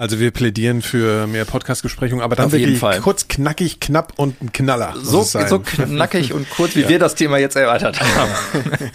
Also 0.00 0.20
wir 0.20 0.30
plädieren 0.30 0.80
für 0.80 1.26
mehr 1.26 1.44
Podcast-Besprechungen, 1.44 2.22
aber 2.22 2.36
dann 2.36 2.46
Auf 2.46 2.52
jeden 2.52 2.66
wirklich 2.66 2.78
Fall. 2.78 3.00
kurz, 3.00 3.26
knackig, 3.26 3.80
knapp 3.80 4.12
und 4.16 4.40
ein 4.40 4.52
Knaller. 4.52 4.94
So, 5.02 5.24
so 5.24 5.58
knackig 5.58 6.32
und 6.32 6.48
kurz, 6.50 6.76
wie 6.76 6.88
wir 6.88 7.00
das 7.00 7.16
Thema 7.16 7.38
jetzt 7.38 7.56
erweitert 7.56 8.00
haben. 8.00 8.30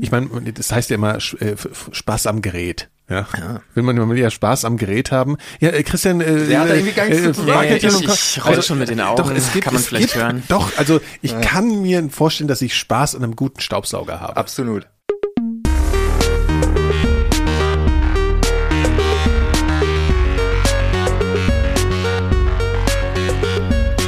Ich 0.00 0.12
meine, 0.12 0.28
das 0.52 0.70
heißt 0.70 0.90
ja 0.90 0.94
immer 0.94 1.16
äh, 1.16 1.56
Spaß 1.90 2.28
am 2.28 2.40
Gerät. 2.40 2.88
Ja. 3.10 3.26
Will 3.74 3.82
man, 3.82 4.08
will 4.08 4.16
ja 4.18 4.30
Spaß 4.30 4.64
am 4.64 4.76
Gerät 4.76 5.10
haben. 5.10 5.36
Ja, 5.58 5.70
äh, 5.70 5.82
Christian, 5.82 6.20
äh, 6.20 6.46
Der 6.46 6.60
hat 6.60 6.70
da 6.70 6.74
irgendwie 6.74 6.92
gar 6.94 7.06
nichts 7.06 7.24
zu 7.24 7.32
sagen. 7.32 7.48
Marketing- 7.48 7.90
Nee, 7.98 8.04
ich- 8.04 8.36
ich 8.36 8.44
roll 8.46 8.62
schon 8.62 8.78
mit 8.78 8.90
den 8.90 9.00
Augen. 9.00 9.16
Doch, 9.20 9.32
es 9.32 9.52
gibt, 9.52 9.64
Kann 9.64 9.74
man 9.74 9.82
es 9.82 9.88
vielleicht 9.88 10.12
gibt, 10.12 10.22
hören. 10.22 10.44
Doch, 10.46 10.70
also 10.78 11.00
ich 11.20 11.38
kann 11.40 11.82
mir 11.82 12.08
vorstellen, 12.10 12.46
dass 12.46 12.62
ich 12.62 12.76
Spaß 12.76 13.16
an 13.16 13.24
einem 13.24 13.34
guten 13.34 13.60
Staubsauger 13.60 14.20
habe. 14.20 14.36
Absolut. 14.36 14.86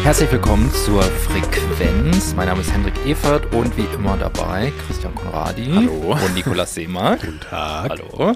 Herzlich 0.02 0.32
willkommen 0.32 0.72
zur 0.72 1.02
Frequenz. 1.02 2.34
Mein 2.34 2.48
Name 2.48 2.62
ist 2.62 2.72
Hendrik 2.72 2.94
Evert 3.04 3.52
und 3.54 3.76
wie 3.76 3.84
immer 3.94 4.16
dabei 4.16 4.72
Christian 4.86 5.14
Konradi 5.14 5.70
Hallo. 5.72 6.12
und 6.14 6.34
Nikolas 6.34 6.74
Seemark. 6.74 7.20
Guten 7.24 7.40
Tag. 7.40 7.90
Hallo. 7.90 8.34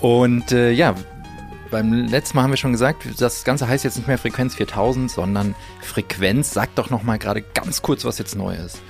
Und 0.00 0.50
äh, 0.50 0.72
ja, 0.72 0.94
beim 1.70 1.92
letzten 1.92 2.36
Mal 2.36 2.42
haben 2.42 2.50
wir 2.50 2.56
schon 2.56 2.72
gesagt, 2.72 3.06
das 3.18 3.44
Ganze 3.44 3.68
heißt 3.68 3.84
jetzt 3.84 3.96
nicht 3.96 4.08
mehr 4.08 4.18
Frequenz 4.18 4.56
4000, 4.56 5.10
sondern 5.10 5.54
Frequenz. 5.80 6.52
Sag 6.52 6.74
doch 6.74 6.90
noch 6.90 7.04
mal 7.04 7.18
gerade 7.18 7.40
ganz 7.42 7.82
kurz, 7.82 8.04
was 8.04 8.18
jetzt 8.18 8.34
neu 8.36 8.54
ist. 8.54 8.80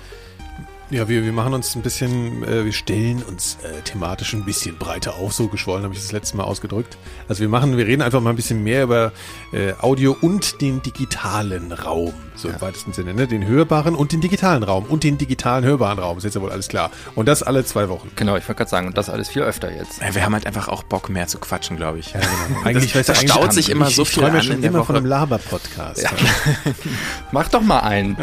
Ja, 0.89 1.09
wir, 1.09 1.25
wir 1.25 1.33
machen 1.33 1.53
uns 1.53 1.75
ein 1.75 1.83
bisschen, 1.83 2.45
äh, 2.45 2.65
wir 2.65 2.73
stellen 2.73 3.21
uns 3.25 3.59
äh, 3.65 3.83
thematisch 3.83 4.35
ein 4.35 4.45
bisschen 4.45 4.77
breiter 4.79 5.17
auf, 5.17 5.33
so 5.33 5.49
geschwollen 5.49 5.83
habe 5.83 5.93
ich 5.95 6.01
das 6.01 6.13
letzte 6.13 6.37
Mal 6.37 6.45
ausgedrückt. 6.45 6.97
Also 7.29 7.41
wir 7.41 7.49
machen, 7.49 7.77
wir 7.77 7.89
reden 7.89 8.03
einfach 8.03 8.21
mal 8.21 8.31
ein 8.31 8.37
bisschen 8.37 8.63
mehr 8.63 8.85
über 8.85 9.11
äh, 9.53 9.73
Audio 9.81 10.17
und 10.21 10.61
den 10.61 10.83
digitalen 10.83 11.73
Raum, 11.73 12.15
so 12.37 12.49
im 12.49 12.61
weitesten 12.61 12.93
Sinne, 12.93 13.15
ne? 13.15 13.27
Den 13.27 13.45
hörbaren 13.49 13.97
und 13.97 14.13
den 14.13 14.21
digitalen 14.21 14.63
Raum 14.63 14.85
und 14.85 15.03
den 15.03 15.19
digitalen 15.19 15.65
hörbaren 15.65 15.99
Raum, 15.99 16.19
ist 16.19 16.25
jetzt 16.25 16.37
ja 16.37 16.41
wohl 16.41 16.53
alles 16.53 16.69
klar. 16.69 16.93
Und 17.17 17.27
das 17.27 17.43
alle 17.43 17.65
zwei 17.65 17.89
Wochen. 17.89 18.13
Genau, 18.15 18.37
ich 18.37 18.47
wollte 18.47 18.59
gerade 18.59 18.71
sagen, 18.71 18.87
und 18.87 18.97
das 18.97 19.11
alles 19.11 19.29
viel 19.29 19.43
öfter 19.43 19.75
jetzt. 19.75 20.01
Ja, 20.01 20.15
wir 20.15 20.25
haben 20.25 20.35
halt 20.35 20.47
einfach 20.47 20.69
auch 20.69 20.85
Bock, 20.85 21.09
mehr 21.09 21.27
zu 21.27 21.39
quatschen, 21.39 21.77
glaube 21.77 21.99
ich. 21.99 22.15
Eigentlich, 22.65 22.93
das, 22.93 23.01
weißt 23.01 23.09
du, 23.09 23.13
das 23.13 23.21
eigentlich 23.23 23.33
staut 23.33 23.53
sich 23.53 23.71
immer 23.71 23.89
ich, 23.89 23.97
so 23.97 24.03
ich 24.03 24.11
viel 24.11 24.23
träume 24.23 24.39
an 24.39 24.45
schon 24.45 24.63
immer 24.63 24.85
von 24.85 24.95
Woche. 24.95 24.99
einem 24.99 25.07
Laber-Podcast. 25.07 26.03
Ja. 26.03 26.11
Mach 27.33 27.49
doch 27.49 27.63
mal 27.63 27.81
einen. 27.81 28.17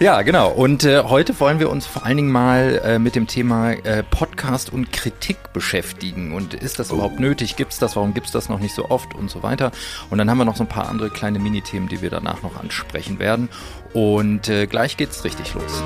Ja, 0.00 0.22
genau. 0.22 0.50
Und 0.50 0.82
äh, 0.82 1.04
heute 1.04 1.38
wollen 1.38 1.60
wir 1.60 1.70
uns 1.70 1.75
vor 1.84 2.06
allen 2.06 2.16
Dingen 2.16 2.30
mal 2.30 2.80
äh, 2.84 2.98
mit 2.98 3.16
dem 3.16 3.26
Thema 3.26 3.72
äh, 3.72 4.02
Podcast 4.02 4.72
und 4.72 4.92
Kritik 4.92 5.52
beschäftigen. 5.52 6.32
Und 6.32 6.54
ist 6.54 6.78
das 6.78 6.90
überhaupt 6.92 7.20
nötig? 7.20 7.56
Gibt's 7.56 7.78
das? 7.78 7.96
Warum 7.96 8.14
gibt's 8.14 8.30
das 8.30 8.48
noch 8.48 8.60
nicht 8.60 8.74
so 8.74 8.88
oft? 8.88 9.14
Und 9.14 9.30
so 9.30 9.42
weiter. 9.42 9.72
Und 10.08 10.18
dann 10.18 10.30
haben 10.30 10.38
wir 10.38 10.44
noch 10.44 10.56
so 10.56 10.64
ein 10.64 10.68
paar 10.68 10.88
andere 10.88 11.10
kleine 11.10 11.38
Minithemen, 11.38 11.88
die 11.88 12.00
wir 12.00 12.10
danach 12.10 12.42
noch 12.42 12.56
ansprechen 12.56 13.18
werden. 13.18 13.48
Und 13.92 14.48
äh, 14.48 14.66
gleich 14.66 14.96
geht's 14.96 15.24
richtig 15.24 15.52
los. 15.54 15.82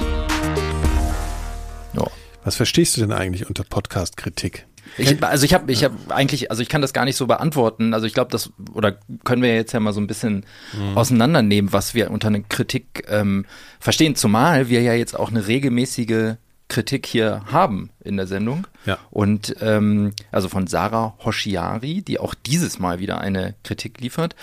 Ja. 1.94 2.06
Was 2.44 2.56
verstehst 2.56 2.96
du 2.96 3.00
denn 3.00 3.12
eigentlich 3.12 3.48
unter 3.48 3.64
Podcast-Kritik? 3.64 4.66
Ich, 5.00 5.22
also 5.22 5.44
ich 5.44 5.54
habe 5.54 5.70
ich 5.72 5.84
hab 5.84 5.92
eigentlich, 6.10 6.50
also 6.50 6.62
ich 6.62 6.68
kann 6.68 6.82
das 6.82 6.92
gar 6.92 7.04
nicht 7.04 7.16
so 7.16 7.26
beantworten. 7.26 7.94
Also 7.94 8.06
ich 8.06 8.14
glaube, 8.14 8.30
das, 8.30 8.50
oder 8.72 8.96
können 9.24 9.42
wir 9.42 9.54
jetzt 9.54 9.72
ja 9.72 9.80
mal 9.80 9.92
so 9.92 10.00
ein 10.00 10.06
bisschen 10.06 10.44
auseinandernehmen, 10.94 11.72
was 11.72 11.94
wir 11.94 12.10
unter 12.10 12.28
einer 12.28 12.40
Kritik 12.40 13.06
ähm, 13.08 13.46
verstehen. 13.78 14.14
Zumal 14.14 14.68
wir 14.68 14.82
ja 14.82 14.92
jetzt 14.94 15.18
auch 15.18 15.30
eine 15.30 15.46
regelmäßige 15.46 16.36
Kritik 16.70 17.04
hier 17.04 17.42
haben 17.50 17.90
in 18.02 18.16
der 18.16 18.26
Sendung. 18.26 18.66
Ja. 18.86 18.96
Und 19.10 19.56
ähm, 19.60 20.12
also 20.32 20.48
von 20.48 20.66
Sarah 20.66 21.14
Hoshiari, 21.22 22.00
die 22.00 22.18
auch 22.18 22.32
dieses 22.32 22.78
Mal 22.78 23.00
wieder 23.00 23.20
eine 23.20 23.54
Kritik 23.62 24.00
liefert, 24.00 24.34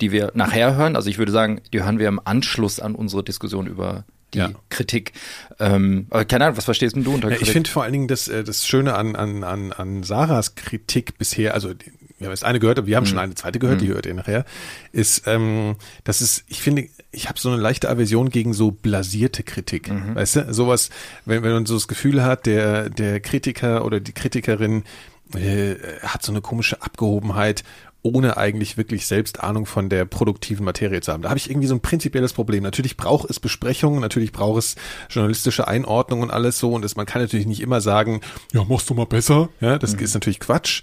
die 0.00 0.10
wir 0.10 0.32
nachher 0.34 0.74
hören. 0.74 0.96
Also 0.96 1.10
ich 1.10 1.18
würde 1.18 1.30
sagen, 1.30 1.60
die 1.72 1.84
hören 1.84 2.00
wir 2.00 2.08
im 2.08 2.20
Anschluss 2.24 2.80
an 2.80 2.96
unsere 2.96 3.22
Diskussion 3.22 3.68
über 3.68 4.04
die 4.34 4.38
Ja. 4.38 4.50
Kritik. 4.68 5.12
Ähm, 5.58 6.06
aber 6.10 6.24
keine 6.24 6.44
Ahnung, 6.46 6.56
was 6.56 6.64
verstehst 6.66 6.94
denn 6.96 7.04
du 7.04 7.14
unter 7.14 7.28
Ja, 7.28 7.36
Kritik? 7.36 7.48
ich 7.48 7.52
finde 7.52 7.70
vor 7.70 7.82
allen 7.84 7.92
Dingen 7.92 8.08
das, 8.08 8.28
äh, 8.28 8.44
das 8.44 8.66
Schöne 8.66 8.94
an, 8.94 9.16
an, 9.16 9.44
an, 9.44 9.72
an 9.72 10.02
Sarahs 10.02 10.54
Kritik 10.54 11.16
bisher, 11.18 11.54
also 11.54 11.70
wir 12.18 12.26
haben 12.28 12.32
jetzt 12.32 12.44
eine 12.44 12.60
gehört, 12.60 12.78
aber 12.78 12.86
wir 12.86 12.96
haben 12.96 13.06
schon 13.06 13.18
eine 13.18 13.34
zweite 13.34 13.58
gehört, 13.58 13.80
die 13.80 13.88
hört 13.88 14.06
ihr 14.06 14.14
nachher, 14.14 14.44
ist, 14.92 15.24
ähm, 15.26 15.76
das 16.04 16.20
ist, 16.22 16.44
ich 16.48 16.62
finde, 16.62 16.88
ich 17.10 17.28
habe 17.28 17.38
so 17.38 17.50
eine 17.50 17.60
leichte 17.60 17.88
Aversion 17.90 18.30
gegen 18.30 18.54
so 18.54 18.70
blasierte 18.70 19.42
Kritik. 19.42 19.90
Weißt 20.14 20.36
du, 20.36 20.54
sowas, 20.54 20.90
wenn, 21.24 21.42
wenn 21.42 21.52
man 21.52 21.66
so 21.66 21.74
das 21.74 21.88
Gefühl 21.88 22.22
hat, 22.22 22.46
der, 22.46 22.88
der 22.88 23.20
Kritiker 23.20 23.84
oder 23.84 24.00
die 24.00 24.12
Kritikerin 24.12 24.84
äh, 25.34 25.74
hat 26.02 26.22
so 26.22 26.32
eine 26.32 26.40
komische 26.40 26.80
Abgehobenheit 26.82 27.62
ohne 28.04 28.36
eigentlich 28.36 28.76
wirklich 28.76 29.06
selbst 29.06 29.42
Ahnung 29.42 29.64
von 29.64 29.88
der 29.88 30.04
produktiven 30.04 30.64
Materie 30.64 31.00
zu 31.00 31.10
haben. 31.10 31.22
Da 31.22 31.30
habe 31.30 31.38
ich 31.38 31.48
irgendwie 31.48 31.66
so 31.66 31.74
ein 31.74 31.80
prinzipielles 31.80 32.34
Problem. 32.34 32.62
Natürlich 32.62 32.98
braucht 32.98 33.30
es 33.30 33.40
Besprechungen, 33.40 34.00
natürlich 34.00 34.30
braucht 34.30 34.58
es 34.58 34.76
journalistische 35.08 35.66
Einordnung 35.66 36.20
und 36.20 36.30
alles 36.30 36.58
so. 36.58 36.72
Und 36.72 36.82
das, 36.82 36.96
man 36.96 37.06
kann 37.06 37.22
natürlich 37.22 37.46
nicht 37.46 37.60
immer 37.60 37.80
sagen, 37.80 38.20
ja, 38.52 38.62
machst 38.64 38.90
du 38.90 38.94
mal 38.94 39.06
besser. 39.06 39.48
Ja, 39.60 39.78
das 39.78 39.94
ist 39.94 40.12
natürlich 40.12 40.38
Quatsch. 40.38 40.82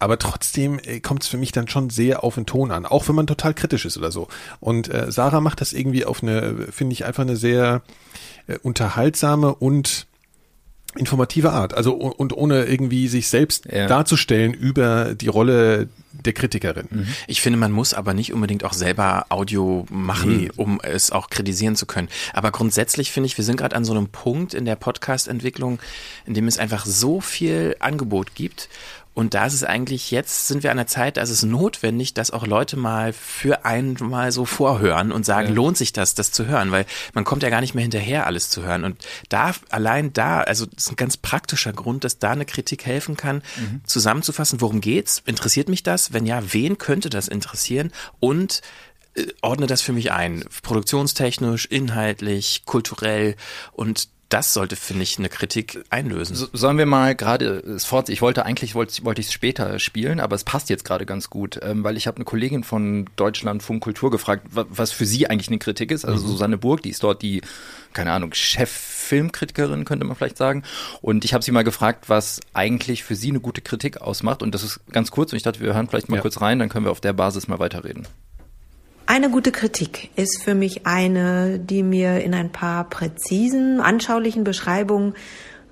Aber 0.00 0.18
trotzdem 0.18 0.80
äh, 0.82 0.98
kommt 0.98 1.22
es 1.22 1.28
für 1.28 1.38
mich 1.38 1.52
dann 1.52 1.68
schon 1.68 1.88
sehr 1.88 2.24
auf 2.24 2.34
den 2.34 2.46
Ton 2.46 2.72
an, 2.72 2.84
auch 2.84 3.08
wenn 3.08 3.14
man 3.14 3.28
total 3.28 3.54
kritisch 3.54 3.86
ist 3.86 3.96
oder 3.96 4.10
so. 4.10 4.26
Und 4.58 4.92
äh, 4.92 5.10
Sarah 5.10 5.40
macht 5.40 5.60
das 5.60 5.72
irgendwie 5.72 6.04
auf 6.04 6.22
eine, 6.22 6.66
finde 6.70 6.94
ich, 6.94 7.04
einfach 7.04 7.22
eine 7.22 7.36
sehr 7.36 7.82
äh, 8.48 8.58
unterhaltsame 8.58 9.54
und 9.54 10.06
informative 10.96 11.52
Art. 11.52 11.74
Also 11.74 11.92
und, 11.94 12.32
ohne 12.32 12.64
irgendwie 12.64 13.08
sich 13.08 13.28
selbst 13.28 13.66
Ja. 13.70 13.86
darzustellen 13.86 14.52
über 14.54 15.14
die 15.14 15.28
Rolle 15.28 15.88
der 16.12 16.32
Kritikerin. 16.32 17.06
Ich 17.26 17.40
finde, 17.42 17.58
man 17.58 17.72
muss 17.72 17.92
aber 17.92 18.14
nicht 18.14 18.32
unbedingt 18.32 18.64
auch 18.64 18.72
selber 18.72 19.26
Audio 19.28 19.86
machen, 19.90 20.36
Nee. 20.44 20.50
um 20.56 20.80
es 20.82 21.10
auch 21.12 21.28
kritisieren 21.28 21.76
zu 21.76 21.84
können. 21.86 22.08
Aber 22.32 22.50
grundsätzlich 22.50 23.10
finde 23.12 23.26
ich, 23.26 23.36
wir 23.36 23.44
sind 23.44 23.56
gerade 23.58 23.76
an 23.76 23.84
so 23.84 23.92
einem 23.92 24.08
Punkt 24.08 24.54
in 24.54 24.64
der 24.64 24.76
Podcast-Entwicklung, 24.76 25.78
in 26.26 26.34
dem 26.34 26.48
es 26.48 26.58
einfach 26.58 26.86
so 26.86 27.20
viel 27.20 27.76
Angebot 27.80 28.34
gibt. 28.34 28.68
Und 29.16 29.32
da 29.32 29.46
ist 29.46 29.54
es 29.54 29.64
eigentlich, 29.64 30.10
jetzt 30.10 30.46
sind 30.46 30.62
wir 30.62 30.70
an 30.70 30.76
der 30.76 30.86
Zeit, 30.86 31.16
da 31.16 31.22
ist 31.22 31.30
es 31.30 31.42
notwendig, 31.42 32.12
dass 32.12 32.30
auch 32.30 32.46
Leute 32.46 32.76
mal 32.76 33.14
für 33.14 33.64
einmal 33.64 34.30
so 34.30 34.44
vorhören 34.44 35.10
und 35.10 35.24
sagen, 35.24 35.54
lohnt 35.54 35.78
sich 35.78 35.94
das, 35.94 36.14
das 36.14 36.32
zu 36.32 36.46
hören? 36.46 36.70
Weil 36.70 36.84
man 37.14 37.24
kommt 37.24 37.42
ja 37.42 37.48
gar 37.48 37.62
nicht 37.62 37.74
mehr 37.74 37.80
hinterher, 37.80 38.26
alles 38.26 38.50
zu 38.50 38.62
hören. 38.62 38.84
Und 38.84 39.06
da, 39.30 39.54
allein 39.70 40.12
da, 40.12 40.42
also 40.42 40.66
das 40.66 40.84
ist 40.84 40.92
ein 40.92 40.96
ganz 40.96 41.16
praktischer 41.16 41.72
Grund, 41.72 42.04
dass 42.04 42.18
da 42.18 42.32
eine 42.32 42.44
Kritik 42.44 42.84
helfen 42.84 43.16
kann, 43.16 43.40
zusammenzufassen, 43.86 44.60
worum 44.60 44.82
geht's? 44.82 45.22
Interessiert 45.24 45.70
mich 45.70 45.82
das? 45.82 46.12
Wenn 46.12 46.26
ja, 46.26 46.52
wen 46.52 46.76
könnte 46.76 47.08
das 47.08 47.26
interessieren? 47.26 47.92
Und 48.20 48.60
äh, 49.14 49.28
ordne 49.40 49.66
das 49.66 49.80
für 49.80 49.94
mich 49.94 50.12
ein. 50.12 50.44
Produktionstechnisch, 50.60 51.64
inhaltlich, 51.64 52.64
kulturell 52.66 53.34
und 53.72 54.10
das 54.28 54.52
sollte, 54.52 54.74
finde 54.74 55.04
ich, 55.04 55.18
eine 55.18 55.28
Kritik 55.28 55.84
einlösen. 55.88 56.34
So- 56.34 56.48
Sollen 56.52 56.78
wir 56.78 56.86
mal 56.86 57.14
gerade? 57.14 57.62
Ich 58.08 58.22
wollte 58.22 58.44
eigentlich 58.44 58.74
wollte, 58.74 59.04
wollte 59.04 59.20
ich 59.20 59.28
es 59.28 59.32
später 59.32 59.78
spielen, 59.78 60.18
aber 60.18 60.34
es 60.34 60.42
passt 60.42 60.68
jetzt 60.68 60.84
gerade 60.84 61.06
ganz 61.06 61.30
gut, 61.30 61.60
ähm, 61.62 61.84
weil 61.84 61.96
ich 61.96 62.06
habe 62.08 62.16
eine 62.16 62.24
Kollegin 62.24 62.64
von 62.64 63.08
Deutschlandfunk 63.16 63.82
Kultur 63.82 64.10
gefragt, 64.10 64.46
wa- 64.50 64.66
was 64.68 64.90
für 64.90 65.06
sie 65.06 65.28
eigentlich 65.30 65.48
eine 65.48 65.58
Kritik 65.58 65.92
ist. 65.92 66.04
Also 66.04 66.26
Susanne 66.26 66.58
Burg, 66.58 66.82
die 66.82 66.90
ist 66.90 67.02
dort 67.04 67.22
die, 67.22 67.40
keine 67.92 68.10
Ahnung, 68.12 68.32
Chef-Filmkritikerin 68.34 69.84
könnte 69.84 70.04
man 70.04 70.16
vielleicht 70.16 70.38
sagen. 70.38 70.64
Und 71.02 71.24
ich 71.24 71.32
habe 71.34 71.44
sie 71.44 71.52
mal 71.52 71.62
gefragt, 71.64 72.08
was 72.08 72.40
eigentlich 72.52 73.04
für 73.04 73.14
sie 73.14 73.28
eine 73.30 73.40
gute 73.40 73.60
Kritik 73.60 74.00
ausmacht. 74.00 74.42
Und 74.42 74.54
das 74.54 74.62
ist 74.64 74.80
ganz 74.92 75.10
kurz. 75.10 75.32
Und 75.32 75.36
ich 75.36 75.42
dachte, 75.44 75.60
wir 75.60 75.72
hören 75.74 75.88
vielleicht 75.88 76.08
mal 76.08 76.16
Ja. 76.16 76.22
kurz 76.22 76.40
rein, 76.40 76.58
dann 76.58 76.68
können 76.68 76.84
wir 76.86 76.90
auf 76.92 77.00
der 77.00 77.12
Basis 77.12 77.46
mal 77.48 77.58
weiterreden. 77.58 78.06
Eine 79.08 79.30
gute 79.30 79.52
Kritik 79.52 80.10
ist 80.16 80.42
für 80.42 80.56
mich 80.56 80.84
eine, 80.84 81.60
die 81.60 81.84
mir 81.84 82.20
in 82.22 82.34
ein 82.34 82.50
paar 82.50 82.90
präzisen, 82.90 83.80
anschaulichen 83.80 84.42
Beschreibungen 84.42 85.14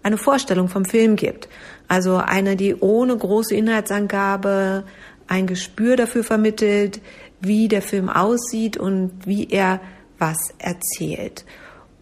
eine 0.04 0.18
Vorstellung 0.18 0.68
vom 0.68 0.84
Film 0.84 1.16
gibt. 1.16 1.48
Also 1.88 2.16
eine, 2.16 2.54
die 2.54 2.76
ohne 2.76 3.16
große 3.16 3.56
Inhaltsangabe 3.56 4.84
ein 5.26 5.48
Gespür 5.48 5.96
dafür 5.96 6.22
vermittelt, 6.22 7.00
wie 7.40 7.66
der 7.66 7.82
Film 7.82 8.08
aussieht 8.08 8.76
und 8.76 9.10
wie 9.24 9.48
er 9.50 9.80
was 10.20 10.54
erzählt. 10.58 11.44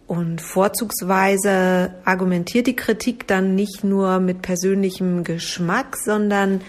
Und 0.05 0.39
vorzugsweise 0.39 1.95
argumentiert 2.05 2.67
die 2.67 2.75
Kritik 2.75 3.25
dann 3.25 3.55
nicht 3.55 3.83
nur 3.83 4.19
mit 4.19 4.43
persönlichem 4.43 5.23
Geschmack, 5.23 5.97
sondern 5.97 6.61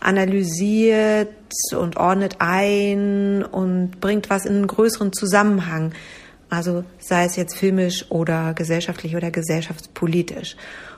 analysiert 0.00 1.28
und 1.76 1.96
ordnet 1.96 2.36
ein 2.38 3.44
und 3.44 4.00
bringt 4.00 4.30
was 4.30 4.44
in 4.46 4.56
einen 4.56 4.66
größeren 4.66 5.12
Zusammenhang. 5.12 5.92
Also 6.50 6.84
sei 6.98 7.24
es 7.24 7.36
jetzt 7.36 7.56
filmisch 7.56 8.10
oder 8.10 8.54
gesellschaftlich 8.54 9.16
oder 9.16 9.30
gesellschaftspolitisch. 9.30 10.56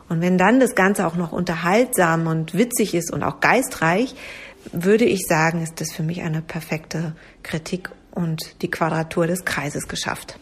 Und 0.09 0.21
wenn 0.21 0.39
dann 0.39 0.61
das 0.61 0.75
Ganze 0.75 1.07
auch 1.07 1.17
noch 1.17 1.33
unterhaltsam 1.33 2.27
und 2.27 2.55
witzig 2.55 2.95
ist 2.95 3.13
und 3.13 3.23
auch 3.23 3.41
geistreich, 3.41 4.15
würde 4.73 5.05
ich 5.05 5.21
sagen, 5.27 5.63
ist 5.63 5.81
das 5.81 5.93
für 5.93 6.03
mich 6.03 6.23
eine 6.23 6.43
perfekte 6.43 7.15
Kritik 7.43 7.91
und 8.11 8.61
die 8.63 8.71
Quadratur 8.71 9.27
des 9.27 9.45
Kreises 9.45 9.89
geschafft. 9.89 10.39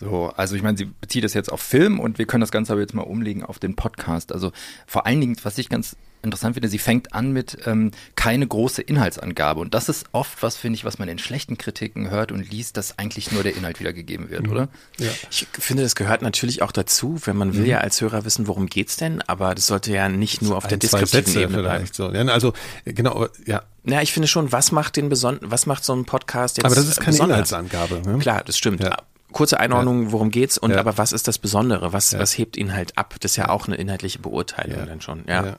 So, 0.00 0.32
also 0.34 0.56
ich 0.56 0.62
meine, 0.62 0.78
sie 0.78 0.86
bezieht 0.86 1.24
das 1.24 1.34
jetzt 1.34 1.52
auf 1.52 1.60
Film 1.60 2.00
und 2.00 2.18
wir 2.18 2.26
können 2.26 2.40
das 2.40 2.50
Ganze 2.50 2.72
aber 2.72 2.80
jetzt 2.80 2.94
mal 2.94 3.02
umlegen 3.02 3.44
auf 3.44 3.58
den 3.58 3.76
Podcast. 3.76 4.32
Also 4.32 4.50
vor 4.86 5.06
allen 5.06 5.20
Dingen, 5.20 5.36
was 5.42 5.58
ich 5.58 5.68
ganz 5.68 5.96
interessant 6.22 6.54
finde, 6.54 6.68
sie 6.68 6.78
fängt 6.78 7.12
an 7.14 7.32
mit 7.32 7.58
ähm, 7.66 7.92
keine 8.14 8.46
große 8.46 8.82
Inhaltsangabe. 8.82 9.60
Und 9.60 9.74
das 9.74 9.88
ist 9.88 10.06
oft 10.12 10.42
was, 10.42 10.56
finde 10.56 10.76
ich, 10.76 10.84
was 10.84 10.98
man 10.98 11.08
in 11.08 11.18
schlechten 11.18 11.56
Kritiken 11.58 12.10
hört 12.10 12.32
und 12.32 12.50
liest, 12.50 12.76
dass 12.76 12.98
eigentlich 12.98 13.32
nur 13.32 13.42
der 13.42 13.56
Inhalt 13.56 13.80
wiedergegeben 13.80 14.30
wird, 14.30 14.44
mhm. 14.44 14.50
oder? 14.50 14.68
Ja. 14.98 15.10
Ich 15.30 15.46
finde, 15.52 15.82
das 15.82 15.94
gehört 15.94 16.22
natürlich 16.22 16.62
auch 16.62 16.72
dazu, 16.72 17.18
wenn 17.24 17.36
man 17.36 17.54
will 17.54 17.62
mhm. 17.62 17.68
ja 17.68 17.78
als 17.78 18.00
Hörer 18.00 18.24
wissen, 18.24 18.46
worum 18.46 18.66
geht's 18.66 18.96
denn, 18.96 19.22
aber 19.22 19.54
das 19.54 19.66
sollte 19.66 19.92
ja 19.92 20.08
nicht 20.08 20.42
nur 20.42 20.56
auf 20.56 20.66
der 20.66 20.78
deskriptiven 20.78 21.42
Ebene 21.42 21.62
bleiben. 21.62 21.86
So. 21.90 22.12
Ja, 22.12 22.22
also 22.26 22.52
genau, 22.84 23.26
ja. 23.46 23.62
Ja, 23.84 24.02
ich 24.02 24.12
finde 24.12 24.28
schon, 24.28 24.52
was 24.52 24.72
macht 24.72 24.96
den 24.96 25.08
beson 25.08 25.38
was 25.40 25.64
macht 25.64 25.84
so 25.84 25.94
ein 25.94 26.04
Podcast 26.04 26.58
jetzt 26.58 26.66
Aber 26.66 26.74
das 26.74 26.86
ist 26.86 27.00
keine 27.00 27.12
besonders? 27.12 27.50
Inhaltsangabe. 27.50 28.02
Ne? 28.06 28.18
Klar, 28.18 28.42
das 28.44 28.58
stimmt. 28.58 28.82
Ja 28.82 28.98
kurze 29.32 29.60
Einordnung, 29.60 30.12
worum 30.12 30.30
geht's 30.30 30.58
und 30.58 30.72
ja. 30.72 30.78
aber 30.78 30.98
was 30.98 31.12
ist 31.12 31.28
das 31.28 31.38
Besondere? 31.38 31.92
Was, 31.92 32.12
ja. 32.12 32.18
was 32.18 32.36
hebt 32.36 32.56
ihn 32.56 32.72
halt 32.72 32.96
ab? 32.98 33.14
Das 33.20 33.32
ist 33.32 33.36
ja 33.36 33.48
auch 33.48 33.66
eine 33.66 33.76
inhaltliche 33.76 34.18
Beurteilung 34.18 34.78
ja. 34.78 34.86
dann 34.86 35.00
schon. 35.00 35.24
Ja. 35.26 35.58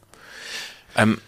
Ähm, 0.95 1.19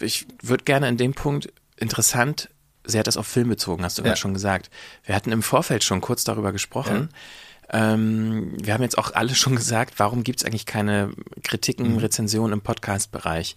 ich 0.00 0.26
würde 0.42 0.64
gerne 0.64 0.88
in 0.88 0.96
dem 0.96 1.14
Punkt 1.14 1.52
interessant, 1.76 2.48
sie 2.84 2.98
hat 2.98 3.06
das 3.06 3.16
auf 3.16 3.26
Film 3.26 3.48
bezogen, 3.48 3.84
hast 3.84 3.98
du 3.98 4.02
gerade 4.02 4.16
schon 4.16 4.34
gesagt. 4.34 4.70
Wir 5.04 5.14
hatten 5.14 5.32
im 5.32 5.42
Vorfeld 5.42 5.84
schon 5.84 6.00
kurz 6.00 6.24
darüber 6.24 6.52
gesprochen. 6.52 7.10
Ähm, 7.70 8.52
wir 8.62 8.74
haben 8.74 8.82
jetzt 8.82 8.98
auch 8.98 9.14
alle 9.14 9.34
schon 9.34 9.56
gesagt, 9.56 9.94
warum 9.98 10.22
gibt's 10.22 10.44
eigentlich 10.44 10.66
keine 10.66 11.10
Kritiken, 11.42 11.92
mhm. 11.92 11.98
Rezensionen 11.98 12.52
im 12.52 12.60
Podcast-Bereich? 12.60 13.56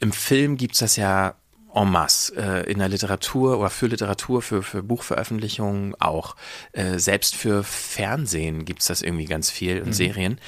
Im 0.00 0.12
Film 0.12 0.56
gibt's 0.56 0.80
das 0.80 0.96
ja 0.96 1.34
en 1.74 1.90
masse. 1.90 2.34
Äh, 2.36 2.70
in 2.70 2.78
der 2.78 2.88
Literatur 2.88 3.58
oder 3.58 3.70
für 3.70 3.86
Literatur, 3.86 4.42
für, 4.42 4.62
für 4.62 4.82
Buchveröffentlichungen 4.82 5.94
auch. 6.00 6.36
Äh, 6.72 6.98
selbst 6.98 7.34
für 7.34 7.64
Fernsehen 7.64 8.64
gibt's 8.64 8.86
das 8.86 9.02
irgendwie 9.02 9.26
ganz 9.26 9.50
viel 9.50 9.80
und 9.80 9.88
mhm. 9.88 9.92
Serien. 9.92 10.40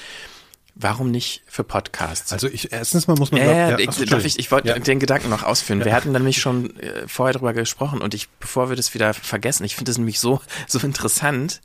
Warum 0.76 1.12
nicht 1.12 1.44
für 1.46 1.62
Podcasts? 1.62 2.32
Also 2.32 2.48
ich 2.48 2.72
erstens 2.72 3.06
mal 3.06 3.16
muss 3.16 3.30
man 3.30 3.40
äh, 3.40 3.70
ja, 3.70 3.78
ich, 3.78 3.90
darf 4.06 4.24
ich, 4.24 4.40
ich 4.40 4.50
wollte 4.50 4.68
ja. 4.68 4.78
den 4.78 4.98
Gedanken 4.98 5.30
noch 5.30 5.44
ausführen. 5.44 5.78
Ja. 5.78 5.84
Wir 5.84 5.94
hatten 5.94 6.10
nämlich 6.10 6.40
schon 6.40 6.76
äh, 6.80 7.06
vorher 7.06 7.32
darüber 7.32 7.52
gesprochen 7.52 8.00
und 8.02 8.12
ich, 8.12 8.28
bevor 8.40 8.70
wir 8.70 8.76
das 8.76 8.92
wieder 8.92 9.14
vergessen, 9.14 9.62
ich 9.62 9.76
finde 9.76 9.90
das 9.90 9.98
nämlich 9.98 10.18
so 10.18 10.40
so 10.66 10.80
interessant. 10.80 11.60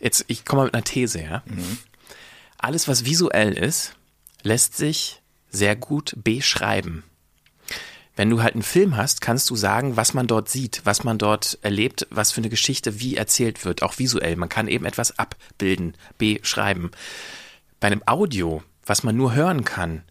Jetzt 0.00 0.24
ich 0.26 0.44
komme 0.44 0.62
mal 0.62 0.64
mit 0.64 0.74
einer 0.74 0.82
These, 0.82 1.22
ja. 1.22 1.42
Mhm. 1.46 1.78
Alles 2.58 2.88
was 2.88 3.04
visuell 3.04 3.56
ist, 3.56 3.94
lässt 4.42 4.76
sich 4.76 5.22
sehr 5.50 5.76
gut 5.76 6.14
beschreiben. 6.16 7.04
Wenn 8.20 8.28
du 8.28 8.42
halt 8.42 8.52
einen 8.52 8.62
Film 8.62 8.98
hast, 8.98 9.22
kannst 9.22 9.48
du 9.48 9.56
sagen, 9.56 9.96
was 9.96 10.12
man 10.12 10.26
dort 10.26 10.50
sieht, 10.50 10.82
was 10.84 11.04
man 11.04 11.16
dort 11.16 11.58
erlebt, 11.62 12.06
was 12.10 12.32
für 12.32 12.42
eine 12.42 12.50
Geschichte 12.50 13.00
wie 13.00 13.16
erzählt 13.16 13.64
wird, 13.64 13.82
auch 13.82 13.98
visuell. 13.98 14.36
Man 14.36 14.50
kann 14.50 14.68
eben 14.68 14.84
etwas 14.84 15.18
abbilden, 15.18 15.94
beschreiben. 16.18 16.90
Bei 17.80 17.86
einem 17.86 18.02
Audio, 18.04 18.62
was 18.84 19.04
man 19.04 19.16
nur 19.16 19.34
hören 19.34 19.64
kann, 19.64 20.02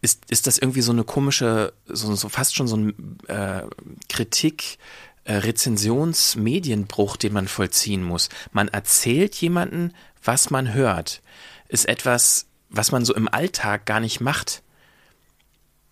ist, 0.00 0.28
ist 0.28 0.48
das 0.48 0.58
irgendwie 0.58 0.80
so 0.80 0.90
eine 0.90 1.04
komische, 1.04 1.72
so, 1.86 2.12
so 2.16 2.28
fast 2.28 2.56
schon 2.56 2.66
so 2.66 2.78
ein 2.78 3.16
äh, 3.28 3.62
Kritik, 4.08 4.78
äh, 5.22 5.34
Rezensionsmedienbruch, 5.34 7.16
den 7.16 7.32
man 7.32 7.46
vollziehen 7.46 8.02
muss. 8.02 8.28
Man 8.50 8.66
erzählt 8.66 9.36
jemanden, 9.36 9.92
was 10.20 10.50
man 10.50 10.74
hört. 10.74 11.22
Ist 11.68 11.88
etwas, 11.88 12.46
was 12.70 12.90
man 12.90 13.04
so 13.04 13.14
im 13.14 13.28
Alltag 13.28 13.86
gar 13.86 14.00
nicht 14.00 14.20
macht. 14.20 14.64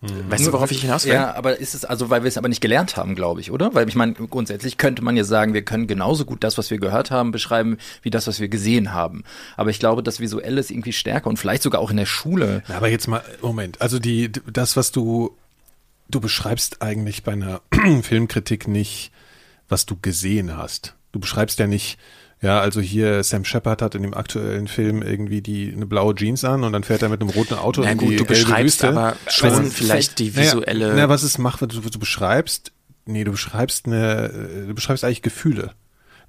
Mhm. 0.05 0.31
Weißt 0.31 0.47
du, 0.47 0.53
worauf 0.53 0.71
ich 0.71 0.81
hinaus 0.81 1.05
will? 1.05 1.13
Ja, 1.13 1.35
aber 1.35 1.59
ist 1.59 1.75
es 1.75 1.85
also, 1.85 2.09
weil 2.09 2.23
wir 2.23 2.27
es 2.27 2.37
aber 2.37 2.49
nicht 2.49 2.61
gelernt 2.61 2.97
haben, 2.97 3.15
glaube 3.15 3.41
ich, 3.41 3.51
oder? 3.51 3.73
Weil 3.73 3.87
ich 3.87 3.95
meine, 3.95 4.13
grundsätzlich 4.13 4.77
könnte 4.77 5.03
man 5.03 5.17
ja 5.17 5.23
sagen, 5.23 5.53
wir 5.53 5.63
können 5.63 5.87
genauso 5.87 6.25
gut 6.25 6.43
das, 6.43 6.57
was 6.57 6.71
wir 6.71 6.77
gehört 6.77 7.11
haben, 7.11 7.31
beschreiben, 7.31 7.77
wie 8.01 8.09
das, 8.09 8.27
was 8.27 8.39
wir 8.39 8.47
gesehen 8.47 8.93
haben. 8.93 9.23
Aber 9.57 9.69
ich 9.69 9.79
glaube, 9.79 10.03
das 10.03 10.19
Visuelle 10.19 10.59
ist 10.59 10.71
irgendwie 10.71 10.93
stärker 10.93 11.29
und 11.29 11.37
vielleicht 11.37 11.63
sogar 11.63 11.81
auch 11.81 11.91
in 11.91 11.97
der 11.97 12.05
Schule. 12.05 12.63
aber 12.67 12.89
jetzt 12.89 13.07
mal, 13.07 13.23
Moment, 13.41 13.81
also 13.81 13.99
die, 13.99 14.31
das, 14.31 14.77
was 14.77 14.91
du, 14.91 15.35
du 16.09 16.19
beschreibst 16.19 16.81
eigentlich 16.81 17.23
bei 17.23 17.33
einer 17.33 17.61
Filmkritik 18.01 18.67
nicht, 18.67 19.11
was 19.67 19.85
du 19.85 19.97
gesehen 19.99 20.57
hast. 20.57 20.95
Du 21.11 21.19
beschreibst 21.19 21.59
ja 21.59 21.67
nicht, 21.67 21.97
ja, 22.41 22.59
also 22.59 22.81
hier 22.81 23.23
Sam 23.23 23.45
Shepard 23.45 23.81
hat 23.81 23.95
in 23.95 24.03
dem 24.03 24.13
aktuellen 24.13 24.67
Film 24.67 25.01
irgendwie 25.01 25.41
die 25.41 25.71
eine 25.73 25.85
blaue 25.85 26.13
Jeans 26.15 26.43
an 26.43 26.63
und 26.63 26.73
dann 26.73 26.83
fährt 26.83 27.01
er 27.01 27.09
mit 27.09 27.21
einem 27.21 27.29
roten 27.29 27.55
Auto 27.55 27.81
Na 27.81 27.91
in 27.91 27.97
gut, 27.97 28.11
die 28.11 28.15
du 28.17 28.25
beschreibst 28.25 28.83
Wüste. 28.83 28.89
aber 28.89 29.15
schon 29.27 29.71
vielleicht 29.71 30.19
die 30.19 30.35
visuelle. 30.35 30.89
Na, 30.89 30.95
na, 30.95 31.09
was 31.09 31.23
es 31.23 31.37
macht, 31.37 31.61
du, 31.61 31.67
du 31.67 31.99
beschreibst, 31.99 32.71
nee, 33.05 33.23
du 33.23 33.31
beschreibst 33.31 33.87
eine, 33.87 34.65
du 34.67 34.73
beschreibst 34.73 35.03
eigentlich 35.03 35.21
Gefühle. 35.21 35.71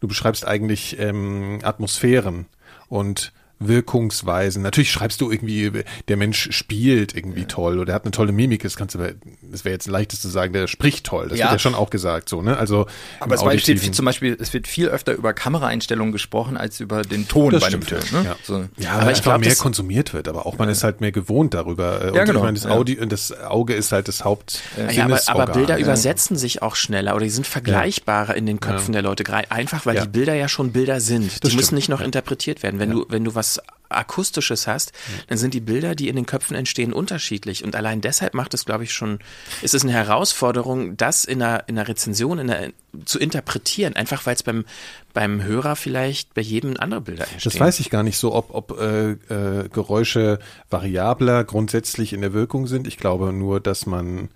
Du 0.00 0.08
beschreibst 0.08 0.47
eigentlich 0.47 0.99
ähm, 0.99 1.61
Atmosphären 1.62 2.47
und 2.88 3.32
Wirkungsweisen. 3.58 4.62
Natürlich 4.62 4.91
schreibst 4.91 5.20
du 5.20 5.31
irgendwie, 5.31 5.85
der 6.08 6.17
Mensch 6.17 6.49
spielt 6.53 7.17
irgendwie 7.17 7.41
ja. 7.41 7.47
toll 7.47 7.79
oder 7.79 7.94
hat 7.94 8.05
eine 8.05 8.11
tolle 8.11 8.32
Mimik. 8.32 8.62
Das 8.62 8.76
kannst 8.76 8.94
du, 8.94 8.99
das 8.99 9.64
wäre 9.64 9.73
jetzt 9.73 9.87
leichtes 9.87 10.20
zu 10.20 10.29
sagen, 10.29 10.53
der 10.53 10.67
spricht 10.67 11.06
toll. 11.06 11.29
Das 11.29 11.38
ja. 11.38 11.47
wird 11.47 11.55
ja 11.55 11.58
schon 11.58 11.75
auch 11.75 11.88
gesagt, 11.88 12.29
so, 12.29 12.43
ne? 12.43 12.56
Also. 12.56 12.87
Aber 13.20 13.35
es 13.35 13.62
steht 13.62 13.94
zum 13.94 14.05
Beispiel, 14.05 14.37
es 14.38 14.53
wird 14.53 14.67
viel 14.67 14.88
öfter 14.88 15.14
über 15.14 15.32
Kameraeinstellungen 15.32 16.12
gesprochen 16.12 16.56
als 16.56 16.81
über 16.81 17.03
den 17.03 17.29
Ton 17.29 17.50
das 17.50 17.62
bei 17.62 17.69
einem 17.69 17.82
Film, 17.82 18.03
ne? 18.12 18.25
Ja, 18.25 18.37
so. 18.43 18.64
ja 18.76 18.93
aber 18.99 19.12
ich 19.12 19.23
glaube, 19.23 19.38
mehr 19.38 19.56
konsumiert 19.56 20.12
wird, 20.12 20.29
aber 20.29 20.47
auch 20.47 20.59
man 20.59 20.69
ist 20.69 20.85
halt 20.85 21.00
mehr 21.00 21.12
gewohnt 21.12 21.55
darüber. 21.55 22.00
Und 22.09 22.14
ja, 22.14 22.25
genau. 22.25 22.41
Ich 22.41 22.44
meine, 22.44 22.59
das, 22.59 22.67
Audio, 22.67 23.05
das 23.06 23.32
Auge 23.41 23.75
ist 23.75 23.93
halt 23.93 24.09
das 24.09 24.25
Haupt. 24.25 24.61
Ja, 24.91 25.06
aber, 25.06 25.20
aber 25.26 25.52
Bilder 25.52 25.79
übersetzen 25.79 26.37
sich 26.37 26.61
auch 26.61 26.76
schneller 26.76 27.14
oder 27.14 27.25
die 27.25 27.31
sind 27.31 27.47
vergleichbarer 27.47 28.35
in 28.35 28.44
den 28.44 28.61
Köpfen 28.61 28.93
der 28.93 29.02
Leute. 29.02 29.25
Einfach, 29.49 29.87
weil 29.87 29.99
die 29.99 30.09
Bilder 30.09 30.35
ja 30.35 30.49
schon 30.49 30.73
Bilder 30.73 31.00
sind. 31.00 31.26
Das 31.26 31.35
die 31.35 31.47
stimmt. 31.49 31.56
müssen 31.56 31.75
nicht 31.76 31.88
noch 31.88 32.00
interpretiert 32.00 32.62
werden. 32.62 32.79
Wenn 32.79 32.91
du, 32.91 33.06
wenn 33.09 33.25
du 33.25 33.35
was 33.35 33.46
Akustisches 33.89 34.67
hast, 34.67 34.93
dann 35.29 35.39
sind 35.39 35.55
die 35.55 35.61
Bilder, 35.61 35.95
die 35.95 36.09
in 36.09 36.17
den 36.17 36.27
Köpfen 36.27 36.57
entstehen, 36.57 36.93
unterschiedlich. 36.93 37.65
Und 37.65 37.77
allein 37.77 38.01
deshalb 38.01 38.35
macht 38.35 38.55
es, 38.55 38.65
glaube 38.65 38.85
ich, 38.85 38.93
schon, 38.93 39.21
ist 39.63 39.75
es 39.75 39.83
eine 39.83 39.93
Herausforderung, 39.93 40.97
das 40.97 41.25
in 41.25 41.43
einer, 41.43 41.69
in 41.69 41.79
einer 41.79 41.89
Rezension 41.89 42.39
in 42.39 42.51
einer, 42.51 42.73
zu 43.05 43.19
interpretieren, 43.19 43.95
einfach 43.95 44.27
weil 44.27 44.35
es 44.35 44.43
beim, 44.43 44.65
beim 45.13 45.43
Hörer 45.43 45.77
vielleicht 45.77 46.35
bei 46.35 46.43
jedem 46.43 46.77
andere 46.79 47.01
Bilder 47.01 47.29
entstehen. 47.31 47.53
Das 47.53 47.61
weiß 47.61 47.81
ich 47.81 47.91
gar 47.91 48.03
nicht 48.03 48.19
so, 48.19 48.35
ob, 48.35 48.55
ob 48.55 48.79
äh, 48.81 49.13
äh, 49.13 49.69
Geräusche 49.69 50.39
variabler 50.71 51.45
grundsätzlich 51.45 52.13
in 52.13 52.21
der 52.21 52.33
Wirkung 52.33 52.67
sind. 52.67 52.87
Ich 52.87 52.97
glaube 52.97 53.33
nur, 53.33 53.61
dass 53.61 53.87
man 53.87 54.31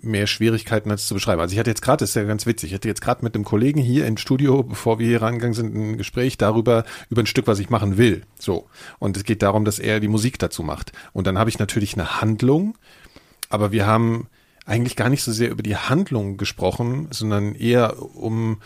mehr 0.00 0.26
Schwierigkeiten 0.26 0.90
als 0.90 1.06
zu 1.06 1.14
beschreiben. 1.14 1.40
Also 1.40 1.52
ich 1.52 1.58
hatte 1.58 1.70
jetzt 1.70 1.82
gerade, 1.82 1.98
das 1.98 2.10
ist 2.10 2.14
ja 2.16 2.24
ganz 2.24 2.46
witzig, 2.46 2.70
ich 2.70 2.74
hatte 2.74 2.88
jetzt 2.88 3.00
gerade 3.00 3.24
mit 3.24 3.34
einem 3.34 3.44
Kollegen 3.44 3.80
hier 3.80 4.06
im 4.06 4.16
Studio, 4.16 4.62
bevor 4.62 4.98
wir 4.98 5.06
hier 5.06 5.22
rangegangen 5.22 5.54
sind, 5.54 5.74
ein 5.74 5.98
Gespräch 5.98 6.38
darüber, 6.38 6.84
über 7.10 7.22
ein 7.22 7.26
Stück, 7.26 7.46
was 7.46 7.58
ich 7.58 7.70
machen 7.70 7.96
will. 7.96 8.22
So. 8.38 8.66
Und 8.98 9.16
es 9.16 9.24
geht 9.24 9.42
darum, 9.42 9.64
dass 9.64 9.78
er 9.78 10.00
die 10.00 10.08
Musik 10.08 10.38
dazu 10.38 10.62
macht. 10.62 10.92
Und 11.12 11.26
dann 11.26 11.38
habe 11.38 11.50
ich 11.50 11.58
natürlich 11.58 11.94
eine 11.94 12.20
Handlung, 12.20 12.76
aber 13.48 13.72
wir 13.72 13.86
haben 13.86 14.28
eigentlich 14.64 14.96
gar 14.96 15.08
nicht 15.08 15.22
so 15.22 15.32
sehr 15.32 15.50
über 15.50 15.62
die 15.62 15.76
Handlung 15.76 16.36
gesprochen, 16.36 17.08
sondern 17.10 17.54
eher 17.54 18.02
um 18.16 18.58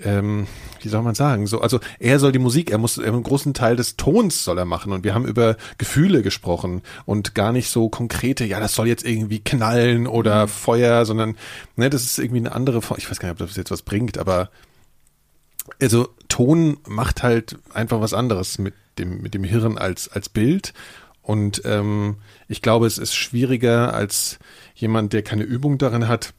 ähm, 0.00 0.46
wie 0.82 0.88
soll 0.88 1.02
man 1.02 1.14
sagen, 1.14 1.46
so, 1.46 1.60
also 1.60 1.78
er 1.98 2.18
soll 2.18 2.32
die 2.32 2.38
Musik, 2.38 2.70
er 2.70 2.78
muss 2.78 2.98
einen 2.98 3.22
großen 3.22 3.54
Teil 3.54 3.76
des 3.76 3.96
Tons 3.96 4.44
soll 4.44 4.58
er 4.58 4.64
machen. 4.64 4.92
Und 4.92 5.04
wir 5.04 5.14
haben 5.14 5.26
über 5.26 5.56
Gefühle 5.78 6.22
gesprochen 6.22 6.82
und 7.04 7.34
gar 7.34 7.52
nicht 7.52 7.68
so 7.68 7.88
konkrete, 7.88 8.44
ja, 8.44 8.60
das 8.60 8.74
soll 8.74 8.88
jetzt 8.88 9.04
irgendwie 9.04 9.40
knallen 9.40 10.06
oder 10.06 10.46
mhm. 10.46 10.50
Feuer, 10.50 11.04
sondern, 11.06 11.36
ne, 11.76 11.90
das 11.90 12.02
ist 12.04 12.18
irgendwie 12.18 12.40
eine 12.40 12.52
andere 12.52 12.82
Form, 12.82 12.98
ich 12.98 13.10
weiß 13.10 13.20
gar 13.20 13.28
nicht, 13.28 13.40
ob 13.40 13.48
das 13.48 13.56
jetzt 13.56 13.70
was 13.70 13.82
bringt, 13.82 14.18
aber 14.18 14.50
also 15.80 16.08
Ton 16.28 16.78
macht 16.86 17.22
halt 17.22 17.56
einfach 17.72 18.00
was 18.00 18.14
anderes 18.14 18.58
mit 18.58 18.74
dem, 18.98 19.22
mit 19.22 19.34
dem 19.34 19.44
Hirn 19.44 19.78
als, 19.78 20.08
als 20.08 20.28
Bild. 20.28 20.74
Und 21.22 21.62
ähm, 21.64 22.16
ich 22.48 22.60
glaube, 22.60 22.86
es 22.86 22.98
ist 22.98 23.14
schwieriger 23.14 23.94
als 23.94 24.38
jemand, 24.74 25.14
der 25.14 25.22
keine 25.22 25.44
Übung 25.44 25.78
darin 25.78 26.06
hat, 26.06 26.34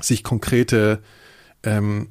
sich 0.00 0.22
konkrete 0.22 1.02
ähm, 1.64 2.08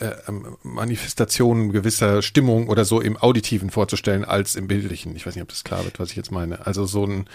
äh, 0.00 0.12
ähm, 0.28 0.56
Manifestationen 0.62 1.72
gewisser 1.72 2.22
Stimmung 2.22 2.68
oder 2.68 2.84
so 2.84 3.00
im 3.00 3.16
Auditiven 3.16 3.70
vorzustellen 3.70 4.24
als 4.24 4.54
im 4.54 4.68
Bildlichen. 4.68 5.16
Ich 5.16 5.26
weiß 5.26 5.34
nicht, 5.34 5.42
ob 5.42 5.48
das 5.48 5.64
klar 5.64 5.84
wird, 5.84 5.98
was 5.98 6.10
ich 6.10 6.16
jetzt 6.16 6.30
meine. 6.30 6.66
Also 6.66 6.84
so 6.84 7.04
ein, 7.04 7.26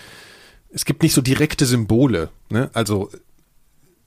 es 0.69 0.85
gibt 0.85 1.03
nicht 1.03 1.13
so 1.13 1.21
direkte 1.21 1.65
Symbole, 1.65 2.29
ne? 2.49 2.69
Also 2.73 3.09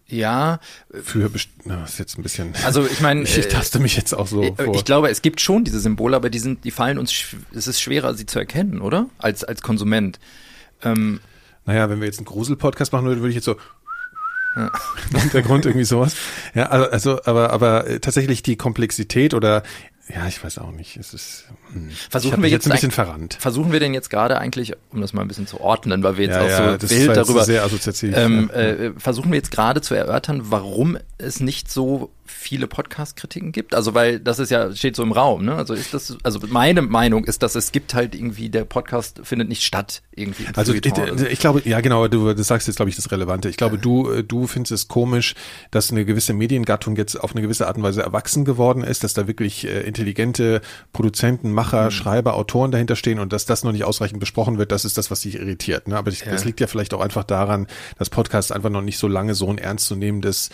ja. 0.07 0.59
Für, 0.91 1.31
na, 1.65 1.85
ist 1.85 1.99
jetzt 1.99 2.19
ein 2.19 2.23
bisschen. 2.23 2.55
Also 2.65 2.87
ich 2.87 3.01
meine, 3.01 3.23
ich 3.25 3.49
taste 3.49 3.79
mich 3.79 3.97
jetzt 3.97 4.13
auch 4.13 4.27
so 4.27 4.43
ich, 4.43 4.55
vor. 4.57 4.75
Ich 4.75 4.85
glaube, 4.85 5.11
es 5.11 5.23
gibt 5.23 5.41
schon 5.41 5.65
diese 5.65 5.79
Symbole, 5.79 6.17
aber 6.17 6.31
die 6.31 6.39
sind, 6.39 6.65
die 6.65 6.71
fallen 6.71 6.99
uns, 6.99 7.13
es 7.55 7.67
ist 7.67 7.81
schwerer, 7.81 8.15
sie 8.15 8.27
zu 8.27 8.39
erkennen, 8.39 8.81
oder? 8.81 9.09
Als 9.19 9.45
als 9.45 9.63
Konsument. 9.63 10.19
Ähm, 10.83 11.21
naja, 11.67 11.91
wenn 11.91 12.01
wir 12.01 12.07
jetzt 12.07 12.19
einen 12.19 12.27
Grusel-Podcast 12.27 12.93
machen 12.93 13.05
würden, 13.05 13.21
würde 13.21 13.29
ich 13.29 13.37
jetzt 13.37 13.45
so 13.45 13.57
ja. 14.57 14.71
Hintergrund 15.21 15.67
irgendwie 15.67 15.85
sowas. 15.85 16.17
Ja, 16.55 16.67
also, 16.67 17.21
aber, 17.25 17.53
aber 17.53 17.87
äh, 17.87 18.01
tatsächlich 18.01 18.43
die 18.43 18.57
Komplexität 18.57 19.35
oder 19.35 19.63
ja, 20.15 20.27
ich 20.27 20.43
weiß 20.43 20.59
auch 20.59 20.73
nicht. 20.73 20.97
Es 20.97 21.15
ist 21.15 21.45
hm. 21.73 21.91
versuchen 21.91 22.43
wir 22.43 22.49
jetzt, 22.49 22.67
ein 22.67 22.73
bisschen 22.73 22.91
verrannt. 22.91 23.37
Versuchen 23.39 23.71
wir 23.73 23.81
denn 23.81 23.95
jetzt 23.95 24.11
gerade 24.11 24.39
eigentlich, 24.39 24.75
um 24.91 25.01
das 25.01 25.13
mal 25.13 25.23
ein 25.23 25.29
bisschen 25.29 25.47
zu 25.47 25.61
ordnen, 25.61 26.03
weil 26.03 26.17
wir 26.17 26.27
jetzt 26.27 26.35
ja, 26.35 26.43
auch 26.43 26.49
ja, 26.49 26.79
so 26.81 26.91
wild 26.91 27.17
darüber 27.17 27.45
sehr 27.45 27.65
assoziativ. 27.65 28.17
Ähm, 28.17 28.51
äh, 28.51 28.91
versuchen 28.97 29.31
wir 29.31 29.37
jetzt 29.37 29.51
gerade 29.53 29.81
zu 29.83 29.95
erörtern, 29.95 30.43
warum 30.45 30.99
es 31.19 31.41
nicht 31.41 31.71
so 31.71 32.11
viele 32.31 32.67
Podcast-Kritiken 32.67 33.53
gibt? 33.53 33.75
Also 33.75 33.95
weil 33.95 34.21
das 34.21 34.39
ist 34.39 34.51
ja 34.51 34.75
steht 34.75 34.97
so 34.97 35.03
im 35.03 35.13
Raum, 35.13 35.45
ne? 35.45 35.55
Also 35.55 35.75
ist 35.75 35.95
das 35.95 36.17
also 36.23 36.41
meine 36.49 36.83
Meinung 36.83 37.25
ist, 37.25 37.43
dass 37.43 37.55
es 37.55 37.73
gibt 37.73 37.95
halt 37.95 38.15
irgendwie 38.15 38.49
der 38.49 38.65
Podcast 38.65 39.21
findet 39.23 39.49
nicht 39.49 39.63
statt 39.63 40.03
irgendwie. 40.15 40.47
Also 40.55 40.75
ich, 40.75 40.85
ich, 40.85 41.39
glaube 41.39 41.63
ja 41.65 41.81
genau, 41.81 42.09
du 42.09 42.35
sagst 42.43 42.67
jetzt 42.67 42.77
glaube 42.77 42.91
ich 42.91 42.97
das 42.97 43.11
Relevante. 43.11 43.49
Ich 43.49 43.57
glaube 43.57 43.79
du 43.79 44.11
äh, 44.11 44.25
du 44.25 44.47
findest 44.47 44.73
es 44.73 44.89
komisch, 44.89 45.35
dass 45.71 45.91
eine 45.91 46.05
gewisse 46.05 46.33
Mediengattung 46.33 46.97
jetzt 46.97 47.17
auf 47.17 47.33
eine 47.33 47.43
gewisse 47.43 47.67
Art 47.67 47.77
und 47.77 47.83
Weise 47.83 48.03
erwachsen 48.03 48.45
geworden 48.45 48.85
ist, 48.85 49.05
dass 49.05 49.15
da 49.15 49.27
wirklich 49.27 49.67
äh, 49.67 49.81
intelligente 49.81 50.61
Produzenten, 50.93 51.53
Macher, 51.53 51.87
mhm. 51.87 51.91
Schreiber, 51.91 52.35
Autoren 52.35 52.71
dahinter 52.71 52.97
stehen 52.97 53.19
und 53.19 53.33
dass 53.33 53.47
das 53.47 53.65
noch 53.65 53.73
nicht 53.73 53.85
ausreichend 53.85 54.21
besprochen 54.21 54.59
wird. 54.59 54.73
Das 54.73 54.85
ist 54.85 54.99
das, 54.99 55.11
was 55.11 55.21
dich 55.21 55.37
irritiert. 55.37 55.89
Ne? 55.89 55.97
Aber 55.97 56.11
ich, 56.11 56.21
ja. 56.21 56.33
das 56.33 56.45
liegt 56.45 56.61
ja 56.61 56.67
vielleicht 56.67 56.95
auch 56.95 57.01
einfach 57.01 57.25
daran, 57.25 57.67
dass 57.99 58.11
Podcast 58.11 58.53
einfach 58.53 58.71
noch 58.71 58.83
nicht 58.83 58.99
so 58.99 59.09
lange 59.09 59.35
so 59.35 59.49
ein 59.49 59.59
ernstzunehmendes 59.59 60.51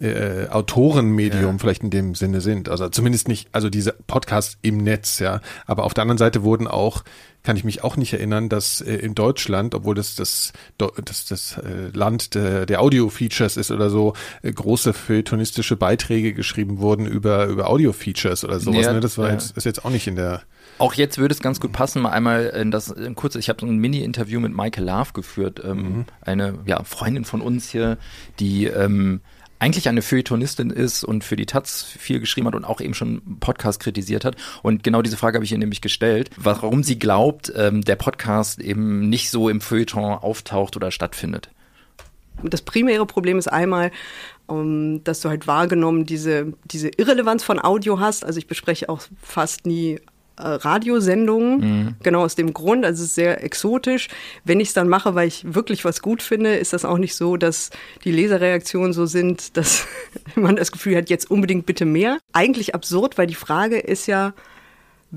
äh, 0.00 0.48
Autorenmedium 0.48 1.52
ja. 1.52 1.58
vielleicht 1.58 1.82
in 1.82 1.90
dem 1.90 2.14
Sinne 2.14 2.40
sind. 2.40 2.68
Also 2.68 2.88
zumindest 2.88 3.28
nicht, 3.28 3.48
also 3.52 3.70
diese 3.70 3.92
Podcasts 4.06 4.58
im 4.62 4.78
Netz, 4.78 5.18
ja. 5.18 5.40
Aber 5.66 5.84
auf 5.84 5.94
der 5.94 6.02
anderen 6.02 6.18
Seite 6.18 6.42
wurden 6.42 6.66
auch, 6.66 7.04
kann 7.44 7.56
ich 7.56 7.64
mich 7.64 7.84
auch 7.84 7.96
nicht 7.96 8.12
erinnern, 8.12 8.48
dass 8.48 8.80
äh, 8.80 8.94
in 8.94 9.14
Deutschland, 9.14 9.74
obwohl 9.74 9.94
das 9.94 10.16
das 10.16 10.52
das, 10.78 11.26
das 11.26 11.58
äh, 11.58 11.90
Land 11.92 12.34
der, 12.34 12.66
der 12.66 12.80
Audio-Features 12.80 13.56
ist 13.56 13.70
oder 13.70 13.90
so, 13.90 14.14
äh, 14.42 14.50
große 14.50 14.94
feuilletonistische 14.94 15.76
Beiträge 15.76 16.32
geschrieben 16.32 16.78
wurden 16.78 17.06
über 17.06 17.46
über 17.46 17.68
Audio-Features 17.68 18.44
oder 18.44 18.58
sowas. 18.60 18.86
Ja, 18.86 18.92
ne? 18.94 19.00
Das 19.00 19.18
war 19.18 19.28
ja. 19.28 19.34
jetzt 19.34 19.56
ist 19.56 19.64
jetzt 19.64 19.84
auch 19.84 19.90
nicht 19.90 20.06
in 20.06 20.16
der 20.16 20.42
auch 20.78 20.94
jetzt 20.94 21.18
würde 21.18 21.32
es 21.32 21.40
ganz 21.40 21.60
gut 21.60 21.72
passen, 21.72 22.02
mal 22.02 22.10
einmal 22.10 22.46
in 22.46 22.70
das 22.70 22.90
in 22.90 23.14
kurz, 23.14 23.36
ich 23.36 23.48
habe 23.48 23.60
so 23.60 23.66
ein 23.66 23.76
Mini-Interview 23.76 24.40
mit 24.40 24.56
Michael 24.56 24.84
Love 24.84 25.12
geführt, 25.12 25.62
ähm, 25.64 25.76
mhm. 25.76 26.04
eine 26.20 26.58
ja, 26.66 26.82
Freundin 26.82 27.24
von 27.24 27.40
uns 27.40 27.68
hier, 27.68 27.96
die 28.40 28.64
ähm, 28.66 29.20
eigentlich 29.58 29.88
eine 29.88 30.02
Feuilletonistin 30.02 30.70
ist 30.70 31.04
und 31.04 31.24
für 31.24 31.36
die 31.36 31.46
Taz 31.46 31.82
viel 31.82 32.20
geschrieben 32.20 32.46
hat 32.48 32.54
und 32.54 32.64
auch 32.64 32.80
eben 32.80 32.94
schon 32.94 33.38
Podcast 33.40 33.80
kritisiert 33.80 34.24
hat. 34.24 34.36
Und 34.62 34.82
genau 34.82 35.02
diese 35.02 35.16
Frage 35.16 35.36
habe 35.36 35.44
ich 35.44 35.52
ihr 35.52 35.58
nämlich 35.58 35.80
gestellt, 35.80 36.30
warum 36.36 36.82
sie 36.82 36.98
glaubt, 36.98 37.52
ähm, 37.56 37.82
der 37.82 37.96
Podcast 37.96 38.60
eben 38.60 39.08
nicht 39.08 39.30
so 39.30 39.48
im 39.48 39.60
Feuilleton 39.60 40.04
auftaucht 40.04 40.76
oder 40.76 40.90
stattfindet. 40.90 41.50
Das 42.42 42.62
primäre 42.62 43.06
Problem 43.06 43.38
ist 43.38 43.48
einmal, 43.48 43.90
um, 44.46 44.58
ähm, 44.58 45.04
dass 45.04 45.20
du 45.20 45.28
halt 45.28 45.46
wahrgenommen 45.46 46.04
diese, 46.04 46.52
diese 46.64 46.88
Irrelevanz 46.88 47.42
von 47.42 47.62
Audio 47.62 48.00
hast. 48.00 48.24
Also 48.24 48.38
ich 48.38 48.46
bespreche 48.46 48.88
auch 48.88 49.02
fast 49.22 49.66
nie 49.66 50.00
Radiosendungen, 50.36 51.58
mhm. 51.58 51.94
genau 52.02 52.24
aus 52.24 52.34
dem 52.34 52.52
Grund, 52.52 52.84
also 52.84 53.02
es 53.02 53.10
ist 53.10 53.14
sehr 53.14 53.44
exotisch. 53.44 54.08
Wenn 54.44 54.60
ich 54.60 54.68
es 54.68 54.74
dann 54.74 54.88
mache, 54.88 55.14
weil 55.14 55.28
ich 55.28 55.54
wirklich 55.54 55.84
was 55.84 56.02
gut 56.02 56.22
finde, 56.22 56.56
ist 56.56 56.72
das 56.72 56.84
auch 56.84 56.98
nicht 56.98 57.14
so, 57.14 57.36
dass 57.36 57.70
die 58.04 58.12
Leserreaktionen 58.12 58.92
so 58.92 59.06
sind, 59.06 59.56
dass 59.56 59.86
man 60.34 60.56
das 60.56 60.72
Gefühl 60.72 60.96
hat, 60.96 61.10
jetzt 61.10 61.30
unbedingt 61.30 61.66
bitte 61.66 61.84
mehr. 61.84 62.18
Eigentlich 62.32 62.74
absurd, 62.74 63.16
weil 63.18 63.26
die 63.26 63.34
Frage 63.34 63.78
ist 63.78 64.06
ja, 64.06 64.34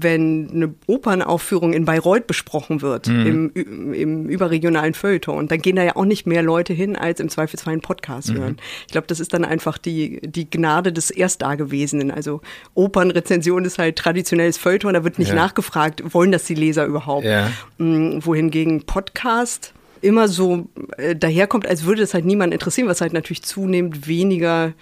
wenn 0.02 0.50
eine 0.52 0.74
Opernaufführung 0.86 1.74
in 1.74 1.86
Bayreuth 1.86 2.28
besprochen 2.28 2.82
wird, 2.82 3.08
mhm. 3.08 3.52
im, 3.56 3.94
im 3.94 4.30
überregionalen 4.30 4.94
Feuilleton. 4.94 5.38
Und 5.38 5.52
dann 5.52 5.60
gehen 5.62 5.76
da 5.76 5.84
ja 5.84 5.96
auch 5.96 6.06
nicht 6.06 6.28
mehr 6.28 6.44
Leute 6.44 6.74
hin, 6.74 6.96
als 6.96 7.20
im 7.20 7.30
Zweifelsfall 7.30 7.74
einen 7.74 7.82
Podcast 7.82 8.30
mhm. 8.30 8.38
hören. 8.38 8.58
Ich 8.86 8.92
glaube, 8.92 9.08
das 9.08 9.20
ist 9.20 9.34
dann 9.34 9.46
einfach 9.46 9.78
die, 9.78 10.20
die 10.24 10.50
Gnade 10.50 10.94
des 10.94 11.10
Erstdagewesenen. 11.10 12.12
Also 12.12 12.42
Opernrezension 12.74 13.66
ist 13.66 13.80
halt 13.80 13.96
traditionelles 13.96 14.58
Feuilleton, 14.58 14.94
da 14.94 15.04
wird 15.04 15.20
nicht 15.20 15.30
ja. 15.30 15.36
nachgefragt, 15.36 16.14
wollen 16.14 16.32
das 16.32 16.44
die 16.46 16.56
Leser 16.56 16.86
überhaupt? 16.86 17.26
Ja. 17.26 17.52
Mhm, 17.78 18.26
wohingegen 18.26 18.86
Podcast 18.86 19.74
immer 20.02 20.28
so 20.28 20.68
äh, 20.98 21.16
daherkommt, 21.16 21.68
als 21.68 21.86
würde 21.86 22.02
das 22.02 22.14
halt 22.14 22.26
niemand 22.26 22.54
interessieren, 22.54 22.88
was 22.88 23.02
halt 23.02 23.14
natürlich 23.14 23.44
zunehmend 23.44 24.08
weniger 24.08 24.74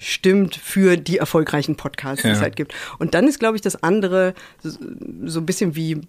stimmt 0.00 0.56
für 0.56 0.96
die 0.96 1.18
erfolgreichen 1.18 1.76
Podcasts, 1.76 2.22
die 2.22 2.28
es 2.28 2.40
halt 2.40 2.56
gibt. 2.56 2.74
Und 2.98 3.14
dann 3.14 3.26
ist, 3.26 3.38
glaube 3.38 3.56
ich, 3.56 3.62
das 3.62 3.82
andere 3.82 4.34
so, 4.62 5.40
ein 5.40 5.46
bisschen 5.46 5.74
wie 5.76 6.00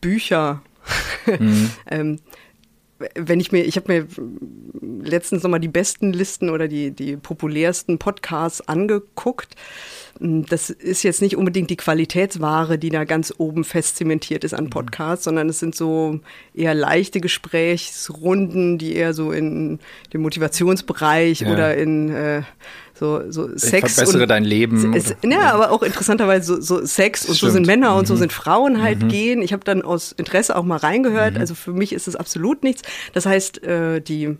Bücher. 0.00 0.62
Mhm. 1.26 1.70
ähm, 1.90 2.20
wenn 3.14 3.40
ich 3.40 3.52
mir, 3.52 3.64
ich 3.64 3.76
habe 3.76 3.92
mir 3.92 4.06
letztens 4.80 5.42
nochmal 5.42 5.60
die 5.60 5.68
besten 5.68 6.12
Listen 6.12 6.48
oder 6.48 6.66
die, 6.66 6.90
die 6.90 7.16
populärsten 7.16 7.98
Podcasts 7.98 8.66
angeguckt. 8.66 9.54
Das 10.18 10.70
ist 10.70 11.02
jetzt 11.02 11.20
nicht 11.20 11.36
unbedingt 11.36 11.68
die 11.68 11.76
Qualitätsware, 11.76 12.78
die 12.78 12.88
da 12.88 13.04
ganz 13.04 13.34
oben 13.36 13.64
fest 13.64 13.96
zementiert 13.96 14.44
ist 14.44 14.54
an 14.54 14.64
mhm. 14.64 14.70
Podcasts, 14.70 15.24
sondern 15.24 15.50
es 15.50 15.58
sind 15.58 15.74
so 15.74 16.20
eher 16.54 16.74
leichte 16.74 17.20
Gesprächsrunden, 17.20 18.78
die 18.78 18.94
eher 18.94 19.12
so 19.12 19.30
in 19.30 19.78
dem 20.14 20.22
Motivationsbereich 20.22 21.40
ja. 21.40 21.52
oder 21.52 21.76
in 21.76 22.08
äh, 22.08 22.42
so, 22.98 23.30
so 23.30 23.48
Sex. 23.56 23.90
Ich 23.90 23.94
verbessere 23.94 24.22
und, 24.22 24.28
dein 24.28 24.44
Leben. 24.44 24.94
Es, 24.94 25.14
ja, 25.22 25.52
aber 25.52 25.70
auch 25.70 25.82
interessanterweise 25.82 26.46
so, 26.46 26.60
so 26.60 26.86
Sex 26.86 27.26
und 27.26 27.36
Stimmt. 27.36 27.50
so 27.50 27.54
sind 27.54 27.66
Männer 27.66 27.94
und 27.94 28.02
mhm. 28.02 28.06
so 28.06 28.16
sind 28.16 28.32
Frauen 28.32 28.82
halt 28.82 29.02
mhm. 29.02 29.08
gehen. 29.08 29.42
Ich 29.42 29.52
habe 29.52 29.64
dann 29.64 29.82
aus 29.82 30.12
Interesse 30.12 30.56
auch 30.56 30.64
mal 30.64 30.78
reingehört. 30.78 31.34
Mhm. 31.34 31.40
Also 31.40 31.54
für 31.54 31.72
mich 31.72 31.92
ist 31.92 32.08
es 32.08 32.16
absolut 32.16 32.62
nichts. 32.62 32.82
Das 33.12 33.26
heißt, 33.26 33.62
äh, 33.64 34.00
die 34.00 34.36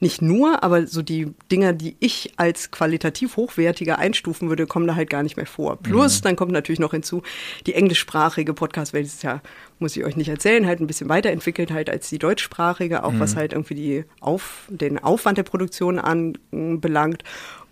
nicht 0.00 0.22
nur, 0.22 0.64
aber 0.64 0.86
so 0.86 1.02
die 1.02 1.34
Dinger, 1.52 1.74
die 1.74 1.94
ich 2.00 2.32
als 2.36 2.70
qualitativ 2.70 3.36
hochwertiger 3.36 3.98
einstufen 3.98 4.48
würde, 4.48 4.66
kommen 4.66 4.86
da 4.86 4.94
halt 4.94 5.10
gar 5.10 5.22
nicht 5.22 5.36
mehr 5.36 5.46
vor. 5.46 5.76
Plus, 5.76 6.18
mhm. 6.18 6.24
dann 6.24 6.36
kommt 6.36 6.52
natürlich 6.52 6.80
noch 6.80 6.92
hinzu, 6.92 7.22
die 7.66 7.74
englischsprachige 7.74 8.54
Podcast-Welt 8.54 9.04
ist 9.04 9.22
ja, 9.22 9.42
muss 9.78 9.96
ich 9.96 10.04
euch 10.04 10.16
nicht 10.16 10.30
erzählen, 10.30 10.66
halt 10.66 10.80
ein 10.80 10.86
bisschen 10.86 11.10
weiterentwickelt 11.10 11.70
halt 11.70 11.90
als 11.90 12.08
die 12.08 12.18
deutschsprachige, 12.18 13.04
auch 13.04 13.12
mhm. 13.12 13.20
was 13.20 13.36
halt 13.36 13.52
irgendwie 13.52 13.74
die 13.74 14.04
Auf, 14.20 14.64
den 14.68 14.98
Aufwand 14.98 15.36
der 15.36 15.42
Produktion 15.42 15.98
anbelangt. 15.98 17.22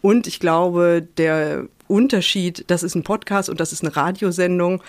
Und 0.00 0.26
ich 0.26 0.40
glaube, 0.40 1.06
der 1.16 1.64
Unterschied, 1.88 2.64
das 2.68 2.82
ist 2.82 2.94
ein 2.94 3.02
Podcast 3.02 3.48
und 3.48 3.60
das 3.60 3.72
ist 3.72 3.82
eine 3.82 3.96
Radiosendung, 3.96 4.82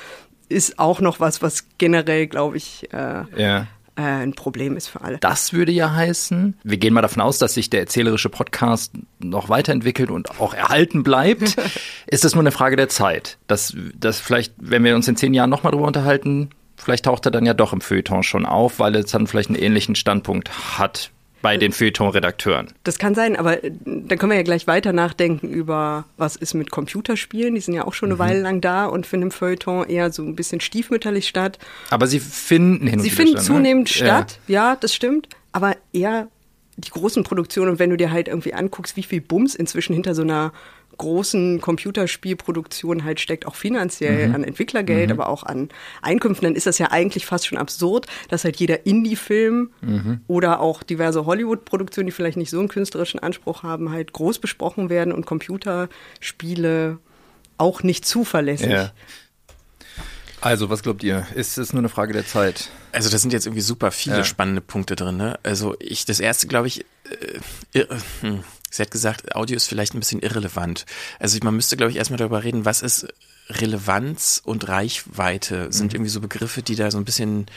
ist 0.49 0.79
auch 0.79 0.99
noch 0.99 1.19
was, 1.19 1.41
was 1.41 1.65
generell, 1.77 2.27
glaube 2.27 2.57
ich, 2.57 2.91
äh, 2.91 3.23
ja. 3.37 3.67
äh, 3.95 4.01
ein 4.01 4.33
Problem 4.33 4.75
ist 4.75 4.87
für 4.87 5.01
alle. 5.01 5.17
Das 5.19 5.53
würde 5.53 5.71
ja 5.71 5.93
heißen, 5.93 6.57
wir 6.63 6.77
gehen 6.77 6.93
mal 6.93 7.01
davon 7.01 7.21
aus, 7.21 7.37
dass 7.37 7.53
sich 7.53 7.69
der 7.69 7.81
erzählerische 7.81 8.29
Podcast 8.29 8.93
noch 9.19 9.49
weiterentwickelt 9.49 10.09
und 10.11 10.39
auch 10.39 10.53
erhalten 10.53 11.03
bleibt. 11.03 11.55
ist 12.07 12.25
es 12.25 12.33
nur 12.33 12.43
eine 12.43 12.51
Frage 12.51 12.75
der 12.75 12.89
Zeit? 12.89 13.37
Dass, 13.47 13.75
dass 13.95 14.19
vielleicht, 14.19 14.53
wenn 14.57 14.83
wir 14.83 14.95
uns 14.95 15.07
in 15.07 15.15
zehn 15.15 15.33
Jahren 15.33 15.49
nochmal 15.49 15.71
drüber 15.71 15.87
unterhalten, 15.87 16.49
vielleicht 16.75 17.05
taucht 17.05 17.25
er 17.25 17.31
dann 17.31 17.45
ja 17.45 17.53
doch 17.53 17.73
im 17.73 17.81
Feuilleton 17.81 18.23
schon 18.23 18.45
auf, 18.45 18.79
weil 18.79 18.95
es 18.95 19.11
dann 19.11 19.27
vielleicht 19.27 19.49
einen 19.49 19.59
ähnlichen 19.59 19.95
Standpunkt 19.95 20.77
hat 20.79 21.11
bei 21.41 21.57
den 21.57 21.71
Feuilleton-Redakteuren. 21.71 22.67
Das 22.83 22.97
kann 22.97 23.15
sein, 23.15 23.35
aber 23.35 23.63
äh, 23.63 23.71
dann 23.85 24.17
können 24.17 24.31
wir 24.31 24.37
ja 24.37 24.43
gleich 24.43 24.67
weiter 24.67 24.93
nachdenken 24.93 25.49
über, 25.49 26.05
was 26.17 26.35
ist 26.35 26.53
mit 26.53 26.71
Computerspielen. 26.71 27.55
Die 27.55 27.61
sind 27.61 27.73
ja 27.73 27.85
auch 27.85 27.93
schon 27.93 28.09
eine 28.09 28.15
mhm. 28.15 28.19
Weile 28.19 28.41
lang 28.41 28.61
da 28.61 28.85
und 28.85 29.05
finden 29.05 29.27
im 29.27 29.31
Feuilleton 29.31 29.87
eher 29.87 30.11
so 30.11 30.23
ein 30.23 30.35
bisschen 30.35 30.61
stiefmütterlich 30.61 31.27
statt. 31.27 31.59
Aber 31.89 32.07
sie 32.07 32.19
finden 32.19 32.87
hin 32.87 32.99
und 32.99 33.03
Sie 33.03 33.09
finden 33.09 33.33
statt, 33.33 33.49
ne? 33.49 33.55
zunehmend 33.55 33.87
ne? 33.87 33.93
statt, 33.93 34.39
ja. 34.47 34.71
ja, 34.71 34.75
das 34.75 34.93
stimmt. 34.93 35.29
Aber 35.51 35.75
eher 35.93 36.27
die 36.77 36.89
großen 36.89 37.23
Produktionen 37.23 37.71
und 37.71 37.79
wenn 37.79 37.89
du 37.89 37.97
dir 37.97 38.11
halt 38.11 38.27
irgendwie 38.27 38.53
anguckst, 38.53 38.95
wie 38.95 39.03
viel 39.03 39.21
Bums 39.21 39.55
inzwischen 39.55 39.93
hinter 39.93 40.15
so 40.15 40.21
einer 40.21 40.53
großen 40.99 41.59
Computerspielproduktionen 41.61 43.03
halt 43.03 43.19
steckt, 43.19 43.47
auch 43.47 43.55
finanziell 43.55 44.27
mhm. 44.27 44.35
an 44.35 44.43
Entwicklergeld, 44.43 45.07
mhm. 45.07 45.19
aber 45.19 45.29
auch 45.29 45.41
an 45.43 45.69
Einkünften, 46.03 46.45
dann 46.45 46.55
ist 46.55 46.67
das 46.67 46.77
ja 46.77 46.91
eigentlich 46.91 47.25
fast 47.25 47.47
schon 47.47 47.57
absurd, 47.57 48.05
dass 48.27 48.43
halt 48.43 48.57
jeder 48.57 48.85
Indie-Film 48.85 49.71
mhm. 49.81 50.21
oder 50.27 50.59
auch 50.59 50.83
diverse 50.83 51.25
Hollywood-Produktionen, 51.25 52.05
die 52.05 52.11
vielleicht 52.11 52.37
nicht 52.37 52.51
so 52.51 52.59
einen 52.59 52.67
künstlerischen 52.67 53.19
Anspruch 53.19 53.63
haben, 53.63 53.91
halt 53.91 54.13
groß 54.13 54.37
besprochen 54.37 54.91
werden 54.91 55.11
und 55.11 55.25
Computerspiele 55.25 56.99
auch 57.57 57.81
nicht 57.81 58.05
zuverlässig. 58.05 58.69
Ja. 58.69 58.91
Also, 60.41 60.69
was 60.69 60.83
glaubt 60.83 61.03
ihr? 61.03 61.27
Ist 61.35 61.57
es 61.57 61.73
nur 61.73 61.81
eine 61.81 61.89
Frage 61.89 62.13
der 62.13 62.25
Zeit? 62.25 62.69
Also, 62.93 63.09
da 63.09 63.17
sind 63.17 63.33
jetzt 63.33 63.45
irgendwie 63.45 63.61
super 63.61 63.91
viele 63.91 64.17
ja. 64.17 64.23
spannende 64.23 64.61
Punkte 64.61 64.95
drin. 64.95 65.17
Ne? 65.17 65.37
Also, 65.43 65.75
ich, 65.79 66.05
das 66.05 66.21
erste, 66.21 66.47
glaube 66.47 66.67
ich, 66.67 66.85
äh, 67.73 67.79
äh, 67.79 67.87
hm 68.21 68.43
Sie 68.69 68.81
hat 68.81 68.91
gesagt, 68.91 69.35
Audio 69.35 69.55
ist 69.55 69.67
vielleicht 69.67 69.93
ein 69.93 69.99
bisschen 69.99 70.21
irrelevant. 70.21 70.85
Also 71.19 71.37
man 71.43 71.55
müsste, 71.55 71.77
glaube 71.77 71.91
ich, 71.91 71.97
erstmal 71.97 72.17
darüber 72.17 72.43
reden, 72.43 72.65
was 72.65 72.81
ist 72.81 73.07
Relevanz 73.49 74.41
und 74.43 74.67
Reichweite? 74.67 75.71
Sind 75.71 75.91
mhm. 75.91 75.97
irgendwie 75.97 76.11
so 76.11 76.21
Begriffe, 76.21 76.61
die 76.61 76.75
da 76.75 76.91
so 76.91 76.97
ein 76.97 77.05
bisschen 77.05 77.47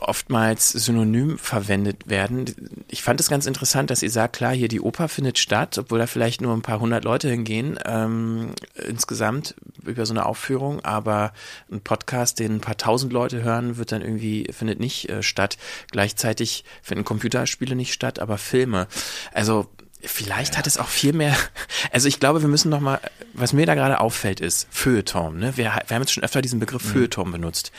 oftmals 0.00 0.68
synonym 0.68 1.38
verwendet 1.38 2.08
werden. 2.08 2.44
Ich 2.88 3.02
fand 3.02 3.20
es 3.20 3.30
ganz 3.30 3.46
interessant, 3.46 3.90
dass 3.90 4.02
ihr 4.02 4.10
sagt, 4.10 4.36
klar, 4.36 4.52
hier 4.52 4.68
die 4.68 4.80
Oper 4.80 5.08
findet 5.08 5.38
statt, 5.38 5.78
obwohl 5.78 5.98
da 5.98 6.06
vielleicht 6.06 6.42
nur 6.42 6.54
ein 6.54 6.62
paar 6.62 6.80
hundert 6.80 7.04
Leute 7.04 7.30
hingehen 7.30 7.78
ähm, 7.86 8.50
insgesamt 8.86 9.54
über 9.84 10.04
so 10.04 10.12
eine 10.12 10.26
Aufführung, 10.26 10.84
aber 10.84 11.32
ein 11.70 11.80
Podcast, 11.80 12.38
den 12.38 12.56
ein 12.56 12.60
paar 12.60 12.76
tausend 12.76 13.12
Leute 13.12 13.42
hören, 13.42 13.78
wird 13.78 13.92
dann 13.92 14.02
irgendwie 14.02 14.46
findet 14.52 14.78
nicht 14.78 15.08
äh, 15.08 15.22
statt. 15.22 15.56
Gleichzeitig 15.90 16.64
finden 16.82 17.04
Computerspiele 17.04 17.74
nicht 17.74 17.94
statt, 17.94 18.18
aber 18.18 18.38
Filme. 18.38 18.88
Also 19.32 19.68
Vielleicht 20.04 20.58
hat 20.58 20.66
es 20.66 20.78
auch 20.78 20.88
viel 20.88 21.12
mehr. 21.12 21.36
Also 21.92 22.08
ich 22.08 22.18
glaube, 22.18 22.42
wir 22.42 22.48
müssen 22.48 22.70
noch 22.70 22.80
mal. 22.80 23.00
Was 23.34 23.52
mir 23.52 23.66
da 23.66 23.74
gerade 23.74 24.00
auffällt, 24.00 24.40
ist 24.40 24.66
Feuilleton. 24.70 25.38
Ne? 25.38 25.56
Wir, 25.56 25.64
wir 25.86 25.94
haben 25.94 26.02
jetzt 26.02 26.12
schon 26.12 26.24
öfter 26.24 26.42
diesen 26.42 26.58
Begriff 26.58 26.84
mhm. 26.84 26.90
Feuilleton 26.90 27.30
benutzt. 27.30 27.70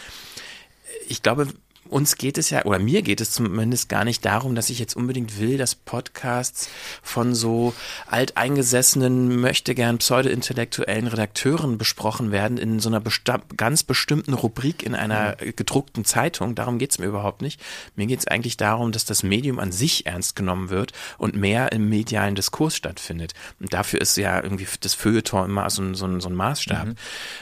Ich 1.07 1.21
glaube, 1.21 1.47
uns 1.89 2.15
geht 2.17 2.37
es 2.37 2.49
ja, 2.49 2.65
oder 2.65 2.79
mir 2.79 3.01
geht 3.01 3.21
es 3.21 3.31
zumindest 3.31 3.89
gar 3.89 4.03
nicht 4.03 4.25
darum, 4.25 4.55
dass 4.55 4.69
ich 4.69 4.79
jetzt 4.79 4.95
unbedingt 4.95 5.39
will, 5.39 5.57
dass 5.57 5.75
Podcasts 5.75 6.69
von 7.01 7.35
so 7.35 7.73
alteingesessenen, 8.07 9.39
möchte 9.39 9.75
gern 9.75 9.97
pseudo-intellektuellen 9.97 11.07
Redakteuren 11.07 11.77
besprochen 11.77 12.31
werden 12.31 12.57
in 12.57 12.79
so 12.79 12.89
einer 12.89 12.99
besta 12.99 13.41
ganz 13.57 13.83
bestimmten 13.83 14.33
Rubrik 14.33 14.83
in 14.83 14.95
einer 14.95 15.35
gedruckten 15.35 16.05
Zeitung. 16.05 16.55
Darum 16.55 16.79
geht 16.79 16.91
es 16.91 16.99
mir 16.99 17.05
überhaupt 17.05 17.41
nicht. 17.41 17.61
Mir 17.95 18.07
geht 18.07 18.19
es 18.19 18.27
eigentlich 18.27 18.57
darum, 18.57 18.91
dass 18.91 19.05
das 19.05 19.23
Medium 19.23 19.59
an 19.59 19.71
sich 19.71 20.05
ernst 20.05 20.35
genommen 20.35 20.69
wird 20.69 20.93
und 21.17 21.35
mehr 21.35 21.71
im 21.71 21.89
medialen 21.89 22.35
Diskurs 22.35 22.75
stattfindet. 22.75 23.33
Und 23.59 23.73
dafür 23.73 24.01
ist 24.01 24.17
ja 24.17 24.41
irgendwie 24.41 24.67
das 24.81 24.93
Feuilleton 24.93 25.45
immer 25.45 25.69
so, 25.69 25.93
so, 25.93 26.19
so 26.19 26.29
ein 26.29 26.35
Maßstab. 26.35 26.87
Mhm. 26.87 26.95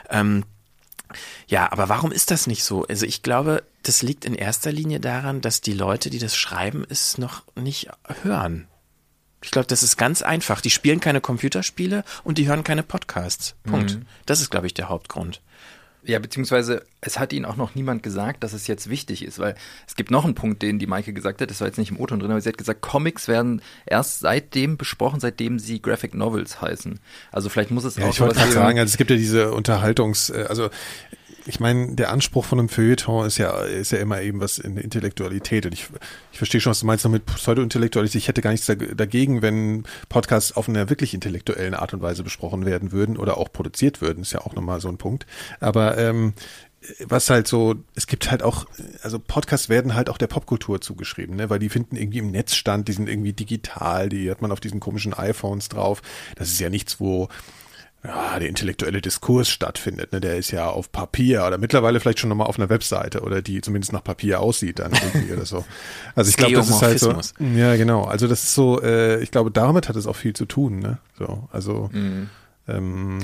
Ähm, 0.09 0.43
ja, 1.47 1.71
aber 1.71 1.89
warum 1.89 2.11
ist 2.11 2.31
das 2.31 2.47
nicht 2.47 2.63
so? 2.63 2.85
Also 2.85 3.05
ich 3.05 3.23
glaube, 3.23 3.63
das 3.83 4.01
liegt 4.01 4.25
in 4.25 4.35
erster 4.35 4.71
Linie 4.71 4.99
daran, 4.99 5.41
dass 5.41 5.61
die 5.61 5.73
Leute, 5.73 6.09
die 6.09 6.19
das 6.19 6.35
schreiben, 6.35 6.85
es 6.89 7.17
noch 7.17 7.43
nicht 7.55 7.89
hören. 8.23 8.67
Ich 9.43 9.51
glaube, 9.51 9.67
das 9.67 9.83
ist 9.83 9.97
ganz 9.97 10.21
einfach. 10.21 10.61
Die 10.61 10.69
spielen 10.69 10.99
keine 10.99 11.19
Computerspiele 11.19 12.03
und 12.23 12.37
die 12.37 12.47
hören 12.47 12.63
keine 12.63 12.83
Podcasts. 12.83 13.55
Punkt. 13.63 13.95
Mhm. 13.95 14.05
Das 14.25 14.39
ist, 14.39 14.51
glaube 14.51 14.67
ich, 14.67 14.73
der 14.73 14.89
Hauptgrund. 14.89 15.41
Ja, 16.03 16.17
beziehungsweise 16.17 16.83
es 16.99 17.19
hat 17.19 17.31
ihnen 17.31 17.45
auch 17.45 17.57
noch 17.57 17.75
niemand 17.75 18.01
gesagt, 18.01 18.43
dass 18.43 18.53
es 18.53 18.65
jetzt 18.65 18.89
wichtig 18.89 19.23
ist, 19.23 19.37
weil 19.37 19.55
es 19.87 19.95
gibt 19.95 20.09
noch 20.09 20.25
einen 20.25 20.33
Punkt, 20.33 20.63
den 20.63 20.79
die 20.79 20.87
Maike 20.87 21.13
gesagt 21.13 21.41
hat, 21.41 21.49
das 21.51 21.61
war 21.61 21.67
jetzt 21.67 21.77
nicht 21.77 21.91
im 21.91 21.99
O-Ton 21.99 22.19
drin, 22.19 22.31
aber 22.31 22.41
sie 22.41 22.49
hat 22.49 22.57
gesagt, 22.57 22.81
Comics 22.81 23.27
werden 23.27 23.61
erst 23.85 24.19
seitdem 24.21 24.77
besprochen, 24.77 25.19
seitdem 25.19 25.59
sie 25.59 25.81
Graphic 25.81 26.15
Novels 26.15 26.61
heißen. 26.61 26.99
Also 27.31 27.49
vielleicht 27.49 27.69
muss 27.69 27.83
es 27.83 27.97
ja, 27.97 28.05
auch 28.05 28.09
ich 28.09 28.19
wollte 28.19 28.35
gerade 28.35 28.51
sagen, 28.51 28.79
also 28.79 28.89
es 28.89 28.97
gibt 28.97 29.11
ja 29.11 29.15
diese 29.15 29.51
Unterhaltungs, 29.51 30.31
äh, 30.31 30.45
also 30.49 30.69
ich 31.45 31.59
meine, 31.59 31.95
der 31.95 32.11
Anspruch 32.11 32.45
von 32.45 32.59
einem 32.59 32.69
Feuilleton 32.69 33.25
ist 33.25 33.37
ja, 33.37 33.51
ist 33.63 33.91
ja 33.91 33.99
immer 33.99 34.21
eben 34.21 34.39
was 34.39 34.57
in 34.57 34.77
Intellektualität. 34.77 35.65
Und 35.65 35.73
ich, 35.73 35.87
ich 36.31 36.37
verstehe 36.37 36.61
schon, 36.61 36.71
was 36.71 36.81
du 36.81 36.85
meinst 36.85 37.03
noch 37.03 37.11
mit 37.11 37.25
Pseudo-Intellektualität. 37.25 38.15
Ich 38.15 38.27
hätte 38.27 38.41
gar 38.41 38.51
nichts 38.51 38.65
dagegen, 38.67 39.41
wenn 39.41 39.83
Podcasts 40.09 40.55
auf 40.55 40.69
einer 40.69 40.89
wirklich 40.89 41.13
intellektuellen 41.13 41.73
Art 41.73 41.93
und 41.93 42.01
Weise 42.01 42.23
besprochen 42.23 42.65
werden 42.65 42.91
würden 42.91 43.17
oder 43.17 43.37
auch 43.37 43.51
produziert 43.51 44.01
würden. 44.01 44.21
Ist 44.21 44.33
ja 44.33 44.41
auch 44.41 44.53
nochmal 44.53 44.81
so 44.81 44.89
ein 44.89 44.97
Punkt. 44.97 45.25
Aber 45.59 45.97
ähm, 45.97 46.33
was 47.05 47.29
halt 47.29 47.47
so, 47.47 47.75
es 47.95 48.07
gibt 48.07 48.31
halt 48.31 48.41
auch, 48.41 48.65
also 49.03 49.19
Podcasts 49.19 49.69
werden 49.69 49.93
halt 49.93 50.09
auch 50.09 50.17
der 50.17 50.27
Popkultur 50.27 50.81
zugeschrieben, 50.81 51.35
ne? 51.35 51.49
weil 51.49 51.59
die 51.59 51.69
finden 51.69 51.95
irgendwie 51.95 52.19
im 52.19 52.31
Netz 52.31 52.55
stand, 52.55 52.87
die 52.87 52.93
sind 52.93 53.07
irgendwie 53.07 53.33
digital, 53.33 54.09
die 54.09 54.31
hat 54.31 54.41
man 54.41 54.51
auf 54.51 54.59
diesen 54.59 54.79
komischen 54.79 55.13
iPhones 55.13 55.69
drauf. 55.69 56.01
Das 56.35 56.49
ist 56.49 56.59
ja 56.59 56.69
nichts, 56.69 56.99
wo 56.99 57.29
ja, 58.03 58.39
der 58.39 58.49
intellektuelle 58.49 58.99
Diskurs 58.99 59.49
stattfindet. 59.49 60.11
Ne? 60.11 60.21
Der 60.21 60.37
ist 60.37 60.51
ja 60.51 60.67
auf 60.67 60.91
Papier 60.91 61.45
oder 61.45 61.57
mittlerweile 61.57 61.99
vielleicht 61.99 62.19
schon 62.19 62.29
nochmal 62.29 62.47
auf 62.47 62.57
einer 62.57 62.69
Webseite 62.69 63.21
oder 63.21 63.41
die 63.41 63.61
zumindest 63.61 63.93
nach 63.93 64.03
Papier 64.03 64.39
aussieht 64.39 64.79
dann 64.79 64.91
irgendwie 64.91 65.33
oder 65.33 65.45
so. 65.45 65.63
Also 66.15 66.29
ich 66.29 66.37
glaube, 66.37 66.55
das 66.55 66.69
ist 66.69 66.81
halt 66.81 66.99
so. 66.99 67.15
Ja, 67.55 67.75
genau. 67.75 68.05
Also 68.05 68.27
das 68.27 68.43
ist 68.43 68.55
so, 68.55 68.81
äh, 68.81 69.21
ich 69.21 69.29
glaube, 69.29 69.51
damit 69.51 69.87
hat 69.87 69.95
es 69.95 70.07
auch 70.07 70.15
viel 70.15 70.33
zu 70.33 70.45
tun. 70.45 70.79
Ne? 70.79 70.97
So, 71.17 71.47
also 71.51 71.89
mhm. 71.93 72.29
ähm, 72.67 73.19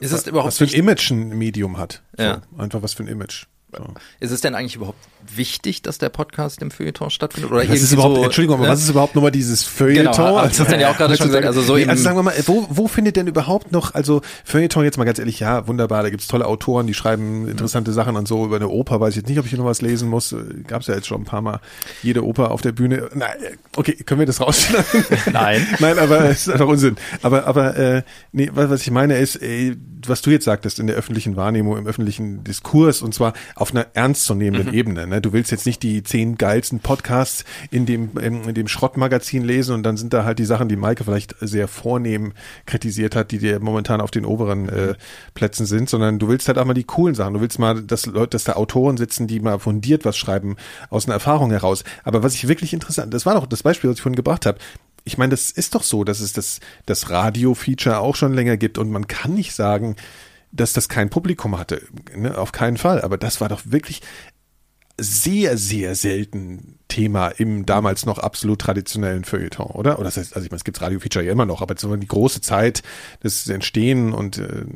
ist 0.00 0.12
es 0.12 0.26
überhaupt 0.26 0.48
was 0.48 0.58
für 0.58 0.64
ein 0.64 0.70
Image 0.70 1.10
ein 1.10 1.36
Medium 1.36 1.76
hat. 1.76 2.02
Ja. 2.18 2.40
So, 2.50 2.62
einfach 2.62 2.82
was 2.82 2.94
für 2.94 3.02
ein 3.02 3.08
Image. 3.08 3.44
So. 3.76 3.84
Ist 4.20 4.30
es 4.30 4.40
denn 4.42 4.54
eigentlich 4.54 4.76
überhaupt 4.76 4.98
wichtig, 5.34 5.80
dass 5.82 5.98
der 5.98 6.10
Podcast 6.10 6.60
im 6.60 6.70
Feuilleton 6.70 7.10
stattfindet? 7.10 7.50
Oder 7.50 7.68
was 7.68 7.80
ist 7.80 7.92
überhaupt, 7.92 8.16
so, 8.16 8.24
Entschuldigung, 8.24 8.56
aber 8.56 8.66
ne? 8.66 8.72
was 8.72 8.82
ist 8.82 8.90
überhaupt 8.90 9.14
nochmal 9.14 9.30
dieses 9.30 9.64
Feuilleton? 9.64 10.12
Genau, 10.12 10.36
also, 10.36 10.48
das 10.48 10.60
hast 10.60 10.72
du 10.76 10.80
ja 10.80 10.90
auch 10.90 10.96
gerade 10.96 11.16
schon 11.16 11.28
gesagt. 11.28 11.46
Also, 11.46 11.62
so 11.62 11.76
nee, 11.76 11.86
also 11.86 12.02
sagen 12.02 12.18
wir 12.18 12.22
mal, 12.22 12.34
wo, 12.46 12.66
wo 12.68 12.88
findet 12.88 13.16
denn 13.16 13.26
überhaupt 13.26 13.72
noch, 13.72 13.94
also 13.94 14.20
Feuilleton 14.44 14.84
jetzt 14.84 14.98
mal 14.98 15.04
ganz 15.04 15.18
ehrlich, 15.18 15.40
ja, 15.40 15.66
wunderbar, 15.66 16.02
da 16.02 16.10
gibt's 16.10 16.26
tolle 16.26 16.46
Autoren, 16.46 16.86
die 16.86 16.94
schreiben 16.94 17.48
interessante 17.48 17.92
mhm. 17.92 17.94
Sachen 17.94 18.16
und 18.16 18.28
so. 18.28 18.44
Über 18.44 18.56
eine 18.56 18.68
Oper 18.68 19.00
weiß 19.00 19.10
ich 19.10 19.16
jetzt 19.16 19.28
nicht, 19.28 19.38
ob 19.38 19.46
ich 19.46 19.50
hier 19.50 19.58
noch 19.58 19.66
was 19.66 19.80
lesen 19.80 20.08
muss. 20.08 20.34
Gab's 20.66 20.86
ja 20.86 20.94
jetzt 20.94 21.06
schon 21.06 21.22
ein 21.22 21.24
paar 21.24 21.40
Mal 21.42 21.60
jede 22.02 22.24
Oper 22.24 22.50
auf 22.50 22.60
der 22.60 22.72
Bühne. 22.72 23.08
Nein, 23.14 23.30
okay, 23.76 23.94
können 23.94 24.20
wir 24.20 24.26
das 24.26 24.40
rausschneiden? 24.40 25.06
Nein. 25.32 25.66
Nein, 25.78 25.98
aber 25.98 26.24
es 26.26 26.46
ist 26.46 26.50
einfach 26.50 26.68
Unsinn. 26.68 26.96
Aber, 27.22 27.46
aber 27.46 27.76
äh, 27.76 28.02
nee, 28.32 28.50
was, 28.52 28.68
was 28.70 28.82
ich 28.82 28.90
meine 28.90 29.16
ist, 29.16 29.36
ey, 29.36 29.76
was 30.06 30.22
du 30.22 30.30
jetzt 30.30 30.44
sagtest 30.44 30.78
in 30.78 30.86
der 30.86 30.96
öffentlichen 30.96 31.36
Wahrnehmung, 31.36 31.78
im 31.78 31.86
öffentlichen 31.86 32.44
Diskurs 32.44 33.02
und 33.02 33.14
zwar 33.14 33.32
auf 33.62 33.70
einer 33.70 33.86
ernstzunehmenden 33.94 34.70
mhm. 34.70 34.74
Ebene. 34.74 35.06
Ne? 35.06 35.20
Du 35.20 35.32
willst 35.32 35.52
jetzt 35.52 35.66
nicht 35.66 35.84
die 35.84 36.02
zehn 36.02 36.36
geilsten 36.36 36.80
Podcasts 36.80 37.44
in 37.70 37.86
dem, 37.86 38.18
in, 38.18 38.54
dem 38.54 38.66
Schrottmagazin 38.66 39.44
lesen 39.44 39.76
und 39.76 39.84
dann 39.84 39.96
sind 39.96 40.12
da 40.12 40.24
halt 40.24 40.40
die 40.40 40.44
Sachen, 40.44 40.68
die 40.68 40.74
Maike 40.74 41.04
vielleicht 41.04 41.36
sehr 41.40 41.68
vornehm 41.68 42.32
kritisiert 42.66 43.14
hat, 43.14 43.30
die 43.30 43.38
dir 43.38 43.60
momentan 43.60 44.00
auf 44.00 44.10
den 44.10 44.24
oberen 44.24 44.68
äh, 44.68 44.94
Plätzen 45.34 45.64
sind, 45.64 45.88
sondern 45.88 46.18
du 46.18 46.26
willst 46.26 46.48
halt 46.48 46.58
auch 46.58 46.64
mal 46.64 46.74
die 46.74 46.82
coolen 46.82 47.14
Sachen. 47.14 47.34
Du 47.34 47.40
willst 47.40 47.60
mal, 47.60 47.80
dass 47.80 48.06
Leute, 48.06 48.30
dass 48.30 48.42
da 48.42 48.54
Autoren 48.54 48.96
sitzen, 48.96 49.28
die 49.28 49.38
mal 49.38 49.60
fundiert 49.60 50.04
was 50.04 50.16
schreiben 50.16 50.56
aus 50.90 51.06
einer 51.06 51.14
Erfahrung 51.14 51.52
heraus. 51.52 51.84
Aber 52.02 52.24
was 52.24 52.34
ich 52.34 52.48
wirklich 52.48 52.72
interessant, 52.72 53.14
das 53.14 53.26
war 53.26 53.34
doch 53.34 53.46
das 53.46 53.62
Beispiel, 53.62 53.88
was 53.88 53.98
ich 53.98 54.02
vorhin 54.02 54.16
gebracht 54.16 54.44
habe 54.44 54.58
ich 55.04 55.18
meine, 55.18 55.30
das 55.30 55.50
ist 55.50 55.74
doch 55.74 55.82
so, 55.82 56.04
dass 56.04 56.20
es 56.20 56.32
das, 56.32 56.60
das 56.86 57.10
Radio-Feature 57.10 57.98
auch 57.98 58.14
schon 58.14 58.34
länger 58.34 58.56
gibt 58.56 58.78
und 58.78 58.88
man 58.88 59.08
kann 59.08 59.34
nicht 59.34 59.52
sagen, 59.52 59.96
dass 60.52 60.74
das 60.74 60.88
kein 60.88 61.10
Publikum 61.10 61.58
hatte. 61.58 61.82
Ne? 62.14 62.36
Auf 62.36 62.52
keinen 62.52 62.76
Fall. 62.76 63.00
Aber 63.00 63.16
das 63.18 63.40
war 63.40 63.48
doch 63.48 63.62
wirklich 63.64 64.02
sehr, 65.02 65.56
sehr 65.58 65.94
selten 65.94 66.78
Thema 66.92 67.28
im 67.28 67.64
damals 67.64 68.04
noch 68.04 68.18
absolut 68.18 68.60
traditionellen 68.60 69.24
Feuilleton, 69.24 69.66
oder? 69.66 69.94
Oder 69.94 70.04
das 70.04 70.18
heißt, 70.18 70.36
also 70.36 70.44
ich 70.44 70.50
meine, 70.50 70.58
es 70.58 70.64
gibt 70.64 70.78
Radio-Feature 70.82 71.24
ja 71.24 71.32
immer 71.32 71.46
noch, 71.46 71.62
aber 71.62 71.74
die 71.74 72.06
große 72.06 72.42
Zeit 72.42 72.82
des 73.24 73.48
Entstehen 73.48 74.12
und 74.12 74.36
äh, 74.36 74.66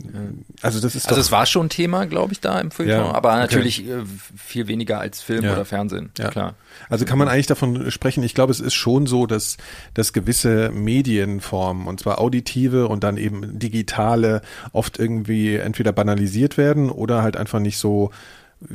also 0.63 0.81
das 0.81 0.95
ist 0.95 1.09
Also 1.09 1.21
es 1.21 1.31
war 1.31 1.45
schon 1.45 1.69
Thema, 1.69 2.07
glaube 2.07 2.33
ich, 2.33 2.41
da 2.41 2.59
im 2.59 2.71
Feuilleton, 2.71 3.07
ja, 3.07 3.15
aber 3.15 3.37
natürlich. 3.37 3.87
Äh, 3.87 4.05
viel 4.35 4.67
weniger 4.67 4.99
als 4.99 5.21
Film 5.21 5.45
ja. 5.45 5.53
oder 5.53 5.67
Fernsehen, 5.67 6.11
ja. 6.17 6.31
klar. 6.31 6.55
Also 6.89 7.05
kann 7.05 7.19
man 7.19 7.29
eigentlich 7.29 7.47
davon 7.49 7.91
sprechen, 7.91 8.23
ich 8.23 8.35
glaube, 8.35 8.53
es 8.53 8.61
ist 8.61 8.75
schon 8.75 9.07
so, 9.07 9.27
dass, 9.27 9.59
dass 9.93 10.15
gewisse 10.15 10.71
Medienformen, 10.71 11.87
und 11.87 12.01
zwar 12.01 12.19
auditive 12.19 12.89
und 12.89 13.05
dann 13.05 13.19
eben 13.19 13.59
digitale, 13.59 14.41
oft 14.73 14.99
irgendwie 14.99 15.57
entweder 15.57 15.93
banalisiert 15.93 16.57
werden 16.57 16.89
oder 16.89 17.23
halt 17.23 17.37
einfach 17.37 17.61
nicht 17.61 17.77
so 17.77 18.11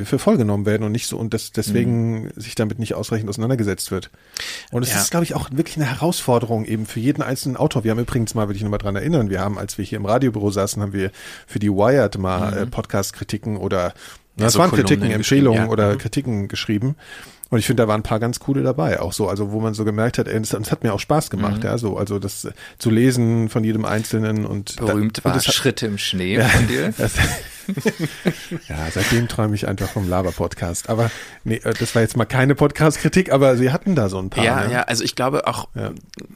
für 0.04 0.20
voll 0.20 0.38
genommen 0.38 0.66
werden 0.66 0.84
und 0.84 0.92
nicht 0.92 1.08
so 1.08 1.18
und 1.18 1.34
das 1.34 1.52
deswegen 1.52 2.24
mhm. 2.24 2.32
sich 2.36 2.54
damit 2.54 2.78
nicht 2.78 2.94
ausreichend 2.94 3.30
auseinandergesetzt 3.30 3.90
wird. 3.90 4.12
Und 4.72 4.84
es 4.84 4.92
ja. 4.92 5.00
ist, 5.00 5.10
glaube 5.10 5.24
ich, 5.24 5.34
auch 5.34 5.50
wirklich 5.52 5.78
eine 5.78 5.86
Herausforderung 5.86 6.66
eben 6.66 6.86
für 6.86 7.00
jeden 7.00 7.24
einzelnen 7.24 7.58
Autor. 7.58 7.84
Wir 7.84 7.92
haben 7.92 8.00
übrigens 8.00 8.36
mal, 8.36 8.48
würde 8.48 8.58
ich 8.58 8.64
nochmal 8.64 8.80
dran 8.80 8.96
erinnern, 8.96 9.30
wir 9.30 9.40
haben, 9.40 9.58
als 9.58 9.78
wir 9.78 9.86
hier 9.86 9.98
im 9.98 10.06
Radiobüro 10.06 10.52
saßen, 10.52 10.82
haben 10.82 10.94
wir 10.94 11.12
für 11.48 11.60
die 11.60 11.72
Wired 11.72 12.18
mal 12.20 12.52
mhm. 12.52 12.58
äh, 12.58 12.66
Podcast-Kritiken 12.68 13.58
oder 13.58 13.94
ja, 14.38 14.46
das 14.46 14.54
so 14.54 14.60
waren 14.60 14.72
Kritiken, 14.72 15.10
Empfehlungen 15.10 15.66
ja. 15.66 15.70
oder 15.70 15.94
mhm. 15.94 15.98
Kritiken 15.98 16.48
geschrieben. 16.48 16.96
Und 17.50 17.60
ich 17.60 17.66
finde, 17.66 17.84
da 17.84 17.88
waren 17.90 18.00
ein 18.00 18.04
paar 18.04 18.22
ganz 18.22 18.40
coole 18.40 18.64
dabei, 18.64 19.02
auch 19.02 19.12
so, 19.12 19.28
also 19.28 19.52
wo 19.52 19.60
man 19.60 19.74
so 19.74 19.84
gemerkt 19.84 20.18
hat, 20.18 20.30
ey, 20.30 20.40
das, 20.40 20.50
das 20.50 20.72
hat 20.72 20.84
mir 20.84 20.94
auch 20.94 21.02
Spaß 21.02 21.30
gemacht, 21.30 21.58
mhm. 21.58 21.64
ja, 21.66 21.78
so, 21.78 21.98
also 21.98 22.18
das 22.18 22.46
äh, 22.46 22.54
zu 22.78 22.90
lesen 22.90 23.50
von 23.50 23.66
jedem 23.66 23.84
Einzelnen 23.84 24.46
und 24.46 24.78
berühmt 24.78 25.18
da, 25.18 25.26
war 25.26 25.34
und 25.34 25.44
Schritte 25.44 25.86
im 25.86 25.98
Schnee 25.98 26.36
ja, 26.36 26.48
von 26.48 26.68
dir. 26.68 26.94
Das, 26.98 27.14
ja, 28.68 28.78
seitdem 28.92 29.28
träume 29.28 29.56
ich 29.56 29.68
einfach 29.68 29.90
vom 29.90 30.10
Laber-Podcast. 30.10 30.90
Aber 30.90 31.12
nee, 31.44 31.56
äh, 31.56 31.74
das 31.74 31.96
war 31.96 32.02
jetzt 32.02 32.18
mal 32.18 32.26
keine 32.26 32.56
Podcast-Kritik, 32.56 33.32
aber 33.32 33.58
sie 33.58 33.72
hatten 33.72 33.96
da 33.96 34.10
so 34.10 34.20
ein 34.20 34.30
paar. 34.30 34.44
Ja, 34.44 34.68
ne? 34.68 34.74
ja, 34.74 34.82
also 34.84 35.04
ich 35.04 35.16
glaube 35.16 35.48
auch, 35.48 35.70
ja. 35.76 35.92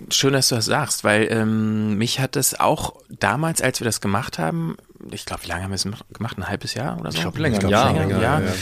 schön, 0.10 0.34
dass 0.34 0.50
du 0.50 0.56
das 0.56 0.66
sagst, 0.66 1.04
weil 1.04 1.28
ähm, 1.32 1.98
mich 1.98 2.20
hat 2.20 2.36
es 2.36 2.60
auch 2.60 2.96
damals, 3.10 3.62
als 3.62 3.80
wir 3.80 3.86
das 3.86 4.02
gemacht 4.02 4.40
haben, 4.40 4.78
ich 5.12 5.26
glaube, 5.26 5.44
wie 5.44 5.48
lange 5.48 5.64
haben 5.64 5.72
wir 5.72 5.76
es 5.76 5.84
gemacht? 5.84 6.38
Ein 6.38 6.48
halbes 6.48 6.74
Jahr 6.74 7.00
oder 7.00 7.12
so? 7.12 7.18
Ich 7.18 7.22
glaube, 7.22 7.40
länger, 7.40 7.60
glaub, 7.60 7.72
ja, 7.72 7.92
länger, 7.92 8.22
ja. 8.22 8.40
ja. 8.40 8.54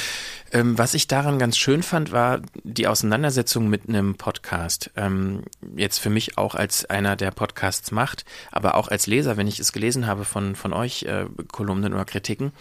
Ähm, 0.53 0.77
was 0.77 0.93
ich 0.93 1.07
daran 1.07 1.39
ganz 1.39 1.57
schön 1.57 1.81
fand, 1.81 2.11
war 2.11 2.41
die 2.63 2.87
Auseinandersetzung 2.87 3.69
mit 3.69 3.89
einem 3.89 4.15
Podcast. 4.15 4.91
Ähm, 4.95 5.41
jetzt 5.75 5.97
für 5.97 6.11
mich 6.11 6.37
auch 6.37 6.53
als 6.53 6.85
einer, 6.85 7.15
der 7.15 7.31
Podcasts 7.31 7.89
macht, 7.89 8.23
aber 8.51 8.75
auch 8.75 8.87
als 8.87 9.07
Leser, 9.07 9.35
wenn 9.35 9.47
ich 9.47 9.59
es 9.59 9.73
gelesen 9.73 10.05
habe 10.05 10.25
von, 10.25 10.55
von 10.55 10.71
euch, 10.71 11.03
äh, 11.03 11.25
Kolumnen 11.51 11.93
oder 11.93 12.05
Kritiken. 12.05 12.51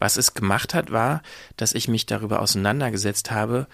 Was 0.00 0.16
es 0.16 0.34
gemacht 0.34 0.74
hat, 0.74 0.90
war, 0.90 1.22
dass 1.56 1.74
ich 1.74 1.86
mich 1.86 2.06
darüber 2.06 2.42
auseinandergesetzt 2.42 3.30
habe, 3.30 3.68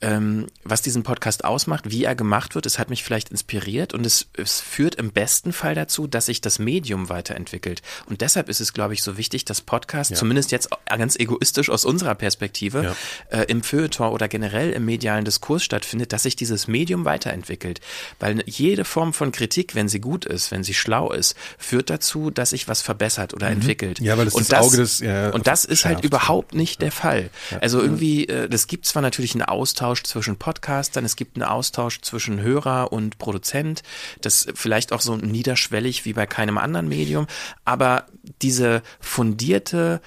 ähm, 0.00 0.46
was 0.64 0.82
diesen 0.82 1.02
Podcast 1.02 1.44
ausmacht, 1.44 1.90
wie 1.90 2.04
er 2.04 2.14
gemacht 2.14 2.54
wird. 2.54 2.66
Es 2.66 2.78
hat 2.78 2.90
mich 2.90 3.02
vielleicht 3.02 3.30
inspiriert 3.30 3.94
und 3.94 4.06
es, 4.06 4.26
es 4.36 4.60
führt 4.60 4.94
im 4.94 5.10
besten 5.10 5.52
Fall 5.52 5.74
dazu, 5.74 6.06
dass 6.06 6.26
sich 6.26 6.40
das 6.40 6.58
Medium 6.58 7.08
weiterentwickelt. 7.08 7.82
Und 8.06 8.20
deshalb 8.20 8.48
ist 8.48 8.60
es, 8.60 8.72
glaube 8.72 8.94
ich, 8.94 9.02
so 9.02 9.16
wichtig, 9.16 9.44
dass 9.44 9.60
Podcast, 9.60 10.10
ja. 10.10 10.16
zumindest 10.16 10.52
jetzt 10.52 10.70
ganz 10.86 11.16
egoistisch 11.16 11.68
aus 11.68 11.84
unserer 11.84 12.14
Perspektive, 12.14 12.94
ja. 13.30 13.38
äh, 13.38 13.44
im 13.46 13.62
Feuilleton 13.62 14.12
oder 14.12 14.28
generell 14.28 14.70
im 14.70 14.84
medialen 14.84 15.24
Diskurs 15.24 15.64
stattfindet, 15.64 16.12
dass 16.12 16.22
sich 16.22 16.36
dieses 16.36 16.68
Medium 16.68 17.04
weiterentwickelt. 17.04 17.80
Weil 18.20 18.42
jede 18.46 18.84
Form 18.84 19.12
von 19.12 19.32
Kritik, 19.32 19.74
wenn 19.74 19.88
sie 19.88 20.00
gut 20.00 20.24
ist, 20.24 20.50
wenn 20.50 20.62
sie 20.62 20.74
schlau 20.74 21.10
ist, 21.12 21.36
führt 21.58 21.90
dazu, 21.90 22.30
dass 22.30 22.50
sich 22.50 22.68
was 22.68 22.82
verbessert 22.82 23.34
oder 23.34 23.48
mhm. 23.48 23.56
entwickelt. 23.56 23.98
Ja, 24.00 24.16
weil 24.16 24.26
das 24.26 24.34
und 24.34 24.50
das, 24.52 24.64
Auge 24.64 24.76
des 24.76 25.00
ja, 25.00 25.30
Und 25.30 25.46
das 25.46 25.64
ist 25.64 25.84
halt 25.84 26.04
überhaupt 26.04 26.54
nicht 26.54 26.82
der 26.82 26.92
Fall. 26.92 27.30
Also 27.60 27.80
irgendwie, 27.80 28.28
äh, 28.28 28.48
das 28.48 28.66
gibt 28.66 28.86
zwar 28.86 29.02
natürlich 29.02 29.34
einen 29.34 29.42
Aus 29.42 29.71
Austausch 29.72 30.02
zwischen 30.02 30.36
Podcastern, 30.36 31.06
es 31.06 31.16
gibt 31.16 31.34
einen 31.34 31.48
Austausch 31.48 32.02
zwischen 32.02 32.42
Hörer 32.42 32.92
und 32.92 33.16
Produzent, 33.16 33.82
das 34.20 34.46
vielleicht 34.54 34.92
auch 34.92 35.00
so 35.00 35.16
niederschwellig 35.16 36.04
wie 36.04 36.12
bei 36.12 36.26
keinem 36.26 36.58
anderen 36.58 36.88
Medium, 36.88 37.26
aber 37.64 38.04
diese 38.42 38.82
fundierte 39.00 40.02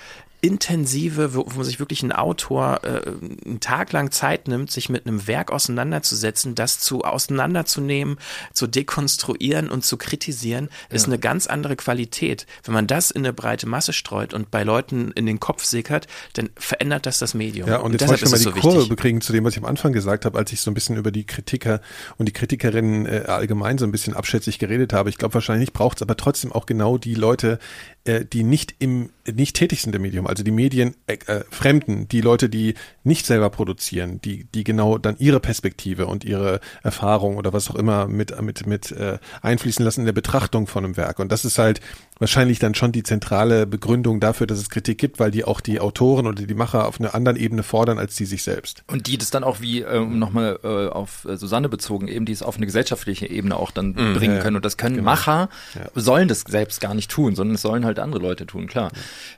intensive, 0.45 1.33
wo, 1.33 1.45
wo 1.47 1.63
sich 1.63 1.79
wirklich 1.79 2.03
ein 2.03 2.11
Autor 2.11 2.81
äh, 2.83 3.01
einen 3.45 3.59
Tag 3.61 3.91
lang 3.93 4.11
Zeit 4.11 4.47
nimmt, 4.47 4.69
sich 4.69 4.89
mit 4.89 5.07
einem 5.07 5.25
Werk 5.25 5.51
auseinanderzusetzen, 5.51 6.53
das 6.53 6.79
zu 6.79 7.03
auseinanderzunehmen, 7.03 8.17
zu 8.53 8.67
dekonstruieren 8.67 9.71
und 9.71 9.83
zu 9.83 9.97
kritisieren, 9.97 10.69
ja. 10.89 10.95
ist 10.95 11.07
eine 11.07 11.17
ganz 11.17 11.47
andere 11.47 11.75
Qualität. 11.75 12.45
Wenn 12.63 12.75
man 12.75 12.85
das 12.85 13.09
in 13.09 13.25
eine 13.25 13.33
breite 13.33 13.67
Masse 13.67 13.91
streut 13.91 14.35
und 14.35 14.51
bei 14.51 14.63
Leuten 14.63 15.11
in 15.13 15.25
den 15.25 15.39
Kopf 15.39 15.63
sickert, 15.63 16.05
dann 16.33 16.51
verändert 16.55 17.07
das 17.07 17.17
das 17.17 17.33
Medium. 17.33 17.67
Ja, 17.67 17.77
und, 17.77 17.85
und 17.85 17.91
jetzt 17.93 18.07
wollte 18.07 18.25
ich 18.25 18.29
mal 18.29 18.37
die 18.37 18.43
so 18.43 18.51
Kurve 18.51 18.87
bekriegen 18.87 19.21
zu 19.21 19.33
dem, 19.33 19.43
was 19.45 19.53
ich 19.53 19.59
am 19.59 19.65
Anfang 19.65 19.93
gesagt 19.93 20.25
habe, 20.25 20.37
als 20.37 20.51
ich 20.51 20.61
so 20.61 20.69
ein 20.69 20.75
bisschen 20.75 20.95
über 20.95 21.11
die 21.11 21.25
Kritiker 21.25 21.81
und 22.17 22.27
die 22.27 22.33
Kritikerinnen 22.33 23.07
äh, 23.07 23.23
allgemein 23.25 23.79
so 23.79 23.85
ein 23.85 23.91
bisschen 23.91 24.13
abschätzig 24.13 24.59
geredet 24.59 24.93
habe. 24.93 25.09
Ich 25.09 25.17
glaube, 25.17 25.33
wahrscheinlich 25.33 25.73
braucht 25.73 25.97
es 25.97 26.01
aber 26.03 26.15
trotzdem 26.17 26.51
auch 26.51 26.67
genau 26.67 26.99
die 26.99 27.15
Leute, 27.15 27.57
die 28.05 28.43
nicht 28.43 28.75
im 28.79 29.09
nicht 29.33 29.55
tätig 29.55 29.81
sind 29.81 29.95
im 29.95 30.03
Medium, 30.03 30.27
also 30.27 30.43
die 30.43 30.51
Medien 30.51 30.95
äh, 31.07 31.17
äh, 31.25 31.43
Fremden, 31.49 32.07
die 32.07 32.21
Leute, 32.21 32.49
die 32.49 32.75
nicht 33.03 33.25
selber 33.25 33.49
produzieren, 33.49 34.21
die 34.21 34.43
die 34.43 34.63
genau 34.63 34.99
dann 34.99 35.15
ihre 35.17 35.39
Perspektive 35.39 36.05
und 36.05 36.23
ihre 36.23 36.59
Erfahrung 36.83 37.37
oder 37.37 37.51
was 37.51 37.69
auch 37.69 37.75
immer 37.75 38.07
mit 38.07 38.39
mit 38.41 38.67
mit 38.67 38.91
äh, 38.91 39.17
einfließen 39.41 39.83
lassen 39.83 40.01
in 40.01 40.05
der 40.05 40.13
Betrachtung 40.13 40.67
von 40.67 40.85
einem 40.85 40.97
Werk. 40.97 41.19
Und 41.19 41.31
das 41.31 41.45
ist 41.45 41.57
halt 41.57 41.81
wahrscheinlich 42.19 42.59
dann 42.59 42.75
schon 42.75 42.91
die 42.91 43.03
zentrale 43.03 43.67
Begründung 43.67 44.19
dafür, 44.19 44.47
dass 44.47 44.59
es 44.59 44.69
Kritik 44.69 44.97
gibt, 44.97 45.19
weil 45.19 45.31
die 45.31 45.43
auch 45.43 45.61
die 45.61 45.79
Autoren 45.79 46.27
oder 46.27 46.43
die 46.43 46.53
Macher 46.53 46.87
auf 46.87 46.99
einer 46.99 47.13
anderen 47.13 47.37
Ebene 47.37 47.63
fordern 47.63 47.99
als 47.99 48.15
die 48.15 48.25
sich 48.25 48.43
selbst. 48.43 48.83
Und 48.87 49.07
die 49.07 49.17
das 49.17 49.31
dann 49.31 49.43
auch 49.43 49.61
wie 49.61 49.81
äh, 49.81 49.99
nochmal 49.99 50.59
äh, 50.63 50.87
auf 50.87 51.25
äh, 51.25 51.37
Susanne 51.37 51.69
bezogen, 51.69 52.07
eben 52.07 52.25
die 52.25 52.31
es 52.31 52.41
auf 52.41 52.57
eine 52.57 52.65
gesellschaftliche 52.65 53.29
Ebene 53.29 53.57
auch 53.57 53.71
dann 53.71 53.87
mhm, 53.87 54.13
bringen 54.15 54.37
ja, 54.37 54.41
können. 54.41 54.55
Und 54.55 54.65
das 54.65 54.77
können 54.77 54.95
genau. 54.95 55.11
Macher, 55.11 55.49
ja. 55.75 55.89
sollen 55.95 56.27
das 56.27 56.41
selbst 56.41 56.81
gar 56.81 56.93
nicht 56.93 57.11
tun, 57.11 57.35
sondern 57.35 57.55
es 57.55 57.61
sollen 57.61 57.85
halt 57.85 57.99
andere 57.99 58.21
Leute 58.21 58.45
tun, 58.45 58.67
klar. 58.67 58.91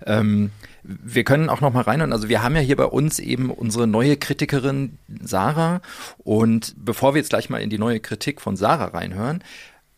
Ja. 0.05 0.19
Ähm, 0.19 0.51
wir 0.83 1.23
können 1.23 1.49
auch 1.49 1.61
noch 1.61 1.73
mal 1.73 1.81
rein. 1.81 2.13
Also 2.13 2.29
wir 2.29 2.43
haben 2.43 2.55
ja 2.55 2.61
hier 2.61 2.77
bei 2.77 2.85
uns 2.85 3.19
eben 3.19 3.49
unsere 3.49 3.87
neue 3.87 4.15
Kritikerin 4.15 4.97
Sarah. 5.21 5.81
Und 6.19 6.75
bevor 6.77 7.13
wir 7.13 7.19
jetzt 7.19 7.29
gleich 7.29 7.49
mal 7.49 7.61
in 7.61 7.69
die 7.69 7.77
neue 7.77 7.99
Kritik 7.99 8.39
von 8.39 8.55
Sarah 8.55 8.85
reinhören, 8.85 9.43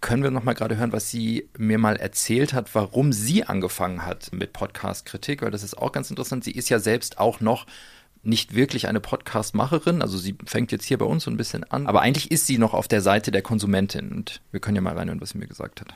können 0.02 0.24
wir 0.24 0.32
noch 0.32 0.44
mal 0.44 0.54
gerade 0.54 0.78
hören, 0.78 0.92
was 0.92 1.10
sie 1.10 1.50
mir 1.58 1.78
mal 1.78 1.98
erzählt 1.98 2.54
hat, 2.54 2.74
warum 2.74 3.12
sie 3.12 3.44
angefangen 3.44 4.06
hat 4.06 4.32
mit 4.32 4.54
Podcast-Kritik, 4.54 5.42
weil 5.42 5.52
das 5.52 5.64
ist 5.64 5.78
auch 5.78 5.92
ganz 5.92 6.10
interessant. 6.10 6.44
Sie 6.44 6.52
ist 6.52 6.70
ja 6.70 6.80
selbst 6.80 7.20
auch 7.20 7.42
noch 7.42 7.66
nicht 8.24 8.56
wirklich 8.56 8.88
eine 8.88 9.00
Podcast-Macherin, 9.00 10.02
also 10.02 10.18
sie 10.18 10.36
fängt 10.46 10.72
jetzt 10.72 10.86
hier 10.86 10.98
bei 10.98 11.06
uns 11.06 11.24
so 11.24 11.32
ein 11.32 11.38
bisschen 11.38 11.64
an, 11.72 11.88
aber 11.88 12.02
eigentlich 12.02 12.32
ist 12.32 12.48
sie 12.48 12.58
noch 12.58 12.74
auf 12.74 12.88
der 12.88 13.02
Seite 13.02 13.32
der 13.32 13.42
Konsumentin 13.42 14.12
und 14.12 14.42
wir 14.52 14.60
können 14.60 14.76
ja 14.76 14.82
mal 14.82 14.98
reinhören, 14.98 15.22
was 15.22 15.30
sie 15.30 15.38
mir 15.38 15.48
gesagt 15.48 15.82
hat. 15.82 15.88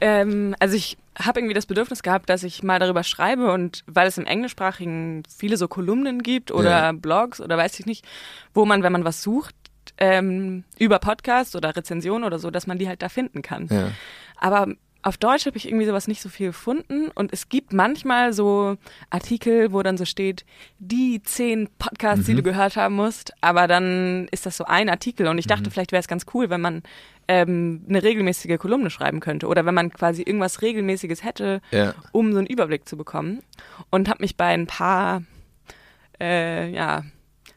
Ähm, 0.00 0.54
also 0.58 0.74
ich 0.74 0.98
habe 1.16 1.40
irgendwie 1.40 1.54
das 1.54 1.66
Bedürfnis 1.66 2.02
gehabt, 2.02 2.28
dass 2.28 2.42
ich 2.42 2.62
mal 2.62 2.78
darüber 2.78 3.04
schreibe 3.04 3.52
und 3.52 3.84
weil 3.86 4.08
es 4.08 4.18
im 4.18 4.26
Englischsprachigen 4.26 5.22
viele 5.34 5.56
so 5.56 5.68
Kolumnen 5.68 6.22
gibt 6.22 6.50
oder 6.50 6.70
ja. 6.70 6.92
Blogs 6.92 7.40
oder 7.40 7.56
weiß 7.56 7.78
ich 7.78 7.86
nicht, 7.86 8.04
wo 8.52 8.64
man, 8.64 8.82
wenn 8.82 8.92
man 8.92 9.04
was 9.04 9.22
sucht, 9.22 9.54
ähm, 9.98 10.64
über 10.78 10.98
Podcast 10.98 11.56
oder 11.56 11.76
Rezension 11.76 12.24
oder 12.24 12.38
so, 12.38 12.50
dass 12.50 12.66
man 12.66 12.78
die 12.78 12.88
halt 12.88 13.02
da 13.02 13.08
finden 13.08 13.42
kann. 13.42 13.68
Ja. 13.70 13.90
Aber 14.36 14.68
auf 15.02 15.16
Deutsch 15.16 15.46
habe 15.46 15.56
ich 15.56 15.66
irgendwie 15.66 15.86
sowas 15.86 16.06
nicht 16.06 16.22
so 16.22 16.28
viel 16.28 16.48
gefunden 16.48 17.08
und 17.14 17.32
es 17.32 17.48
gibt 17.48 17.72
manchmal 17.72 18.32
so 18.32 18.76
Artikel, 19.10 19.72
wo 19.72 19.82
dann 19.82 19.98
so 19.98 20.04
steht, 20.04 20.44
die 20.78 21.20
zehn 21.22 21.68
Podcasts, 21.78 22.22
mhm. 22.22 22.30
die 22.30 22.34
du 22.36 22.42
gehört 22.44 22.76
haben 22.76 22.94
musst, 22.94 23.32
aber 23.40 23.66
dann 23.66 24.28
ist 24.30 24.46
das 24.46 24.56
so 24.56 24.64
ein 24.64 24.88
Artikel 24.88 25.26
und 25.26 25.38
ich 25.38 25.48
dachte, 25.48 25.64
mhm. 25.68 25.72
vielleicht 25.72 25.90
wäre 25.90 26.00
es 26.00 26.06
ganz 26.06 26.26
cool, 26.34 26.50
wenn 26.50 26.60
man 26.60 26.82
ähm, 27.26 27.84
eine 27.88 28.02
regelmäßige 28.02 28.58
Kolumne 28.58 28.90
schreiben 28.90 29.18
könnte 29.18 29.48
oder 29.48 29.66
wenn 29.66 29.74
man 29.74 29.92
quasi 29.92 30.22
irgendwas 30.22 30.62
regelmäßiges 30.62 31.24
hätte, 31.24 31.60
ja. 31.72 31.94
um 32.12 32.32
so 32.32 32.38
einen 32.38 32.46
Überblick 32.46 32.88
zu 32.88 32.96
bekommen 32.96 33.42
und 33.90 34.08
habe 34.08 34.22
mich 34.22 34.36
bei 34.36 34.46
ein 34.46 34.68
paar 34.68 35.22
äh, 36.20 36.70
ja 36.70 37.02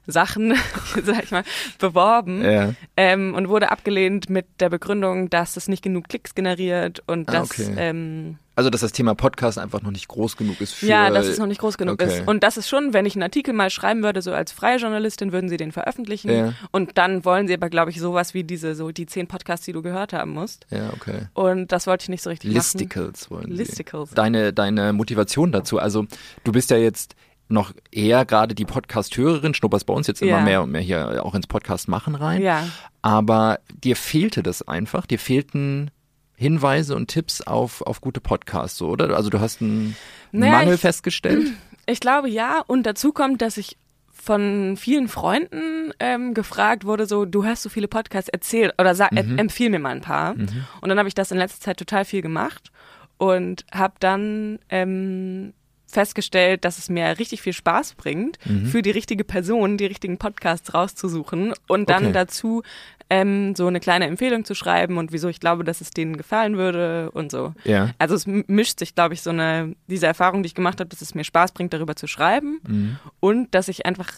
Sachen, 0.08 0.56
sag 1.04 1.24
ich 1.24 1.32
mal, 1.32 1.44
beworben 1.80 2.44
ja. 2.44 2.74
ähm, 2.98 3.34
und 3.34 3.50
wurde 3.50 3.72
abgelehnt 3.72 4.30
mit 4.30 4.46
der 4.60 4.70
Begründung, 4.70 5.30
dass 5.30 5.58
es 5.58 5.68
nicht 5.68 5.84
genug 5.84 6.10
Klicks 6.10 6.36
generiert 6.36 7.02
und 7.08 7.30
ah, 7.30 7.32
dass 7.32 7.52
okay. 7.52 7.74
ähm, 7.78 8.38
also, 8.58 8.70
dass 8.70 8.82
das 8.82 8.94
Thema 8.94 9.16
Podcast 9.16 9.60
einfach 9.60 9.82
noch 9.82 9.92
nicht 9.92 10.08
groß 10.08 10.38
genug 10.38 10.62
ist 10.62 10.74
für. 10.74 10.86
Ja, 10.86 11.10
dass 11.10 11.28
es 11.28 11.40
noch 11.40 11.46
nicht 11.46 11.60
groß 11.60 11.78
genug 11.78 12.02
okay. 12.02 12.20
ist. 12.20 12.28
Und 12.28 12.42
das 12.42 12.56
ist 12.56 12.70
schon, 12.70 12.94
wenn 12.94 13.06
ich 13.06 13.16
einen 13.16 13.24
Artikel 13.24 13.54
mal 13.54 13.70
schreiben 13.70 14.02
würde, 14.02 14.22
so 14.22 14.32
als 14.32 14.54
freie 14.54 14.78
Journalistin, 14.78 15.34
würden 15.34 15.50
sie 15.50 15.58
den 15.58 15.74
veröffentlichen. 15.74 16.32
Ja. 16.32 16.54
Und 16.72 16.98
dann 16.98 17.26
wollen 17.26 17.48
sie 17.48 17.54
aber, 17.54 17.70
glaube 17.70 17.92
ich, 17.92 18.00
sowas 18.00 18.34
wie 18.34 18.46
diese, 18.46 18.74
so 18.74 18.92
die 18.92 19.08
zehn 19.08 19.28
Podcasts, 19.28 19.66
die 19.66 19.74
du 19.74 19.82
gehört 19.82 20.14
haben 20.14 20.32
musst. 20.32 20.66
Ja, 20.70 20.92
okay. 20.94 21.28
Und 21.34 21.74
das 21.74 21.86
wollte 21.86 22.04
ich 22.04 22.10
nicht 22.10 22.24
so 22.24 22.30
richtig 22.30 22.54
Listicles 22.54 23.30
machen. 23.30 23.42
wollen 23.42 23.52
sie. 23.52 23.58
Listicles. 23.58 24.12
Deine, 24.12 24.54
deine 24.54 24.94
Motivation 24.94 25.52
dazu. 25.52 25.78
Also, 25.78 26.06
du 26.46 26.54
bist 26.54 26.70
ja 26.70 26.78
jetzt 26.78 27.16
noch 27.48 27.74
eher 27.92 28.26
gerade 28.26 28.56
die 28.56 28.66
Podcast-Hörerin, 28.66 29.54
schnupperst 29.54 29.86
bei 29.86 29.94
uns 29.94 30.08
jetzt 30.08 30.22
immer 30.22 30.32
ja. 30.32 30.42
mehr 30.42 30.64
und 30.64 30.72
mehr 30.72 30.82
hier 30.82 31.24
auch 31.24 31.36
ins 31.36 31.48
Podcast 31.48 31.88
machen 31.88 32.16
rein. 32.16 32.42
Ja. 32.42 32.68
Aber 33.02 33.60
dir 33.74 33.96
fehlte 33.96 34.42
das 34.42 34.68
einfach. 34.68 35.06
Dir 35.06 35.20
fehlten 35.20 35.92
Hinweise 36.36 36.96
und 36.96 37.08
Tipps 37.08 37.42
auf, 37.42 37.82
auf 37.82 38.02
gute 38.02 38.20
Podcasts, 38.20 38.78
so, 38.78 38.90
oder? 38.90 39.16
Also 39.16 39.30
du 39.30 39.40
hast 39.40 39.62
einen 39.62 39.96
naja, 40.32 40.52
Mangel 40.54 40.76
ich, 40.76 40.82
festgestellt? 40.82 41.48
Ich 41.88 42.00
glaube 42.00 42.28
ja. 42.28 42.64
Und 42.66 42.82
dazu 42.88 43.14
kommt, 43.14 43.44
dass 43.44 43.58
ich 43.58 43.78
von 44.12 44.76
vielen 44.76 45.08
Freunden 45.08 45.94
ähm, 46.00 46.34
gefragt 46.34 46.84
wurde, 46.84 47.06
so, 47.06 47.26
du 47.26 47.46
hast 47.46 47.62
so 47.62 47.70
viele 47.70 47.88
Podcasts 47.88 48.28
erzählt 48.28 48.74
oder 48.80 48.96
sag, 48.96 49.12
mhm. 49.12 49.38
empfiehl 49.38 49.70
mir 49.70 49.78
mal 49.78 49.92
ein 49.92 50.02
paar. 50.02 50.34
Mhm. 50.34 50.66
Und 50.82 50.90
dann 50.90 50.98
habe 50.98 51.08
ich 51.08 51.14
das 51.14 51.30
in 51.30 51.38
letzter 51.38 51.62
Zeit 51.62 51.78
total 51.78 52.04
viel 52.04 52.24
gemacht 52.24 52.72
und 53.18 53.66
habe 53.72 53.94
dann 54.00 54.58
ähm, 54.70 55.54
festgestellt, 55.96 56.64
dass 56.64 56.78
es 56.78 56.90
mir 56.90 57.18
richtig 57.18 57.42
viel 57.42 57.54
Spaß 57.54 57.96
bringt, 57.96 58.38
mhm. 58.46 58.68
für 58.68 58.82
die 58.82 58.92
richtige 58.92 59.24
Person 59.24 59.78
die 59.78 59.86
richtigen 59.86 60.18
Podcasts 60.18 60.74
rauszusuchen 60.74 61.54
und 61.68 61.90
dann 61.90 62.04
okay. 62.04 62.14
dazu 62.14 62.62
ähm, 63.10 63.56
so 63.56 63.68
eine 63.68 63.80
kleine 63.80 64.06
Empfehlung 64.06 64.46
zu 64.46 64.56
schreiben 64.56 64.98
und 64.98 65.12
wieso 65.12 65.28
ich 65.30 65.40
glaube, 65.40 65.64
dass 65.64 65.82
es 65.82 65.92
denen 65.92 66.18
gefallen 66.18 66.58
würde 66.58 67.12
und 67.12 67.32
so. 67.32 67.54
Ja. 67.64 67.92
Also 67.98 68.16
es 68.16 68.26
mischt 68.28 68.80
sich, 68.80 68.96
glaube 68.96 69.14
ich, 69.14 69.22
so 69.22 69.30
eine, 69.30 69.76
diese 69.88 70.08
Erfahrung, 70.08 70.44
die 70.44 70.48
ich 70.48 70.56
gemacht 70.56 70.80
habe, 70.80 70.90
dass 70.90 71.02
es 71.02 71.16
mir 71.16 71.24
Spaß 71.24 71.54
bringt, 71.54 71.74
darüber 71.74 71.96
zu 71.96 72.08
schreiben 72.08 72.60
mhm. 72.68 73.00
und 73.20 73.54
dass 73.56 73.68
ich 73.68 73.86
einfach 73.86 74.12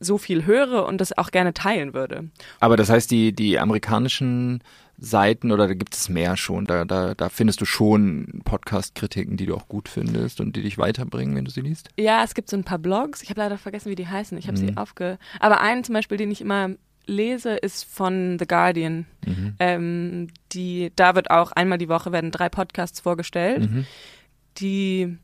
so 0.00 0.18
viel 0.18 0.44
höre 0.44 0.86
und 0.86 1.00
das 1.00 1.16
auch 1.16 1.30
gerne 1.30 1.54
teilen 1.54 1.94
würde. 1.94 2.28
Aber 2.60 2.76
das 2.76 2.90
heißt, 2.90 3.10
die, 3.10 3.32
die 3.32 3.58
amerikanischen 3.58 4.62
Seiten 4.98 5.52
oder 5.52 5.68
da 5.68 5.74
gibt 5.74 5.94
es 5.94 6.08
mehr 6.08 6.36
schon. 6.36 6.64
Da, 6.66 6.84
da, 6.84 7.14
da 7.14 7.28
findest 7.28 7.60
du 7.60 7.64
schon 7.64 8.40
Podcast-Kritiken, 8.44 9.36
die 9.36 9.46
du 9.46 9.54
auch 9.54 9.68
gut 9.68 9.88
findest 9.88 10.40
und 10.40 10.56
die 10.56 10.62
dich 10.62 10.78
weiterbringen, 10.78 11.34
wenn 11.34 11.44
du 11.44 11.50
sie 11.50 11.60
liest? 11.60 11.88
Ja, 11.96 12.22
es 12.24 12.34
gibt 12.34 12.48
so 12.48 12.56
ein 12.56 12.64
paar 12.64 12.78
Blogs. 12.78 13.22
Ich 13.22 13.30
habe 13.30 13.40
leider 13.40 13.58
vergessen, 13.58 13.90
wie 13.90 13.96
die 13.96 14.08
heißen. 14.08 14.38
Ich 14.38 14.46
habe 14.46 14.58
mhm. 14.58 14.68
sie 14.68 14.76
aufge... 14.76 15.18
Aber 15.40 15.60
einen 15.60 15.84
zum 15.84 15.94
Beispiel, 15.94 16.18
den 16.18 16.30
ich 16.30 16.40
immer 16.40 16.70
lese, 17.06 17.56
ist 17.56 17.84
von 17.84 18.38
The 18.38 18.46
Guardian. 18.46 19.06
Mhm. 19.26 19.54
Ähm, 19.58 20.28
die, 20.52 20.92
da 20.96 21.14
wird 21.14 21.30
auch 21.30 21.52
einmal 21.52 21.78
die 21.78 21.88
Woche 21.88 22.12
werden 22.12 22.30
drei 22.30 22.48
Podcasts 22.48 23.00
vorgestellt, 23.00 23.70
mhm. 23.70 23.86
die 24.58 25.18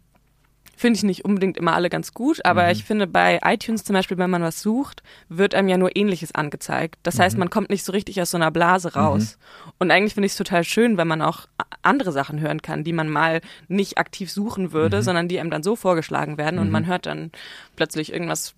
finde 0.80 0.96
ich 0.96 1.02
nicht 1.02 1.24
unbedingt 1.26 1.58
immer 1.58 1.74
alle 1.74 1.90
ganz 1.90 2.14
gut, 2.14 2.42
aber 2.44 2.64
mhm. 2.64 2.70
ich 2.70 2.84
finde 2.84 3.06
bei 3.06 3.38
iTunes 3.44 3.84
zum 3.84 3.92
Beispiel, 3.92 4.16
wenn 4.16 4.30
man 4.30 4.42
was 4.42 4.62
sucht, 4.62 5.02
wird 5.28 5.54
einem 5.54 5.68
ja 5.68 5.76
nur 5.76 5.94
Ähnliches 5.94 6.34
angezeigt. 6.34 6.98
Das 7.02 7.18
mhm. 7.18 7.22
heißt, 7.22 7.38
man 7.38 7.50
kommt 7.50 7.68
nicht 7.68 7.84
so 7.84 7.92
richtig 7.92 8.20
aus 8.22 8.30
so 8.30 8.38
einer 8.38 8.50
Blase 8.50 8.88
mhm. 8.88 9.00
raus. 9.00 9.38
Mhm. 9.38 9.72
Und 9.78 9.90
eigentlich 9.90 10.14
finde 10.14 10.26
ich 10.26 10.32
es 10.32 10.38
total 10.38 10.64
schön, 10.64 10.96
wenn 10.96 11.06
man 11.06 11.20
auch 11.20 11.46
andere 11.82 12.12
Sachen 12.12 12.40
hören 12.40 12.62
kann, 12.62 12.82
die 12.82 12.94
man 12.94 13.10
mal 13.10 13.42
nicht 13.68 13.98
aktiv 13.98 14.32
suchen 14.32 14.72
würde, 14.72 14.98
mhm. 14.98 15.02
sondern 15.02 15.28
die 15.28 15.38
einem 15.38 15.50
dann 15.50 15.62
so 15.62 15.76
vorgeschlagen 15.76 16.38
werden 16.38 16.58
und 16.58 16.70
man 16.70 16.84
mhm. 16.84 16.88
hört 16.88 17.04
dann 17.04 17.30
plötzlich 17.76 18.10
irgendwas, 18.10 18.54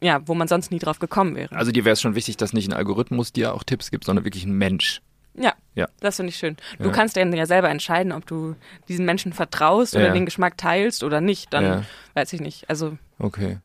ja, 0.00 0.20
wo 0.26 0.34
man 0.34 0.46
sonst 0.46 0.70
nie 0.70 0.78
drauf 0.78 1.00
gekommen 1.00 1.34
wäre. 1.34 1.54
Also 1.56 1.72
dir 1.72 1.84
wäre 1.84 1.94
es 1.94 2.00
schon 2.00 2.14
wichtig, 2.14 2.36
dass 2.36 2.52
nicht 2.52 2.68
ein 2.68 2.74
Algorithmus 2.74 3.32
dir 3.32 3.54
auch 3.54 3.64
Tipps 3.64 3.90
gibt, 3.90 4.04
sondern 4.04 4.24
wirklich 4.24 4.44
ein 4.44 4.56
Mensch. 4.56 5.02
Ja, 5.36 5.54
ja. 5.74 5.88
das 6.00 6.16
finde 6.16 6.30
ich 6.30 6.36
schön. 6.36 6.56
Du 6.78 6.86
ja. 6.86 6.92
kannst 6.92 7.16
ja, 7.16 7.24
ja 7.24 7.46
selber 7.46 7.68
entscheiden, 7.68 8.12
ob 8.12 8.26
du 8.26 8.54
diesen 8.88 9.04
Menschen 9.04 9.32
vertraust 9.32 9.96
oder 9.96 10.06
ja. 10.06 10.12
den 10.12 10.24
Geschmack 10.24 10.56
teilst 10.56 11.02
oder 11.02 11.20
nicht. 11.20 11.52
Dann 11.52 11.64
ja. 11.64 11.82
weiß 12.14 12.32
ich 12.32 12.40
nicht. 12.40 12.68
Also 12.70 12.96
okay. 13.18 13.58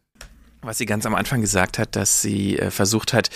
Was 0.61 0.77
sie 0.77 0.85
ganz 0.85 1.05
am 1.05 1.15
Anfang 1.15 1.39
gesagt 1.39 1.79
hat, 1.79 1.95
dass 1.95 2.21
sie 2.21 2.59
äh, 2.59 2.69
versucht 2.69 3.13
hat, 3.13 3.29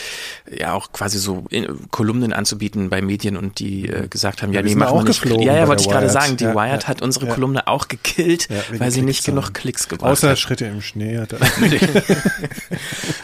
ja 0.52 0.74
auch 0.74 0.92
quasi 0.92 1.20
so 1.20 1.46
in, 1.50 1.64
äh, 1.64 1.70
Kolumnen 1.90 2.34
anzubieten 2.34 2.90
bei 2.90 3.02
Medien 3.02 3.38
und 3.38 3.60
die 3.60 3.88
äh, 3.88 4.10
gesagt 4.10 4.42
haben, 4.42 4.52
ja, 4.52 4.60
ja 4.60 4.66
nee, 4.66 4.76
machen 4.76 4.98
wir 4.98 5.04
nicht. 5.04 5.26
Ja, 5.46 5.56
ja, 5.56 5.68
wollte 5.70 5.84
ich 5.84 5.90
gerade 5.90 6.10
sagen, 6.10 6.36
die 6.36 6.48
Wired 6.48 6.90
hat 6.90 7.02
unsere 7.02 7.28
Kolumne 7.28 7.68
auch 7.68 7.88
gekillt, 7.88 8.50
weil 8.78 8.92
sie 8.92 9.04
nicht 9.04 9.24
genug 9.24 9.54
Klicks 9.54 9.88
gebracht 9.88 10.12
Außer 10.12 10.28
hat. 10.28 10.34
Außer 10.34 10.42
Schritte 10.42 10.66
im 10.66 10.82
Schnee 10.82 11.18
hat 11.18 11.32
er. 11.32 11.40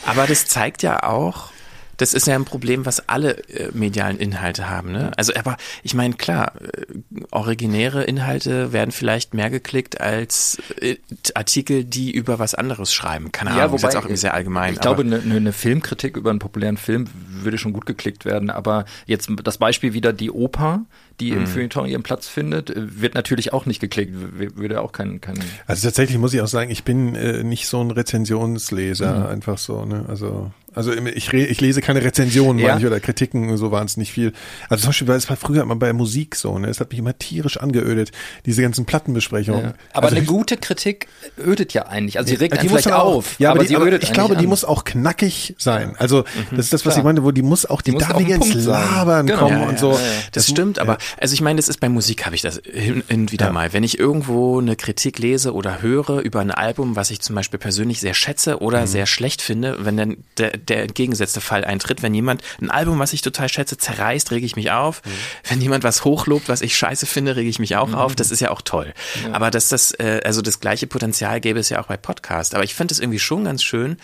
Aber 0.05 0.27
das 0.27 0.45
zeigt 0.45 0.81
ja 0.81 1.03
auch, 1.03 1.51
das 1.99 2.13
ist 2.13 2.27
ja 2.27 2.35
ein 2.35 2.45
Problem, 2.45 2.85
was 2.85 3.07
alle 3.09 3.37
äh, 3.49 3.69
medialen 3.73 4.17
Inhalte 4.17 4.69
haben. 4.69 4.91
Ne? 4.91 5.11
Also, 5.17 5.33
aber 5.35 5.57
ich 5.83 5.93
meine, 5.93 6.15
klar, 6.15 6.53
äh, 6.61 6.85
originäre 7.31 8.03
Inhalte 8.03 8.71
werden 8.71 8.91
vielleicht 8.91 9.33
mehr 9.33 9.49
geklickt 9.49 9.99
als 9.99 10.59
äh, 10.79 10.95
Artikel, 11.33 11.83
die 11.83 12.11
über 12.11 12.39
was 12.39 12.55
anderes 12.55 12.93
schreiben. 12.93 13.31
Keine 13.31 13.51
Ahnung, 13.51 13.61
ja, 13.61 13.71
wobei, 13.71 13.75
ist 13.75 13.83
jetzt 13.83 13.95
auch 13.97 14.01
irgendwie 14.03 14.17
sehr 14.17 14.33
allgemein. 14.33 14.73
Ich 14.73 14.79
glaube, 14.79 15.01
eine 15.01 15.19
ne, 15.19 15.41
ne 15.41 15.51
Filmkritik 15.51 16.15
über 16.15 16.29
einen 16.29 16.39
populären 16.39 16.77
Film 16.77 17.05
würde 17.43 17.57
schon 17.57 17.73
gut 17.73 17.85
geklickt 17.85 18.23
werden. 18.23 18.49
Aber 18.49 18.85
jetzt 19.05 19.29
das 19.43 19.57
Beispiel 19.57 19.93
wieder 19.93 20.13
die 20.13 20.31
Oper, 20.31 20.85
die 21.19 21.29
im 21.31 21.47
Feuilleton 21.47 21.85
ihren 21.87 22.03
Platz 22.03 22.27
findet, 22.27 22.69
äh, 22.69 23.01
wird 23.01 23.13
natürlich 23.15 23.53
auch 23.53 23.65
nicht 23.65 23.79
geklickt, 23.79 24.13
würde 24.55 24.81
auch 24.81 24.91
kein, 24.91 25.21
kein 25.21 25.39
Also 25.67 25.87
tatsächlich 25.87 26.17
muss 26.17 26.33
ich 26.33 26.41
auch 26.41 26.47
sagen, 26.47 26.71
ich 26.71 26.83
bin 26.83 27.15
äh, 27.15 27.43
nicht 27.43 27.67
so 27.67 27.81
ein 27.81 27.91
Rezensionsleser, 27.91 29.29
einfach 29.29 29.57
so, 29.57 29.85
ne? 29.85 30.05
Also, 30.07 30.51
also 30.75 30.93
ich, 30.93 31.33
re 31.33 31.45
ich 31.45 31.59
lese 31.61 31.81
keine 31.81 32.03
Rezensionen, 32.03 32.59
Ja. 32.59 32.69
meine 32.69 32.79
ich, 32.81 32.85
oder 32.85 32.99
Kritiken, 32.99 33.57
so 33.57 33.71
waren 33.71 33.85
es 33.85 33.97
nicht 33.97 34.11
viel. 34.11 34.33
Also 34.69 34.83
zum 34.83 34.89
Beispiel, 34.89 35.07
weil 35.07 35.17
es 35.17 35.27
war 35.29 35.35
früher 35.35 35.63
immer 35.63 35.75
bei 35.75 35.91
Musik 35.93 36.35
so, 36.35 36.57
ne? 36.59 36.67
Es 36.69 36.79
hat 36.79 36.91
mich 36.91 36.99
immer 36.99 37.17
tierisch 37.17 37.57
angeödet, 37.57 38.11
diese 38.45 38.61
ganzen 38.61 38.85
Plattenbesprechungen. 38.85 39.63
Ja. 39.63 39.73
Aber 39.93 40.05
also, 40.05 40.17
eine 40.17 40.25
gute 40.25 40.57
Kritik 40.57 41.07
ödet 41.43 41.73
ja 41.73 41.87
eigentlich. 41.87 42.17
Also 42.19 42.29
die 42.29 42.35
regt 42.35 42.53
die 42.53 42.59
einen 42.59 42.69
muss 42.69 42.83
vielleicht 42.83 42.95
auch, 42.97 43.15
auf, 43.15 43.39
ja, 43.39 43.49
aber, 43.51 43.59
aber 43.61 43.67
die, 43.67 43.75
aber 43.75 43.85
ödet 43.87 44.03
ich 44.03 44.13
glaube, 44.13 44.35
die 44.35 44.43
an. 44.45 44.49
muss 44.49 44.63
auch 44.63 44.83
knackig 44.83 45.55
sein. 45.57 45.95
Also 45.97 46.23
das 46.51 46.59
ist 46.65 46.73
das, 46.73 46.85
was 46.85 46.93
Klar. 46.93 46.97
ich 46.99 47.03
meinte, 47.03 47.23
wo 47.23 47.31
die 47.31 47.41
muss 47.41 47.65
auch, 47.65 47.81
die, 47.81 47.91
Die 47.91 47.97
muss 47.97 48.07
darf 48.07 48.19
nicht 48.19 48.29
ins. 48.29 48.65
Labern 48.65 49.25
Genau. 49.27 49.39
kommen 49.39 49.61
Ja, 49.61 49.67
und 49.69 49.79
so. 49.79 49.91
ja, 49.93 49.97
ja. 49.97 50.03
Das 50.33 50.47
stimmt, 50.47 50.79
aber 50.79 50.97
also 51.17 51.33
ich 51.33 51.41
meine, 51.41 51.57
das 51.57 51.69
ist 51.69 51.79
bei 51.79 51.89
Musik 51.89 52.25
habe 52.25 52.35
ich 52.35 52.41
das 52.41 52.61
hin, 52.65 53.03
hin 53.07 53.31
wieder 53.31 53.51
mal. 53.51 53.73
Wenn 53.73 53.83
ich 53.83 53.99
irgendwo 53.99 54.59
eine 54.59 54.75
Kritik 54.75 55.19
lese 55.19 55.53
oder 55.53 55.81
höre 55.81 56.19
über 56.19 56.39
ein 56.39 56.51
Album, 56.51 56.95
was 56.95 57.11
ich 57.11 57.21
zum 57.21 57.35
Beispiel 57.35 57.59
persönlich 57.59 57.99
sehr 57.99 58.13
schätze 58.13 58.59
oder 58.59 58.87
sehr 58.87 59.05
schlecht 59.05 59.41
finde, 59.41 59.85
wenn 59.85 59.97
dann 59.97 60.17
der, 60.37 60.57
der 60.57 60.83
entgegengesetzte 60.83 61.41
Fall 61.41 61.63
eintritt, 61.65 62.01
wenn 62.01 62.13
jemand 62.13 62.41
ein 62.61 62.71
Album, 62.71 62.99
was 62.99 63.13
ich 63.13 63.21
total 63.21 63.49
schätze, 63.49 63.77
zerreißt, 63.77 64.31
rege 64.31 64.45
ich 64.45 64.55
mich 64.55 64.71
auf. 64.71 65.01
Wenn 65.47 65.61
jemand 65.61 65.83
was 65.83 66.05
hochlobt, 66.05 66.49
was 66.49 66.61
ich 66.61 66.77
scheiße 66.77 67.05
finde, 67.05 67.35
rege 67.35 67.49
ich 67.49 67.59
mich 67.59 67.75
auch 67.75 67.93
auf. 67.93 68.15
Das 68.15 68.31
ist 68.31 68.39
ja 68.39 68.51
auch 68.51 68.61
toll. 68.61 68.93
Aber 69.31 69.51
dass 69.51 69.69
das, 69.69 69.91
äh, 69.91 70.21
also 70.23 70.41
das 70.41 70.59
gleiche 70.59 70.87
Potenzial 70.87 71.39
gäbe 71.41 71.59
es 71.59 71.69
ja 71.69 71.81
auch 71.81 71.87
bei 71.87 71.97
Podcast. 71.97 72.55
Aber 72.55 72.63
ich 72.63 72.75
finde 72.75 72.93
es 72.93 72.99
irgendwie 72.99 73.19
schon 73.19 73.45
ganz 73.45 73.63
schön, 73.63 73.97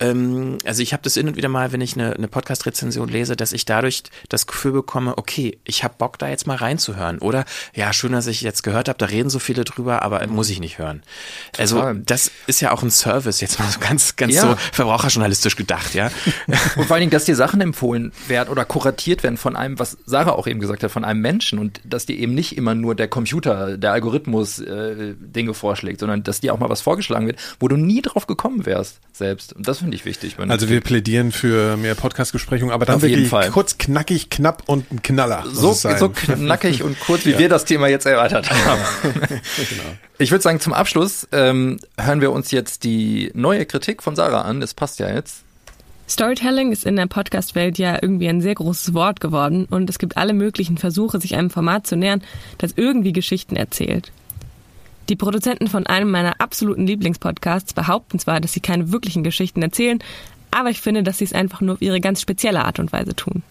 ähm, 0.00 0.58
also 0.64 0.82
ich 0.82 0.92
habe 0.92 1.02
das 1.02 1.14
hin 1.14 1.28
und 1.28 1.36
wieder 1.36 1.48
mal, 1.48 1.72
wenn 1.72 1.80
ich 1.80 1.94
eine, 1.94 2.14
eine 2.14 2.28
Podcast-Rezension 2.28 3.08
lese, 3.08 3.36
dass 3.36 3.52
ich 3.52 3.64
dadurch 3.64 4.02
das 4.28 4.46
Gefühl 4.46 4.72
bekomme, 4.72 5.16
okay, 5.18 5.58
ich 5.64 5.84
habe 5.84 5.94
Bock 5.98 6.18
da 6.18 6.28
jetzt 6.28 6.46
mal 6.46 6.56
reinzuhören. 6.56 7.18
Oder 7.18 7.44
ja, 7.74 7.92
schön, 7.92 8.12
dass 8.12 8.26
ich 8.26 8.40
jetzt 8.40 8.62
gehört 8.62 8.88
habe, 8.88 8.98
da 8.98 9.06
reden 9.06 9.30
so 9.30 9.38
viele 9.38 9.64
drüber, 9.64 10.02
aber 10.02 10.26
muss 10.26 10.50
ich 10.50 10.58
nicht 10.60 10.78
hören. 10.78 11.02
Also 11.58 11.76
Total. 11.76 12.00
das 12.04 12.30
ist 12.46 12.60
ja 12.60 12.72
auch 12.72 12.82
ein 12.82 12.90
Service, 12.90 13.40
jetzt 13.40 13.58
mal 13.58 13.70
so 13.70 13.78
ganz, 13.78 14.16
ganz 14.16 14.34
Ja. 14.34 14.42
so 14.42 14.56
verbraucherjournalistisch 14.72 15.56
gedacht, 15.56 15.94
ja. 15.94 16.10
Und 16.76 16.86
vor 16.86 16.94
allen 16.94 17.00
Dingen, 17.00 17.10
dass 17.10 17.24
dir 17.24 17.36
Sachen 17.36 17.60
empfohlen 17.60 18.12
werden 18.26 18.48
oder 18.50 18.64
kuratiert 18.64 19.22
werden 19.22 19.36
von 19.36 19.54
einem, 19.56 19.78
was 19.78 19.96
Sarah 20.06 20.32
auch 20.32 20.46
eben 20.46 20.60
gesagt 20.60 20.82
hat, 20.82 20.90
von 20.90 21.04
einem 21.04 21.20
Menschen 21.20 21.58
und 21.58 21.80
dass 21.84 22.06
dir 22.06 22.16
eben 22.16 22.34
nicht 22.34 22.56
immer 22.56 22.74
nur 22.74 22.94
der 22.94 23.08
Computer, 23.08 23.76
der 23.78 23.92
Algorithmus 23.92 24.58
äh, 24.58 25.14
Dinge 25.18 25.54
vorschlägt, 25.54 26.00
sondern 26.00 26.22
dass 26.24 26.40
dir 26.40 26.52
auch 26.52 26.58
mal 26.58 26.68
was 26.68 26.80
vorgeschlagen 26.80 27.26
wird, 27.26 27.38
wo 27.60 27.68
du 27.68 27.76
nie 27.76 28.02
drauf 28.02 28.26
gekommen 28.26 28.66
wärst 28.66 29.00
selbst. 29.12 29.52
Und 29.52 29.68
das 29.68 29.83
finde 29.84 29.96
ich 29.96 30.04
wichtig. 30.06 30.36
Also 30.38 30.68
wir 30.70 30.80
plädieren 30.80 31.30
für 31.30 31.76
mehr 31.76 31.94
Podcast-Besprechungen, 31.94 32.72
aber 32.72 32.86
dann 32.86 32.96
Auf 32.96 33.02
jeden 33.02 33.12
wirklich 33.12 33.28
Fall. 33.28 33.50
kurz, 33.50 33.76
knackig, 33.76 34.30
knapp 34.30 34.62
und 34.66 34.90
ein 34.90 35.02
Knaller. 35.02 35.44
so, 35.52 35.72
so 35.72 36.08
knackig 36.08 36.82
und 36.82 36.98
kurz, 37.00 37.26
wie 37.26 37.38
wir 37.38 37.50
das 37.50 37.66
Thema 37.66 37.88
jetzt 37.88 38.06
erörtert 38.06 38.50
haben. 38.50 38.80
Ich 40.16 40.30
würde 40.30 40.42
sagen, 40.42 40.60
zum 40.60 40.72
Abschluss 40.72 41.26
ähm, 41.32 41.80
hören 41.98 42.20
wir 42.20 42.30
uns 42.30 42.52
jetzt 42.52 42.84
die 42.84 43.32
neue 43.34 43.66
Kritik 43.66 44.00
von 44.00 44.14
Sarah 44.14 44.42
an. 44.42 44.60
Das 44.60 44.72
passt 44.72 45.00
ja 45.00 45.12
jetzt. 45.12 45.42
Storytelling 46.08 46.70
ist 46.70 46.84
in 46.84 46.94
der 46.94 47.06
Podcast-Welt 47.06 47.78
ja 47.78 47.98
irgendwie 48.00 48.28
ein 48.28 48.40
sehr 48.40 48.54
großes 48.54 48.94
Wort 48.94 49.20
geworden 49.20 49.66
und 49.68 49.90
es 49.90 49.98
gibt 49.98 50.16
alle 50.16 50.32
möglichen 50.32 50.78
Versuche, 50.78 51.20
sich 51.20 51.34
einem 51.34 51.50
Format 51.50 51.86
zu 51.88 51.96
nähern, 51.96 52.22
das 52.58 52.74
irgendwie 52.76 53.12
Geschichten 53.12 53.56
erzählt. 53.56 54.12
Die 55.08 55.16
Produzenten 55.16 55.66
von 55.66 55.86
einem 55.86 56.10
meiner 56.10 56.40
absoluten 56.40 56.86
Lieblingspodcasts 56.86 57.74
behaupten 57.74 58.18
zwar, 58.18 58.40
dass 58.40 58.52
sie 58.52 58.60
keine 58.60 58.90
wirklichen 58.90 59.22
Geschichten 59.22 59.62
erzählen, 59.62 59.98
aber 60.50 60.70
ich 60.70 60.80
finde, 60.80 61.02
dass 61.02 61.18
sie 61.18 61.24
es 61.24 61.32
einfach 61.32 61.60
nur 61.60 61.74
auf 61.74 61.82
ihre 61.82 62.00
ganz 62.00 62.20
spezielle 62.20 62.64
Art 62.64 62.78
und 62.78 62.92
Weise 62.92 63.14
tun. 63.14 63.42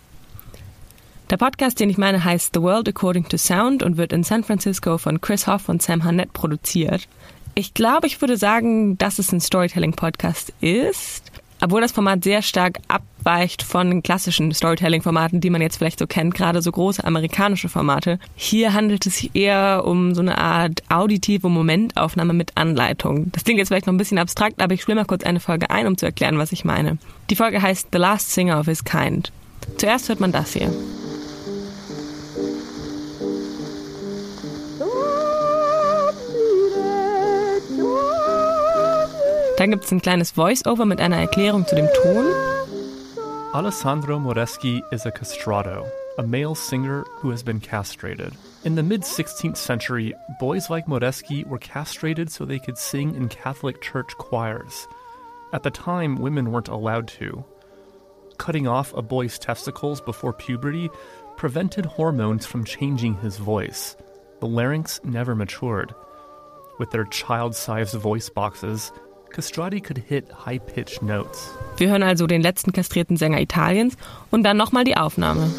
Der 1.30 1.38
Podcast, 1.38 1.80
den 1.80 1.90
ich 1.90 1.98
meine, 1.98 2.24
heißt 2.24 2.52
The 2.54 2.62
World 2.62 2.88
According 2.90 3.28
to 3.30 3.38
Sound 3.38 3.84
und 3.84 3.98
wird 3.98 4.14
in 4.14 4.24
San 4.24 4.44
Francisco 4.44 4.98
von 4.98 5.22
Chris 5.22 5.48
Hoff 5.48 5.70
und 5.70 5.82
Sam 5.82 6.04
Harnett 6.04 6.34
produziert. 6.34 7.08
Ich 7.56 7.74
glaube, 7.74 8.08
ich 8.08 8.20
würde 8.20 8.38
sagen, 8.38 8.98
dass 8.98 9.20
es 9.20 9.32
ein 9.32 9.40
Storytelling-Podcast 9.40 10.54
ist, 10.62 11.32
obwohl 11.64 11.80
das 11.80 11.94
Format 11.94 12.26
sehr 12.26 12.42
stark 12.42 12.80
abweicht 12.90 13.64
von 13.64 14.04
klassischen 14.04 14.54
Storytelling-Formaten, 14.54 15.40
die 15.40 15.50
man 15.50 15.62
jetzt 15.62 15.78
vielleicht 15.78 15.98
so 15.98 16.08
kennt, 16.08 16.36
gerade 16.36 16.62
so 16.62 16.70
große 16.70 17.04
amerikanische 17.04 17.70
Formate. 17.70 18.20
Hier 18.36 18.74
handelt 18.74 19.06
es 19.06 19.18
sich 19.18 19.34
eher 19.34 19.84
um 19.86 20.14
so 20.14 20.22
eine 20.22 20.38
Art 20.38 20.84
auditive 20.90 21.48
Momentaufnahme 21.48 22.34
mit 22.34 22.58
Anleitung. 22.58 23.32
Das 23.32 23.46
klingt 23.46 23.60
jetzt 23.60 23.70
vielleicht 23.70 23.88
noch 23.88 23.94
ein 23.94 23.98
bisschen 23.98 24.18
abstrakt, 24.18 24.62
aber 24.62 24.74
ich 24.74 24.82
spiele 24.82 24.96
mal 24.96 25.06
kurz 25.06 25.24
eine 25.24 25.40
Folge 25.40 25.70
ein, 25.70 25.88
um 25.88 25.98
zu 25.98 26.06
erklären, 26.06 26.38
was 26.38 26.52
ich 26.52 26.66
meine. 26.66 26.98
Die 27.30 27.38
Folge 27.38 27.62
heißt 27.62 27.88
The 27.94 27.98
Last 27.98 28.32
Singer 28.32 28.60
of 28.60 28.66
His 28.66 28.84
Kind. 28.84 29.32
Zuerst 29.78 30.10
hört 30.10 30.20
man 30.20 30.34
das 30.34 30.52
hier. 30.52 30.70
Dann 39.58 39.70
gibt 39.70 39.84
es 39.84 39.92
ein 39.92 40.02
kleines 40.02 40.32
Voice-Over 40.32 40.86
mit 40.86 41.00
einer 41.00 41.18
Erklärung 41.18 41.68
zu 41.68 41.76
dem 41.76 41.88
Ton. 42.02 42.26
Alessandro 43.54 44.18
Moreschi 44.18 44.82
is 44.92 45.06
a 45.06 45.12
castrato, 45.12 45.86
a 46.18 46.24
male 46.24 46.56
singer 46.56 47.04
who 47.18 47.30
has 47.30 47.44
been 47.44 47.60
castrated. 47.60 48.34
In 48.64 48.74
the 48.74 48.82
mid 48.82 49.04
16th 49.04 49.58
century, 49.58 50.16
boys 50.40 50.72
like 50.72 50.88
Moreschi 50.88 51.46
were 51.46 51.60
castrated 51.60 52.32
so 52.32 52.46
they 52.46 52.58
could 52.58 52.80
sing 52.80 53.14
in 53.14 53.30
Catholic 53.30 53.80
church 53.80 54.18
choirs. 54.18 54.88
At 55.54 55.62
the 55.62 55.70
time, 55.70 56.16
women 56.16 56.52
weren't 56.52 56.70
allowed 56.70 57.08
to. 57.20 57.46
Cutting 58.40 58.68
off 58.68 58.92
a 58.96 59.04
boy's 59.04 59.38
testicles 59.38 60.02
before 60.02 60.34
puberty 60.34 60.90
prevented 61.38 61.86
hormones 61.86 62.48
from 62.48 62.64
changing 62.64 63.18
his 63.18 63.38
voice. 63.38 63.96
The 64.40 64.48
larynx 64.48 65.00
never 65.04 65.36
matured. 65.36 65.94
With 66.80 66.90
their 66.90 67.06
child 67.06 67.56
sized 67.56 67.94
voice 67.94 68.30
boxes, 68.30 68.92
castrati 69.34 69.82
could 69.82 69.98
hit 69.98 70.26
high 70.46 70.60
pitched 70.60 71.02
notes. 71.02 71.52
Wir 71.78 71.90
hören 71.90 72.04
also 72.04 72.28
den 72.28 72.42
letzten 72.42 72.72
kastrierten 72.72 73.18
Sänger 73.18 73.42
Italiens 73.42 73.98
und 74.32 74.44
dann 74.44 74.58
nochmal 74.58 74.84
die 74.84 74.96
Aufnahme. 74.96 75.52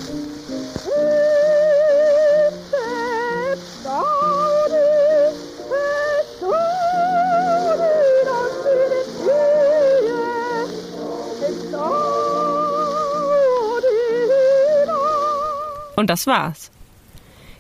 Und 15.96 16.10
das 16.10 16.26
war's. 16.26 16.70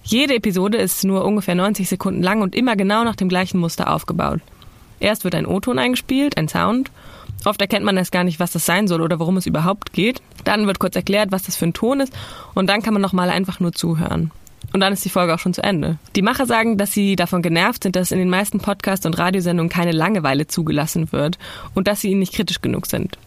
Jede 0.02 0.34
Episode 0.34 0.76
ist 0.76 1.02
nur 1.04 1.24
ungefähr 1.24 1.54
90 1.54 1.88
Sekunden 1.88 2.22
lang 2.22 2.42
und 2.42 2.54
immer 2.54 2.76
genau 2.76 3.02
nach 3.04 3.16
dem 3.16 3.28
gleichen 3.28 3.58
Muster 3.58 3.92
aufgebaut. 3.92 4.40
Erst 5.04 5.24
wird 5.24 5.34
ein 5.34 5.44
O-Ton 5.44 5.78
eingespielt, 5.78 6.38
ein 6.38 6.48
Sound. 6.48 6.90
Oft 7.44 7.60
erkennt 7.60 7.84
man 7.84 7.98
erst 7.98 8.10
gar 8.10 8.24
nicht, 8.24 8.40
was 8.40 8.52
das 8.52 8.64
sein 8.64 8.88
soll 8.88 9.02
oder 9.02 9.18
worum 9.18 9.36
es 9.36 9.44
überhaupt 9.44 9.92
geht. 9.92 10.22
Dann 10.44 10.66
wird 10.66 10.78
kurz 10.78 10.96
erklärt, 10.96 11.30
was 11.30 11.42
das 11.42 11.56
für 11.56 11.66
ein 11.66 11.74
Ton 11.74 12.00
ist 12.00 12.14
und 12.54 12.70
dann 12.70 12.80
kann 12.80 12.94
man 12.94 13.02
nochmal 13.02 13.28
einfach 13.28 13.60
nur 13.60 13.72
zuhören. 13.74 14.30
Und 14.72 14.80
dann 14.80 14.94
ist 14.94 15.04
die 15.04 15.10
Folge 15.10 15.34
auch 15.34 15.38
schon 15.38 15.52
zu 15.52 15.62
Ende. 15.62 15.98
Die 16.16 16.22
Macher 16.22 16.46
sagen, 16.46 16.78
dass 16.78 16.92
sie 16.92 17.16
davon 17.16 17.42
genervt 17.42 17.82
sind, 17.82 17.96
dass 17.96 18.12
in 18.12 18.18
den 18.18 18.30
meisten 18.30 18.60
Podcasts 18.60 19.04
und 19.04 19.18
Radiosendungen 19.18 19.68
keine 19.68 19.92
Langeweile 19.92 20.46
zugelassen 20.46 21.12
wird 21.12 21.38
und 21.74 21.86
dass 21.86 22.00
sie 22.00 22.08
ihnen 22.08 22.20
nicht 22.20 22.32
kritisch 22.32 22.62
genug 22.62 22.86
sind. 22.86 23.18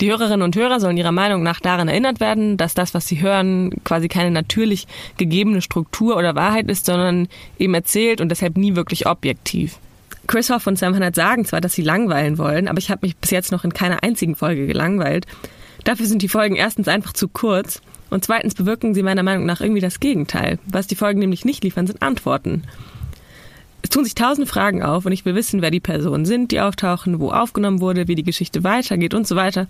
Die 0.00 0.08
Hörerinnen 0.08 0.40
und 0.40 0.56
Hörer 0.56 0.80
sollen 0.80 0.96
ihrer 0.96 1.12
Meinung 1.12 1.42
nach 1.42 1.60
daran 1.60 1.88
erinnert 1.88 2.20
werden, 2.20 2.56
dass 2.56 2.72
das, 2.72 2.94
was 2.94 3.06
sie 3.06 3.20
hören, 3.20 3.84
quasi 3.84 4.08
keine 4.08 4.30
natürlich 4.30 4.86
gegebene 5.18 5.60
Struktur 5.60 6.16
oder 6.16 6.34
Wahrheit 6.34 6.70
ist, 6.70 6.86
sondern 6.86 7.28
eben 7.58 7.74
erzählt 7.74 8.22
und 8.22 8.30
deshalb 8.30 8.56
nie 8.56 8.76
wirklich 8.76 9.06
objektiv. 9.06 9.78
Chris 10.26 10.50
Hoff 10.50 10.66
und 10.66 10.78
Sam 10.78 10.94
Hannett 10.94 11.14
sagen 11.14 11.44
zwar, 11.44 11.60
dass 11.60 11.74
sie 11.74 11.82
langweilen 11.82 12.38
wollen, 12.38 12.68
aber 12.68 12.78
ich 12.78 12.90
habe 12.90 13.06
mich 13.06 13.16
bis 13.16 13.30
jetzt 13.30 13.52
noch 13.52 13.64
in 13.64 13.72
keiner 13.72 14.02
einzigen 14.02 14.34
Folge 14.34 14.66
gelangweilt. 14.66 15.26
Dafür 15.84 16.06
sind 16.06 16.22
die 16.22 16.28
Folgen 16.28 16.56
erstens 16.56 16.88
einfach 16.88 17.12
zu 17.12 17.28
kurz 17.28 17.80
und 18.10 18.24
zweitens 18.24 18.54
bewirken 18.54 18.94
sie 18.94 19.02
meiner 19.02 19.22
Meinung 19.22 19.46
nach 19.46 19.60
irgendwie 19.60 19.80
das 19.80 20.00
Gegenteil. 20.00 20.58
Was 20.66 20.86
die 20.86 20.96
Folgen 20.96 21.20
nämlich 21.20 21.44
nicht 21.44 21.62
liefern, 21.62 21.86
sind 21.86 22.02
Antworten. 22.02 22.62
Es 23.82 23.90
tun 23.90 24.04
sich 24.04 24.16
tausend 24.16 24.48
Fragen 24.48 24.82
auf 24.82 25.06
und 25.06 25.12
ich 25.12 25.24
will 25.24 25.36
wissen, 25.36 25.62
wer 25.62 25.70
die 25.70 25.80
Personen 25.80 26.24
sind, 26.24 26.50
die 26.50 26.60
auftauchen, 26.60 27.20
wo 27.20 27.30
aufgenommen 27.30 27.80
wurde, 27.80 28.08
wie 28.08 28.16
die 28.16 28.24
Geschichte 28.24 28.64
weitergeht 28.64 29.14
und 29.14 29.28
so 29.28 29.36
weiter. 29.36 29.68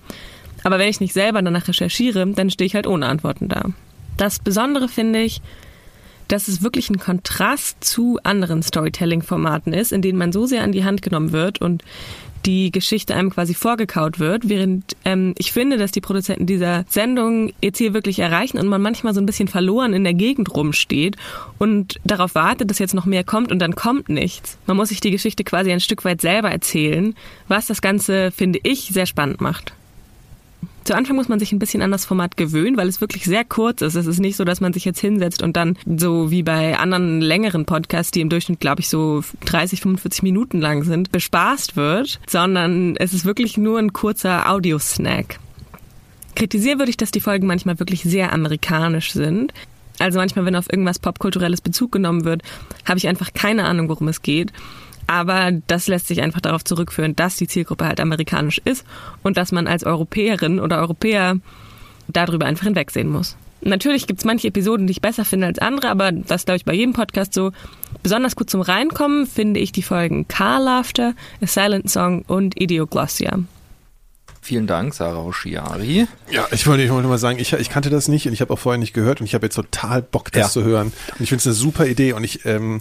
Aber 0.64 0.78
wenn 0.78 0.88
ich 0.88 1.00
nicht 1.00 1.12
selber 1.12 1.42
danach 1.42 1.68
recherchiere, 1.68 2.26
dann 2.26 2.50
stehe 2.50 2.66
ich 2.66 2.74
halt 2.74 2.86
ohne 2.86 3.06
Antworten 3.06 3.48
da. 3.48 3.66
Das 4.16 4.38
Besondere 4.38 4.88
finde 4.88 5.20
ich, 5.20 5.42
dass 6.28 6.48
es 6.48 6.62
wirklich 6.62 6.90
ein 6.90 6.98
Kontrast 6.98 7.82
zu 7.82 8.18
anderen 8.22 8.62
Storytelling-Formaten 8.62 9.72
ist, 9.72 9.92
in 9.92 10.02
denen 10.02 10.18
man 10.18 10.32
so 10.32 10.46
sehr 10.46 10.62
an 10.62 10.72
die 10.72 10.84
Hand 10.84 11.02
genommen 11.02 11.32
wird 11.32 11.60
und 11.60 11.82
die 12.46 12.70
Geschichte 12.70 13.14
einem 13.14 13.30
quasi 13.30 13.54
vorgekaut 13.54 14.18
wird, 14.18 14.48
während 14.48 14.96
ähm, 15.04 15.34
ich 15.36 15.52
finde, 15.52 15.76
dass 15.76 15.90
die 15.90 16.00
Produzenten 16.00 16.46
dieser 16.46 16.84
Sendung 16.88 17.52
ihr 17.60 17.72
Ziel 17.72 17.92
wirklich 17.92 18.20
erreichen 18.20 18.58
und 18.58 18.68
man 18.68 18.80
manchmal 18.80 19.14
so 19.14 19.20
ein 19.20 19.26
bisschen 19.26 19.48
verloren 19.48 19.92
in 19.92 20.04
der 20.04 20.14
Gegend 20.14 20.54
rumsteht 20.54 21.16
und 21.58 21.98
darauf 22.04 22.34
wartet, 22.34 22.70
dass 22.70 22.78
jetzt 22.78 22.94
noch 22.94 23.04
mehr 23.04 23.24
kommt 23.24 23.50
und 23.50 23.58
dann 23.58 23.74
kommt 23.74 24.08
nichts. 24.08 24.58
Man 24.66 24.76
muss 24.76 24.90
sich 24.90 25.00
die 25.00 25.10
Geschichte 25.10 25.44
quasi 25.44 25.72
ein 25.72 25.80
Stück 25.80 26.04
weit 26.04 26.20
selber 26.20 26.50
erzählen, 26.50 27.14
was 27.48 27.66
das 27.66 27.82
Ganze, 27.82 28.30
finde 28.30 28.60
ich, 28.62 28.90
sehr 28.92 29.06
spannend 29.06 29.40
macht. 29.40 29.72
Zu 30.86 30.94
Anfang 30.94 31.16
muss 31.16 31.28
man 31.28 31.40
sich 31.40 31.50
ein 31.50 31.58
bisschen 31.58 31.82
an 31.82 31.90
das 31.90 32.04
Format 32.04 32.36
gewöhnen, 32.36 32.76
weil 32.76 32.86
es 32.86 33.00
wirklich 33.00 33.24
sehr 33.24 33.44
kurz 33.44 33.82
ist. 33.82 33.96
Es 33.96 34.06
ist 34.06 34.20
nicht 34.20 34.36
so, 34.36 34.44
dass 34.44 34.60
man 34.60 34.72
sich 34.72 34.84
jetzt 34.84 35.00
hinsetzt 35.00 35.42
und 35.42 35.56
dann 35.56 35.76
so 35.84 36.30
wie 36.30 36.44
bei 36.44 36.78
anderen 36.78 37.20
längeren 37.20 37.64
Podcasts, 37.64 38.12
die 38.12 38.20
im 38.20 38.28
Durchschnitt, 38.28 38.60
glaube 38.60 38.82
ich, 38.82 38.88
so 38.88 39.24
30, 39.46 39.80
45 39.80 40.22
Minuten 40.22 40.60
lang 40.60 40.84
sind, 40.84 41.10
bespaßt 41.10 41.74
wird, 41.74 42.20
sondern 42.28 42.94
es 42.94 43.12
ist 43.12 43.24
wirklich 43.24 43.56
nur 43.56 43.80
ein 43.80 43.92
kurzer 43.94 44.48
Audiosnack. 44.48 45.40
Kritisieren 46.36 46.78
würde 46.78 46.90
ich, 46.90 46.96
dass 46.96 47.10
die 47.10 47.20
Folgen 47.20 47.48
manchmal 47.48 47.80
wirklich 47.80 48.04
sehr 48.04 48.32
amerikanisch 48.32 49.12
sind. 49.12 49.52
Also 49.98 50.20
manchmal, 50.20 50.44
wenn 50.44 50.54
auf 50.54 50.70
irgendwas 50.70 51.00
popkulturelles 51.00 51.62
Bezug 51.62 51.90
genommen 51.90 52.24
wird, 52.24 52.42
habe 52.84 52.98
ich 52.98 53.08
einfach 53.08 53.32
keine 53.34 53.64
Ahnung, 53.64 53.88
worum 53.88 54.06
es 54.06 54.22
geht. 54.22 54.52
Aber 55.06 55.52
das 55.66 55.86
lässt 55.86 56.08
sich 56.08 56.22
einfach 56.22 56.40
darauf 56.40 56.64
zurückführen, 56.64 57.14
dass 57.14 57.36
die 57.36 57.46
Zielgruppe 57.46 57.86
halt 57.86 58.00
amerikanisch 58.00 58.60
ist 58.64 58.84
und 59.22 59.36
dass 59.36 59.52
man 59.52 59.66
als 59.66 59.84
Europäerin 59.84 60.58
oder 60.58 60.78
Europäer 60.78 61.36
darüber 62.08 62.46
einfach 62.46 62.64
hinwegsehen 62.64 63.08
muss. 63.08 63.36
Natürlich 63.62 64.06
gibt 64.06 64.20
es 64.20 64.24
manche 64.24 64.48
Episoden, 64.48 64.86
die 64.86 64.92
ich 64.92 65.00
besser 65.00 65.24
finde 65.24 65.46
als 65.46 65.58
andere, 65.58 65.88
aber 65.88 66.12
das 66.12 66.44
glaube 66.44 66.56
ich 66.56 66.64
bei 66.64 66.74
jedem 66.74 66.92
Podcast 66.92 67.34
so. 67.34 67.52
Besonders 68.02 68.36
gut 68.36 68.50
zum 68.50 68.60
Reinkommen 68.60 69.26
finde 69.26 69.60
ich 69.60 69.72
die 69.72 69.82
Folgen 69.82 70.28
Car 70.28 70.60
Laughter, 70.60 71.14
A 71.42 71.46
Silent 71.46 71.90
Song 71.90 72.22
und 72.28 72.60
Idioglossia. 72.60 73.38
Vielen 74.46 74.68
Dank, 74.68 74.94
Sarah 74.94 75.24
Oshiari. 75.24 76.06
Ja, 76.30 76.46
ich 76.52 76.68
wollte, 76.68 76.84
ich 76.84 76.90
wollte 76.92 77.08
mal 77.08 77.18
sagen, 77.18 77.40
ich, 77.40 77.52
ich 77.52 77.68
kannte 77.68 77.90
das 77.90 78.06
nicht 78.06 78.28
und 78.28 78.32
ich 78.32 78.40
habe 78.40 78.52
auch 78.52 78.58
vorher 78.60 78.78
nicht 78.78 78.92
gehört 78.92 79.18
und 79.20 79.26
ich 79.26 79.34
habe 79.34 79.44
jetzt 79.44 79.56
total 79.56 80.02
Bock, 80.02 80.30
das 80.30 80.40
Ja. 80.40 80.48
zu 80.48 80.62
hören. 80.62 80.92
Und 81.18 81.20
ich 81.20 81.30
finde 81.30 81.40
es 81.40 81.46
eine 81.46 81.54
super 81.56 81.84
Idee 81.84 82.12
und 82.12 82.22
ich 82.22 82.44
ähm, 82.46 82.80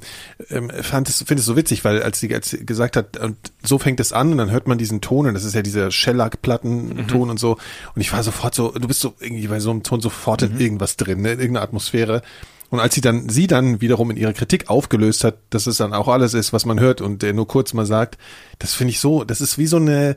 ähm, 0.52 0.70
fand 0.84 1.10
es, 1.10 1.24
finde 1.24 1.40
es 1.40 1.46
so 1.48 1.56
witzig, 1.56 1.84
weil 1.84 2.04
als 2.04 2.20
sie, 2.20 2.32
als 2.36 2.52
sie 2.52 2.64
gesagt 2.64 2.96
hat, 2.96 3.18
und 3.18 3.36
so 3.64 3.80
fängt 3.80 4.00
es 4.00 4.14
an 4.14 4.32
und 4.32 4.38
dann 4.38 4.52
hört 4.52 4.68
man 4.68 4.78
diesen 4.78 5.02
Ton 5.02 5.26
und 5.26 5.34
das 5.34 5.44
ist 5.44 5.56
ja 5.56 5.64
dieser 5.64 5.90
Shellac-Plattenton 5.90 7.32
und 7.32 7.40
so. 7.40 7.54
Und 7.96 8.02
ich 8.02 8.14
war 8.14 8.22
sofort 8.22 8.54
so, 8.54 8.70
du 8.70 8.88
bist 8.88 9.00
so 9.00 9.16
irgendwie 9.20 9.48
bei 9.48 9.60
so 9.60 9.72
einem 9.72 9.82
Ton 9.82 10.02
sofort 10.02 10.44
in 10.44 10.60
irgendwas 10.60 10.98
drin, 10.98 11.22
ne, 11.22 11.32
in 11.32 11.40
irgendeiner 11.40 11.64
Atmosphäre. 11.64 12.22
Und 12.70 12.80
als 12.80 12.94
sie 12.96 13.02
dann, 13.02 13.30
sie 13.30 13.48
dann 13.48 13.82
wiederum 13.82 14.12
in 14.12 14.18
ihrer 14.18 14.34
Kritik 14.34 14.70
aufgelöst 14.70 15.24
hat, 15.24 15.38
dass 15.50 15.66
es 15.66 15.78
dann 15.78 15.94
auch 15.94 16.08
alles 16.08 16.36
ist, 16.36 16.54
was 16.54 16.66
man 16.66 16.80
hört 16.80 17.02
und 17.02 17.22
der 17.24 17.34
nur 17.34 17.48
kurz 17.48 17.74
mal 17.74 17.86
sagt, 17.86 18.18
das 18.60 18.74
finde 18.74 18.92
ich 18.92 19.00
so, 19.00 19.24
das 19.24 19.40
ist 19.42 19.58
wie 19.58 19.68
so 19.68 19.78
eine, 19.78 20.16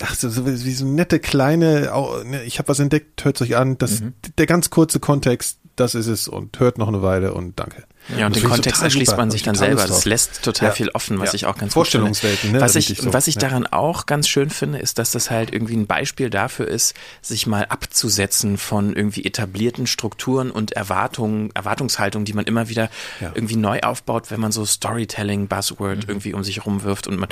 ach, 0.00 0.14
so, 0.14 0.28
so, 0.28 0.46
wie 0.46 0.72
so 0.72 0.86
nette 0.86 1.18
kleine, 1.18 1.90
ne, 2.24 2.44
ich 2.44 2.58
habe 2.58 2.68
was 2.68 2.78
entdeckt, 2.78 3.24
hört 3.24 3.40
euch 3.40 3.56
an, 3.56 3.78
das, 3.78 4.02
der 4.38 4.46
ganz 4.46 4.70
kurze 4.70 5.00
Kontext, 5.00 5.58
das 5.76 5.94
ist 5.94 6.06
es 6.06 6.28
und 6.28 6.58
hört 6.58 6.78
noch 6.78 6.88
eine 6.88 7.02
Weile 7.02 7.34
und 7.34 7.58
danke. 7.58 7.84
Ja, 8.16 8.26
und 8.26 8.36
Das 8.36 8.42
den 8.42 8.50
Kontext 8.50 8.82
erschließt 8.82 9.16
man 9.16 9.30
sich 9.30 9.40
ich 9.40 9.44
dann 9.44 9.54
selber. 9.56 9.84
Das 9.86 10.04
lässt 10.04 10.42
total 10.42 10.68
Ja. 10.68 10.74
viel 10.74 10.88
offen, 10.90 11.18
was 11.18 11.30
Ja. 11.30 11.34
ich 11.34 11.46
auch 11.46 11.56
ganz 11.58 11.72
Vorstellungswelten, 11.72 12.52
gut 12.52 12.52
ne? 12.52 12.58
finde. 12.60 12.60
Was 12.64 12.74
ich, 12.76 12.98
so. 12.98 13.12
was 13.12 13.26
ich 13.26 13.36
daran 13.38 13.66
auch 13.66 14.06
ganz 14.06 14.28
schön 14.28 14.50
finde, 14.50 14.78
ist, 14.78 14.98
dass 14.98 15.10
das 15.10 15.30
halt 15.30 15.52
irgendwie 15.52 15.76
ein 15.76 15.86
Beispiel 15.86 16.30
dafür 16.30 16.68
ist, 16.68 16.94
sich 17.22 17.46
mal 17.46 17.64
abzusetzen 17.66 18.58
von 18.58 18.94
irgendwie 18.94 19.24
etablierten 19.24 19.86
Strukturen 19.86 20.50
und 20.50 20.72
Erwartungen, 20.72 21.50
Erwartungshaltungen, 21.54 22.24
die 22.24 22.32
man 22.32 22.44
immer 22.44 22.68
wieder 22.68 22.90
Ja. 23.20 23.32
irgendwie 23.34 23.56
neu 23.56 23.80
aufbaut, 23.80 24.30
wenn 24.30 24.40
man 24.40 24.52
so 24.52 24.64
Storytelling, 24.64 25.48
Buzzword 25.48 25.98
Mhm. 25.98 26.04
irgendwie 26.08 26.34
um 26.34 26.44
sich 26.44 26.64
rumwirft 26.66 27.06
und 27.08 27.16
man, 27.18 27.28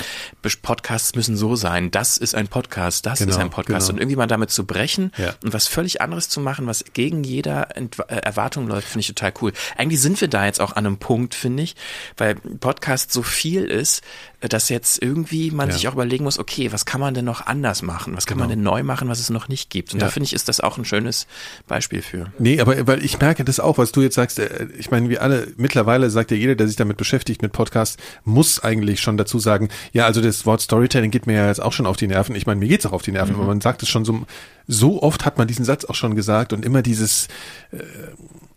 Podcasts 0.62 1.14
müssen 1.14 1.36
so 1.36 1.56
sein. 1.56 1.90
Das 1.90 2.16
ist 2.16 2.34
ein 2.34 2.48
Podcast, 2.48 3.06
das 3.06 3.20
ist 3.20 3.26
Genau, 3.26 3.38
ein 3.38 3.50
Podcast. 3.50 3.86
genau. 3.88 3.94
Und 3.94 3.98
irgendwie 4.00 4.16
mal 4.16 4.26
damit 4.26 4.50
zu 4.50 4.64
brechen 4.64 5.12
und 5.42 5.52
was 5.52 5.66
völlig 5.66 6.00
anderes 6.00 6.28
zu 6.28 6.40
machen, 6.40 6.66
was 6.66 6.84
gegen 6.94 7.22
jeder 7.24 7.76
äh, 7.76 7.86
Erwartung 8.08 8.66
läuft, 8.66 8.88
finde 8.88 9.00
ich 9.00 9.08
total 9.08 9.32
cool. 9.42 9.52
Eigentlich 9.76 10.00
sind 10.00 10.20
wir 10.20 10.28
da 10.28 10.46
jetzt 10.46 10.60
auch 10.60 10.63
an 10.72 10.86
einem 10.86 10.96
Punkt, 10.98 11.34
finde 11.34 11.62
ich, 11.62 11.76
weil 12.16 12.34
Podcast 12.36 13.12
so 13.12 13.22
viel 13.22 13.64
ist, 13.64 14.02
äh, 14.40 14.48
dass 14.48 14.68
jetzt 14.68 15.02
irgendwie 15.02 15.50
man 15.50 15.68
Ja. 15.68 15.74
sich 15.74 15.88
auch 15.88 15.92
überlegen 15.94 16.24
muss, 16.24 16.38
okay, 16.38 16.72
was 16.72 16.84
kann 16.84 17.00
man 17.00 17.14
denn 17.14 17.24
noch 17.24 17.46
anders 17.46 17.82
machen? 17.82 18.16
Was 18.16 18.26
kann 18.26 18.38
man 18.38 18.48
denn 18.48 18.62
neu 18.62 18.82
machen, 18.82 19.08
was 19.08 19.20
es 19.20 19.30
noch 19.30 19.48
nicht 19.48 19.70
gibt? 19.70 19.92
Und 19.94 20.00
Ja. 20.00 20.06
da 20.06 20.10
finde 20.12 20.26
ich, 20.26 20.32
ist 20.32 20.48
das 20.48 20.60
auch 20.60 20.78
ein 20.78 20.84
schönes 20.84 21.26
Beispiel 21.66 22.02
für. 22.02 22.32
Nee, 22.38 22.60
aber 22.60 22.86
weil 22.86 23.04
ich 23.04 23.18
merke 23.20 23.44
das 23.44 23.60
auch, 23.60 23.78
was 23.78 23.92
du 23.92 24.02
jetzt 24.02 24.14
sagst. 24.14 24.38
äh, 24.38 24.66
Ich 24.78 24.90
meine, 24.90 25.08
wir 25.08 25.22
alle, 25.22 25.48
mittlerweile 25.56 26.10
sagt 26.10 26.30
ja 26.30 26.36
jeder, 26.36 26.54
der 26.54 26.66
sich 26.66 26.76
damit 26.76 26.96
beschäftigt 26.96 27.42
mit 27.42 27.52
Podcasts, 27.52 27.96
muss 28.24 28.62
eigentlich 28.62 29.00
schon 29.00 29.16
dazu 29.16 29.38
sagen, 29.38 29.68
ja, 29.92 30.06
also 30.06 30.20
das 30.20 30.46
Wort 30.46 30.60
Storytelling 30.60 31.10
geht 31.10 31.26
mir 31.26 31.34
ja 31.34 31.46
jetzt 31.48 31.60
auch 31.62 31.72
schon 31.72 31.86
auf 31.86 31.96
die 31.96 32.06
Nerven. 32.06 32.34
Ich 32.34 32.46
meine, 32.46 32.58
mir 32.60 32.68
geht's 32.68 32.86
auch 32.86 32.92
auf 32.92 33.02
die 33.02 33.12
Nerven, 33.12 33.34
aber 33.36 33.44
man 33.44 33.60
sagt 33.60 33.82
es 33.82 33.88
schon 33.88 34.04
so, 34.04 34.24
so 34.66 35.02
oft 35.02 35.24
hat 35.24 35.38
man 35.38 35.46
diesen 35.46 35.64
Satz 35.64 35.84
auch 35.84 35.94
schon 35.94 36.14
gesagt 36.14 36.52
und 36.52 36.64
immer 36.64 36.82
dieses, 36.82 37.28
äh, 37.72 37.78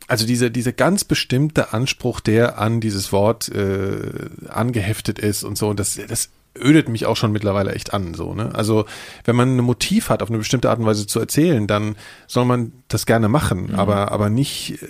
also 0.07 0.25
diese, 0.25 0.49
diese 0.49 0.73
ganz 0.73 1.03
bestimmte 1.03 1.73
Anspruch, 1.73 2.19
der 2.21 2.59
an 2.59 2.79
dieses 2.79 3.11
Wort 3.11 3.49
äh, 3.49 4.29
angeheftet 4.47 5.19
ist 5.19 5.43
und 5.43 5.57
so, 5.57 5.67
und 5.67 5.79
das, 5.79 5.99
das 6.07 6.29
ödet 6.57 6.89
mich 6.89 7.05
auch 7.05 7.17
schon 7.17 7.31
mittlerweile 7.31 7.73
echt 7.73 7.93
an, 7.93 8.13
so, 8.13 8.33
ne? 8.33 8.53
Also, 8.55 8.85
wenn 9.25 9.35
man 9.35 9.57
ein 9.57 9.63
Motiv 9.63 10.09
hat, 10.09 10.23
auf 10.23 10.29
eine 10.29 10.39
bestimmte 10.39 10.69
Art 10.69 10.79
und 10.79 10.85
Weise 10.85 11.05
zu 11.05 11.19
erzählen, 11.19 11.67
dann 11.67 11.95
soll 12.25 12.45
man 12.45 12.71
das 12.87 13.05
gerne 13.05 13.29
machen, 13.29 13.75
aber, 13.75 14.11
aber 14.11 14.29
nicht, 14.29 14.81
äh, 14.81 14.87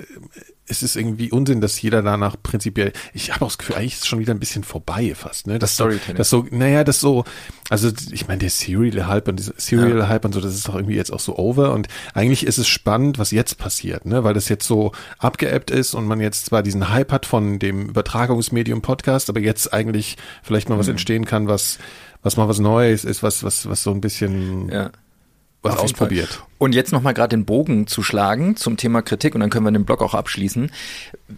es 0.70 0.84
ist 0.84 0.96
irgendwie 0.96 1.32
Unsinn, 1.32 1.62
dass 1.62 1.82
jeder 1.82 2.02
danach 2.02 2.36
prinzipiell, 2.42 2.92
ich 3.14 3.34
habe 3.34 3.46
auch 3.46 3.50
das 3.50 3.58
Gefühl, 3.58 3.78
eigentlich 3.78 3.94
ist 3.94 4.02
es 4.02 4.08
schon 4.08 4.20
wieder 4.20 4.34
ein 4.34 4.40
bisschen 4.40 4.64
vorbei 4.64 5.14
fast, 5.16 5.48
ne? 5.48 5.60
Das, 5.60 5.76
Storytelling. 5.76 6.18
Das 6.18 6.30
so, 6.30 6.46
naja, 6.52 6.84
das 6.84 7.00
so, 7.00 7.24
also 7.70 7.90
ich 8.12 8.28
meine, 8.28 8.40
der 8.40 8.50
Serial-Hype 8.50 9.28
und 9.30 9.54
Serial-Hype 9.58 10.26
und 10.26 10.34
so, 10.34 10.42
das 10.42 10.54
ist 10.54 10.68
doch 10.68 10.76
irgendwie 10.76 10.96
jetzt 10.96 11.12
auch 11.12 11.20
so 11.20 11.38
over 11.38 11.74
und 11.74 11.88
eigentlich 12.14 12.46
ist 12.46 12.58
es 12.58 12.68
spannend, 12.68 13.18
was 13.18 13.32
jetzt 13.32 13.58
passiert, 13.58 14.06
ne? 14.06 14.24
Weil 14.24 14.34
das 14.34 14.50
jetzt 14.50 14.68
so 14.68 14.92
abgeebbt 15.20 15.72
ist 15.72 15.94
und 15.94 16.06
man 16.06 16.20
jetzt 16.20 16.48
zwar 16.48 16.64
diesen 16.64 16.90
Hype 16.90 17.12
hat 17.12 17.26
von 17.26 17.60
dem 17.60 17.90
Übertragungsmedium 17.90 18.82
Podcast, 18.82 19.30
aber 19.30 19.40
jetzt 19.40 19.74
eigentlich 19.74 20.18
vielleicht 20.44 20.70
mal 20.70 20.78
was 20.78 20.90
entstehen 20.90 21.26
kann, 21.26 21.48
was, 21.48 21.80
was 22.24 22.36
mal 22.36 22.50
was 22.50 22.60
Neues 22.60 23.06
ist, 23.06 23.24
was, 23.24 23.44
was, 23.44 23.70
was 23.70 23.84
so 23.84 23.92
ein 23.92 24.02
bisschen 24.02 24.70
Ja. 24.70 24.92
Was 25.68 25.78
Auf 25.78 25.84
ausprobiert. 25.84 26.44
Und 26.58 26.74
jetzt 26.74 26.92
nochmal 26.92 27.14
gerade 27.14 27.36
den 27.36 27.46
Bogen 27.46 27.86
zu 27.88 28.02
schlagen 28.04 28.56
zum 28.56 28.78
Thema 28.78 29.02
Kritik 29.02 29.36
und 29.36 29.42
dann 29.42 29.50
können 29.50 29.66
wir 29.66 29.72
den 29.72 29.86
Blog 29.86 30.02
auch 30.02 30.14
abschließen. 30.16 30.72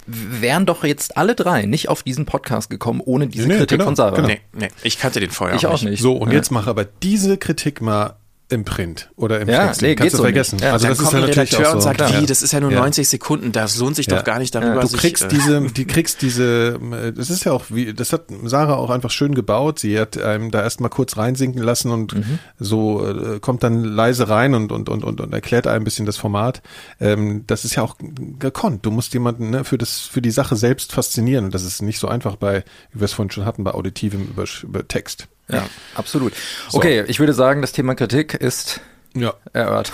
Wären 0.07 0.65
doch 0.65 0.83
jetzt 0.83 1.17
alle 1.17 1.35
drei 1.35 1.65
nicht 1.65 1.89
auf 1.89 2.03
diesen 2.03 2.25
Podcast 2.25 2.69
gekommen 2.69 3.01
ohne 3.03 3.27
diese 3.27 3.47
Nee, 3.47 3.53
nee, 3.53 3.59
Kritik 3.59 3.77
genau, 3.79 3.85
von 3.85 3.95
Sarah. 3.95 4.15
genau. 4.15 4.27
Nee, 4.27 4.39
nee, 4.53 4.69
ich 4.83 4.97
kannte 4.99 5.19
den 5.19 5.31
vorher 5.31 5.55
Ich 5.57 5.65
auch 5.65 5.73
nicht. 5.73 5.85
nicht. 5.91 6.01
So, 6.01 6.13
und 6.15 6.29
Ja. 6.29 6.35
jetzt 6.37 6.51
mach 6.51 6.67
aber 6.67 6.85
diese 6.85 7.37
Kritik 7.37 7.81
mal 7.81 8.15
im 8.49 8.65
Print 8.65 9.11
oder 9.15 9.39
im 9.39 9.47
Ja, 9.47 9.67
Textling. 9.67 9.91
nee, 9.91 9.95
Kannst 9.95 10.13
du 10.13 10.17
so 10.17 10.23
vergessen. 10.23 10.57
Ja, 10.59 10.73
also 10.73 10.87
das 10.87 10.99
ist 10.99 11.13
ja 11.13 11.19
natürlich 11.19 11.55
auch 11.57 11.65
so. 11.65 11.71
und 11.73 11.81
sagt, 11.81 11.99
Ja. 12.01 12.19
wie, 12.21 12.25
das 12.25 12.41
ist 12.41 12.51
ja 12.51 12.59
nur 12.59 12.71
Ja. 12.71 12.79
90 12.79 13.07
Sekunden, 13.07 13.51
das 13.51 13.77
lohnt 13.77 13.95
sich 13.95 14.07
doch 14.07 14.23
gar 14.23 14.39
nicht 14.39 14.55
darüber. 14.55 14.81
Du 14.81 14.87
sich, 14.87 14.99
kriegst 14.99 15.23
äh, 15.25 15.27
diese, 15.27 15.61
die 15.61 15.85
kriegst 15.87 16.21
diese, 16.23 16.79
äh, 16.91 17.11
das 17.13 17.29
ist 17.29 17.43
ja 17.43 17.51
auch 17.51 17.65
wie, 17.69 17.93
das 17.93 18.11
hat 18.11 18.23
Sarah 18.45 18.75
auch 18.75 18.89
einfach 18.89 19.11
schön 19.11 19.35
gebaut. 19.35 19.79
Sie 19.79 19.99
hat 19.99 20.17
einem 20.17 20.49
da 20.51 20.63
erstmal 20.63 20.89
kurz 20.89 21.15
reinsinken 21.15 21.61
lassen 21.61 21.91
und 21.91 22.15
Mhm. 22.15 22.39
so 22.57 23.05
äh, 23.07 23.39
kommt 23.39 23.61
dann 23.63 23.83
leise 23.83 24.29
rein 24.29 24.55
und, 24.55 24.71
und, 24.71 24.89
und, 24.89 25.03
und, 25.03 25.21
und 25.21 25.31
erklärt 25.33 25.67
einem 25.67 25.81
ein 25.81 25.83
bisschen 25.85 26.05
das 26.07 26.17
Format. 26.17 26.61
Ähm, 26.99 27.43
das 27.45 27.65
ist 27.65 27.75
ja 27.75 27.83
auch 27.83 27.97
gekonnt. 28.39 28.85
Du 28.85 28.89
musst 28.91 29.13
jemanden 29.13 29.51
ne, 29.51 29.63
für 29.63 29.77
das, 29.77 29.99
für 29.99 30.21
die 30.23 30.31
Sache 30.31 30.55
selbst 30.55 30.91
faszinieren 30.91 31.45
und 31.45 31.53
das 31.53 31.63
ist 31.63 31.81
nicht 31.83 31.99
so 31.99 32.07
einfach 32.07 32.35
bei, 32.35 32.63
wie 32.93 32.99
wir 33.01 33.05
es 33.05 33.13
vorhin 33.13 33.29
schon 33.31 33.45
hatten, 33.45 33.63
bei 33.63 33.71
auditivem 33.75 34.21
über, 34.23 34.45
über 34.63 34.87
Text. 34.87 35.27
Ja, 35.51 35.67
absolut. 35.95 36.33
Okay, 36.73 37.03
ich 37.07 37.19
würde 37.19 37.33
sagen, 37.33 37.61
das 37.61 37.71
Thema 37.71 37.95
Kritik 37.95 38.33
ist 38.33 38.81
Ja. 39.15 39.33
erörtert. 39.53 39.93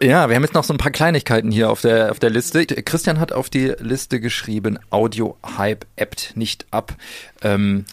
Ja, 0.00 0.28
wir 0.28 0.36
haben 0.36 0.42
jetzt 0.42 0.54
noch 0.54 0.64
so 0.64 0.74
ein 0.74 0.78
paar 0.78 0.90
Kleinigkeiten 0.90 1.50
hier 1.50 1.70
auf 1.70 1.80
der, 1.80 2.10
auf 2.10 2.18
der 2.18 2.30
Liste. 2.30 2.66
Christian 2.66 3.20
hat 3.20 3.32
auf 3.32 3.48
die 3.48 3.74
Liste 3.78 4.20
geschrieben, 4.20 4.78
Audio-Hype 4.90 5.86
ebbt 5.96 6.32
nicht 6.36 6.66
ab. 6.70 6.94
Ähm, 7.42 7.84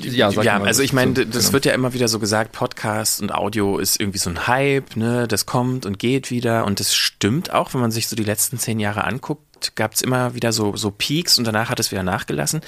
ja, 0.00 0.30
ja, 0.30 0.60
also 0.62 0.82
ich 0.82 0.92
meine, 0.92 1.14
so, 1.14 1.24
das 1.24 1.44
genau. 1.44 1.52
wird 1.54 1.64
ja 1.66 1.72
immer 1.72 1.94
wieder 1.94 2.08
so 2.08 2.18
gesagt, 2.18 2.52
Podcast 2.52 3.22
und 3.22 3.32
Audio 3.32 3.78
ist 3.78 4.00
irgendwie 4.00 4.18
so 4.18 4.28
ein 4.30 4.46
Hype, 4.46 4.96
ne, 4.96 5.26
das 5.28 5.46
kommt 5.46 5.86
und 5.86 5.98
geht 5.98 6.30
wieder 6.30 6.64
und 6.66 6.80
das 6.80 6.94
stimmt 6.94 7.52
auch, 7.54 7.72
wenn 7.72 7.80
man 7.80 7.90
sich 7.90 8.08
so 8.08 8.16
die 8.16 8.24
letzten 8.24 8.58
zehn 8.58 8.80
Jahre 8.80 9.04
anguckt, 9.04 9.47
gab 9.74 9.94
es 9.94 10.02
immer 10.02 10.34
wieder 10.34 10.52
so, 10.52 10.76
so 10.76 10.90
Peaks 10.90 11.38
und 11.38 11.44
danach 11.44 11.70
hat 11.70 11.80
es 11.80 11.90
wieder 11.90 12.02
nachgelassen. 12.02 12.60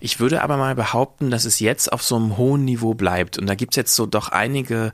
Ich 0.00 0.20
würde 0.20 0.42
aber 0.42 0.56
mal 0.56 0.74
behaupten, 0.74 1.30
dass 1.30 1.44
es 1.44 1.60
jetzt 1.60 1.92
auf 1.92 2.02
so 2.02 2.16
einem 2.16 2.36
hohen 2.36 2.64
Niveau 2.64 2.94
bleibt 2.94 3.38
und 3.38 3.46
da 3.46 3.54
gibt's 3.54 3.76
jetzt 3.76 3.94
so 3.94 4.06
doch 4.06 4.28
einige 4.28 4.92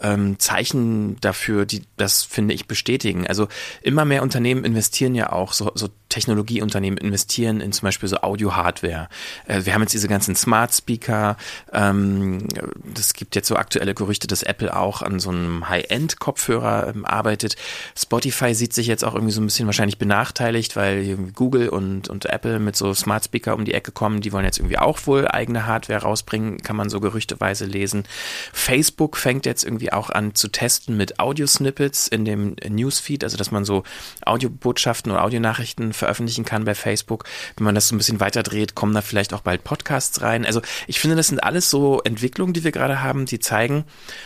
ähm, 0.00 0.38
Zeichen 0.38 1.20
dafür, 1.20 1.66
die 1.66 1.82
das, 1.96 2.22
finde 2.22 2.54
ich, 2.54 2.66
bestätigen. 2.66 3.26
Also 3.26 3.48
immer 3.82 4.04
mehr 4.04 4.22
Unternehmen 4.22 4.64
investieren 4.64 5.14
ja 5.14 5.32
auch, 5.32 5.52
so, 5.52 5.72
so 5.74 5.88
Technologieunternehmen 6.08 6.98
investieren 6.98 7.60
in 7.60 7.72
zum 7.72 7.86
Beispiel 7.86 8.08
so 8.08 8.18
Audio-Hardware. 8.18 9.08
Äh, 9.46 9.64
wir 9.64 9.74
haben 9.74 9.82
jetzt 9.82 9.92
diese 9.92 10.08
ganzen 10.08 10.34
Smart 10.34 10.74
Speaker. 10.74 11.36
Ähm, 11.72 12.46
das 12.94 13.14
gibt 13.14 13.36
jetzt 13.36 13.48
so 13.48 13.56
aktuelle 13.56 13.94
Gerüchte, 13.94 14.26
dass 14.26 14.42
Apple 14.42 14.74
auch 14.74 15.02
an 15.02 15.20
so 15.20 15.30
einem 15.30 15.68
High-End-Kopfhörer 15.68 16.88
ähm, 16.94 17.04
arbeitet. 17.04 17.56
Spotify 17.96 18.54
sieht 18.54 18.72
sich 18.72 18.86
jetzt 18.86 19.04
auch 19.04 19.14
irgendwie 19.14 19.32
so 19.32 19.40
ein 19.40 19.46
bisschen 19.46 19.66
wahrscheinlich 19.66 19.98
benachteiligt, 19.98 20.76
weil 20.76 21.16
Google 21.34 21.68
und, 21.68 22.08
und 22.08 22.26
Apple 22.26 22.58
mit 22.58 22.76
so 22.76 22.94
Smart 22.94 23.24
Speaker 23.24 23.54
um 23.54 23.64
die 23.64 23.74
Ecke 23.74 23.92
kommen. 23.92 24.20
Die 24.20 24.32
wollen 24.32 24.44
jetzt 24.44 24.58
irgendwie 24.58 24.78
auch 24.78 25.06
wohl 25.06 25.28
eigene 25.28 25.66
Hardware 25.66 26.02
rausbringen, 26.02 26.58
kann 26.62 26.76
man 26.76 26.88
so 26.88 27.00
gerüchteweise 27.00 27.64
lesen. 27.64 28.04
Facebook 28.52 29.16
fängt 29.16 29.46
jetzt 29.46 29.64
irgendwie 29.64 29.92
auch 29.92 30.10
an 30.10 30.34
zu 30.34 30.48
testen 30.48 30.96
mit 30.96 31.20
Audio-Snippets 31.20 32.08
in 32.08 32.24
dem 32.24 32.56
Newsfeed, 32.66 33.24
also 33.24 33.36
dass 33.36 33.50
man 33.50 33.64
so 33.64 33.84
Audiobotschaften 34.24 35.12
oder 35.12 35.24
Audionachrichten 35.24 35.92
veröffentlichen 35.98 36.44
kann 36.44 36.64
bei 36.64 36.74
Facebook. 36.74 37.24
Wenn 37.56 37.64
man 37.64 37.74
das 37.74 37.88
so 37.88 37.94
ein 37.94 37.98
bisschen 37.98 38.20
weiterdreht, 38.20 38.74
kommen 38.74 38.94
da 38.94 39.02
vielleicht 39.02 39.34
auch 39.34 39.40
bald 39.40 39.64
Podcasts 39.64 40.22
rein. 40.22 40.46
Also 40.46 40.62
ich 40.86 41.00
finde, 41.00 41.16
das 41.16 41.28
sind 41.28 41.42
alles 41.42 41.70
so 41.70 42.00
Entwicklungen, 42.02 42.54
die 42.54 42.64
wir 42.64 42.72
gerade 42.72 43.02
haben, 43.02 43.26
die 43.26 43.40
zeigen, 43.40 43.84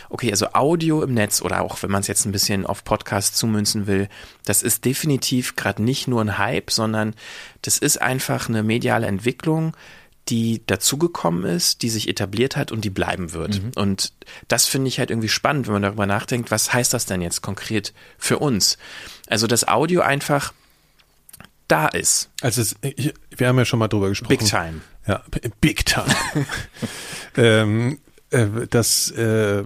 okay, 0.09 0.31
also 0.31 0.47
Audio 0.53 1.03
im 1.03 1.13
Netz 1.13 1.41
oder 1.41 1.61
auch 1.61 1.81
wenn 1.83 1.91
man 1.91 2.01
es 2.01 2.07
jetzt 2.07 2.25
ein 2.25 2.31
bisschen 2.31 2.65
auf 2.65 2.83
Podcasts 2.83 3.37
zumünzen 3.37 3.87
will, 3.87 4.07
das 4.45 4.63
ist 4.63 4.85
definitiv 4.85 5.55
gerade 5.55 5.83
nicht 5.83 6.07
nur 6.07 6.21
ein 6.21 6.37
Hype, 6.37 6.71
sondern 6.71 7.15
das 7.61 7.77
ist 7.77 8.01
einfach 8.01 8.49
eine 8.49 8.63
mediale 8.63 9.07
Entwicklung, 9.07 9.75
die 10.29 10.65
dazugekommen 10.65 11.43
ist, 11.43 11.81
die 11.81 11.89
sich 11.89 12.07
etabliert 12.07 12.55
hat 12.55 12.71
und 12.71 12.85
die 12.85 12.89
bleiben 12.89 13.33
wird. 13.33 13.61
Mhm. 13.61 13.71
Und 13.75 14.13
das 14.47 14.65
finde 14.65 14.87
ich 14.87 14.99
halt 14.99 15.09
irgendwie 15.09 15.29
spannend, 15.29 15.67
wenn 15.67 15.73
man 15.73 15.81
darüber 15.81 16.05
nachdenkt, 16.05 16.49
was 16.49 16.73
heißt 16.73 16.93
das 16.93 17.05
denn 17.05 17.21
jetzt 17.21 17.41
konkret 17.41 17.93
für 18.17 18.39
uns? 18.39 18.77
Also, 19.27 19.47
dass 19.47 19.67
Audio 19.67 20.01
einfach 20.01 20.53
da 21.67 21.87
ist. 21.87 22.29
Also, 22.41 22.61
es, 22.61 22.75
wir 22.81 23.47
haben 23.47 23.57
ja 23.57 23.65
schon 23.65 23.79
mal 23.79 23.87
drüber 23.87 24.09
gesprochen. 24.09 24.37
Big 24.37 24.45
time. 24.45 24.81
Ja, 25.07 25.21
big 25.61 25.85
time. 25.85 26.05
ähm, 27.37 27.99
äh, 28.29 28.67
dass 28.69 29.11
äh, 29.11 29.63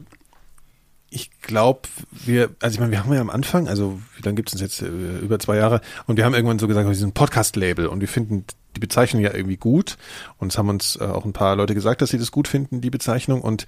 ich 1.10 1.32
glaube, 1.42 1.82
wir, 2.12 2.50
also 2.62 2.76
ich 2.76 2.80
meine, 2.80 2.92
wir 2.92 3.00
haben 3.00 3.14
ja 3.14 3.22
am 3.22 3.30
Anfang, 3.30 3.68
also 3.68 4.00
wie 4.16 4.24
lange 4.24 4.36
gibt 4.36 4.50
es 4.50 4.54
uns 4.54 4.62
jetzt? 4.62 4.82
Äh, 4.82 5.20
über 5.20 5.40
zwei 5.40 5.56
Jahre. 5.56 5.82
Und 6.06 6.18
wir 6.18 6.26
haben 6.26 6.34
irgendwann 6.34 6.60
so 6.60 6.68
gesagt, 6.68 6.88
wir 6.88 6.96
sind 6.96 7.10
ein 7.10 7.14
Podcast-Label 7.14 7.88
und 7.88 8.02
wir 8.02 8.08
finden 8.08 8.46
die 8.76 8.80
Bezeichnung 8.80 9.24
ja 9.24 9.34
irgendwie 9.34 9.58
gut. 9.58 9.98
Und 10.38 10.52
es 10.52 10.58
haben 10.58 10.70
uns 10.70 10.98
äh, 10.98 11.06
auch 11.06 11.26
ein 11.26 11.34
paar 11.34 11.56
Leute 11.56 11.74
gesagt, 11.74 12.02
dass 12.02 12.10
sie 12.10 12.18
das 12.18 12.32
gut 12.32 12.48
finden, 12.48 12.82
die 12.82 12.90
Bezeichnung. 12.90 13.42
Und 13.42 13.66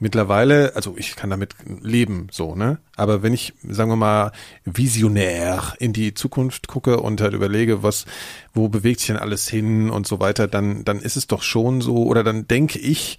mittlerweile, 0.00 0.74
also 0.74 0.94
ich 0.96 1.14
kann 1.14 1.30
damit 1.30 1.54
leben, 1.80 2.26
so, 2.32 2.56
ne? 2.56 2.78
Aber 2.96 3.22
wenn 3.22 3.32
ich, 3.32 3.52
sagen 3.62 3.90
wir 3.90 3.96
mal, 3.96 4.32
visionär 4.64 5.74
in 5.78 5.92
die 5.92 6.14
Zukunft 6.14 6.66
gucke 6.66 7.00
und 7.00 7.20
halt 7.20 7.34
überlege, 7.34 7.82
was, 7.82 8.06
wo 8.52 8.68
bewegt 8.68 9.00
sich 9.00 9.08
denn 9.08 9.16
alles 9.18 9.48
hin 9.48 9.90
und 9.90 10.06
so 10.06 10.18
weiter, 10.18 10.48
dann, 10.48 10.84
dann 10.84 11.00
ist 11.00 11.16
es 11.16 11.26
doch 11.26 11.42
schon 11.42 11.80
so, 11.80 12.04
oder 12.06 12.24
dann 12.24 12.48
denke 12.48 12.78
ich, 12.78 13.18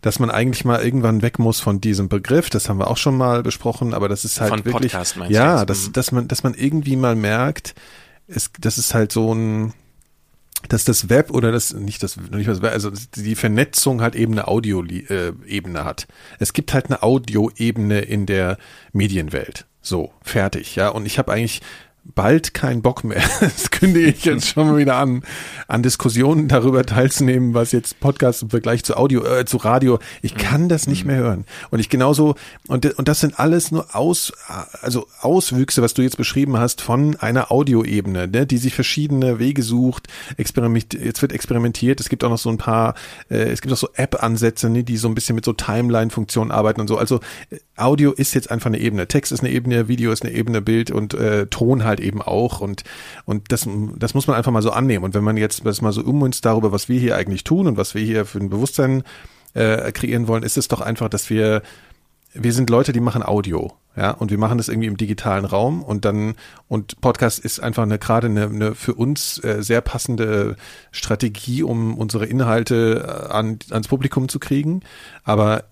dass 0.00 0.18
man 0.18 0.30
eigentlich 0.30 0.64
mal 0.64 0.82
irgendwann 0.82 1.22
weg 1.22 1.38
muss 1.38 1.60
von 1.60 1.80
diesem 1.80 2.08
Begriff. 2.08 2.50
Das 2.50 2.68
haben 2.68 2.78
wir 2.78 2.88
auch 2.88 2.98
schon 2.98 3.16
mal 3.16 3.42
besprochen, 3.42 3.94
aber 3.94 4.08
das 4.08 4.24
ist 4.24 4.40
halt 4.40 4.50
von 4.50 4.64
wirklich, 4.64 4.92
Podcast, 4.92 5.16
ja, 5.28 5.64
dass, 5.64 5.90
dass 5.92 6.12
man, 6.12 6.28
dass 6.28 6.42
man 6.42 6.54
irgendwie 6.54 6.96
mal 6.96 7.16
merkt, 7.16 7.74
es, 8.28 8.50
das 8.60 8.78
ist 8.78 8.94
halt 8.94 9.12
so 9.12 9.34
ein, 9.34 9.72
dass 10.68 10.84
das 10.84 11.08
Web 11.08 11.30
oder 11.30 11.52
das 11.52 11.74
nicht 11.74 12.02
das 12.02 12.16
nicht 12.16 12.48
das 12.48 12.62
also 12.62 12.90
die 13.16 13.34
Vernetzung 13.34 14.00
halt 14.00 14.14
eben 14.14 14.32
eine 14.32 14.48
Audio-Ebene 14.48 15.78
äh, 15.78 15.84
hat. 15.84 16.06
Es 16.38 16.52
gibt 16.52 16.72
halt 16.72 16.86
eine 16.86 17.02
Audio-Ebene 17.02 18.00
in 18.00 18.26
der 18.26 18.58
Medienwelt. 18.92 19.66
So 19.80 20.12
fertig, 20.22 20.76
ja. 20.76 20.88
Und 20.88 21.04
ich 21.04 21.18
habe 21.18 21.32
eigentlich 21.32 21.60
bald 22.04 22.54
keinen 22.54 22.82
Bock 22.82 23.04
mehr, 23.04 23.22
das 23.40 23.70
kündige 23.70 24.08
ich 24.08 24.24
jetzt 24.24 24.48
schon 24.48 24.68
mal 24.68 24.76
wieder 24.76 24.96
an, 24.96 25.22
an 25.68 25.82
Diskussionen 25.82 26.48
darüber 26.48 26.84
teilzunehmen, 26.84 27.54
was 27.54 27.72
jetzt 27.72 28.00
Podcast 28.00 28.42
im 28.42 28.50
Vergleich 28.50 28.84
zu 28.84 28.96
Audio, 28.96 29.24
äh, 29.24 29.44
zu 29.44 29.56
Radio, 29.56 29.98
ich 30.22 30.34
kann 30.34 30.68
das 30.68 30.86
nicht 30.86 31.04
mehr 31.04 31.16
hören. 31.16 31.44
Und 31.70 31.80
ich 31.80 31.88
genauso, 31.88 32.34
und, 32.68 32.86
und 32.98 33.08
das 33.08 33.20
sind 33.20 33.38
alles 33.38 33.70
nur 33.70 33.94
Aus, 33.94 34.32
also 34.82 35.06
Auswüchse, 35.20 35.82
was 35.82 35.94
du 35.94 36.02
jetzt 36.02 36.16
beschrieben 36.16 36.58
hast, 36.58 36.80
von 36.82 37.16
einer 37.16 37.50
Audioebene, 37.50 38.28
ne, 38.28 38.46
die 38.46 38.58
sich 38.58 38.74
verschiedene 38.74 39.38
Wege 39.38 39.62
sucht, 39.62 40.08
experiment, 40.36 40.94
jetzt 40.94 41.22
wird 41.22 41.32
experimentiert, 41.32 42.00
es 42.00 42.08
gibt 42.08 42.22
auch 42.24 42.30
noch 42.30 42.38
so 42.38 42.50
ein 42.50 42.58
paar, 42.58 42.94
äh, 43.30 43.36
es 43.36 43.62
gibt 43.62 43.72
auch 43.72 43.78
so 43.78 43.88
App-Ansätze, 43.94 44.68
ne, 44.68 44.84
die 44.84 44.96
so 44.98 45.08
ein 45.08 45.14
bisschen 45.14 45.34
mit 45.34 45.44
so 45.44 45.52
Timeline-Funktionen 45.52 46.50
arbeiten 46.50 46.80
und 46.80 46.88
so. 46.88 46.98
Also 46.98 47.20
äh, 47.50 47.58
Audio 47.76 48.12
ist 48.12 48.34
jetzt 48.34 48.50
einfach 48.50 48.66
eine 48.66 48.78
Ebene, 48.78 49.08
Text 49.08 49.32
ist 49.32 49.40
eine 49.40 49.50
Ebene, 49.50 49.88
Video 49.88 50.12
ist 50.12 50.22
eine 50.22 50.32
Ebene, 50.32 50.62
Bild 50.62 50.90
und 50.90 51.14
äh, 51.14 51.46
Ton 51.46 51.84
halt 51.84 52.00
eben 52.00 52.22
auch 52.22 52.60
und, 52.60 52.84
und 53.24 53.50
das, 53.50 53.68
das 53.96 54.14
muss 54.14 54.26
man 54.26 54.36
einfach 54.36 54.52
mal 54.52 54.62
so 54.62 54.70
annehmen. 54.70 55.04
Und 55.04 55.14
wenn 55.14 55.24
man 55.24 55.36
jetzt 55.36 55.66
das 55.66 55.82
mal 55.82 55.92
so 55.92 56.02
ummünzt 56.02 56.44
darüber, 56.44 56.72
was 56.72 56.88
wir 56.88 56.98
hier 57.00 57.16
eigentlich 57.16 57.44
tun 57.44 57.66
und 57.66 57.76
was 57.76 57.94
wir 57.94 58.02
hier 58.02 58.26
für 58.26 58.38
ein 58.38 58.50
Bewusstsein 58.50 59.02
äh, 59.54 59.90
kreieren 59.92 60.28
wollen, 60.28 60.42
ist 60.42 60.56
es 60.56 60.68
doch 60.68 60.80
einfach, 60.80 61.08
dass 61.08 61.30
wir 61.30 61.62
wir 62.34 62.52
sind 62.52 62.68
Leute, 62.68 62.92
die 62.92 63.00
machen 63.00 63.22
Audio, 63.22 63.72
ja, 63.96 64.10
und 64.10 64.32
wir 64.32 64.38
machen 64.38 64.58
das 64.58 64.68
irgendwie 64.68 64.88
im 64.88 64.96
digitalen 64.96 65.44
Raum 65.44 65.84
und 65.84 66.04
dann 66.04 66.34
und 66.66 67.00
Podcast 67.00 67.38
ist 67.38 67.60
einfach 67.60 67.84
eine 67.84 67.98
gerade 67.98 68.26
eine, 68.26 68.46
eine 68.46 68.74
für 68.74 68.94
uns 68.94 69.42
äh, 69.44 69.62
sehr 69.62 69.80
passende 69.80 70.56
Strategie, 70.90 71.62
um 71.62 71.96
unsere 71.96 72.26
Inhalte 72.26 73.28
äh, 73.30 73.32
an, 73.32 73.60
ans 73.70 73.86
Publikum 73.86 74.28
zu 74.28 74.40
kriegen. 74.40 74.80
Aber 75.22 75.64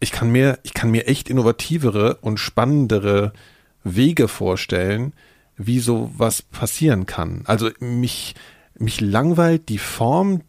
ich 0.00 0.12
kann 0.12 0.30
mir 0.30 0.58
ich 0.62 0.74
kann 0.74 0.90
mir 0.90 1.06
echt 1.06 1.28
innovativere 1.28 2.16
und 2.16 2.38
spannendere 2.38 3.32
Wege 3.84 4.28
vorstellen, 4.28 5.12
wie 5.56 5.80
so 5.80 6.10
was 6.16 6.42
passieren 6.42 7.06
kann. 7.06 7.42
Also 7.46 7.70
mich, 7.78 8.34
mich 8.78 9.00
langweilt 9.00 9.68
die 9.68 9.78
Form 9.78 10.42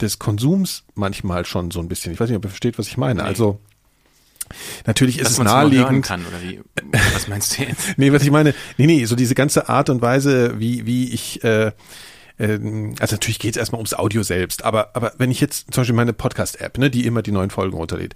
des 0.00 0.18
Konsums 0.18 0.84
manchmal 0.94 1.44
schon 1.44 1.70
so 1.70 1.80
ein 1.80 1.88
bisschen. 1.88 2.12
Ich 2.12 2.20
weiß 2.20 2.30
nicht, 2.30 2.36
ob 2.36 2.44
ihr 2.44 2.50
versteht, 2.50 2.78
was 2.78 2.86
ich 2.86 2.96
meine. 2.96 3.22
Nee. 3.22 3.28
Also 3.28 3.60
Natürlich 4.86 5.18
ist 5.18 5.26
Dass 5.26 5.32
es 5.32 5.38
naheliegend. 5.38 6.04
Kann, 6.04 6.26
oder 6.26 6.42
wie, 6.42 6.60
was 7.14 7.28
meinst 7.28 7.56
du 7.56 7.62
jetzt? 7.62 7.80
nee, 7.98 8.12
was 8.12 8.22
ich 8.22 8.32
meine, 8.32 8.52
nee, 8.78 8.86
nee, 8.86 9.04
so 9.04 9.14
diese 9.14 9.36
ganze 9.36 9.68
Art 9.68 9.90
und 9.90 10.02
Weise, 10.02 10.58
wie, 10.58 10.86
wie 10.86 11.12
ich, 11.12 11.44
äh, 11.44 11.68
äh, 12.38 12.58
also 12.98 13.14
natürlich 13.14 13.38
geht 13.38 13.52
es 13.52 13.56
erstmal 13.56 13.78
ums 13.78 13.94
Audio 13.94 14.24
selbst, 14.24 14.64
aber, 14.64 14.96
aber 14.96 15.12
wenn 15.18 15.30
ich 15.30 15.40
jetzt 15.40 15.72
zum 15.72 15.82
Beispiel 15.82 15.94
meine 15.94 16.12
Podcast-App, 16.12 16.78
ne, 16.78 16.90
die 16.90 17.06
immer 17.06 17.22
die 17.22 17.30
neuen 17.30 17.50
Folgen 17.50 17.76
runterlädt, 17.76 18.14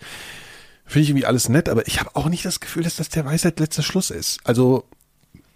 finde 0.87 1.03
ich 1.05 1.11
irgendwie 1.11 1.27
alles 1.27 1.49
nett, 1.49 1.69
aber 1.69 1.87
ich 1.87 2.01
habe 2.01 2.11
auch 2.15 2.29
nicht 2.29 2.45
das 2.45 2.61
Gefühl, 2.61 2.83
dass 2.83 2.97
das 2.97 3.09
der 3.09 3.25
Weisheit 3.25 3.59
letzter 3.61 3.83
Schluss 3.83 4.11
ist. 4.11 4.41
Also 4.45 4.85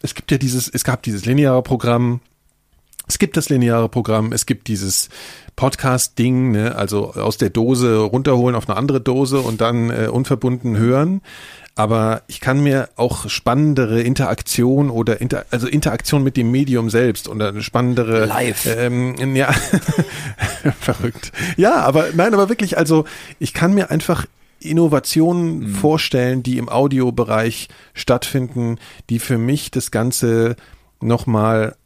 es 0.03 0.15
gibt 0.15 0.31
ja 0.31 0.39
dieses, 0.39 0.69
es 0.69 0.85
gab 0.85 1.03
dieses 1.03 1.25
lineare 1.25 1.63
Programm, 1.63 2.21
es 3.09 3.19
gibt 3.19 3.37
das 3.37 3.49
lineare 3.49 3.89
Programm, 3.89 4.33
es 4.33 4.47
gibt 4.47 4.69
dieses 4.69 5.09
Podcast-Ding, 5.57 6.53
ne, 6.53 6.77
also 6.77 7.15
aus 7.15 7.39
der 7.39 7.51
Dose 7.51 7.97
runterholen 7.99 8.55
auf 8.55 8.69
eine 8.69 8.77
andere 8.77 9.01
Dose 9.01 9.41
und 9.41 9.61
dann 9.61 9.91
äh, 9.91 10.09
unverbunden 10.09 10.77
hören. 10.77 11.23
Aber 11.75 12.23
ich 12.27 12.41
kann 12.41 12.61
mir 12.61 12.89
auch 12.97 13.31
spannendere 13.31 14.03
Interaktion 14.03 14.91
oder 14.91 15.21
inter, 15.21 15.47
also 15.51 15.69
Interaktion 15.69 16.25
mit 16.25 16.37
dem 16.37 16.51
Medium 16.51 16.91
selbst 16.91 17.29
oder 17.29 17.49
eine 17.49 17.63
spannendere 17.63 18.27
Live. 18.27 18.67
Ähm, 18.67 19.37
ja, 19.37 19.53
verrückt. 20.81 21.33
Ja, 21.57 21.77
aber 21.77 22.09
nein, 22.15 22.35
aber 22.35 22.49
wirklich, 22.49 22.77
also 22.77 23.05
ich 23.39 23.55
kann 23.55 23.75
mir 23.75 23.91
einfach 23.93 24.27
Innovationen 24.61 25.59
mhm. 25.59 25.75
vorstellen, 25.75 26.43
die 26.43 26.59
im 26.59 26.69
Audiobereich 26.69 27.69
stattfinden, 27.95 28.79
die 29.11 29.19
für 29.19 29.39
mich 29.39 29.71
das 29.71 29.91
Ganze 29.91 30.57
nochmal 31.01 31.77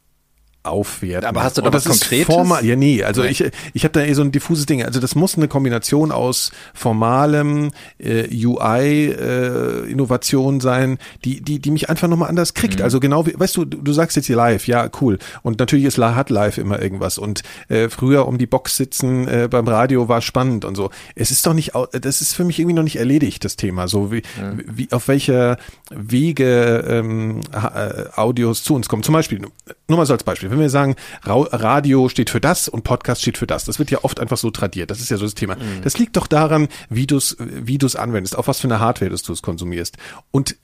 aufwerten. 0.63 1.27
Aber 1.27 1.43
hast 1.43 1.57
du 1.57 1.61
da 1.61 1.73
was 1.73 1.85
Konkretes? 1.85 2.33
Formal, 2.33 2.65
ja, 2.65 2.75
nee, 2.75 3.03
also 3.03 3.21
nee. 3.21 3.29
ich, 3.29 3.43
ich 3.73 3.83
habe 3.83 3.91
da 3.91 4.01
eh 4.01 4.13
so 4.13 4.21
ein 4.21 4.31
diffuses 4.31 4.65
Ding. 4.65 4.81
Also 4.83 4.99
das 4.99 5.13
muss 5.15 5.35
eine 5.35 5.47
Kombination 5.47 6.11
aus 6.11 6.51
formalem 6.73 7.69
äh, 7.99 8.27
UI-Innovation 8.33 10.57
äh, 10.57 10.61
sein, 10.61 10.97
die, 11.25 11.41
die, 11.41 11.59
die 11.59 11.71
mich 11.71 11.89
einfach 11.89 12.07
nochmal 12.07 12.29
anders 12.29 12.53
kriegt. 12.53 12.79
Mhm. 12.79 12.85
Also 12.85 13.01
genau 13.01 13.25
wie, 13.25 13.37
weißt 13.37 13.57
du, 13.57 13.65
du, 13.65 13.93
sagst 13.93 14.15
jetzt 14.15 14.27
hier 14.27 14.37
live, 14.37 14.67
ja, 14.67 14.89
cool. 15.01 15.17
Und 15.41 15.57
natürlich 15.59 15.85
ist 15.85 16.03
hat 16.03 16.29
live 16.29 16.57
immer 16.57 16.81
irgendwas. 16.81 17.17
Und 17.17 17.43
äh, 17.69 17.87
früher 17.89 18.27
um 18.27 18.37
die 18.37 18.47
Box 18.47 18.75
sitzen 18.77 19.27
äh, 19.27 19.47
beim 19.49 19.67
Radio 19.67 20.07
war 20.09 20.21
spannend 20.21 20.65
und 20.65 20.75
so. 20.75 20.89
Es 21.15 21.31
ist 21.31 21.45
doch 21.45 21.53
nicht, 21.53 21.71
das 21.91 22.21
ist 22.21 22.33
für 22.33 22.43
mich 22.43 22.59
irgendwie 22.59 22.75
noch 22.75 22.83
nicht 22.83 22.97
erledigt, 22.97 23.45
das 23.45 23.55
Thema. 23.55 23.87
So 23.87 24.11
wie, 24.11 24.23
mhm. 24.39 24.63
wie 24.67 24.91
auf 24.91 25.07
welcher 25.07 25.57
Wege 25.91 26.83
ähm, 26.87 27.41
äh, 27.51 28.09
Audios 28.15 28.63
zu 28.63 28.75
uns 28.75 28.89
kommen. 28.89 29.03
Zum 29.03 29.13
Beispiel, 29.13 29.41
nur 29.87 29.97
mal 29.97 30.05
so 30.05 30.13
als 30.13 30.23
Beispiel 30.23 30.49
wenn 30.53 30.61
wir 30.61 30.69
sagen, 30.69 30.95
Radio 31.23 32.09
steht 32.09 32.29
für 32.29 32.41
das 32.41 32.67
und 32.67 32.83
Podcast 32.83 33.21
steht 33.21 33.37
für 33.37 33.47
das, 33.47 33.65
das 33.65 33.79
wird 33.79 33.91
ja 33.91 33.99
oft 34.03 34.19
einfach 34.19 34.37
so 34.37 34.51
tradiert. 34.51 34.91
Das 34.91 34.99
ist 34.99 35.09
ja 35.09 35.17
so 35.17 35.25
das 35.25 35.35
Thema. 35.35 35.55
Mhm. 35.55 35.81
Das 35.83 35.97
liegt 35.97 36.17
doch 36.17 36.27
daran, 36.27 36.67
wie 36.89 37.07
du 37.07 37.17
es 37.17 37.37
wie 37.39 37.77
du's 37.77 37.95
anwendest, 37.95 38.37
auf 38.37 38.47
was 38.47 38.59
für 38.59 38.67
eine 38.67 38.79
Hardware 38.79 39.09
du 39.09 39.33
es 39.33 39.41
konsumierst. 39.41 39.97
Und 40.31 40.55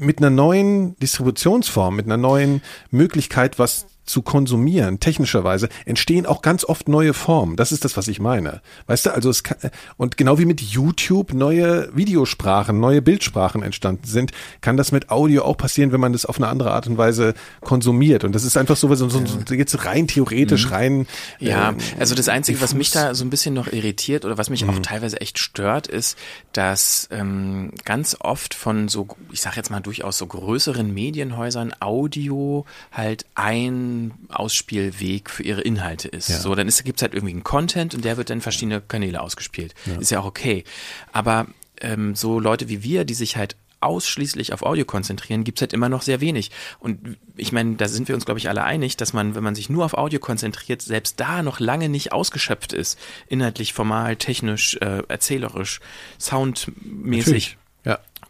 mit 0.00 0.18
einer 0.18 0.30
neuen 0.30 0.96
Distributionsform, 0.96 1.96
mit 1.96 2.06
einer 2.06 2.16
neuen 2.16 2.62
Möglichkeit, 2.90 3.58
was 3.58 3.86
zu 4.08 4.22
konsumieren, 4.22 5.00
technischerweise, 5.00 5.68
entstehen 5.84 6.26
auch 6.26 6.42
ganz 6.42 6.64
oft 6.64 6.88
neue 6.88 7.14
Formen. 7.14 7.56
Das 7.56 7.72
ist 7.72 7.84
das, 7.84 7.96
was 7.96 8.08
ich 8.08 8.20
meine. 8.20 8.62
Weißt 8.86 9.06
du, 9.06 9.14
also 9.14 9.30
es 9.30 9.42
kann, 9.42 9.58
und 9.96 10.16
genau 10.16 10.38
wie 10.38 10.46
mit 10.46 10.60
YouTube 10.60 11.34
neue 11.34 11.94
Videosprachen, 11.94 12.80
neue 12.80 13.02
Bildsprachen 13.02 13.62
entstanden 13.62 14.06
sind, 14.06 14.32
kann 14.60 14.76
das 14.76 14.92
mit 14.92 15.10
Audio 15.10 15.44
auch 15.44 15.56
passieren, 15.56 15.92
wenn 15.92 16.00
man 16.00 16.12
das 16.12 16.24
auf 16.24 16.38
eine 16.38 16.48
andere 16.48 16.72
Art 16.72 16.86
und 16.86 16.98
Weise 16.98 17.34
konsumiert. 17.60 18.24
Und 18.24 18.34
das 18.34 18.44
ist 18.44 18.56
einfach 18.56 18.76
so, 18.76 18.92
so, 18.94 19.08
so, 19.08 19.22
so 19.24 19.54
jetzt 19.54 19.84
rein 19.84 20.06
theoretisch, 20.06 20.66
mhm. 20.66 20.72
rein. 20.72 21.06
Ja, 21.38 21.70
ähm, 21.70 21.76
also 21.98 22.14
das 22.14 22.28
Einzige, 22.28 22.60
was 22.60 22.74
mich 22.74 22.90
da 22.90 23.14
so 23.14 23.24
ein 23.24 23.30
bisschen 23.30 23.54
noch 23.54 23.70
irritiert 23.72 24.24
oder 24.24 24.38
was 24.38 24.50
mich 24.50 24.64
mhm. 24.64 24.70
auch 24.70 24.78
teilweise 24.80 25.20
echt 25.20 25.38
stört, 25.38 25.86
ist, 25.86 26.16
dass 26.52 27.08
ähm, 27.10 27.72
ganz 27.84 28.16
oft 28.20 28.54
von 28.54 28.88
so, 28.88 29.08
ich 29.32 29.42
sag 29.42 29.56
jetzt 29.56 29.70
mal 29.70 29.80
durchaus 29.80 30.18
so 30.18 30.26
größeren 30.26 30.92
Medienhäusern 30.92 31.74
Audio 31.80 32.64
halt 32.92 33.26
ein 33.34 33.97
Ausspielweg 34.28 35.30
für 35.30 35.42
ihre 35.42 35.60
Inhalte 35.60 36.08
ist. 36.08 36.28
Ja. 36.28 36.38
So, 36.38 36.54
dann 36.54 36.68
gibt 36.68 36.98
es 36.98 37.02
halt 37.02 37.14
irgendwie 37.14 37.32
einen 37.32 37.44
Content 37.44 37.94
und 37.94 38.04
der 38.04 38.16
wird 38.16 38.30
dann 38.30 38.40
verschiedene 38.40 38.80
Kanäle 38.80 39.20
ausgespielt. 39.20 39.74
Ja. 39.86 39.98
Ist 39.98 40.10
ja 40.10 40.20
auch 40.20 40.26
okay. 40.26 40.64
Aber 41.12 41.46
ähm, 41.80 42.14
so 42.14 42.40
Leute 42.40 42.68
wie 42.68 42.82
wir, 42.82 43.04
die 43.04 43.14
sich 43.14 43.36
halt 43.36 43.56
ausschließlich 43.80 44.52
auf 44.52 44.62
Audio 44.62 44.84
konzentrieren, 44.84 45.44
gibt's 45.44 45.60
halt 45.60 45.72
immer 45.72 45.88
noch 45.88 46.02
sehr 46.02 46.20
wenig. 46.20 46.50
Und 46.80 47.16
ich 47.36 47.52
meine, 47.52 47.76
da 47.76 47.88
sind 47.88 48.08
wir 48.08 48.14
uns, 48.14 48.24
glaube 48.24 48.40
ich, 48.40 48.48
alle 48.48 48.64
einig, 48.64 48.96
dass 48.96 49.12
man, 49.12 49.34
wenn 49.34 49.44
man 49.44 49.54
sich 49.54 49.70
nur 49.70 49.84
auf 49.84 49.94
Audio 49.94 50.18
konzentriert, 50.18 50.82
selbst 50.82 51.20
da 51.20 51.42
noch 51.42 51.60
lange 51.60 51.88
nicht 51.88 52.12
ausgeschöpft 52.12 52.72
ist. 52.72 52.98
Inhaltlich, 53.28 53.72
formal, 53.72 54.16
technisch, 54.16 54.76
äh, 54.80 55.02
erzählerisch, 55.08 55.80
soundmäßig. 56.18 56.76
Natürlich. 57.04 57.58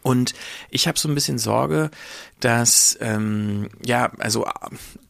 Und 0.01 0.33
ich 0.69 0.87
habe 0.87 0.97
so 0.97 1.09
ein 1.09 1.15
bisschen 1.15 1.37
Sorge, 1.37 1.91
dass 2.39 2.97
ähm, 3.01 3.69
ja, 3.83 4.11
also 4.19 4.47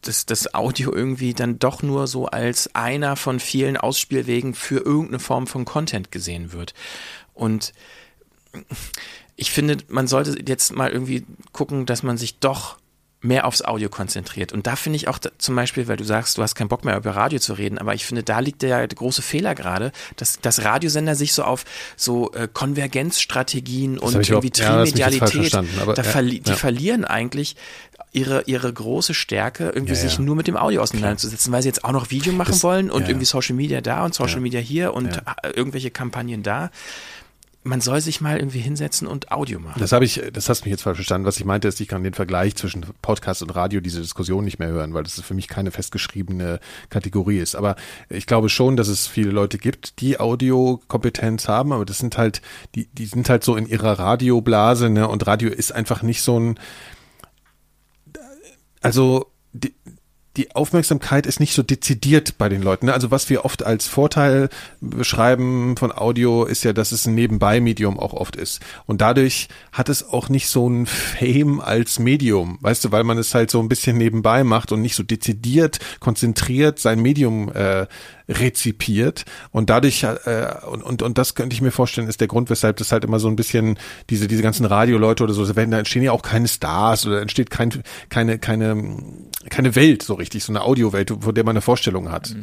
dass 0.01 0.25
das 0.25 0.53
Audio 0.53 0.93
irgendwie 0.93 1.33
dann 1.33 1.59
doch 1.59 1.83
nur 1.83 2.07
so 2.07 2.25
als 2.25 2.73
einer 2.73 3.15
von 3.15 3.39
vielen 3.39 3.77
Ausspielwegen 3.77 4.53
für 4.53 4.77
irgendeine 4.79 5.19
Form 5.19 5.45
von 5.47 5.65
Content 5.65 6.11
gesehen 6.11 6.53
wird. 6.53 6.73
Und 7.33 7.73
ich 9.35 9.51
finde, 9.51 9.77
man 9.87 10.07
sollte 10.07 10.37
jetzt 10.45 10.75
mal 10.75 10.91
irgendwie 10.91 11.25
gucken, 11.51 11.85
dass 11.85 12.03
man 12.03 12.17
sich 12.17 12.39
doch 12.39 12.77
mehr 13.21 13.45
aufs 13.45 13.61
Audio 13.61 13.89
konzentriert. 13.89 14.53
Und 14.53 14.65
da 14.65 14.75
finde 14.77 14.95
ich 14.95 15.07
auch 15.09 15.19
zum 15.37 15.55
Beispiel, 15.55 15.87
weil 15.89 15.97
du 15.97 16.05
sagst, 16.05 16.37
du 16.37 16.41
hast 16.41 16.55
keinen 16.55 16.69
Bock 16.69 16.85
mehr 16.85 16.95
über 16.95 17.15
Radio 17.15 17.39
zu 17.39 17.53
reden, 17.53 17.77
aber 17.77 17.93
ich 17.93 18.05
finde, 18.05 18.23
da 18.23 18.39
liegt 18.39 18.61
der, 18.61 18.87
große 18.87 19.21
Fehler 19.21 19.55
gerade, 19.55 19.91
dass, 20.15 20.39
dass 20.39 20.63
Radiosender 20.63 21.15
sich 21.15 21.33
so 21.33 21.43
auf 21.43 21.65
so 21.97 22.31
äh, 22.31 22.47
Konvergenzstrategien 22.51 23.97
und 23.97 24.13
irgendwie 24.15 24.51
ja, 24.55 24.77
das 24.77 24.89
jetzt 24.89 24.99
falsch 24.99 25.31
Trimedialität, 25.31 25.31
verstanden, 25.51 25.79
aber 25.81 25.93
da 25.95 26.03
ja, 26.03 26.09
verli 26.09 26.39
die 26.39 26.49
ja. 26.49 26.55
verlieren 26.55 27.05
eigentlich 27.05 27.55
ihre, 28.11 28.43
ihre 28.43 28.71
große 28.71 29.13
Stärke, 29.13 29.65
irgendwie 29.69 29.93
Ja, 29.93 29.99
sich 29.99 30.13
ja. 30.15 30.21
nur 30.21 30.35
mit 30.35 30.47
dem 30.47 30.57
Audio 30.57 30.81
auseinanderzusetzen, 30.81 31.51
weil 31.51 31.61
sie 31.61 31.67
jetzt 31.69 31.83
auch 31.83 31.91
noch 31.91 32.09
Video 32.09 32.33
machen 32.33 32.51
Das- 32.51 32.63
wollen 32.63 32.89
und 32.89 33.01
ja, 33.01 33.07
ja. 33.07 33.09
irgendwie 33.09 33.25
Social 33.25 33.55
Media 33.55 33.81
da 33.81 34.03
und 34.05 34.13
Social 34.15 34.35
Ja. 34.37 34.41
Media 34.41 34.59
hier 34.59 34.93
und 34.93 35.15
Ja. 35.15 35.35
irgendwelche 35.55 35.91
Kampagnen 35.91 36.41
da. 36.41 36.71
Man 37.69 37.81
soll 37.81 38.01
sich 38.01 38.19
mal 38.19 38.37
irgendwie 38.37 38.61
hinsetzen 38.61 39.07
und 39.07 39.31
Audio 39.31 39.59
machen. 39.59 39.79
Das 39.79 39.91
habe 39.91 40.03
ich, 40.03 40.19
das 40.33 40.49
hast 40.49 40.61
du 40.61 40.65
mich 40.65 40.71
jetzt 40.71 40.81
falsch 40.81 40.97
verstanden. 40.97 41.27
Was 41.27 41.37
ich 41.37 41.45
meinte, 41.45 41.67
ist, 41.67 41.79
ich 41.79 41.87
kann 41.87 42.03
den 42.03 42.15
Vergleich 42.15 42.55
zwischen 42.55 42.83
Podcast 43.03 43.43
und 43.43 43.51
Radio 43.51 43.79
diese 43.79 44.01
Diskussion 44.01 44.43
nicht 44.43 44.57
mehr 44.57 44.69
hören, 44.69 44.95
weil 44.95 45.03
das 45.03 45.21
für 45.21 45.35
mich 45.35 45.47
keine 45.47 45.69
festgeschriebene 45.69 46.59
Kategorie 46.89 47.37
ist. 47.37 47.53
Aber 47.53 47.75
ich 48.09 48.25
glaube 48.25 48.49
schon, 48.49 48.75
dass 48.75 48.87
es 48.87 49.05
viele 49.05 49.29
Leute 49.29 49.59
gibt, 49.59 50.01
die 50.01 50.19
Audiokompetenz 50.19 51.47
haben, 51.47 51.71
aber 51.71 51.85
das 51.85 51.99
sind 51.99 52.17
halt, 52.17 52.41
die, 52.73 52.87
die 52.87 53.05
sind 53.05 53.29
halt 53.29 53.43
so 53.43 53.55
in 53.55 53.67
ihrer 53.67 53.99
Radioblase, 53.99 54.89
ne? 54.89 55.07
Und 55.07 55.27
Radio 55.27 55.51
ist 55.51 55.71
einfach 55.71 56.01
nicht 56.01 56.23
so 56.23 56.39
ein, 56.39 56.59
also 58.81 59.28
die, 60.37 60.55
Aufmerksamkeit 60.55 61.25
ist 61.25 61.39
nicht 61.39 61.53
so 61.53 61.63
dezidiert 61.63 62.37
bei 62.37 62.49
den 62.49 62.61
Leuten. 62.61 62.87
Ne? 62.87 62.93
Also 62.93 63.11
was 63.11 63.29
wir 63.29 63.45
oft 63.45 63.63
als 63.65 63.87
Vorteil 63.87 64.49
beschreiben 64.79 65.75
von 65.77 65.91
Audio 65.91 66.45
ist 66.45 66.63
ja, 66.63 66.73
dass 66.73 66.91
es 66.91 67.05
ein 67.05 67.15
Nebenbei-Medium 67.15 67.99
auch 67.99 68.13
oft 68.13 68.35
ist. 68.35 68.59
Und 68.85 69.01
dadurch 69.01 69.47
hat 69.71 69.89
es 69.89 70.07
auch 70.07 70.29
nicht 70.29 70.47
so 70.47 70.69
ein 70.69 70.85
Fame 70.85 71.59
als 71.59 71.99
Medium, 71.99 72.57
weißt 72.61 72.85
du, 72.85 72.91
weil 72.91 73.03
man 73.03 73.17
es 73.17 73.33
halt 73.33 73.51
so 73.51 73.59
ein 73.59 73.69
bisschen 73.69 73.97
nebenbei 73.97 74.43
macht 74.43 74.71
und 74.71 74.81
nicht 74.81 74.95
so 74.95 75.03
dezidiert, 75.03 75.79
konzentriert 75.99 76.79
sein 76.79 77.01
Medium 77.01 77.51
äh, 77.51 77.87
rezipiert 78.29 79.25
und 79.51 79.71
dadurch 79.71 80.03
äh, 80.03 80.53
und, 80.69 80.83
und 80.83 81.01
und 81.01 81.17
das 81.17 81.33
könnte 81.33 81.55
ich 81.55 81.61
mir 81.61 81.71
vorstellen 81.71 82.07
ist 82.07 82.21
der 82.21 82.27
Grund 82.27 82.51
weshalb 82.51 82.77
das 82.77 82.91
halt 82.91 83.03
immer 83.03 83.19
so 83.19 83.27
ein 83.27 83.35
bisschen 83.35 83.79
diese 84.11 84.27
diese 84.27 84.43
ganzen 84.43 84.67
Radioleute 84.67 85.23
oder 85.23 85.33
so 85.33 85.51
da 85.51 85.61
entstehen 85.61 86.03
ja 86.03 86.11
auch 86.11 86.21
keine 86.21 86.47
Stars 86.47 87.07
oder 87.07 87.21
entsteht 87.21 87.49
kein 87.49 87.81
keine 88.09 88.37
keine 88.37 88.97
keine 89.49 89.75
Welt 89.75 90.03
so 90.03 90.13
richtig 90.19 90.43
so 90.43 90.51
eine 90.51 90.61
Audiowelt 90.61 91.11
von 91.19 91.33
der 91.33 91.43
man 91.43 91.53
eine 91.53 91.61
Vorstellung 91.61 92.11
hat. 92.11 92.35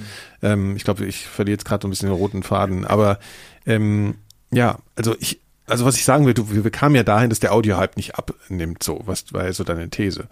Ähm, 0.42 0.76
ich 0.76 0.84
glaube 0.84 1.04
ich 1.06 1.26
verliere 1.26 1.54
jetzt 1.54 1.64
gerade 1.64 1.82
so 1.82 1.88
ein 1.88 1.90
bisschen 1.90 2.08
den 2.08 2.16
roten 2.16 2.42
Faden. 2.42 2.84
Aber 2.84 3.18
ähm, 3.66 4.16
ja 4.50 4.78
also 4.96 5.14
ich 5.20 5.40
also 5.66 5.84
was 5.84 5.96
ich 5.96 6.04
sagen 6.04 6.26
will 6.26 6.34
du 6.34 6.50
wir, 6.50 6.64
wir 6.64 6.70
kamen 6.70 6.94
ja 6.94 7.02
dahin 7.02 7.30
dass 7.30 7.40
der 7.40 7.52
Audio-Hype 7.52 7.96
nicht 7.96 8.16
abnimmt 8.16 8.82
so. 8.82 9.02
Was 9.06 9.32
war 9.32 9.44
ja 9.44 9.52
so 9.52 9.64
deine 9.64 9.88
These 9.90 10.28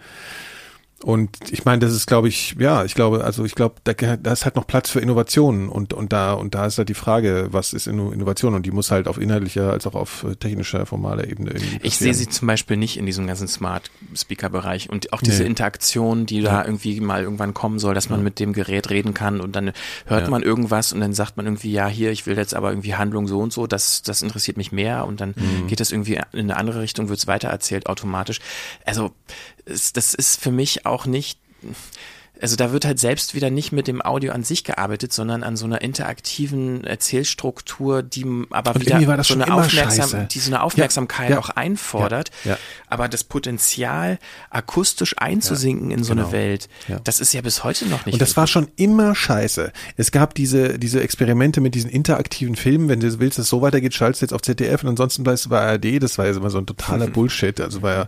und 1.04 1.36
ich 1.50 1.64
meine, 1.66 1.80
das 1.80 1.92
ist, 1.92 2.06
glaube 2.06 2.28
ich, 2.28 2.56
ja, 2.58 2.84
ich 2.84 2.94
glaube, 2.94 3.24
also 3.24 3.44
ich 3.44 3.54
glaube, 3.54 3.74
da, 3.84 3.92
da 3.92 4.32
ist 4.32 4.44
halt 4.44 4.56
noch 4.56 4.66
Platz 4.66 4.88
für 4.90 5.00
Innovationen 5.00 5.68
und 5.68 5.92
und 5.92 6.12
da 6.12 6.32
und 6.32 6.54
da 6.54 6.64
ist 6.66 6.78
halt 6.78 6.88
die 6.88 6.94
Frage, 6.94 7.48
was 7.50 7.72
ist 7.74 7.86
Inno- 7.86 8.10
Innovation 8.12 8.54
und 8.54 8.64
die 8.64 8.70
muss 8.70 8.90
halt 8.90 9.06
auf 9.06 9.18
inhaltlicher 9.18 9.70
als 9.70 9.86
auch 9.86 9.94
auf 9.94 10.24
äh, 10.24 10.34
technischer 10.34 10.86
formaler 10.86 11.28
Ebene 11.28 11.50
irgendwie. 11.50 11.78
Ich 11.82 11.98
sehe 11.98 12.14
sie 12.14 12.28
zum 12.28 12.48
Beispiel 12.48 12.76
nicht 12.78 12.96
in 12.96 13.04
diesem 13.06 13.26
ganzen 13.26 13.48
Smart 13.48 13.90
Speaker 14.16 14.48
Bereich 14.48 14.88
und 14.88 15.12
auch 15.12 15.20
diese 15.20 15.42
Nee. 15.42 15.50
Interaktion, 15.50 16.26
die 16.26 16.40
da 16.40 16.64
irgendwie 16.64 16.98
mal 17.00 17.22
irgendwann 17.22 17.52
kommen 17.54 17.78
soll, 17.78 17.94
dass 17.94 18.08
man 18.08 18.22
mit 18.22 18.40
dem 18.40 18.52
Gerät 18.54 18.88
reden 18.90 19.12
kann 19.14 19.40
und 19.40 19.54
dann 19.54 19.72
hört 20.06 20.24
Ja. 20.24 20.30
man 20.30 20.42
irgendwas 20.42 20.92
und 20.94 21.00
dann 21.00 21.12
sagt 21.12 21.36
man 21.36 21.44
irgendwie, 21.46 21.72
ja, 21.72 21.86
hier, 21.86 22.12
ich 22.12 22.26
will 22.26 22.36
jetzt 22.36 22.54
aber 22.54 22.70
irgendwie 22.70 22.94
Handlung 22.94 23.26
so 23.28 23.40
und 23.40 23.52
so, 23.52 23.66
das, 23.66 24.02
das 24.02 24.22
interessiert 24.22 24.56
mich 24.56 24.72
mehr 24.72 25.06
und 25.06 25.20
dann 25.20 25.34
Mhm. 25.36 25.66
geht 25.66 25.80
das 25.80 25.92
irgendwie 25.92 26.14
in 26.32 26.50
eine 26.50 26.56
andere 26.56 26.80
Richtung, 26.80 27.08
wird 27.10 27.18
es 27.18 27.26
weitererzählt 27.26 27.86
automatisch. 27.88 28.40
Also 28.86 29.12
es, 29.66 29.92
das 29.92 30.14
ist 30.14 30.40
für 30.40 30.50
mich 30.50 30.86
auch 30.86 31.06
nicht 31.06 31.38
also 32.40 32.56
da 32.56 32.72
wird 32.72 32.84
halt 32.84 32.98
selbst 32.98 33.34
wieder 33.34 33.48
nicht 33.48 33.70
mit 33.70 33.86
dem 33.86 34.02
Audio 34.02 34.32
an 34.32 34.42
sich 34.42 34.64
gearbeitet, 34.64 35.12
sondern 35.12 35.44
an 35.44 35.56
so 35.56 35.66
einer 35.66 35.82
interaktiven 35.82 36.84
Erzählstruktur, 36.84 38.02
die 38.02 38.26
aber 38.50 38.74
Und 38.74 38.80
wieder 38.82 38.90
irgendwie 38.92 39.06
war 39.06 39.16
das 39.16 39.28
so 39.28 39.34
eine, 39.34 39.52
Aufmerksam 39.52 40.28
die 40.28 40.38
so 40.40 40.50
eine 40.50 40.62
Aufmerksamkeit 40.62 41.30
Ja, 41.30 41.36
ja. 41.36 41.40
auch 41.40 41.50
einfordert. 41.50 42.32
Ja. 42.44 42.58
Aber 42.88 43.08
das 43.08 43.24
Potenzial, 43.24 44.18
akustisch 44.50 45.14
einzusinken 45.16 45.90
in 45.92 46.02
so 46.02 46.14
genau. 46.14 46.24
eine 46.24 46.32
Welt, 46.32 46.68
das 47.04 47.20
ist 47.20 47.32
ja 47.34 47.40
bis 47.40 47.62
heute 47.62 47.86
noch 47.86 48.04
nicht. 48.04 48.14
Und 48.14 48.20
das 48.20 48.36
war 48.36 48.46
schon 48.46 48.68
immer 48.76 49.14
scheiße. 49.14 49.72
Es 49.96 50.10
gab 50.10 50.34
diese, 50.34 50.78
diese 50.78 51.02
Experimente 51.02 51.60
mit 51.60 51.74
diesen 51.74 51.88
interaktiven 51.88 52.56
Filmen. 52.56 52.88
Wenn 52.88 53.00
du 53.00 53.18
willst, 53.20 53.38
dass 53.38 53.44
es 53.44 53.50
so 53.50 53.62
weitergeht, 53.62 53.94
schaltest 53.94 54.22
du 54.22 54.24
jetzt 54.26 54.32
auf 54.32 54.42
ZDF 54.42 54.82
und 54.82 54.90
ansonsten 54.90 55.22
bleibst 55.22 55.46
du 55.46 55.50
bei 55.50 55.60
ARD. 55.60 56.02
Das 56.02 56.18
war 56.18 56.26
ja 56.26 56.32
immer 56.32 56.50
so 56.50 56.58
ein 56.58 56.66
totaler 56.66 57.06
Bullshit. 57.14 57.60
Also 57.60 57.80
war 57.80 57.92
ja 57.92 58.06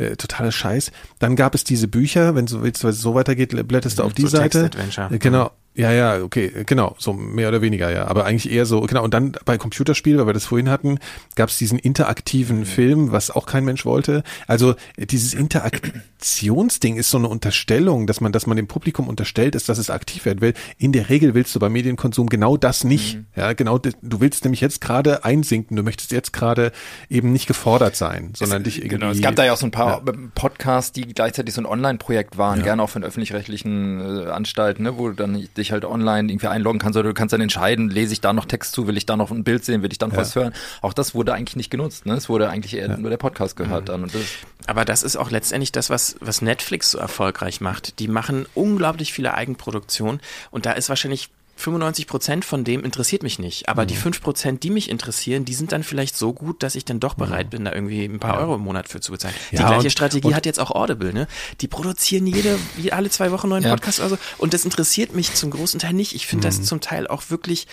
äh, 0.00 0.16
totaler 0.16 0.52
Scheiß. 0.52 0.90
Dann 1.18 1.36
gab 1.36 1.54
es 1.54 1.64
diese 1.64 1.88
Bücher. 1.88 2.34
Wenn 2.34 2.46
es 2.46 2.52
so 3.00 3.14
weitergeht, 3.14 3.50
blätterst 3.68 3.98
du 3.98 4.02
auf 4.02 4.14
die 4.14 4.22
So 4.22 4.28
Seite. 4.28 4.70
Text-Adventure. 4.70 5.14
Äh, 5.14 5.18
Genau. 5.18 5.50
Ja, 5.74 5.92
ja, 5.92 6.22
okay, 6.22 6.52
genau, 6.66 6.96
so 6.98 7.12
mehr 7.12 7.48
oder 7.48 7.62
weniger, 7.62 7.92
ja. 7.92 8.06
Aber 8.08 8.24
eigentlich 8.24 8.52
eher 8.52 8.66
so, 8.66 8.80
genau. 8.82 9.04
Und 9.04 9.14
dann 9.14 9.32
bei 9.44 9.56
Computerspiel, 9.56 10.18
weil 10.18 10.26
wir 10.26 10.32
das 10.32 10.44
vorhin 10.46 10.68
hatten, 10.68 10.98
gab 11.36 11.48
es 11.48 11.58
diesen 11.58 11.78
interaktiven 11.78 12.66
Film, 12.66 13.12
was 13.12 13.30
auch 13.30 13.46
kein 13.46 13.64
Mensch 13.64 13.84
wollte. 13.86 14.24
Also 14.48 14.74
dieses 14.98 15.32
Interaktionsding 15.32 16.96
ist 16.96 17.10
so 17.10 17.18
eine 17.18 17.28
Unterstellung, 17.28 18.06
dass 18.06 18.20
man, 18.20 18.32
dass 18.32 18.46
man 18.46 18.56
dem 18.56 18.66
Publikum 18.66 19.08
unterstellt 19.08 19.54
ist, 19.54 19.68
dass 19.68 19.78
es 19.78 19.90
aktiv 19.90 20.24
werden 20.24 20.40
will. 20.40 20.54
In 20.76 20.92
der 20.92 21.08
Regel 21.08 21.34
willst 21.34 21.54
du 21.54 21.60
beim 21.60 21.72
Medienkonsum 21.72 22.28
genau 22.28 22.56
das 22.56 22.84
nicht. 22.84 23.18
Ja, 23.36 23.52
genau. 23.52 23.78
Du 23.78 24.20
willst 24.20 24.44
nämlich 24.44 24.60
jetzt 24.60 24.80
gerade 24.80 25.24
einsinken. 25.24 25.76
Du 25.76 25.82
möchtest 25.82 26.10
jetzt 26.10 26.32
gerade 26.32 26.72
eben 27.08 27.32
nicht 27.32 27.46
gefordert 27.46 27.96
sein, 27.96 28.32
sondern 28.36 28.64
dich 28.64 28.78
irgendwie. 28.78 28.96
Genau, 28.96 29.10
es 29.12 29.22
gab 29.22 29.36
da 29.36 29.44
ja 29.44 29.52
auch 29.52 29.56
so 29.56 29.66
ein 29.66 29.70
paar 29.70 30.02
Ja. 30.04 30.12
Podcasts, 30.34 30.92
die 30.92 31.02
gleichzeitig 31.02 31.54
so 31.54 31.62
ein 31.62 31.66
Online-Projekt 31.66 32.38
waren, 32.38 32.62
gerne 32.62 32.82
auch 32.82 32.90
von 32.90 33.04
öffentlich-rechtlichen 33.04 34.26
äh, 34.26 34.30
Anstalten, 34.30 34.82
ne, 34.82 34.98
wo 34.98 35.08
du 35.08 35.14
dann 35.14 35.48
dich 35.60 35.72
halt 35.72 35.84
online 35.84 36.30
irgendwie 36.30 36.48
einloggen 36.48 36.78
kannst 36.78 36.98
oder 36.98 37.08
du 37.08 37.14
kannst 37.14 37.32
dann 37.32 37.40
entscheiden, 37.40 37.88
lese 37.88 38.12
ich 38.12 38.20
da 38.20 38.32
noch 38.32 38.44
Text 38.44 38.72
zu, 38.72 38.86
will 38.86 38.96
ich 38.96 39.06
da 39.06 39.16
noch 39.16 39.30
ein 39.30 39.44
Bild 39.44 39.64
sehen, 39.64 39.82
will 39.82 39.92
ich 39.92 39.98
dann 39.98 40.14
was 40.16 40.34
hören. 40.34 40.52
Auch 40.82 40.92
das 40.92 41.14
wurde 41.14 41.34
eigentlich 41.34 41.56
nicht 41.56 41.70
genutzt, 41.70 42.06
ne? 42.06 42.14
Es 42.14 42.28
wurde 42.28 42.50
eigentlich 42.50 42.74
eher 42.74 42.96
nur 42.96 43.10
der 43.10 43.16
Podcast 43.16 43.56
gehört 43.56 43.88
dann 43.88 44.02
und 44.02 44.14
das 44.14 44.22
Aber 44.66 44.84
das 44.84 45.02
ist 45.02 45.16
auch 45.16 45.30
letztendlich 45.30 45.72
das, 45.72 45.90
was, 45.90 46.16
was 46.20 46.42
Netflix 46.42 46.90
so 46.90 46.98
erfolgreich 46.98 47.60
macht. 47.60 47.98
Die 47.98 48.08
machen 48.08 48.46
unglaublich 48.54 49.12
viele 49.12 49.34
Eigenproduktionen 49.34 50.20
und 50.50 50.66
da 50.66 50.72
ist 50.72 50.88
wahrscheinlich 50.88 51.30
95 51.60 52.06
Prozent 52.06 52.44
von 52.44 52.64
dem 52.64 52.82
interessiert 52.84 53.22
mich 53.22 53.38
nicht. 53.38 53.68
Aber 53.68 53.82
Mhm. 53.82 53.86
die 53.88 53.96
5 53.96 54.20
Prozent, 54.20 54.62
die 54.62 54.70
mich 54.70 54.90
interessieren, 54.90 55.44
die 55.44 55.54
sind 55.54 55.72
dann 55.72 55.82
vielleicht 55.84 56.16
so 56.16 56.32
gut, 56.32 56.62
dass 56.62 56.74
ich 56.74 56.84
dann 56.84 56.98
doch 57.00 57.14
bereit 57.14 57.50
bin, 57.50 57.64
da 57.64 57.72
irgendwie 57.72 58.04
ein 58.04 58.18
paar 58.18 58.38
Euro 58.38 58.56
im 58.56 58.62
Monat 58.62 58.88
für 58.88 59.00
zu 59.00 59.12
bezahlen. 59.12 59.34
Die 59.52 59.56
Ja, 59.56 59.66
gleiche 59.68 59.84
und- 59.84 59.90
Strategie 59.90 60.28
und- 60.28 60.34
hat 60.34 60.46
jetzt 60.46 60.58
auch 60.58 60.70
Audible, 60.70 61.12
ne? 61.12 61.28
Die 61.60 61.68
produzieren 61.68 62.26
jede, 62.26 62.58
alle 62.90 63.10
zwei 63.10 63.30
Wochen 63.30 63.48
neuen 63.48 63.62
Ja. 63.64 63.70
Podcast 63.70 64.00
oder 64.00 64.08
so. 64.10 64.18
Und 64.38 64.54
das 64.54 64.64
interessiert 64.64 65.14
mich 65.14 65.34
zum 65.34 65.50
großen 65.50 65.78
Teil 65.80 65.92
nicht. 65.92 66.14
Ich 66.14 66.26
finde 66.26 66.46
Mhm. 66.46 66.50
das 66.50 66.62
zum 66.62 66.80
Teil 66.80 67.06
auch 67.06 67.24
wirklich 67.30 67.66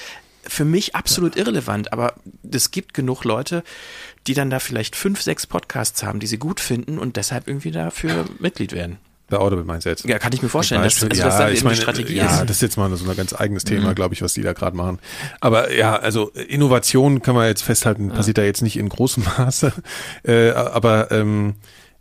für 0.43 0.63
mich 0.65 0.95
absolut 0.95 1.35
irrelevant, 1.35 1.91
aber 1.91 2.13
es 2.49 2.71
gibt 2.71 2.93
genug 2.93 3.25
Leute, 3.25 3.63
die 4.27 4.33
dann 4.33 4.49
da 4.49 4.59
vielleicht 4.59 4.95
fünf, 4.95 5.21
sechs 5.21 5.45
Podcasts 5.45 6.03
haben, 6.03 6.19
die 6.21 6.27
sie 6.27 6.37
gut 6.37 6.59
finden 6.61 6.97
und 6.99 7.17
deshalb 7.17 7.47
irgendwie 7.49 7.71
dafür 7.71 8.25
Mitglied 8.39 8.71
werden. 8.71 8.97
Bei 9.29 9.37
Audible 9.37 9.65
meinst 9.65 9.85
du 9.85 9.89
jetzt? 9.89 10.05
Ja, 10.05 10.19
kann 10.19 10.31
ich 10.31 10.41
mir 10.41 10.47
vorstellen, 10.49 10.81
dass, 10.83 10.93
Beispiel, 10.93 11.09
also, 11.09 11.21
ja, 11.21 11.27
dass 11.27 11.37
da 11.37 11.49
ich 11.49 11.63
meine, 11.63 11.75
Strategie 11.75 12.15
ja, 12.15 12.25
ist. 12.25 12.41
Mhm. 12.41 12.47
das 12.47 12.57
ist 12.57 12.61
jetzt 12.61 12.77
mal 12.77 12.95
so 12.95 13.09
ein 13.09 13.17
ganz 13.17 13.33
eigenes 13.33 13.65
Thema, 13.65 13.93
glaube 13.93 14.13
ich, 14.13 14.21
was 14.21 14.33
die 14.33 14.41
da 14.41 14.53
gerade 14.53 14.75
machen. 14.77 14.99
Aber 15.41 15.73
ja, 15.73 15.97
also 15.97 16.29
Innovation 16.29 17.21
kann 17.21 17.35
man 17.35 17.47
jetzt 17.47 17.61
festhalten, 17.61 18.09
passiert 18.09 18.37
da 18.37 18.43
jetzt 18.43 18.61
nicht 18.61 18.77
in 18.77 18.87
großem 18.87 19.23
Maße. 19.37 19.73
Äh, 20.23 20.51
aber 20.51 21.11
ähm, 21.11 21.55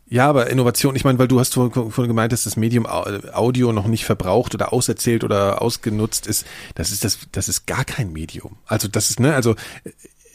ja, 0.08 0.28
aber 0.28 0.48
Innovation, 0.50 0.94
ich 0.94 1.02
meine, 1.02 1.18
weil 1.18 1.26
du 1.26 1.40
hast 1.40 1.54
vorhin 1.54 1.90
gemeint, 2.06 2.30
dass 2.32 2.44
das 2.44 2.56
Medium 2.56 2.86
Au- 2.86 3.06
Audio 3.32 3.72
noch 3.72 3.88
nicht 3.88 4.04
verbraucht 4.04 4.54
oder 4.54 4.72
auserzählt 4.72 5.24
oder 5.24 5.60
ausgenutzt 5.60 6.28
ist, 6.28 6.46
das 6.76 6.92
ist 6.92 7.02
das, 7.02 7.18
das 7.32 7.48
ist 7.48 7.66
gar 7.66 7.84
kein 7.84 8.12
Medium. 8.12 8.56
Also 8.66 8.86
das 8.86 9.10
ist, 9.10 9.18
ne, 9.18 9.34
also 9.34 9.56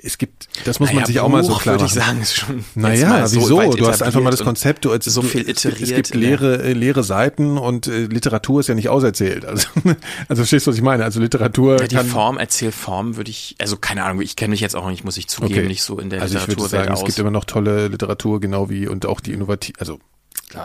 es 0.03 0.17
gibt, 0.17 0.47
das 0.65 0.79
muss 0.79 0.91
man 0.93 1.05
sich 1.05 1.19
auch 1.19 1.29
mal 1.29 1.43
so 1.43 1.53
klar 1.55 1.75
würde 1.79 1.85
ich 1.85 1.95
machen. 1.95 2.07
sagen, 2.07 2.21
ist 2.21 2.35
schon 2.35 2.65
Naja, 2.75 3.27
so 3.27 3.37
wieso? 3.39 3.73
Du 3.73 3.87
hast 3.87 4.01
einfach 4.01 4.21
mal 4.21 4.31
das 4.31 4.43
Konzept, 4.43 4.85
du, 4.85 4.97
so 4.99 5.21
viel 5.21 5.41
es 5.41 5.47
gibt- 5.47 5.65
iteriert. 5.65 5.81
Es 5.89 5.95
gibt 5.95 6.15
leere, 6.15 6.63
äh, 6.63 6.73
leere 6.73 7.03
Seiten 7.03 7.57
und 7.57 7.87
äh, 7.87 8.05
Literatur 8.05 8.59
ist 8.61 8.67
ja 8.67 8.73
nicht 8.75 8.89
auserzählt. 8.89 9.45
Also, 9.45 9.67
also 10.27 10.41
verstehst 10.41 10.65
du, 10.65 10.71
was 10.71 10.77
ich 10.77 10.81
meine? 10.83 11.03
Also 11.03 11.19
Literatur 11.19 11.79
Ja, 11.79 11.87
die 11.87 11.95
kann, 11.95 12.07
Form, 12.07 12.37
Erzählform 12.37 13.15
würde 13.17 13.29
ich, 13.29 13.55
also 13.59 13.77
keine 13.77 14.03
Ahnung, 14.03 14.21
ich 14.21 14.35
kenne 14.35 14.51
mich 14.51 14.59
jetzt 14.61 14.75
auch 14.75 14.89
nicht, 14.89 15.03
muss 15.03 15.17
ich 15.17 15.27
zugeben, 15.27 15.59
Okay. 15.59 15.67
nicht 15.67 15.83
so 15.83 15.99
in 15.99 16.09
der 16.09 16.21
also 16.21 16.37
ich 16.37 16.47
würde 16.47 16.67
sagen, 16.67 16.93
es 16.93 16.99
aus. 17.01 17.05
gibt 17.05 17.19
immer 17.19 17.31
noch 17.31 17.45
tolle 17.45 17.87
Literatur, 17.87 18.39
genau 18.39 18.69
wie 18.69 18.87
und 18.87 19.05
auch 19.05 19.19
die 19.19 19.33
innovativ, 19.33 19.75
also 19.79 19.99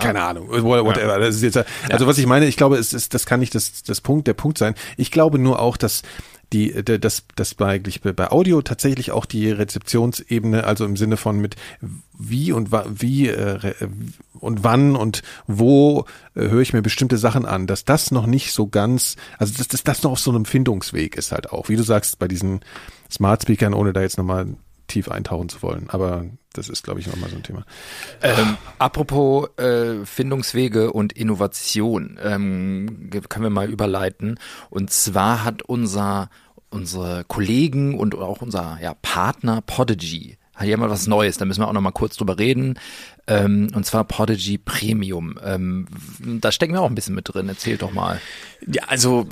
keine 0.01 0.23
Ahnung, 0.23 0.49
whatever. 0.49 1.19
Das 1.21 1.37
ist 1.37 1.43
jetzt, 1.43 1.59
also 1.91 2.07
was 2.09 2.19
ich 2.19 2.27
meine, 2.27 2.47
ich 2.47 2.57
glaube, 2.57 2.77
es 2.77 2.93
ist, 2.93 3.15
das 3.15 3.25
kann 3.25 3.39
nicht 3.39 3.55
das, 3.55 3.85
das 3.85 4.01
Punkt, 4.01 4.27
der 4.27 4.35
Punkt 4.35 4.59
sein. 4.59 4.75
Ich 4.97 5.13
glaube 5.13 5.39
nur 5.39 5.61
auch, 5.61 5.77
dass 5.77 6.03
die, 6.53 6.85
dass, 6.85 7.25
dass 7.35 7.55
bei, 7.55 7.67
eigentlich 7.67 8.01
bei 8.03 8.31
Audio 8.31 8.63
tatsächlich 8.63 9.11
auch 9.11 9.27
die 9.27 9.51
Rezeptionsebene, 9.51 10.65
also 10.65 10.85
im 10.85 10.97
Sinne 10.97 11.17
von 11.17 11.39
mit 11.39 11.57
wie 12.17 12.53
und 12.53 12.71
wie 12.73 13.29
äh, 13.29 13.75
und 14.35 14.63
wann 14.63 14.97
und 14.97 15.23
wo 15.47 16.05
äh, 16.35 16.49
höre 16.49 16.61
ich 16.61 16.73
mir 16.73 16.83
bestimmte 16.83 17.19
Sachen 17.19 17.47
an, 17.47 17.67
dass 17.67 17.85
das 17.85 18.11
noch 18.11 18.27
nicht 18.27 18.53
so 18.53 18.69
ganz, 18.69 19.17
also 19.39 19.55
dass, 19.59 19.69
dass 19.69 19.83
das 19.83 20.03
noch 20.03 20.13
auf 20.13 20.21
so 20.21 20.31
einem 20.31 20.45
Findungsweg 20.45 21.17
ist 21.17 21.33
halt 21.33 21.51
auch, 21.51 21.69
wie 21.69 21.77
du 21.77 21.83
sagst, 21.83 22.19
bei 22.19 22.29
diesen 22.29 22.61
Smart 23.11 23.43
Speakern, 23.43 23.75
ohne 23.75 23.93
da 23.93 24.03
jetzt 24.03 24.19
nochmal 24.19 24.47
tief 24.87 25.11
eintauchen 25.11 25.49
zu 25.49 25.63
wollen. 25.63 25.89
Aber 25.89 26.27
das 26.53 26.69
ist, 26.69 26.83
glaube 26.83 27.01
ich, 27.01 27.07
nochmal 27.07 27.31
so 27.31 27.37
ein 27.37 27.43
Thema. 27.43 27.65
Ähm, 28.23 28.57
apropos 28.79 29.49
äh, 29.59 30.05
Findungswege 30.05 30.93
und 30.93 31.13
Innovation, 31.13 32.19
ähm, 32.23 33.11
können 33.29 33.45
wir 33.45 33.51
mal 33.51 33.71
überleiten. 33.71 34.39
Und 34.71 34.91
zwar 34.91 35.45
hat 35.45 35.63
unser 35.63 36.31
unsere 36.69 37.25
Kollegen 37.25 37.99
und 37.99 38.17
auch 38.17 38.43
unser 38.43 38.79
ja, 38.83 38.95
Partner 39.01 39.63
Podigy 39.63 40.37
hat 40.57 40.67
ja 40.67 40.77
mal 40.77 40.91
was 40.91 41.07
Neues. 41.07 41.37
Da 41.37 41.45
müssen 41.45 41.61
wir 41.61 41.69
auch 41.69 41.73
noch 41.73 41.81
mal 41.81 41.93
kurz 41.93 42.17
drüber 42.17 42.39
reden. 42.39 42.79
Ähm, 43.29 43.69
und 43.75 43.85
zwar 43.85 44.05
Podigy 44.05 44.57
Premium. 44.59 45.37
Ähm, 45.45 45.87
da 46.21 46.53
stecken 46.53 46.75
wir 46.75 46.81
auch 46.83 46.89
ein 46.89 46.95
bisschen 46.95 47.15
mit 47.15 47.33
drin. 47.33 47.49
Erzähl 47.49 47.77
doch 47.77 47.93
mal. 47.93 48.21
Ja, 48.67 48.85
also 48.87 49.27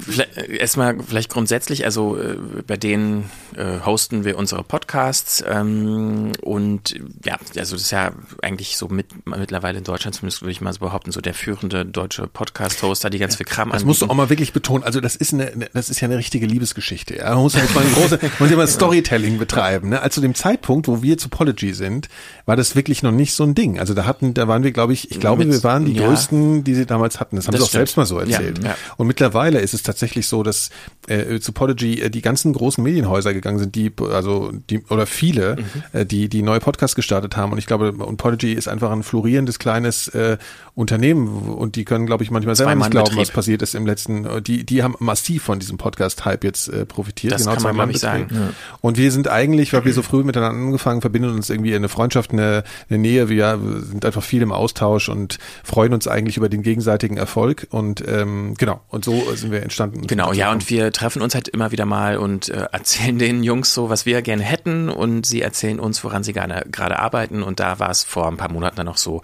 erstmal 0.59 0.97
vielleicht 1.03 1.30
grundsätzlich, 1.30 1.84
also 1.84 2.16
äh, 2.18 2.36
bei 2.66 2.76
denen 2.76 3.30
äh, 3.57 3.80
hosten 3.84 4.24
wir 4.24 4.36
unsere 4.36 4.62
Podcasts 4.64 5.42
ähm, 5.49 6.32
und 6.42 6.95
ja, 7.24 7.36
also 7.57 7.74
das 7.76 7.82
ist 7.84 7.90
ja 7.90 8.12
eigentlich 8.42 8.76
so 8.76 8.88
mit 8.88 9.07
mittlerweile 9.26 9.78
in 9.78 9.84
Deutschland 9.84 10.14
zumindest 10.14 10.42
würde 10.42 10.53
ich 10.53 10.61
mal 10.61 10.72
so 10.72 10.80
behaupten, 10.80 11.11
so 11.11 11.20
der 11.20 11.34
führende 11.34 11.86
deutsche 11.86 12.26
Podcast-Hoster, 12.26 13.11
die 13.11 13.18
ganz 13.18 13.36
viel 13.36 13.47
Kram 13.47 13.70
Das 13.70 13.84
musst 13.84 14.03
du 14.03 14.07
auch 14.07 14.14
mal 14.14 14.28
wirklich 14.28 14.53
betonen. 14.53 14.84
Also 14.84 15.01
das 15.01 15.16
ist 15.16 15.32
eine, 15.32 15.47
eine- 15.53 15.70
das 15.72 15.88
ist 15.90 16.01
ja 16.01 16.07
eine 16.07 16.18
richtige 16.18 16.47
Liebesgeschichte. 16.47 17.16
Ja? 17.16 17.30
Man 17.34 17.45
muss 17.45 17.55
ja 17.55 17.61
jetzt 17.61 17.74
mal 17.74 17.82
eine 17.84 17.90
große, 17.92 18.18
man 18.20 18.30
muss 18.40 18.51
ja 18.51 18.57
mal 18.57 18.68
Storytelling 18.68 19.38
betreiben. 19.38 19.88
Ne? 19.88 20.01
Also 20.01 20.16
zu 20.16 20.20
dem 20.20 20.34
Zeitpunkt, 20.34 20.86
wo 20.86 21.03
wir 21.03 21.16
zu 21.18 21.28
Pology 21.28 21.72
sind, 21.74 22.09
war 22.47 22.57
das 22.57 22.76
wirklich 22.76 23.03
noch 23.03 23.12
nicht 23.12 23.32
so 23.32 23.42
ein 23.45 23.55
Ding. 23.55 23.78
Also 23.85 23.93
da 23.93 24.07
hatten, 24.07 24.32
da 24.32 24.49
waren 24.49 24.62
wir, 24.62 24.72
glaube 24.72 24.95
ich, 24.95 25.11
ich 25.11 25.20
glaube, 25.20 25.45
Mit- 25.45 25.53
wir 25.55 25.62
waren 25.62 25.85
die 25.85 25.93
ja. 25.93 26.07
größten, 26.09 26.64
die 26.64 26.74
sie 26.74 26.87
damals 26.87 27.20
hatten. 27.20 27.37
Das 27.37 27.47
haben 27.47 27.53
Das 27.53 27.61
sie 27.61 27.64
auch 27.64 27.68
stimmt. 27.68 27.80
selbst 27.80 27.97
mal 27.99 28.07
so 28.07 28.18
Ja, 28.20 28.39
erzählt. 28.39 28.64
ja. 28.64 28.74
Und 28.97 29.07
mittlerweile 29.07 29.61
ist 29.61 29.74
es 29.74 29.82
tatsächlich 29.82 30.26
so, 30.26 30.43
dass 30.43 30.70
äh, 31.07 31.39
zu 31.39 31.53
Podigy 31.53 32.01
äh, 32.01 32.09
die 32.11 32.22
ganzen 32.22 32.55
großen 32.55 32.82
Medienhäuser 32.82 33.35
gegangen 33.35 33.59
sind, 33.59 33.74
die 33.74 33.93
also 34.11 34.53
die 34.70 34.82
oder 34.89 35.05
viele, 35.07 35.57
Mhm. 35.57 35.82
äh, 36.01 36.07
die 36.07 36.30
die 36.30 36.41
neue 36.41 36.61
Podcasts 36.61 36.97
gestartet 36.97 37.37
haben. 37.37 37.53
Und 37.53 37.59
ich 37.59 37.66
glaube, 37.66 37.93
und 37.93 38.16
Podigy 38.16 38.55
ist 38.55 38.68
einfach 38.68 38.91
ein 38.91 39.03
florierendes 39.03 39.59
kleines 39.59 40.09
äh, 40.09 40.39
Unternehmen 40.77 41.29
und 41.29 41.77
die 41.77 41.85
können, 41.85 42.05
glaube 42.05 42.25
ich, 42.25 42.33
manchmal 42.33 42.57
selber 42.57 42.75
nicht 42.75 42.91
glauben, 42.91 43.16
was 43.16 43.31
passiert 43.31 43.62
ist 43.62 43.77
im 43.77 43.87
letzten. 43.87 44.25
äh, 44.25 44.43
Die 44.43 44.64
die 44.64 44.83
haben 44.83 44.97
massiv 44.99 45.45
von 45.45 45.61
diesem 45.61 45.79
Podcast-Hype 45.79 46.43
jetzt 46.43 46.68
äh, 46.68 46.85
profitiert. 46.85 47.33
Das 47.33 47.45
kann 47.45 47.55
man, 47.55 47.62
zwei 47.62 47.72
glaub 47.72 47.91
ich, 47.91 47.99
sagen. 47.99 48.55
Und 48.81 48.99
wir 48.99 49.12
sind 49.12 49.29
eigentlich, 49.29 49.72
weil 49.72 49.85
wir 49.85 49.93
so 49.93 50.03
früh 50.03 50.25
miteinander 50.25 50.59
angefangen, 50.59 51.01
verbinden 51.01 51.31
uns 51.31 51.49
irgendwie 51.49 51.77
eine 51.77 51.89
Freundschaft, 51.89 52.33
eine, 52.33 52.64
eine 52.89 52.99
Nähe. 52.99 53.29
Wir 53.29 53.61
sind 53.83 54.05
einfach 54.05 54.25
viel 54.25 54.43
im 54.43 54.51
Austausch 54.51 55.09
und 55.09 55.39
freuen 55.62 55.95
uns 55.95 56.09
eigentlich 56.09 56.37
über 56.39 56.49
den 56.49 56.62
gegenseitigen 56.62 57.16
Erfolg. 57.16 57.68
Und 57.70 58.03
ähm, 58.09 58.55
genau, 58.59 58.81
und 58.89 59.05
so 59.05 59.22
sind 59.35 59.53
wir 59.53 59.62
entstanden. 59.62 60.09
Genau, 60.09 60.33
ja, 60.33 60.51
und 60.51 60.68
wir 60.70 60.91
treffen 60.91 61.22
uns 61.22 61.37
halt 61.37 61.47
immer 61.47 61.70
wieder 61.70 61.87
mal 61.87 62.16
und 62.16 62.49
äh, 62.49 62.66
erzählen 62.72 63.18
den 63.18 63.45
Jungs 63.45 63.72
so, 63.72 63.91
was 63.91 64.07
wir 64.07 64.22
gerne 64.22 64.43
hätten 64.43 64.89
und 64.89 65.25
sie 65.25 65.41
erzählen 65.41 65.79
uns, 65.79 66.03
woran 66.03 66.25
sie 66.25 66.33
gerne 66.33 66.64
gerade 66.70 66.99
arbeiten. 66.99 67.45
Und 67.45 67.61
da 67.61 67.79
war 67.79 67.91
es 67.91 68.03
vor 68.03 68.27
ein 68.27 68.37
paar 68.37 68.51
Monaten 68.51 68.75
dann 68.75 68.89
auch 68.89 68.97
so, 68.97 69.22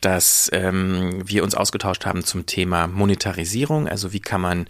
dass 0.00 0.50
ähm, 0.52 1.22
wir 1.24 1.42
uns 1.44 1.54
ausgetauscht 1.54 2.06
haben 2.06 2.24
zum 2.24 2.46
Thema 2.46 2.86
Monetarisierung. 2.86 3.88
Also 3.88 4.12
wie 4.12 4.20
kann 4.20 4.40
man 4.40 4.66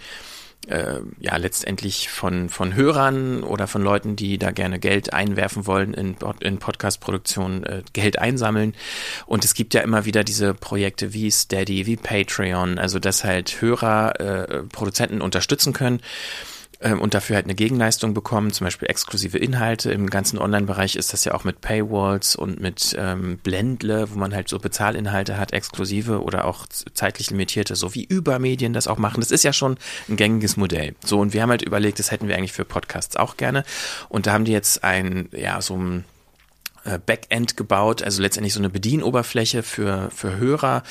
äh, 0.68 1.00
ja 1.18 1.36
letztendlich 1.36 2.10
von 2.10 2.48
von 2.48 2.74
Hörern 2.74 3.42
oder 3.42 3.66
von 3.66 3.82
Leuten, 3.82 4.16
die 4.16 4.38
da 4.38 4.50
gerne 4.50 4.78
Geld 4.78 5.12
einwerfen 5.12 5.66
wollen 5.66 5.94
in, 5.94 6.16
in 6.40 6.58
Podcast-Produktion, 6.58 7.64
äh, 7.64 7.82
Geld 7.92 8.18
einsammeln. 8.18 8.74
Und 9.26 9.44
es 9.44 9.54
gibt 9.54 9.74
ja 9.74 9.80
immer 9.80 10.04
wieder 10.04 10.24
diese 10.24 10.54
Projekte 10.54 11.12
wie 11.14 11.30
Steady, 11.30 11.86
wie 11.86 11.96
Patreon, 11.96 12.78
also 12.78 12.98
dass 12.98 13.24
halt 13.24 13.60
Hörer 13.60 14.20
äh, 14.20 14.62
Produzenten 14.64 15.22
unterstützen 15.22 15.72
können 15.72 16.00
und 16.80 17.12
dafür 17.12 17.36
halt 17.36 17.44
eine 17.44 17.54
Gegenleistung 17.54 18.14
bekommen, 18.14 18.52
zum 18.52 18.66
Beispiel 18.66 18.88
exklusive 18.88 19.36
Inhalte. 19.36 19.92
Im 19.92 20.08
ganzen 20.08 20.38
Online-Bereich 20.38 20.96
ist 20.96 21.12
das 21.12 21.24
ja 21.24 21.34
auch 21.34 21.44
mit 21.44 21.60
Paywalls 21.60 22.36
und 22.36 22.58
mit 22.58 22.96
ähm, 22.98 23.38
Blendle, 23.38 24.10
wo 24.10 24.18
man 24.18 24.34
halt 24.34 24.48
so 24.48 24.58
Bezahlinhalte 24.58 25.36
hat, 25.36 25.52
exklusive 25.52 26.22
oder 26.22 26.46
auch 26.46 26.66
zeitlich 26.66 27.30
limitierte, 27.30 27.76
so 27.76 27.94
wie 27.94 28.04
Übermedien 28.04 28.72
das 28.72 28.88
auch 28.88 28.98
machen. 28.98 29.20
Das 29.20 29.30
ist 29.30 29.44
ja 29.44 29.52
schon 29.52 29.76
ein 30.08 30.16
gängiges 30.16 30.56
Modell. 30.56 30.94
So, 31.04 31.20
und 31.20 31.34
wir 31.34 31.42
haben 31.42 31.50
halt 31.50 31.62
überlegt, 31.62 31.98
das 31.98 32.10
hätten 32.10 32.28
wir 32.28 32.36
eigentlich 32.36 32.52
für 32.52 32.64
Podcasts 32.64 33.16
auch 33.16 33.36
gerne. 33.36 33.64
Und 34.08 34.26
da 34.26 34.32
haben 34.32 34.46
die 34.46 34.52
jetzt 34.52 34.82
ein, 34.82 35.28
ja, 35.32 35.60
so 35.60 35.76
ein 35.76 36.04
Backend 37.06 37.56
gebaut, 37.56 38.02
also 38.02 38.22
letztendlich 38.22 38.54
so 38.54 38.60
eine 38.60 38.70
Bedienoberfläche 38.70 39.62
für, 39.62 40.10
für 40.14 40.36
Hörer, 40.36 40.82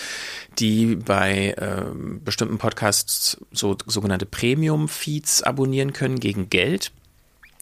die 0.60 0.96
bei 0.96 1.56
ähm, 1.58 2.22
bestimmten 2.24 2.58
Podcasts 2.58 3.38
so 3.52 3.78
sogenannte 3.86 4.26
Premium-Feeds 4.26 5.44
abonnieren 5.44 5.94
können 5.94 6.20
gegen 6.20 6.50
Geld. 6.50 6.92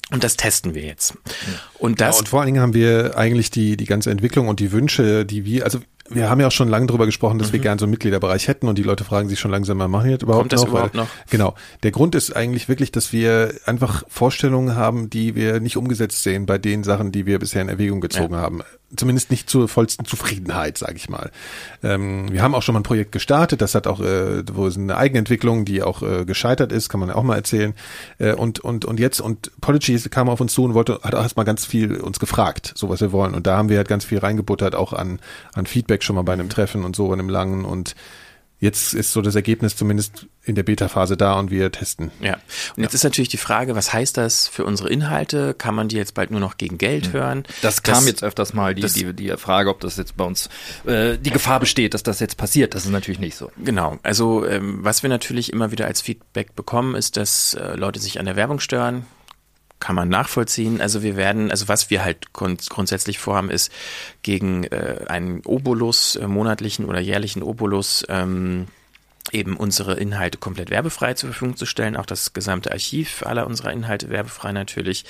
Und 0.10 0.24
das 0.24 0.38
testen 0.38 0.74
wir 0.74 0.84
jetzt. 0.84 1.18
Und 1.80 2.00
Ja, 2.00 2.08
das 2.08 2.20
und 2.20 2.30
vor 2.30 2.40
allen 2.40 2.48
Dingen 2.48 2.62
haben 2.62 2.74
wir 2.74 3.18
eigentlich 3.18 3.52
die, 3.52 3.76
die 3.76 3.86
ganze 3.86 4.10
Entwicklung 4.10 4.48
und 4.48 4.60
die 4.60 4.72
Wünsche, 4.72 5.26
die 5.26 5.44
wir, 5.44 5.66
also 5.66 5.80
wir 6.10 6.30
haben 6.30 6.40
ja 6.40 6.48
auch 6.48 6.52
schon 6.52 6.70
lange 6.70 6.88
drüber 6.88 7.06
gesprochen, 7.06 7.40
dass 7.40 7.54
wir 7.54 7.60
gerne 7.60 7.80
so 7.80 7.86
einen 7.86 7.92
Mitgliederbereich 7.92 8.48
hätten 8.48 8.68
und 8.68 8.78
die 8.78 8.84
Leute 8.84 9.04
fragen 9.04 9.30
sich 9.30 9.40
schon 9.40 9.52
langsam 9.52 9.78
mal, 9.78 9.88
machen 9.88 10.10
wir 10.10 10.18
das 10.18 10.24
überhaupt 10.24 10.42
Kommt 10.44 10.54
das 10.54 10.62
noch? 10.62 10.70
überhaupt 10.70 10.96
noch? 10.96 11.08
Genau. 11.30 11.56
Der 11.84 11.92
Grund 11.92 12.16
ist 12.16 12.36
eigentlich 12.36 12.70
wirklich, 12.70 12.92
dass 12.92 13.12
wir 13.14 13.54
einfach 13.66 14.04
Vorstellungen 14.08 14.76
haben, 14.76 15.10
die 15.10 15.36
wir 15.36 15.60
nicht 15.60 15.78
umgesetzt 15.78 16.24
sehen 16.24 16.46
bei 16.46 16.58
den 16.58 16.84
Sachen, 16.84 17.12
die 17.12 17.26
wir 17.26 17.40
bisher 17.40 17.62
in 17.62 17.70
Erwägung 17.70 18.02
gezogen 18.02 18.36
haben. 18.36 18.62
Zumindest 18.96 19.32
nicht 19.32 19.50
zur 19.50 19.68
vollsten 19.68 20.06
Zufriedenheit, 20.06 20.78
sage 20.78 20.96
ich 20.96 21.10
mal. 21.10 21.32
Ähm, 21.84 22.32
wir 22.32 22.42
haben 22.42 22.56
auch 22.56 22.62
schon 22.62 22.74
mal 22.74 22.80
ein 22.80 22.84
Projekt 22.84 23.12
gestartet, 23.12 23.62
das 23.62 23.76
hat 23.76 23.86
auch, 23.86 24.00
äh, 24.00 24.44
wo 24.54 24.66
es 24.66 24.78
eine 24.78 24.96
Eigenentwicklung, 24.96 25.66
die 25.66 25.84
auch 25.84 26.02
äh, 26.02 26.24
gescheitert 26.24 26.72
ist, 26.72 26.88
kann 26.88 27.02
man 27.02 27.12
auch 27.12 27.24
mal 27.24 27.36
erzählen. 27.36 27.74
Äh, 28.18 28.34
und, 28.34 28.62
und, 28.62 28.86
und 28.86 29.00
jetzt, 29.00 29.20
und 29.20 29.52
Podigy 29.60 30.00
kam 30.10 30.30
auf 30.30 30.40
uns 30.40 30.54
zu 30.54 30.64
und 30.64 30.74
wollte, 30.74 31.02
hat 31.04 31.16
auch 31.16 31.24
erstmal 31.24 31.46
ganz 31.46 31.66
viel 31.66 31.98
uns 31.98 32.20
gefragt, 32.20 32.72
so 32.76 32.88
was 32.88 33.02
wir 33.02 33.12
wollen. 33.12 33.36
Und 33.36 33.46
da 33.46 33.58
haben 33.58 33.68
wir 33.68 33.76
halt 33.76 33.90
ganz 33.90 34.06
viel 34.06 34.20
reingebuttert, 34.20 34.74
auch 34.74 34.94
an, 34.94 35.20
an 35.54 35.66
Feedback 35.66 36.02
schon 36.02 36.16
mal 36.16 36.22
bei 36.22 36.34
einem 36.34 36.50
Treffen 36.50 36.86
und 36.86 36.96
so, 36.96 37.12
in 37.14 37.20
einem 37.20 37.30
langen. 37.30 37.66
Und 37.66 37.94
jetzt 38.60 38.94
ist 38.94 39.12
so 39.14 39.22
das 39.22 39.36
Ergebnis 39.36 39.76
zumindest 39.76 40.26
in 40.44 40.56
der 40.56 40.64
Beta-Phase 40.64 41.16
da 41.18 41.34
und 41.38 41.52
wir 41.52 41.72
testen. 41.72 42.10
Ja. 42.22 42.38
Und 42.76 42.84
jetzt 42.84 42.94
ist 42.94 43.04
natürlich 43.04 43.30
die 43.30 43.38
Frage, 43.38 43.76
was 43.76 43.94
heißt 43.94 44.18
das 44.18 44.48
für 44.48 44.66
unsere 44.66 44.90
Inhalte? 44.90 45.54
Kann 45.54 45.76
man 45.76 45.90
die 45.90 45.96
jetzt 45.98 46.14
bald 46.14 46.32
nur 46.32 46.40
noch 46.40 46.58
gegen 46.58 46.78
Geld 46.78 47.14
hören? 47.14 47.44
Das 47.62 47.84
kam 47.84 48.08
jetzt 48.08 48.24
öfters 48.24 48.54
mal, 48.54 48.74
die, 48.74 48.82
das- 48.82 48.94
die, 48.94 49.14
die 49.14 49.30
Frage, 49.38 49.70
ob 49.70 49.80
das 49.82 49.98
jetzt 49.98 50.18
bei 50.18 50.24
uns 50.24 50.50
äh, 50.86 51.18
die 51.18 51.32
Gefahr 51.32 51.60
besteht, 51.60 51.94
dass 51.94 52.04
das 52.04 52.20
jetzt 52.20 52.38
passiert. 52.38 52.74
Das 52.74 52.86
ist 52.86 52.92
natürlich 52.92 53.20
nicht 53.20 53.36
so. 53.36 53.52
Genau, 53.64 54.00
also 54.04 54.46
ähm, 54.46 54.80
was 54.84 55.04
wir 55.04 55.10
natürlich 55.10 55.52
immer 55.54 55.72
wieder 55.72 55.86
als 55.86 56.02
Feedback 56.02 56.56
bekommen, 56.56 56.96
ist, 56.96 57.18
dass 57.18 57.54
äh, 57.54 57.76
Leute 57.76 58.00
sich 58.00 58.20
an 58.20 58.26
der 58.26 58.36
Werbung 58.36 58.60
stören. 58.60 59.06
Kann 59.80 59.96
man 59.96 60.10
nachvollziehen. 60.10 60.82
Also 60.82 61.04
wir 61.04 61.16
werden, 61.16 61.52
also 61.52 61.68
was 61.68 61.90
wir 61.92 62.04
halt 62.04 62.34
grund 62.34 62.68
grundsätzlich 62.70 63.20
vorhaben, 63.20 63.52
ist 63.52 63.72
gegen 64.24 64.64
äh, 64.64 65.06
einen 65.08 65.42
Obolus, 65.46 66.16
äh, 66.16 66.28
monatlichen 66.28 66.86
oder 66.86 67.00
jährlichen 67.00 67.44
Obolus, 67.44 68.04
ähm, 68.10 68.68
eben 69.32 69.58
unsere 69.58 69.96
Inhalte 69.96 70.38
komplett 70.38 70.70
werbefrei 70.70 71.14
zur 71.14 71.30
Verfügung 71.32 71.58
zu 71.58 71.66
stellen, 71.66 71.98
auch 71.98 72.06
das 72.06 72.34
gesamte 72.34 72.72
Archiv 72.72 73.24
aller 73.26 73.46
unserer 73.46 73.72
Inhalte 73.72 74.10
werbefrei 74.10 74.52
natürlich. 74.52 75.06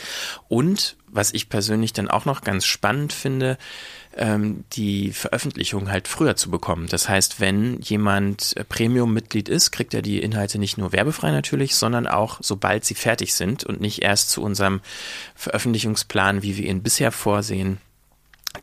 Und 0.48 0.98
was 1.08 1.34
ich 1.34 1.50
persönlich 1.50 1.94
dann 1.94 2.10
auch 2.10 2.26
noch 2.26 2.42
ganz 2.42 2.66
spannend 2.66 3.14
finde, 3.14 3.58
ähm, 4.18 4.64
die 4.74 5.12
Veröffentlichung 5.12 5.90
halt 5.90 6.08
früher 6.08 6.36
zu 6.36 6.50
bekommen. 6.50 6.88
Das 6.90 7.08
heißt, 7.08 7.40
wenn 7.40 7.80
jemand 7.82 8.56
äh, 8.58 8.64
Premium-Mitglied 8.64 9.50
ist, 9.50 9.72
kriegt 9.72 9.94
er 9.94 10.02
die 10.02 10.22
Inhalte 10.22 10.60
nicht 10.60 10.78
nur 10.78 10.92
werbefrei 10.92 11.32
natürlich, 11.32 11.76
sondern 11.76 12.08
auch 12.08 12.40
sobald 12.42 12.86
sie 12.86 12.96
fertig 12.96 13.34
sind 13.34 13.64
und 13.64 13.80
nicht 13.80 14.02
erst 14.02 14.32
zu 14.32 14.42
unserem 14.42 14.82
Veröffentlichungsplan, 15.36 16.42
wie 16.42 16.58
wir 16.58 16.66
ihn 16.66 16.84
bisher 16.84 17.12
vorsehen, 17.12 17.80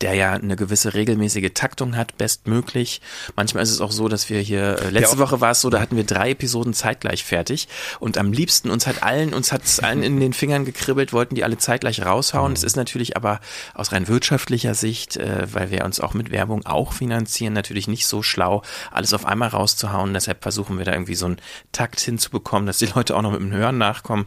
der 0.01 0.13
ja 0.13 0.33
eine 0.33 0.55
gewisse 0.55 0.93
regelmäßige 0.93 1.51
Taktung 1.53 1.95
hat, 1.95 2.17
bestmöglich. 2.17 3.01
Manchmal 3.35 3.63
ist 3.63 3.71
es 3.71 3.81
auch 3.81 3.91
so, 3.91 4.07
dass 4.07 4.29
wir 4.29 4.39
hier, 4.39 4.79
äh, 4.79 4.89
letzte 4.89 5.17
Woche 5.17 5.41
war 5.41 5.51
es 5.51 5.61
so, 5.61 5.69
da 5.69 5.79
hatten 5.79 5.95
wir 5.95 6.03
drei 6.03 6.31
Episoden 6.31 6.73
zeitgleich 6.73 7.23
fertig 7.23 7.67
und 7.99 8.17
am 8.17 8.31
liebsten 8.31 8.69
uns 8.69 8.87
hat 8.87 9.03
allen, 9.03 9.33
uns 9.33 9.51
hat 9.51 9.63
es 9.63 9.79
allen 9.79 10.03
in 10.03 10.19
den 10.19 10.33
Fingern 10.33 10.65
gekribbelt, 10.65 11.13
wollten 11.13 11.35
die 11.35 11.43
alle 11.43 11.57
zeitgleich 11.57 12.05
raushauen. 12.05 12.53
Es 12.53 12.63
ist 12.63 12.75
natürlich 12.75 13.15
aber 13.15 13.39
aus 13.73 13.91
rein 13.91 14.07
wirtschaftlicher 14.07 14.75
Sicht, 14.75 15.17
äh, 15.17 15.47
weil 15.51 15.71
wir 15.71 15.85
uns 15.85 15.99
auch 15.99 16.13
mit 16.13 16.31
Werbung 16.31 16.65
auch 16.65 16.93
finanzieren, 16.93 17.53
natürlich 17.53 17.87
nicht 17.87 18.07
so 18.07 18.21
schlau, 18.21 18.61
alles 18.91 19.13
auf 19.13 19.25
einmal 19.25 19.49
rauszuhauen. 19.49 20.13
Deshalb 20.13 20.43
versuchen 20.43 20.77
wir 20.77 20.85
da 20.85 20.93
irgendwie 20.93 21.15
so 21.15 21.27
einen 21.27 21.37
Takt 21.71 21.99
hinzubekommen, 21.99 22.67
dass 22.67 22.77
die 22.77 22.87
Leute 22.87 23.15
auch 23.15 23.21
noch 23.21 23.31
mit 23.31 23.41
dem 23.41 23.51
Hören 23.51 23.77
nachkommen. 23.77 24.25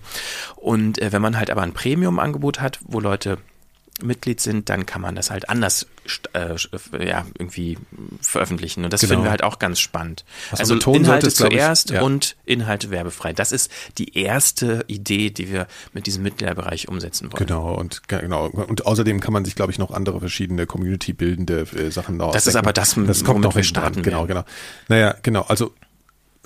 Und 0.56 1.00
äh, 1.00 1.12
wenn 1.12 1.22
man 1.22 1.36
halt 1.36 1.50
aber 1.50 1.62
ein 1.62 1.72
Premium-Angebot 1.72 2.60
hat, 2.60 2.78
wo 2.84 3.00
Leute 3.00 3.38
Mitglied 4.02 4.40
sind, 4.40 4.68
dann 4.68 4.86
kann 4.86 5.00
man 5.02 5.14
das 5.14 5.30
halt 5.30 5.48
anders 5.48 5.86
äh, 6.32 6.54
ja, 7.04 7.26
irgendwie 7.38 7.76
veröffentlichen. 8.20 8.84
Und 8.84 8.92
das 8.92 9.00
Genau. 9.00 9.10
finden 9.12 9.24
wir 9.26 9.30
halt 9.30 9.42
auch 9.42 9.58
ganz 9.58 9.78
spannend. 9.80 10.24
Was 10.50 10.60
also 10.60 10.74
Inhalte 10.74 11.02
sollte, 11.04 11.26
ist, 11.26 11.36
glaub 11.38 11.52
ich, 11.52 11.58
zuerst 11.58 11.90
ja. 11.90 12.02
und 12.02 12.36
Inhalte 12.46 12.90
werbefrei. 12.90 13.32
Das 13.32 13.52
ist 13.52 13.70
die 13.98 14.16
erste 14.16 14.84
Idee, 14.86 15.30
die 15.30 15.52
wir 15.52 15.66
mit 15.92 16.06
diesem 16.06 16.22
Mitgliederbereich 16.22 16.88
umsetzen 16.88 17.32
wollen. 17.32 17.46
Genau, 17.46 17.74
und 17.74 18.08
ge- 18.08 18.20
genau. 18.20 18.46
Und 18.46 18.86
außerdem 18.86 19.20
kann 19.20 19.32
man 19.32 19.44
sich, 19.44 19.54
glaube 19.54 19.72
ich, 19.72 19.78
noch 19.78 19.90
andere 19.90 20.20
verschiedene 20.20 20.66
Community-bildende 20.66 21.66
äh, 21.76 21.90
Sachen 21.90 22.16
noch 22.16 22.32
Das 22.32 22.46
ist 22.46 22.56
aber 22.56 22.72
das, 22.72 22.94
das 23.06 23.24
kommt 23.24 23.40
noch 23.40 23.54
wir 23.54 23.64
starten 23.64 24.02
Genau, 24.02 24.26
genau. 24.26 24.44
Naja, 24.88 25.14
genau. 25.22 25.42
Also 25.42 25.74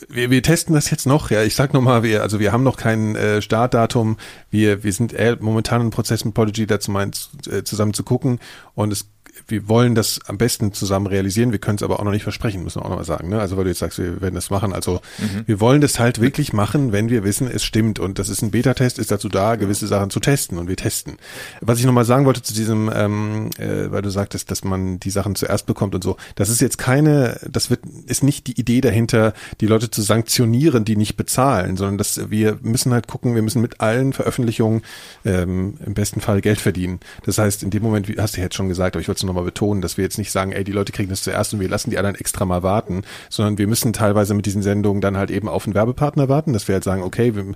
wir, 0.09 0.31
wir 0.31 0.43
testen 0.43 0.75
das 0.75 0.91
jetzt 0.91 1.07
noch. 1.07 1.31
Ja, 1.31 1.43
ich 1.43 1.55
sag 1.55 1.73
nochmal, 1.75 2.03
wir, 2.03 2.23
also 2.23 2.41
wir 2.41 2.53
haben 2.53 2.63
noch 2.63 2.77
kein 2.77 3.17
äh, 3.17 3.43
Startdatum. 3.43 4.17
Wir, 4.51 4.85
wir 4.85 4.93
sind 4.93 5.13
eher 5.13 5.37
momentan 5.41 5.81
im 5.81 5.91
Prozess 5.91 6.25
mit 6.25 6.35
Podigy 6.35 6.67
dazu 6.67 6.91
meint, 6.91 7.31
äh, 7.51 7.63
zusammen 7.63 7.95
zu 7.95 8.03
gucken 8.03 8.41
und 8.75 8.93
es 8.93 9.09
wir 9.49 9.69
wollen 9.69 9.95
das 9.95 10.21
am 10.27 10.39
besten 10.39 10.73
zusammen 10.73 11.07
realisieren, 11.07 11.53
wir 11.53 11.59
können 11.59 11.77
es 11.77 11.83
aber 11.83 11.99
auch 12.01 12.05
noch 12.05 12.13
nicht 12.13 12.23
versprechen, 12.23 12.63
müssen 12.63 12.81
wir 12.81 12.85
auch 12.85 12.91
noch 12.91 12.97
mal 12.99 13.05
sagen. 13.05 13.29
Ne? 13.29 13.41
Also 13.41 13.57
weil 13.57 13.65
du 13.65 13.71
jetzt 13.71 13.79
sagst, 13.79 13.99
wir 13.99 14.21
werden 14.21 14.35
das 14.35 14.51
machen. 14.51 14.73
Also 14.73 15.01
Mhm. 15.19 15.43
wir 15.47 15.61
wollen 15.61 15.81
das 15.81 15.99
halt 15.99 16.21
wirklich 16.21 16.53
machen, 16.53 16.93
wenn 16.93 17.09
wir 17.09 17.25
wissen, 17.25 17.49
es 17.51 17.65
stimmt. 17.65 17.99
Und 17.99 18.19
das 18.19 18.29
ist 18.29 18.43
ein 18.43 18.51
Beta-Test, 18.51 18.99
ist 18.99 19.11
dazu 19.11 19.29
da, 19.29 19.57
gewisse 19.57 19.87
Sachen 19.87 20.11
zu 20.11 20.21
testen 20.21 20.59
und 20.59 20.69
wir 20.69 20.77
testen. 20.77 21.17
Was 21.61 21.79
ich 21.79 21.85
nochmal 21.87 22.05
sagen 22.05 22.25
wollte 22.27 22.43
zu 22.43 22.53
diesem, 22.55 22.91
ähm, 22.95 23.51
äh, 23.59 23.91
weil 23.91 24.03
du 24.03 24.11
sagtest, 24.11 24.51
dass 24.51 24.65
man 24.65 25.01
die 25.01 25.11
Sachen 25.11 25.35
zuerst 25.35 25.67
bekommt 25.67 25.95
und 25.95 26.05
so, 26.05 26.17
das 26.35 26.49
ist 26.49 26.61
jetzt 26.61 26.79
keine, 26.79 27.39
das 27.51 27.71
wird, 27.71 27.81
ist 28.07 28.23
nicht 28.23 28.47
die 28.47 28.59
Idee 28.61 28.81
dahinter, 28.81 29.33
die 29.61 29.67
Leute 29.67 29.91
zu 29.91 30.03
sanktionieren, 30.03 30.85
die 30.85 30.97
nicht 30.97 31.17
bezahlen, 31.17 31.77
sondern 31.77 31.99
dass 31.99 32.31
wir 32.31 32.59
müssen 32.63 32.93
halt 32.93 33.09
gucken, 33.09 33.35
wir 33.35 33.43
müssen 33.43 33.63
mit 33.63 33.81
allen 33.81 34.13
Veröffentlichungen 34.13 34.83
ähm, 35.25 35.79
im 35.85 35.95
besten 35.95 36.21
Fall 36.21 36.41
Geld 36.41 36.61
verdienen. 36.61 37.01
Das 37.25 37.39
heißt, 37.39 37.63
in 37.63 37.71
dem 37.71 37.83
Moment, 37.83 38.09
wie 38.09 38.19
hast 38.21 38.37
du 38.37 38.41
jetzt 38.41 38.55
schon 38.57 38.69
gesagt, 38.69 38.97
aber 38.97 39.01
ich 39.01 39.09
wollte 39.09 39.22
es 39.23 39.27
nochmal 39.27 39.45
betonen, 39.45 39.81
dass 39.81 39.97
wir 39.97 40.05
jetzt 40.05 40.19
nicht 40.19 40.33
sagen, 40.33 40.53
ey, 40.53 40.65
die 40.65 40.73
Leute 40.73 40.93
kriegen 40.93 41.11
das 41.11 41.23
zuerst 41.23 41.55
und 41.55 41.61
wir 41.61 41.69
lassen 41.69 41.91
die 41.91 41.99
anderen 41.99 42.17
extra 42.17 42.45
mal 42.45 42.63
warten, 42.63 43.03
sondern 43.29 43.59
wir 43.59 43.67
müssen 43.67 43.93
teilweise 43.93 44.35
mit 44.35 44.47
diesen 44.47 44.63
Sendungen 44.63 45.01
dann 45.01 45.17
halt 45.17 45.31
eben 45.31 45.49
auf 45.49 45.65
einen 45.67 45.75
Werbepartner 45.75 46.29
warten, 46.29 46.53
dass 46.53 46.69
wir 46.69 46.75
halt 46.75 46.85
sagen, 46.85 47.03
okay, 47.03 47.35
wir, 47.35 47.55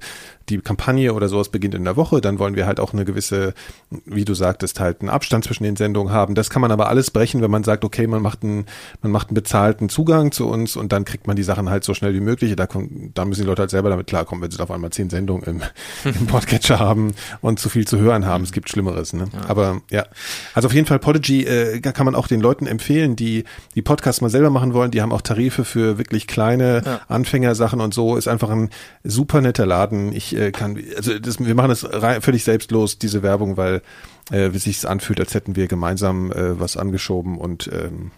die 0.49 0.59
Kampagne 0.59 1.13
oder 1.13 1.29
sowas 1.29 1.49
beginnt 1.49 1.75
in 1.75 1.85
der 1.85 1.97
Woche, 1.97 2.21
dann 2.21 2.39
wollen 2.39 2.55
wir 2.57 2.67
halt 2.67 2.79
auch 2.81 2.93
eine 2.93 3.05
gewisse, 3.05 3.53
wie 4.05 4.25
du 4.25 4.35
sagtest, 4.35 4.79
halt 4.81 5.01
einen 5.01 5.11
Abstand 5.11 5.45
zwischen 5.45 5.65
den 5.65 5.77
Sendungen 5.77 6.13
haben. 6.13 6.35
Das 6.35 6.51
kann 6.51 6.63
man 6.63 6.71
aber 6.71 6.89
alles 6.89 7.11
brechen, 7.11 7.43
wenn 7.43 7.51
man 7.51 7.65
sagt, 7.65 7.85
okay, 7.85 8.07
man 8.07 8.23
macht 8.23 8.43
einen, 8.45 8.67
man 9.03 9.11
macht 9.13 9.29
einen 9.29 9.35
bezahlten 9.35 9.89
Zugang 9.89 10.33
zu 10.33 10.47
uns 10.49 10.77
und 10.77 10.93
dann 10.93 11.05
kriegt 11.05 11.27
man 11.27 11.37
die 11.37 11.43
Sachen 11.43 11.69
halt 11.71 11.85
so 11.85 11.95
schnell 11.95 12.15
wie 12.15 12.21
möglich. 12.21 12.55
Da, 12.57 12.67
kommen- 12.67 13.11
da 13.15 13.25
müssen 13.25 13.43
die 13.43 13.47
Leute 13.47 13.63
halt 13.63 13.71
selber 13.71 13.91
damit 13.91 14.07
klarkommen, 14.07 14.43
wenn 14.43 14.51
sie 14.51 14.61
auf 14.61 14.71
einmal 14.71 14.91
zehn 14.91 15.11
Sendungen 15.11 15.45
im, 15.45 15.63
im 16.21 16.27
Podcatcher 16.27 16.79
haben 16.79 17.15
und 17.41 17.59
zu 17.59 17.69
viel 17.69 17.87
zu 17.87 17.99
hören 17.99 18.25
haben. 18.27 18.45
Es 18.45 18.53
gibt 18.53 18.71
Schlimmeres, 18.71 19.13
ne? 19.13 19.25
Aber 19.49 19.81
ja. 19.91 20.07
Also 20.55 20.67
auf 20.69 20.75
jeden 20.75 20.87
Fall 20.87 20.99
Podigy 20.99 21.45
äh, 21.45 21.81
kann 21.81 22.05
man 22.07 22.15
auch 22.15 22.29
den 22.29 22.41
Leuten 22.41 22.67
empfehlen, 22.67 23.17
die 23.17 23.45
die 23.75 23.83
Podcasts 23.83 24.21
mal 24.21 24.31
selber 24.31 24.51
machen 24.51 24.75
wollen. 24.75 24.91
Die 24.91 25.03
haben 25.03 25.13
auch 25.13 25.23
Tarife 25.23 25.65
für 25.65 25.99
wirklich 25.99 26.27
kleine 26.27 27.01
Anfängersachen 27.09 27.81
und 27.81 27.95
so. 27.95 28.17
Ist 28.17 28.29
einfach 28.29 28.51
ein 28.51 28.71
super 29.05 29.41
netter 29.41 29.67
Laden. 29.67 30.13
Ich 30.13 30.36
äh, 30.37 30.53
kann, 30.53 30.83
also 30.97 31.19
das, 31.19 31.39
wir 31.41 31.55
machen 31.55 31.71
das 31.71 31.85
rein, 31.91 32.23
völlig 32.23 32.45
selbstlos, 32.45 32.99
diese 32.99 33.23
Werbung, 33.23 33.57
weil 33.57 33.83
äh, 34.31 34.53
wie 34.53 34.59
sich's 34.59 34.85
anfühlt, 34.85 35.21
als 35.21 35.35
hätten 35.35 35.57
wir 35.57 35.67
gemeinsam 35.67 36.33
äh, 36.33 36.59
was 36.59 36.77
angeschoben 36.77 37.39
und 37.39 37.71
ähm, 37.73 38.11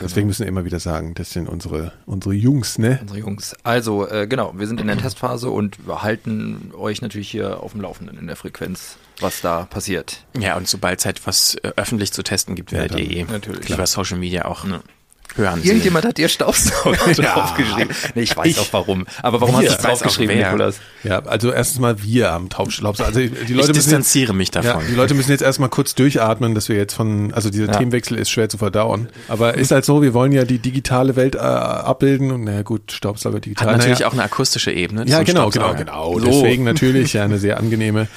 deswegen 0.00 0.26
müssen 0.26 0.40
wir 0.40 0.48
immer 0.48 0.64
wieder 0.64 0.80
sagen, 0.80 1.14
das 1.14 1.30
sind 1.30 1.48
unsere 1.48 1.92
unsere 2.06 2.34
Jungs, 2.34 2.78
ne? 2.78 2.98
Unsere 3.02 3.18
Jungs. 3.20 3.54
Also, 3.62 4.08
äh, 4.08 4.26
genau, 4.26 4.52
wir 4.56 4.66
sind 4.66 4.80
in 4.80 4.86
der 4.86 4.98
Testphase 4.98 5.50
und 5.50 5.86
wir 5.86 6.02
halten 6.02 6.72
euch 6.76 7.02
natürlich 7.02 7.30
hier 7.30 7.62
auf 7.62 7.72
dem 7.72 7.80
Laufenden 7.82 8.18
in 8.18 8.26
der 8.26 8.36
Frequenz, 8.36 8.96
was 9.20 9.40
da 9.40 9.64
passiert. 9.66 10.24
Ja, 10.38 10.56
und 10.56 10.68
sobald 10.68 11.00
es 11.00 11.06
halt 11.06 11.26
was 11.26 11.56
äh, 11.56 11.72
öffentlich 11.76 12.12
zu 12.12 12.22
testen 12.22 12.54
gibt, 12.54 12.72
werdet 12.72 12.92
dann 12.92 12.98
ihr 12.98 13.10
eh 13.10 13.24
natürlich. 13.24 13.70
über 13.70 13.86
Social 13.86 14.18
Media 14.18 14.46
auch 14.46 14.64
hören. 15.36 15.62
Irgendjemand 15.62 16.04
hat 16.04 16.18
dir 16.18 16.28
Staubsauger 16.28 16.96
draufgeschrieben. 17.14 17.94
Nee, 18.14 18.22
ich 18.22 18.36
weiß 18.36 18.46
Ich. 18.46 18.58
auch 18.58 18.68
warum. 18.72 19.06
Aber 19.22 19.40
warum 19.40 19.60
Wir. 19.60 19.70
hast 19.70 19.78
du 19.80 19.84
auch 19.84 19.90
draufgeschrieben. 19.90 20.36
Nikolas? 20.38 20.76
Ja, 21.04 21.20
also 21.24 21.52
erstens 21.52 21.78
mal 21.80 22.02
wir 22.02 22.30
haben 22.30 22.48
Taubstaubsauger. 22.48 23.08
Also 23.08 23.20
die 23.20 23.26
Leute 23.28 23.42
Ich 23.42 23.48
müssen 23.54 23.66
jetzt, 23.68 23.76
distanziere 23.86 24.34
mich 24.34 24.54
ja, 24.54 24.62
davon. 24.62 24.82
die 24.88 24.94
Leute 24.94 25.14
müssen 25.14 25.30
jetzt 25.30 25.42
erstmal 25.42 25.68
kurz 25.68 25.94
durchatmen, 25.94 26.54
dass 26.54 26.68
wir 26.68 26.76
jetzt 26.76 26.94
von, 26.94 27.32
also 27.32 27.50
dieser 27.50 27.66
Ja. 27.66 27.72
Themenwechsel 27.78 28.16
ist 28.18 28.30
schwer 28.30 28.48
zu 28.48 28.58
verdauen. 28.58 29.08
Aber 29.28 29.54
ist 29.54 29.70
halt 29.70 29.84
so, 29.84 30.02
wir 30.02 30.14
wollen 30.14 30.32
ja 30.32 30.44
die 30.44 30.58
digitale 30.58 31.16
Welt 31.16 31.34
äh, 31.34 31.38
abbilden 31.38 32.30
und 32.30 32.44
naja 32.44 32.62
gut, 32.62 32.92
Staubsauger 32.92 33.40
digital. 33.40 33.68
Hat 33.68 33.76
natürlich 33.78 33.98
naja, 34.00 34.08
auch 34.08 34.12
eine 34.14 34.22
akustische 34.24 34.72
Ebene. 34.72 35.04
Ja, 35.06 35.22
genau, 35.22 35.50
genau, 35.50 35.74
genau. 35.74 36.18
So. 36.18 36.24
Deswegen 36.26 36.64
natürlich 36.64 37.12
ja 37.12 37.24
eine 37.24 37.38
sehr 37.38 37.58
angenehme. 37.58 38.08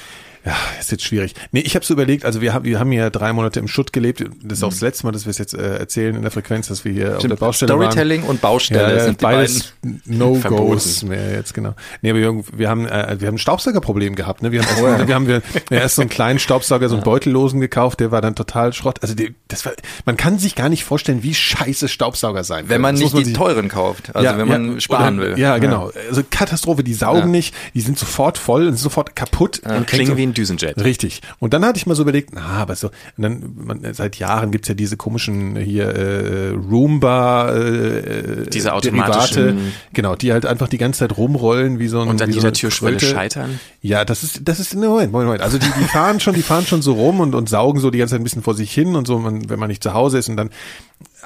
Ja, 0.46 0.54
ist 0.78 0.90
jetzt 0.92 1.04
schwierig. 1.04 1.34
Nee, 1.52 1.60
ich 1.60 1.74
habe 1.74 1.84
so 1.86 1.94
überlegt, 1.94 2.24
also 2.26 2.40
wir 2.42 2.52
haben, 2.52 2.64
wir 2.64 2.78
haben 2.78 2.92
ja 2.92 3.08
drei 3.08 3.32
Monate 3.32 3.60
im 3.60 3.68
Schutt 3.68 3.92
gelebt. 3.94 4.22
Das 4.42 4.58
ist 4.58 4.64
auch 4.64 4.68
das 4.70 4.82
letzte 4.82 5.06
Mal, 5.06 5.12
dass 5.12 5.24
wir 5.24 5.30
es 5.30 5.38
jetzt 5.38 5.54
äh, 5.54 5.78
erzählen 5.78 6.14
in 6.16 6.22
der 6.22 6.30
Frequenz, 6.30 6.68
dass 6.68 6.84
wir 6.84 6.92
hier 6.92 7.16
auf 7.16 7.22
der 7.22 7.36
Baustelle 7.36 7.72
waren. 7.72 7.80
Storytelling 7.90 8.24
und 8.24 8.40
Baustelle 8.42 8.96
Ja, 8.98 9.04
sind 9.04 9.18
beides. 9.18 9.72
No-Gos 10.04 11.02
mehr 11.02 11.32
jetzt, 11.32 11.54
genau. 11.54 11.74
Nee, 12.02 12.10
aber 12.10 12.18
wir, 12.20 12.44
wir 12.56 12.68
haben, 12.68 12.86
äh, 12.86 13.16
wir 13.18 13.28
haben 13.28 13.34
ein 13.36 13.38
Staubsaugerproblem 13.38 14.14
gehabt, 14.14 14.42
ne? 14.42 14.52
Wir 14.52 14.62
haben, 14.62 14.84
erst, 14.84 15.08
wir 15.08 15.14
haben 15.14 15.26
wir, 15.26 15.42
wir 15.68 15.80
erst 15.80 15.96
so 15.96 16.02
einen 16.02 16.10
kleinen 16.10 16.38
Staubsauger, 16.38 16.88
so 16.88 16.96
einen 16.96 17.04
beutellosen 17.04 17.60
gekauft, 17.60 18.00
der 18.00 18.10
war 18.10 18.20
dann 18.20 18.34
total 18.34 18.72
Schrott. 18.72 18.98
Also 19.02 19.14
die, 19.14 19.34
das 19.48 19.64
war, 19.64 19.72
man 20.04 20.16
kann 20.16 20.38
sich 20.38 20.54
gar 20.54 20.68
nicht 20.68 20.84
vorstellen, 20.84 21.22
wie 21.22 21.34
scheiße 21.34 21.88
Staubsauger 21.88 22.44
sein 22.44 22.68
Wenn 22.68 22.80
man 22.80 22.94
Das 22.94 23.02
nicht 23.04 23.12
muss 23.14 23.20
die 23.22 23.24
sich- 23.30 23.36
teuren 23.36 23.68
kauft, 23.68 24.14
also 24.14 24.36
wenn 24.38 24.48
man 24.48 24.80
sparen 24.80 25.18
oder, 25.18 25.30
will. 25.30 25.38
Ja, 25.38 25.58
genau. 25.58 25.90
Also 26.08 26.22
Katastrophe, 26.28 26.84
die 26.84 26.94
saugen 26.94 27.18
Ja. 27.20 27.26
nicht, 27.26 27.54
die 27.74 27.80
sind 27.80 27.98
sofort 27.98 28.38
voll 28.38 28.66
und 28.68 28.76
sofort 28.78 29.16
kaputt. 29.16 29.60
Und 29.64 29.86
klingen 29.86 30.16
wie 30.16 30.26
ein 30.26 30.33
Düsenjet. 30.34 30.82
Richtig. 30.84 31.20
Und 31.38 31.54
dann 31.54 31.64
hatte 31.64 31.78
ich 31.78 31.86
mal 31.86 31.94
so 31.94 32.02
überlegt, 32.02 32.30
na, 32.34 32.42
aber 32.42 32.76
so, 32.76 32.88
und 33.16 33.22
dann, 33.22 33.52
man, 33.56 33.94
seit 33.94 34.16
Jahren 34.16 34.50
gibt's 34.50 34.68
ja 34.68 34.74
diese 34.74 34.96
komischen 34.96 35.56
hier 35.56 35.86
äh, 35.86 36.48
Roomba, 36.50 37.52
äh, 37.54 38.46
Diese 38.50 38.68
Derivate, 38.68 38.88
automatischen- 38.90 39.58
genau, 39.92 40.16
die 40.16 40.32
halt 40.32 40.46
einfach 40.46 40.68
die 40.68 40.78
ganze 40.78 41.00
Zeit 41.00 41.16
rumrollen 41.16 41.78
wie 41.78 41.88
so 41.88 42.00
ein 42.00 42.08
Und 42.08 42.20
an 42.20 42.28
wie 42.28 42.32
so 42.32 42.38
jeder 42.38 42.48
eine 42.48 42.52
Türschwelle 42.56 42.96
Kröte. 42.96 43.12
scheitern? 43.12 43.60
Ja, 43.80 44.04
das 44.04 44.22
ist, 44.22 44.40
das 44.44 44.60
ist, 44.60 44.74
Moment, 44.74 45.12
Moment, 45.12 45.26
Moment. 45.26 45.42
Also 45.42 45.58
die, 45.58 45.66
die 45.78 45.84
fahren 45.84 46.20
schon, 46.20 46.34
die 46.34 46.42
fahren 46.42 46.66
schon 46.66 46.82
so 46.82 46.92
rum 46.94 47.20
und, 47.20 47.34
und 47.34 47.48
saugen 47.48 47.80
so 47.80 47.90
die 47.90 47.98
ganze 47.98 48.12
Zeit 48.12 48.20
ein 48.20 48.24
bisschen 48.24 48.42
vor 48.42 48.54
sich 48.54 48.72
hin 48.72 48.96
und 48.96 49.06
so, 49.06 49.18
man, 49.18 49.48
wenn 49.48 49.58
man 49.58 49.68
nicht 49.68 49.82
zu 49.82 49.94
Hause 49.94 50.18
ist 50.18 50.28
und 50.28 50.36
dann 50.36 50.50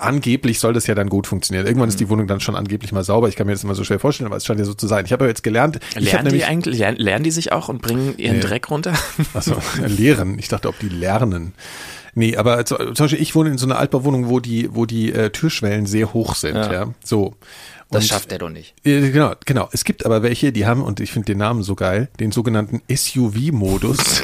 angeblich 0.00 0.58
soll 0.60 0.72
das 0.72 0.86
ja 0.86 0.94
dann 0.94 1.08
gut 1.08 1.26
funktionieren. 1.26 1.66
Irgendwann 1.66 1.88
ist 1.88 2.00
die 2.00 2.08
Wohnung 2.08 2.26
dann 2.26 2.40
schon 2.40 2.56
angeblich 2.56 2.92
mal 2.92 3.04
sauber. 3.04 3.28
Ich 3.28 3.36
kann 3.36 3.46
mir 3.46 3.52
das 3.52 3.64
immer 3.64 3.74
so 3.74 3.84
schwer 3.84 3.98
vorstellen, 3.98 4.26
aber 4.26 4.36
es 4.36 4.44
scheint 4.46 4.58
ja 4.58 4.64
so 4.64 4.74
zu 4.74 4.86
sein. 4.86 5.04
Ich 5.04 5.12
habe 5.12 5.24
ja 5.24 5.28
jetzt 5.28 5.42
gelernt, 5.42 5.78
Lernen 5.96 6.32
die 6.32 6.44
eigentlich, 6.44 6.78
lernen, 6.78 7.24
die 7.24 7.30
sich 7.30 7.52
auch 7.52 7.68
und 7.68 7.82
bringen 7.82 8.14
ihren 8.18 8.40
Dreck 8.40 8.70
runter? 8.70 8.94
also 9.34 9.56
lehren. 9.86 10.38
Ich 10.38 10.48
dachte, 10.48 10.68
ob 10.68 10.78
die 10.78 10.88
lernen. 10.88 11.52
Nee, 12.14 12.36
aber 12.36 12.64
zu- 12.64 12.76
zum 12.76 12.94
Beispiel, 12.94 13.20
ich 13.22 13.34
wohne 13.34 13.50
in 13.50 13.58
so 13.58 13.66
einer 13.66 13.78
Altbauwohnung, 13.78 14.28
wo 14.28 14.40
die, 14.40 14.68
wo 14.74 14.86
die 14.86 15.12
äh, 15.12 15.30
Türschwellen 15.30 15.86
sehr 15.86 16.12
hoch 16.14 16.34
sind, 16.34 16.56
ja. 16.56 16.72
Ja. 16.72 16.94
So. 17.04 17.34
Das 17.90 18.02
Und- 18.04 18.08
schafft 18.08 18.32
er 18.32 18.38
doch 18.38 18.50
nicht. 18.50 18.74
Äh, 18.84 19.10
Genau, 19.10 19.32
genau. 19.46 19.68
Es 19.72 19.84
gibt 19.84 20.04
aber 20.04 20.22
welche, 20.22 20.52
die 20.52 20.66
haben, 20.66 20.82
und 20.82 21.00
ich 21.00 21.10
finde 21.12 21.26
den 21.26 21.38
Namen 21.38 21.62
so 21.62 21.74
geil, 21.74 22.08
den 22.20 22.32
sogenannten 22.32 22.82
SUV-Modus. 22.92 24.22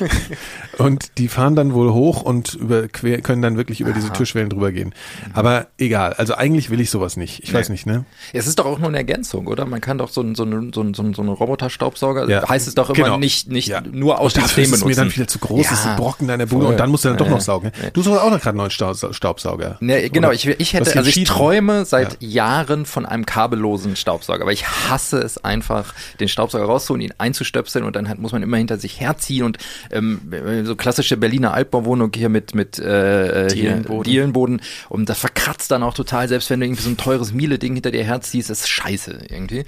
und 0.78 1.18
die 1.18 1.28
fahren 1.28 1.56
dann 1.56 1.72
wohl 1.74 1.92
hoch 1.92 2.22
und 2.22 2.54
über, 2.54 2.88
können 2.88 3.42
dann 3.42 3.56
wirklich 3.56 3.80
über 3.80 3.92
diese 3.92 4.12
Türschwellen 4.12 4.50
drüber 4.50 4.72
gehen. 4.72 4.94
Aber 5.32 5.66
egal, 5.78 6.12
also 6.14 6.34
eigentlich 6.34 6.70
will 6.70 6.80
ich 6.80 6.90
sowas 6.90 7.16
nicht. 7.16 7.42
Ich 7.44 7.52
weiß 7.52 7.68
nicht, 7.70 7.86
ne? 7.86 8.04
Es 8.32 8.46
ist 8.46 8.58
doch 8.58 8.66
auch 8.66 8.78
nur 8.78 8.88
eine 8.88 8.98
Ergänzung, 8.98 9.46
oder? 9.46 9.64
Man 9.66 9.80
kann 9.80 9.98
doch 9.98 10.08
so 10.10 10.20
einen 10.20 10.34
so 10.34 10.42
einen- 10.44 10.72
so 10.72 10.80
einen- 10.80 10.94
so 10.94 11.02
einen- 11.02 11.28
Roboterstaubsauger, 11.28 12.28
Ja. 12.28 12.48
heißt 12.48 12.68
es 12.68 12.74
doch 12.74 12.90
immer 12.90 13.04
Genau. 13.04 13.18
nicht, 13.18 13.48
nicht 13.50 13.68
Ja. 13.68 13.80
nur 13.80 14.20
aus 14.20 14.34
dem 14.34 14.42
System 14.44 14.64
ist 14.64 14.70
benutzen. 14.70 14.88
mir 14.88 14.94
dann 14.96 15.14
wieder 15.14 15.26
zu 15.28 15.38
groß, 15.38 15.64
Ja, 15.66 15.72
ist 15.72 15.86
ein 15.86 15.96
Brocken 15.96 16.28
deiner 16.28 16.46
Bude 16.46 16.64
voll. 16.64 16.72
und 16.74 16.80
dann 16.80 16.90
musst 16.90 17.04
du 17.04 17.08
dann 17.08 17.18
doch 17.18 17.28
noch 17.28 17.40
saugen. 17.40 17.72
Du 17.92 18.02
suchst 18.02 18.18
auch 18.20 18.30
noch 18.30 18.38
gerade 18.38 18.50
einen 18.50 18.58
neuen 18.58 18.70
Staub- 18.70 19.14
Staubsauger. 19.14 19.76
Ne, 19.80 20.08
genau, 20.10 20.28
Oder? 20.28 20.34
ich, 20.34 20.46
ich 20.46 20.72
hätte, 20.72 20.96
also 20.96 21.08
ich 21.08 21.24
träume 21.24 21.84
seit 21.84 22.22
Jahren 22.22 22.86
von 22.86 23.06
einem 23.06 23.26
kabellosen 23.26 23.96
Staubsauger, 23.96 24.42
aber 24.42 24.52
ich 24.52 24.66
hasse 24.68 25.18
es 25.18 25.38
einfach, 25.42 25.94
den 26.20 26.28
Staubsauger 26.28 26.64
rauszuholen, 26.64 27.00
ihn 27.02 27.14
einzustöpseln 27.18 27.84
und 27.84 27.96
dann 27.96 28.08
halt 28.08 28.18
muss 28.18 28.32
man 28.32 28.42
immer 28.42 28.56
hinter 28.56 28.78
sich 28.78 29.00
herziehen 29.00 29.44
und 29.44 29.58
ähm, 29.90 30.20
so 30.66 30.76
klassische 30.76 31.16
Berliner 31.16 31.54
Altbauwohnung 31.54 32.10
hier 32.14 32.28
mit 32.28 32.54
mit 32.54 32.78
äh, 32.78 33.48
hier 33.50 33.70
Dielenboden. 33.70 34.04
Dielenboden 34.04 34.60
und 34.88 35.08
das 35.08 35.18
verkratzt 35.18 35.70
dann 35.70 35.82
auch 35.82 35.94
total, 35.94 36.28
selbst 36.28 36.50
wenn 36.50 36.60
du 36.60 36.66
irgendwie 36.66 36.82
so 36.82 36.90
ein 36.90 36.96
teures 36.96 37.32
Miele-Ding 37.32 37.74
hinter 37.74 37.90
dir 37.90 38.04
herziehst, 38.04 38.50
ist 38.50 38.68
scheiße 38.68 39.26
irgendwie. 39.28 39.64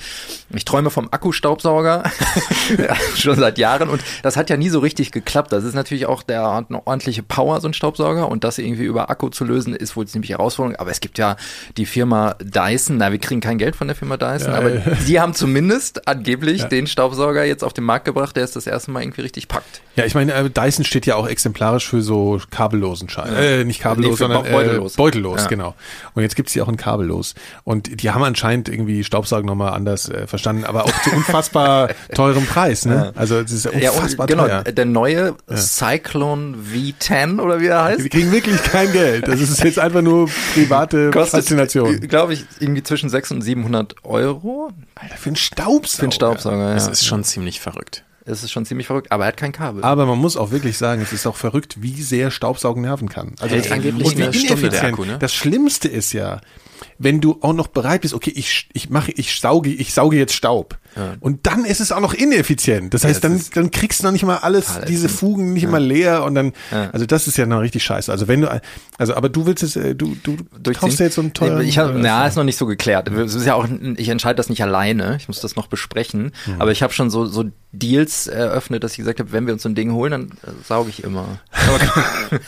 Ich 0.54 0.64
träume 0.64 0.90
vom 0.90 1.08
Akkustaubsauger 1.10 2.04
schon 3.16 3.36
seit 3.36 3.58
Jahren 3.58 3.88
und 3.88 4.02
das 4.22 4.36
hat 4.36 4.50
ja 4.50 4.56
nie 4.56 4.68
so 4.68 4.80
richtig 4.80 5.12
geklappt. 5.12 5.52
Das 5.52 5.64
ist 5.64 5.74
natürlich 5.74 6.06
auch, 6.06 6.22
der 6.22 6.42
hat 6.54 6.66
eine 6.68 6.86
ordentliche 6.86 7.22
Power, 7.22 7.60
so 7.60 7.68
ein 7.68 7.74
Staubsauger, 7.74 8.28
und 8.28 8.44
das 8.44 8.58
irgendwie 8.58 8.84
über 8.84 9.10
Akku 9.10 9.28
zu 9.28 9.44
lösen, 9.44 9.74
ist 9.74 9.96
wohl 9.96 10.06
ziemlich 10.06 10.30
Herausforderung. 10.30 10.78
Aber 10.78 10.90
es 10.90 11.00
gibt 11.00 11.18
ja 11.18 11.36
die 11.76 11.86
Firma 11.86 12.36
Dyson, 12.40 12.96
na, 12.98 13.12
wir 13.12 13.18
kriegen 13.18 13.40
kein 13.40 13.58
Geld 13.58 13.76
von 13.76 13.86
der 13.86 13.96
Firma 13.96 14.16
Dyson, 14.16 14.52
aber 14.52 14.70
die 15.06 15.20
haben 15.20 15.34
zumindest 15.34 16.08
angeblich 16.08 16.64
den 16.64 16.86
Staubsauger 16.86 17.44
jetzt 17.44 17.64
auf 17.64 17.72
den 17.72 17.84
Markt 17.84 18.04
gebracht, 18.04 18.36
der 18.36 18.44
es 18.44 18.52
das 18.52 18.66
erste 18.66 18.90
Mal 18.90 19.02
irgendwie 19.02 19.22
richtig 19.22 19.48
packt. 19.48 19.80
Ja, 19.96 20.04
ich 20.04 20.14
meine, 20.14 20.32
äh, 20.32 20.50
Dyson 20.50 20.84
steht 20.88 21.06
ja 21.06 21.14
auch 21.16 21.28
exemplarisch 21.28 21.88
für 21.88 22.02
so 22.02 22.40
kabellosen 22.50 23.08
Scheiß. 23.08 23.30
Äh, 23.30 23.64
nicht 23.64 23.80
kabellos, 23.80 24.12
Nee, 24.12 24.16
sondern 24.16 24.42
Be- 24.42 24.50
beutellos. 24.50 24.94
Äh, 24.94 24.96
beutellos, 24.96 25.42
Ja. 25.42 25.46
genau. 25.48 25.74
Und 26.14 26.22
jetzt 26.22 26.34
gibt's 26.34 26.52
die 26.54 26.62
auch 26.62 26.68
in 26.68 26.76
kabellos. 26.76 27.34
Und 27.64 28.02
die 28.02 28.10
haben 28.10 28.22
anscheinend 28.24 28.68
irgendwie 28.68 29.04
Staubsaugen 29.04 29.46
nochmal 29.46 29.72
anders 29.74 30.08
äh, 30.08 30.26
verstanden, 30.26 30.64
aber 30.64 30.84
auch 30.84 31.02
zu 31.02 31.10
unfassbar 31.12 31.90
teurem 32.14 32.44
Preis, 32.46 32.84
ne? 32.86 33.12
Also 33.14 33.38
es 33.38 33.52
ist 33.52 33.64
ja 33.66 33.72
Ja, 33.78 33.90
unfassbar 33.92 34.24
und 34.24 34.28
genau, 34.30 34.46
teuer. 34.46 34.62
der 34.64 34.84
neue 34.84 35.34
Cyclone 35.54 36.56
V10 36.72 37.40
oder 37.40 37.60
wie 37.60 37.66
er 37.66 37.84
heißt, 37.84 38.04
Die 38.04 38.08
kriegen 38.08 38.32
wirklich 38.32 38.62
kein 38.62 38.90
Geld. 38.92 39.28
Das 39.28 39.40
ist 39.40 39.62
jetzt 39.62 39.78
einfach 39.78 40.02
nur 40.02 40.28
private 40.54 41.12
Faszination. 41.26 42.00
glaube 42.00 42.32
ich, 42.34 42.44
irgendwie 42.60 42.82
zwischen 42.82 43.08
600 43.10 43.38
und 43.38 43.42
700 43.44 43.94
Euro 44.04 44.70
Alter, 44.94 45.16
für 45.16 45.28
einen 45.28 45.36
Staubsauger. 45.36 45.96
für 45.96 46.02
einen 46.02 46.12
Staubsauger. 46.12 46.74
Das 46.74 46.86
Ja. 46.86 46.92
ist 46.92 47.06
schon 47.06 47.22
ziemlich 47.24 47.60
verrückt. 47.60 48.04
Es 48.28 48.42
ist 48.42 48.50
schon 48.50 48.66
ziemlich 48.66 48.86
verrückt, 48.86 49.10
aber 49.10 49.24
er 49.24 49.28
hat 49.28 49.36
kein 49.36 49.52
Kabel. 49.52 49.82
Aber 49.82 50.04
man 50.04 50.18
muss 50.18 50.36
auch 50.36 50.50
wirklich 50.50 50.76
sagen, 50.76 51.00
es 51.00 51.12
ist 51.12 51.26
auch 51.26 51.36
verrückt, 51.36 51.80
wie 51.82 52.02
sehr 52.02 52.30
Staubsaugen 52.30 52.82
nerven 52.82 53.08
kann. 53.08 53.34
Also 53.40 53.54
Hält 53.54 53.72
angeblich 53.72 54.06
und 54.06 54.18
wie 54.18 54.22
eine 54.24 54.34
Stunde 54.34 54.68
der. 54.68 54.84
Akku, 54.84 55.04
ne? 55.04 55.18
Das 55.18 55.32
Schlimmste 55.34 55.88
ist 55.88 56.12
ja, 56.12 56.40
wenn 56.98 57.20
du 57.20 57.38
auch 57.40 57.52
noch 57.52 57.68
bereit 57.68 58.02
bist, 58.02 58.14
okay, 58.14 58.32
ich, 58.34 58.68
ich 58.72 58.90
mache, 58.90 59.12
ich 59.12 59.40
sauge, 59.40 59.70
ich 59.70 59.92
sauge 59.94 60.16
jetzt 60.16 60.34
Staub. 60.34 60.78
Und 61.20 61.46
dann 61.46 61.64
ist 61.64 61.80
es 61.80 61.92
auch 61.92 62.00
noch 62.00 62.12
ineffizient. 62.12 62.92
Das 62.92 63.04
heißt, 63.04 63.22
das 63.22 63.50
dann, 63.50 63.64
dann 63.64 63.70
kriegst 63.70 64.00
du 64.00 64.04
noch 64.04 64.12
nicht 64.12 64.24
mal 64.24 64.38
alles, 64.38 64.80
diese. 64.88 65.08
Fugen 65.08 65.52
nicht 65.52 65.68
mal 65.68 65.82
leer 65.82 66.24
und 66.24 66.34
dann, 66.34 66.52
also 66.70 67.06
das 67.06 67.26
ist 67.26 67.36
ja 67.36 67.46
noch 67.46 67.60
richtig 67.60 67.82
scheiße. 67.82 68.10
Also 68.10 68.28
wenn 68.28 68.42
du, 68.42 68.60
also 68.98 69.14
aber 69.14 69.28
du 69.28 69.46
willst 69.46 69.62
es, 69.62 69.76
äh, 69.76 69.94
du, 69.94 70.16
du 70.22 70.36
kaufst 70.72 71.00
dir 71.00 71.04
jetzt 71.04 71.14
so 71.14 71.22
einen 71.22 71.32
teuren. 71.32 71.64
Ich 71.66 71.78
hab, 71.78 71.90
äh, 71.90 71.98
na, 71.98 72.26
ist 72.26 72.36
noch 72.36 72.44
nicht 72.44 72.56
so 72.56 72.66
geklärt. 72.66 73.08
Es 73.08 73.34
ist 73.34 73.46
ja 73.46 73.54
auch, 73.54 73.66
ich 73.96 74.08
entscheide 74.08 74.36
das 74.36 74.48
nicht 74.48 74.62
alleine. 74.62 75.16
Ich 75.16 75.28
muss 75.28 75.40
das 75.40 75.56
noch 75.56 75.66
besprechen. 75.66 76.32
Aber 76.58 76.72
ich 76.72 76.82
habe 76.82 76.92
schon 76.92 77.10
so, 77.10 77.26
so 77.26 77.44
Deals 77.72 78.28
eröffnet, 78.28 78.82
dass 78.82 78.92
ich 78.92 78.98
gesagt 78.98 79.20
habe, 79.20 79.32
wenn 79.32 79.46
wir 79.46 79.52
uns 79.52 79.62
so 79.62 79.68
ein 79.68 79.74
Ding 79.74 79.92
holen, 79.92 80.10
dann 80.10 80.22
äh, 80.42 80.64
sauge 80.66 80.88
ich 80.88 81.04
immer. 81.04 81.38
Aber, 81.50 82.40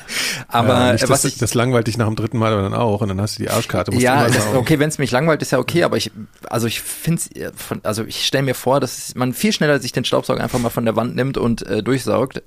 aber 0.49 0.69
ja, 0.69 0.93
nicht, 0.95 1.09
was 1.09 1.23
das, 1.23 1.33
ich, 1.33 1.39
das 1.39 1.55
langweilt 1.55 1.87
dich 1.87 1.99
nach 1.99 2.07
dem 2.07 2.17
dritten 2.17 2.39
Mal 2.39 2.53
dann 2.63 2.73
auch 2.73 3.03
und 3.03 3.09
dann 3.09 3.21
hast 3.21 3.39
du 3.39 3.43
die 3.43 3.51
Arschkarte. 3.51 3.91
musst 3.91 4.03
ja, 4.03 4.20
das, 4.29 4.55
okay, 4.55 4.79
wenn 4.79 4.89
es 4.89 4.99
mich 4.99 5.11
langweilt, 5.11 5.43
ist 5.43 5.53
ja 5.53 5.59
okay, 5.59 5.85
aber 5.85 5.97
ich, 5.97 6.11
also 6.49 6.67
ich 6.67 6.81
finde 6.81 7.23
von, 7.57 7.81
also 7.83 8.05
ich 8.05 8.27
stelle 8.27 8.45
mir 8.45 8.55
vor, 8.55 8.81
dass 8.81 9.15
man 9.15 9.33
viel 9.33 9.53
schneller 9.53 9.79
sich 9.81 9.93
den 9.93 10.05
Staubsauger 10.05 10.43
einfach 10.43 10.59
mal 10.59 10.71
von 10.71 10.85
der 10.85 10.97
Wand 10.97 11.17
nimmt 11.17 11.39
und 11.39 11.67
äh, 11.67 11.83
durchsaugt. 11.83 12.43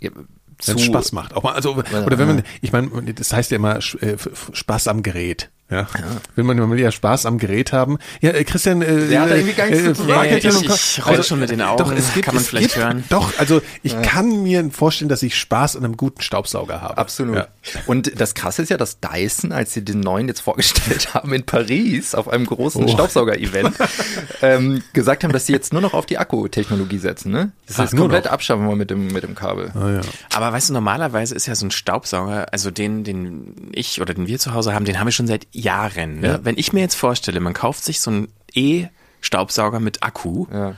Wenn 0.66 0.76
es 0.76 0.84
Spaß 0.84 1.12
macht. 1.12 1.36
Auch 1.36 1.44
mal, 1.44 1.54
also, 1.54 1.74
oder 1.76 2.18
wenn 2.18 2.28
man, 2.28 2.44
ich 2.62 2.72
meine, 2.72 3.14
das 3.14 3.34
heißt 3.34 3.52
ja 3.52 3.58
immer 3.58 3.78
äh, 3.78 4.18
Spaß 4.54 4.88
am 4.88 5.04
Gerät. 5.04 5.50
Ja. 5.74 5.88
Will 6.36 6.44
man 6.44 6.70
will 6.72 6.80
ja 6.80 6.92
Spaß 6.92 7.26
am 7.26 7.38
Gerät 7.38 7.74
haben. 7.74 7.98
Ja, 8.22 8.32
äh, 8.32 8.44
Christian, 8.44 8.82
äh, 8.82 9.08
Der 9.08 9.22
hat 9.22 9.32
da 9.32 9.36
irgendwie 9.36 9.54
gar 9.56 9.66
nichts 9.68 9.84
zu 9.84 9.94
tun. 9.94 10.08
fragt 10.10 10.24
Nee, 10.32 10.38
ja 10.40 10.50
ich- 10.50 10.98
ich 10.98 11.06
roll 11.06 11.24
schon 11.24 11.40
mit 11.40 11.50
den 11.50 11.62
Augen. 11.62 11.78
Doch, 11.84 11.92
es 11.92 12.14
gibt, 12.14 12.26
Kann 12.26 12.36
man 12.36 12.44
es 12.44 12.50
vielleicht 12.50 12.74
gibt, 12.74 12.84
hören. 12.84 13.04
Doch, 13.10 13.32
also 13.40 13.62
ich 13.82 14.00
kann 14.02 14.44
mir 14.44 14.70
vorstellen, 14.72 15.10
dass 15.10 15.24
ich 15.24 15.36
Spaß 15.38 15.76
an 15.76 15.84
einem 15.86 15.98
guten 15.98 16.22
Staubsauger 16.22 16.82
habe. 16.82 16.98
Absolut. 16.98 17.36
Ja. 17.38 17.48
Und 17.88 18.20
das 18.20 18.34
Krasse 18.36 18.62
ist 18.62 18.70
ja, 18.70 18.78
dass 18.78 19.00
Dyson, 19.00 19.52
als 19.52 19.74
sie 19.74 19.84
den 19.84 20.00
neuen 20.00 20.28
jetzt 20.28 20.42
vorgestellt 20.42 21.14
haben 21.14 21.34
in 21.34 21.44
Paris 21.44 22.14
auf 22.16 22.28
einem 22.30 22.46
großen 22.46 22.84
Oh. 22.84 22.88
Staubsauger-Event, 22.88 23.76
ähm, 24.42 24.84
gesagt 24.94 25.24
haben, 25.24 25.32
dass 25.32 25.46
sie 25.46 25.54
jetzt 25.54 25.74
nur 25.74 25.82
noch 25.82 25.94
auf 25.94 26.06
die 26.06 26.18
Akkutechnologie 26.18 26.98
setzen. 26.98 27.32
Ne? 27.32 27.52
Das 27.68 27.80
Ach, 27.80 27.86
ist 27.86 27.96
komplett 27.98 28.26
noch? 28.26 28.32
abschaffen 28.32 28.68
wir 28.68 28.76
mit 28.76 28.90
dem, 28.90 29.08
mit 29.08 29.24
dem 29.24 29.36
Kabel. 29.36 29.72
Ah, 29.76 29.90
ja. 29.90 30.02
Aber 30.36 30.52
weißt 30.54 30.70
du, 30.70 30.74
normalerweise 30.74 31.36
ist 31.36 31.46
ja 31.48 31.56
so 31.56 31.66
ein 31.66 31.72
Staubsauger, 31.72 32.48
also 32.52 32.72
den, 32.72 33.04
den 33.04 33.70
ich 33.74 34.02
oder 34.02 34.14
den 34.14 34.28
wir 34.28 34.40
zu 34.40 34.54
Hause 34.54 34.74
haben, 34.74 34.86
den 34.86 35.00
haben 35.00 35.08
wir 35.08 35.12
schon 35.12 35.28
seit 35.28 35.48
Jahren. 35.64 36.20
Ne? 36.20 36.28
Ja. 36.28 36.40
Wenn 36.46 36.58
ich 36.58 36.74
mir 36.74 36.82
jetzt 36.82 36.96
vorstelle, 36.96 37.40
man 37.40 37.54
kauft 37.54 37.84
sich 37.84 38.00
so 38.00 38.12
einen 38.12 38.28
E-Staubsauger 38.54 39.80
mit 39.80 40.04
Akku, 40.04 40.48
Ja. 40.52 40.76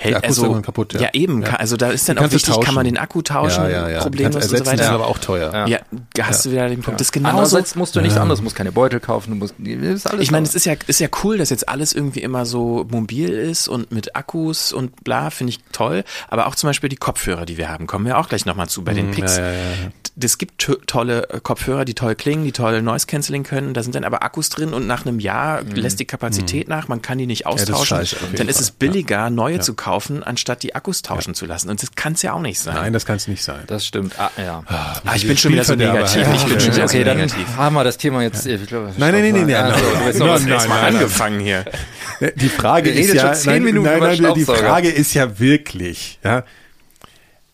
Hält 0.00 0.12
Der 0.14 0.16
Akku 0.18 0.26
ist 0.26 0.30
also 0.30 0.42
irgendwann 0.44 0.62
kaputt, 0.62 0.92
ja. 0.94 1.00
ja. 1.02 1.08
eben, 1.12 1.42
Ja. 1.42 1.56
also 1.56 1.76
da 1.76 1.90
ist 1.90 2.08
dann 2.08 2.18
auch 2.18 2.30
wichtig, 2.32 2.58
kann 2.60 2.74
man 2.74 2.84
den 2.84 2.96
Akku 2.96 3.20
tauschen, 3.22 3.64
Ja, 3.64 3.68
ja, 3.68 3.88
ja. 3.88 4.00
problemlos 4.00 4.36
und 4.36 4.42
so 4.42 4.54
ersetzen, 4.54 4.72
weiter. 4.72 4.82
ist 4.84 4.88
aber 4.88 5.06
auch 5.06 5.18
teuer. 5.18 5.66
Ja, 5.68 5.78
hast 6.22 6.46
du 6.46 6.50
wieder 6.52 6.68
den 6.68 6.80
Punkt. 6.80 6.98
Das 7.00 7.08
ist 7.08 7.12
genauso. 7.12 7.30
Andererseits 7.36 7.74
musst 7.74 7.94
du 7.96 8.00
nichts 8.00 8.16
anderes, 8.16 8.38
du 8.40 8.44
musst 8.44 8.56
keine 8.56 8.72
Beutel 8.72 8.98
kaufen, 9.00 9.30
du 9.30 9.36
musst, 9.36 9.54
das 9.58 9.94
ist 9.94 10.06
alles 10.06 10.22
Ich 10.22 10.30
meine, 10.30 10.46
es 10.46 10.54
ist 10.54 10.64
ja, 10.64 10.74
ist 10.86 11.00
ja 11.00 11.08
cool, 11.22 11.36
dass 11.38 11.50
jetzt 11.50 11.68
alles 11.68 11.92
irgendwie 11.92 12.20
immer 12.20 12.46
so 12.46 12.86
mobil 12.90 13.28
ist 13.28 13.68
und 13.68 13.92
mit 13.92 14.16
Akkus 14.16 14.72
und 14.72 15.04
bla, 15.04 15.28
finde 15.30 15.50
ich 15.52 15.60
toll. 15.72 16.04
Aber 16.28 16.46
auch 16.46 16.54
zum 16.54 16.68
Beispiel 16.68 16.88
die 16.88 16.96
Kopfhörer, 16.96 17.44
die 17.44 17.58
wir 17.58 17.68
haben, 17.68 17.86
kommen 17.86 18.06
wir 18.06 18.18
auch 18.18 18.28
gleich 18.28 18.46
nochmal 18.46 18.68
zu 18.68 18.82
bei 18.82 18.94
den 18.94 19.10
Picks. 19.10 19.36
ja, 19.36 19.44
ja, 19.44 19.52
ja. 19.52 19.66
Es 20.22 20.36
gibt 20.38 20.58
to- 20.60 20.74
tolle 20.86 21.28
äh, 21.30 21.40
Kopfhörer, 21.40 21.84
die 21.84 21.94
toll 21.94 22.14
klingen, 22.14 22.44
die 22.44 22.52
toll 22.52 22.82
Noise 22.82 23.06
Cancelling 23.06 23.42
können. 23.42 23.72
Da 23.74 23.82
sind 23.82 23.94
dann 23.94 24.04
aber 24.04 24.22
Akkus 24.22 24.48
drin 24.50 24.74
und 24.74 24.86
nach 24.86 25.06
einem 25.06 25.18
Jahr 25.20 25.62
lässt 25.62 25.98
die 26.00 26.04
Kapazität 26.04 26.68
nach. 26.68 26.88
Man 26.88 27.00
kann 27.00 27.16
die 27.18 27.26
nicht 27.26 27.46
das 27.46 27.62
ist 27.62 27.70
austauschen. 27.70 27.96
scheiße, 27.98 28.16
auf 28.16 28.22
jeden 28.22 28.36
dann 28.36 28.48
ist 28.48 28.60
es 28.60 28.70
billiger, 28.70 29.30
neue 29.30 29.60
zu 29.60 29.72
kaufen, 29.74 29.89
anstatt 30.22 30.62
die 30.62 30.74
Akkus 30.74 31.02
tauschen 31.02 31.34
zu 31.34 31.46
lassen. 31.46 31.68
Und 31.70 31.82
das 31.82 31.94
kann 31.94 32.12
es 32.14 32.22
ja 32.22 32.32
auch 32.32 32.40
nicht 32.40 32.58
sein. 32.60 32.74
Nein, 32.74 32.92
das 32.92 33.04
kann 33.06 33.16
es 33.16 33.28
nicht 33.28 33.42
sein. 33.42 33.62
Das 33.66 33.84
stimmt. 33.86 34.18
Ah, 34.18 34.30
ja. 34.36 34.62
Ah, 34.66 35.14
ich 35.14 35.26
bin 35.26 35.36
schon 35.36 35.52
wieder 35.52 35.64
so 35.64 35.74
negativ. 35.74 36.16
Ja, 36.22 36.34
ich 36.34 36.44
bin 36.44 36.60
schon 36.60 36.72
wieder 36.74 36.84
okay, 36.84 36.98
so 36.98 37.04
dann 37.04 37.16
negativ. 37.18 37.56
haben 37.56 37.74
wir 37.74 37.84
das 37.84 37.98
Thema 37.98 38.22
jetzt. 38.22 38.46
Ich 38.46 38.66
glaube, 38.66 38.92
Nein, 38.96 39.12
nein, 39.12 39.22
nein, 39.32 39.32
nein, 39.32 39.46
nein, 39.46 39.64
Also, 39.72 39.84
nein. 39.84 40.12
du 40.12 40.18
noch 40.18 40.26
Nein, 40.26 40.42
nein, 40.42 40.48
Erst 40.52 40.68
mal 40.68 40.74
nein, 40.82 40.92
nein. 40.92 41.02
angefangen 41.02 41.40
hier. 41.40 41.64
Die 42.36 42.48
Frage 42.48 42.94
Wir 42.94 43.00
ist 43.00 43.14
ja, 43.14 43.22
schon 43.28 43.34
zehn 43.34 43.52
nein, 43.52 43.62
Minuten 43.64 43.86
nein, 43.86 43.98
über 43.98 44.28
nein, 44.28 44.34
die. 44.34 44.44
Frage 44.44 44.88
ist 44.90 45.14
ja 45.14 45.38
wirklich, 45.38 46.18
ja, 46.22 46.44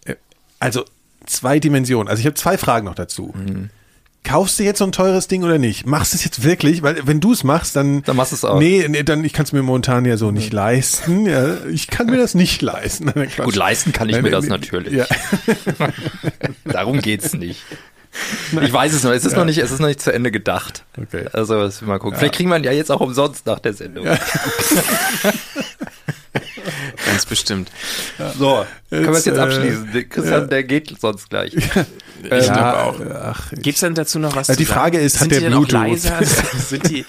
äh, 0.04 0.16
also 0.58 0.84
zwei 1.26 1.58
Dimensionen. 1.60 2.08
Also 2.08 2.20
ich 2.20 2.26
habe 2.26 2.34
zwei 2.34 2.58
Fragen 2.58 2.86
noch 2.86 2.94
dazu. 2.94 3.32
Mhm. 3.36 3.70
Kaufst 4.26 4.58
du 4.58 4.64
jetzt 4.64 4.78
so 4.78 4.84
ein 4.84 4.90
teures 4.90 5.28
Ding 5.28 5.44
oder 5.44 5.58
nicht? 5.58 5.86
Machst 5.86 6.12
du 6.12 6.16
es 6.16 6.24
jetzt 6.24 6.42
wirklich? 6.42 6.82
Weil 6.82 7.06
wenn 7.06 7.20
du 7.20 7.32
es 7.32 7.44
machst, 7.44 7.76
dann 7.76 8.02
Dann 8.02 8.16
machst 8.16 8.32
du 8.32 8.36
es 8.36 8.44
auch. 8.44 8.58
Nee, 8.58 8.84
nee, 8.88 9.04
dann 9.04 9.24
ich 9.24 9.32
kann 9.32 9.44
es 9.44 9.52
mir 9.52 9.62
momentan 9.62 10.04
ja 10.04 10.16
so 10.16 10.32
nicht 10.32 10.52
leisten. 10.52 11.26
Ja, 11.26 11.64
ich 11.66 11.86
kann 11.86 12.06
mir 12.06 12.16
das 12.16 12.34
nicht 12.34 12.60
leisten. 12.60 13.12
Gut, 13.36 13.54
leisten 13.54 13.92
kann 13.92 14.08
ich 14.08 14.20
mir 14.20 14.30
das 14.30 14.46
natürlich. 14.46 14.92
Ja. 14.94 15.06
Darum 16.64 17.00
geht's 17.00 17.34
nicht. 17.34 17.62
Ich 18.60 18.72
weiß 18.72 18.94
es 18.94 19.04
noch, 19.04 19.12
es 19.12 19.24
ist 19.24 19.36
noch 19.36 19.44
nicht, 19.44 19.58
es 19.58 19.70
ist 19.70 19.78
noch 19.78 19.88
nicht 19.88 20.00
zu 20.00 20.12
Ende 20.12 20.30
gedacht. 20.30 20.84
Okay. 21.00 21.26
Also, 21.32 21.68
mal 21.84 21.98
gucken. 21.98 22.18
Vielleicht 22.18 22.34
kriegen 22.34 22.48
wir 22.48 22.56
ihn 22.56 22.64
ja 22.64 22.72
jetzt 22.72 22.90
auch 22.90 23.00
umsonst 23.00 23.46
nach 23.46 23.60
der 23.60 23.74
Sendung. 23.74 24.06
Ganz 27.16 27.26
bestimmt. 27.26 27.70
So, 28.38 28.64
können 28.90 29.04
wir 29.06 29.10
es 29.12 29.24
Jetzt, 29.24 29.36
äh, 29.36 29.40
abschließen? 29.40 29.90
Der 29.92 30.04
Christian, 30.04 30.48
der 30.48 30.64
geht 30.64 30.94
sonst 31.00 31.30
gleich. 31.30 31.54
Ähm, 32.30 32.38
Ich 32.40 32.46
glaube 32.46 32.78
auch. 32.82 33.00
Ach, 33.24 33.52
Gibt's 33.52 33.80
denn 33.82 33.94
dazu 33.94 34.18
noch 34.18 34.34
was 34.34 34.48
Ja, 34.48 34.54
zu 34.54 34.58
die 34.58 34.64
sagen? 34.64 34.80
Frage 34.80 34.98
ist, 35.00 35.16
hat 35.16 35.20
Sind 35.20 35.32
der 35.32 35.38
die 35.40 35.44
denn 35.44 35.54
auch 35.54 35.68
Bluetooth? 35.68 35.90
leiser? 35.90 36.24
Sind 36.58 36.88
die 36.90 37.04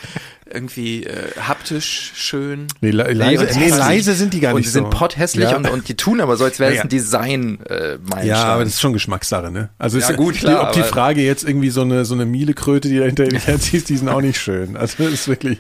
irgendwie 0.54 1.06
äh, 1.06 1.32
haptisch 1.40 2.12
schön? 2.14 2.68
nee, 2.82 2.92
le 2.92 3.14
leise, 3.14 3.44
und 3.46 3.56
nee, 3.56 3.62
hässlich. 3.64 3.78
leise 3.80 4.14
sind 4.16 4.34
die 4.34 4.42
gar 4.42 4.52
und 4.52 4.58
nicht 4.58 4.68
die 4.68 4.72
so. 4.74 4.80
sind 4.82 4.90
potthässlich 4.90 5.50
Ja. 5.50 5.56
und, 5.56 5.70
und 5.70 5.88
die 5.88 5.96
tun 5.96 6.20
aber 6.20 6.36
so, 6.36 6.44
als 6.44 6.60
wäre 6.60 6.72
es 6.72 6.78
Ja, 6.78 6.84
ein 6.84 6.90
design 6.90 7.60
äh. 7.70 7.98
Ja, 8.26 8.44
aber 8.46 8.66
das 8.66 8.74
ist 8.74 8.82
schon 8.82 8.92
Geschmackssache, 8.94 9.50
ne? 9.50 9.70
Also 9.80 9.98
Ja, 9.98 10.10
ist, 10.10 10.18
gut, 10.18 10.36
die, 10.36 10.40
klar, 10.40 10.64
ob 10.68 10.74
die 10.74 10.84
Frage 10.84 11.22
jetzt 11.22 11.46
irgendwie 11.46 11.70
so 11.70 11.82
eine 11.82 12.04
so 12.04 12.14
eine 12.14 12.26
Mielekröte, 12.26 12.90
die 12.90 12.98
da 13.00 13.06
hinter 13.06 13.26
dir 13.28 13.40
herziehst, 13.40 13.88
die 13.90 13.96
sind 13.98 14.10
auch 14.10 14.22
nicht 14.22 14.40
schön. 14.40 14.76
Also 14.76 15.04
das 15.06 15.14
ist 15.14 15.28
wirklich 15.30 15.58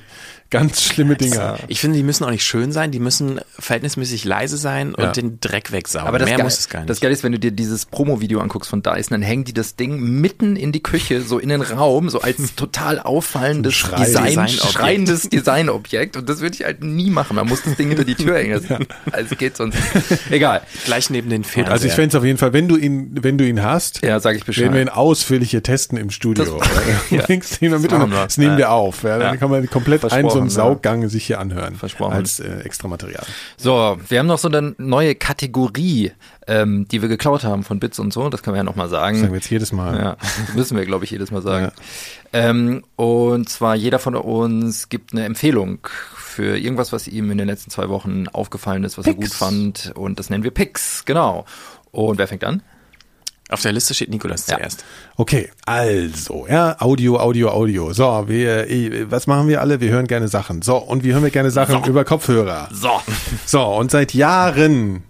ganz 0.49 0.81
schlimme 0.83 1.15
Dinger. 1.15 1.57
Ich 1.67 1.79
finde, 1.79 1.97
die 1.97 2.03
müssen 2.03 2.23
auch 2.23 2.29
nicht 2.31 2.43
schön 2.43 2.71
sein, 2.71 2.91
die 2.91 2.99
müssen 2.99 3.39
verhältnismäßig 3.59 4.23
leise 4.25 4.57
sein 4.57 4.93
und 4.95 5.03
Ja. 5.03 5.11
den 5.11 5.39
Dreck 5.39 5.71
wegsaugen. 5.71 6.07
Aber 6.07 6.19
das, 6.19 6.27
Mehr 6.29 6.37
Geil, 6.37 6.43
muss 6.45 6.59
es 6.59 6.69
gar 6.69 6.79
nicht. 6.79 6.89
das 6.89 6.99
Geile 6.99 7.13
ist, 7.13 7.23
wenn 7.23 7.31
du 7.31 7.39
dir 7.39 7.51
dieses 7.51 7.85
Promo-Video 7.85 8.39
anguckst 8.39 8.69
von 8.69 8.81
Dyson, 8.83 9.09
dann 9.11 9.21
hängen 9.21 9.43
die 9.43 9.53
das 9.53 9.75
Ding 9.75 9.99
mitten 9.99 10.55
in 10.55 10.71
die 10.71 10.81
Küche, 10.83 11.21
so 11.21 11.39
in 11.39 11.49
den 11.49 11.61
Raum, 11.61 12.09
so 12.09 12.21
als 12.21 12.37
total 12.55 12.99
auffallendes 12.99 13.73
Schrei- 13.73 13.97
Design, 14.05 14.25
Designobjekt. 14.25 14.71
schreiendes 14.73 15.29
Designobjekt. 15.29 16.17
Und 16.17 16.29
das 16.29 16.39
würde 16.41 16.55
ich 16.55 16.63
halt 16.63 16.83
nie 16.83 17.09
machen. 17.09 17.35
Man 17.35 17.47
muss 17.47 17.63
das 17.63 17.75
Ding 17.75 17.89
hinter 17.89 18.03
die 18.05 18.15
Tür 18.15 18.37
hängen. 18.37 18.61
Das, 18.67 18.79
Also 19.11 19.35
geht 19.35 19.57
sonst. 19.57 19.77
Egal. 20.29 20.61
Gleich 20.85 21.09
neben 21.09 21.29
den 21.29 21.43
Fernseher. 21.43 21.71
Also 21.73 21.87
ich 21.87 21.93
fände 21.93 22.09
es 22.09 22.15
auf 22.15 22.23
jeden 22.23 22.37
Fall, 22.37 22.53
wenn 22.53 22.67
du 22.67 22.75
ihn, 22.77 23.11
wenn 23.21 23.37
du 23.37 23.45
ihn 23.47 23.63
hast, 23.63 24.01
Ja, 24.03 24.19
sag 24.19 24.35
ich 24.35 24.45
Bescheid. 24.45 24.63
werden 24.65 24.73
wir 24.75 24.81
ihn 24.81 24.89
ausführlich 24.89 25.51
hier 25.51 25.63
testen 25.63 25.97
im 25.97 26.09
Studio. 26.09 26.59
ja. 27.09 27.23
Das 27.27 27.29
und 27.61 27.71
machen 27.91 28.11
wir. 28.11 28.23
das 28.23 28.37
nehmen 28.37 28.57
wir 28.57 28.65
Ja. 28.65 28.69
auf. 28.71 29.03
Ja, 29.03 29.17
dann 29.17 29.33
Ja. 29.33 29.35
kann 29.37 29.49
man 29.49 29.67
komplett 29.69 30.03
einen 30.11 30.29
so 30.37 30.41
einen 30.41 30.49
ja. 30.49 30.75
Saugang 30.75 31.09
sich 31.09 31.25
hier 31.25 31.39
anhören. 31.39 31.75
Versprochen. 31.75 32.13
Als 32.13 32.39
äh, 32.39 32.59
extra 32.61 32.87
Material. 32.87 33.25
So, 33.57 33.97
wir 34.07 34.19
haben 34.19 34.27
noch 34.27 34.37
so 34.37 34.47
eine 34.47 34.75
neue 34.77 35.15
Kategorie, 35.15 36.11
ähm, 36.47 36.87
die 36.87 37.01
wir 37.01 37.09
geklaut 37.09 37.43
haben 37.43 37.63
von 37.63 37.79
Bits 37.79 37.99
und 37.99 38.13
so. 38.13 38.29
Das 38.29 38.43
können 38.43 38.55
wir 38.55 38.59
ja 38.59 38.63
nochmal 38.63 38.89
sagen. 38.89 39.17
sagen 39.19 39.31
wir 39.31 39.37
jetzt 39.37 39.49
jedes 39.49 39.71
Mal. 39.71 39.97
Ja, 39.97 40.17
das 40.19 40.55
müssen 40.55 40.77
wir, 40.77 40.85
glaube 40.85 41.05
ich, 41.05 41.11
jedes 41.11 41.31
Mal 41.31 41.41
sagen. 41.41 41.71
Ähm, 42.33 42.83
und 42.95 43.49
zwar 43.49 43.75
jeder 43.75 43.99
von 43.99 44.15
uns 44.15 44.89
gibt 44.89 45.13
eine 45.13 45.25
Empfehlung 45.25 45.87
für 46.15 46.57
irgendwas, 46.57 46.93
was 46.93 47.07
ihm 47.07 47.31
in 47.31 47.37
den 47.37 47.47
letzten 47.47 47.71
zwei 47.71 47.89
Wochen 47.89 48.27
aufgefallen 48.27 48.83
ist, 48.83 48.97
was 48.97 49.07
er 49.07 49.15
gut 49.15 49.33
fand. 49.33 49.91
Und 49.95 50.19
das 50.19 50.29
nennen 50.29 50.43
wir 50.43 50.51
Picks, 50.51 51.05
genau. 51.05 51.45
Und 51.91 52.17
wer 52.17 52.27
fängt 52.27 52.43
an? 52.43 52.61
Auf 53.49 53.61
der 53.61 53.71
Liste 53.71 53.93
steht 53.93 54.09
Nikolas 54.09 54.45
Ja. 54.47 54.57
zuerst. 54.57 54.83
Okay, 55.15 55.49
also, 55.65 56.47
ja, 56.49 56.75
Audio, 56.79 57.17
Audio, 57.17 57.49
Audio. 57.49 57.93
So, 57.93 58.25
wir, 58.27 58.67
was 59.09 59.25
machen 59.25 59.47
wir 59.47 59.61
alle? 59.61 59.79
Wir 59.79 59.89
hören 59.89 60.07
gerne 60.07 60.27
Sachen. 60.27 60.61
So, 60.61 60.75
und 60.77 61.03
wie 61.05 61.13
hören 61.13 61.23
wir 61.23 61.29
gerne 61.31 61.49
Sachen 61.51 61.83
über 61.85 62.03
Kopfhörer? 62.03 62.69
So. 62.73 62.89
So, 63.45 63.61
und 63.63 63.91
seit 63.91 64.13
Jahren 64.13 65.03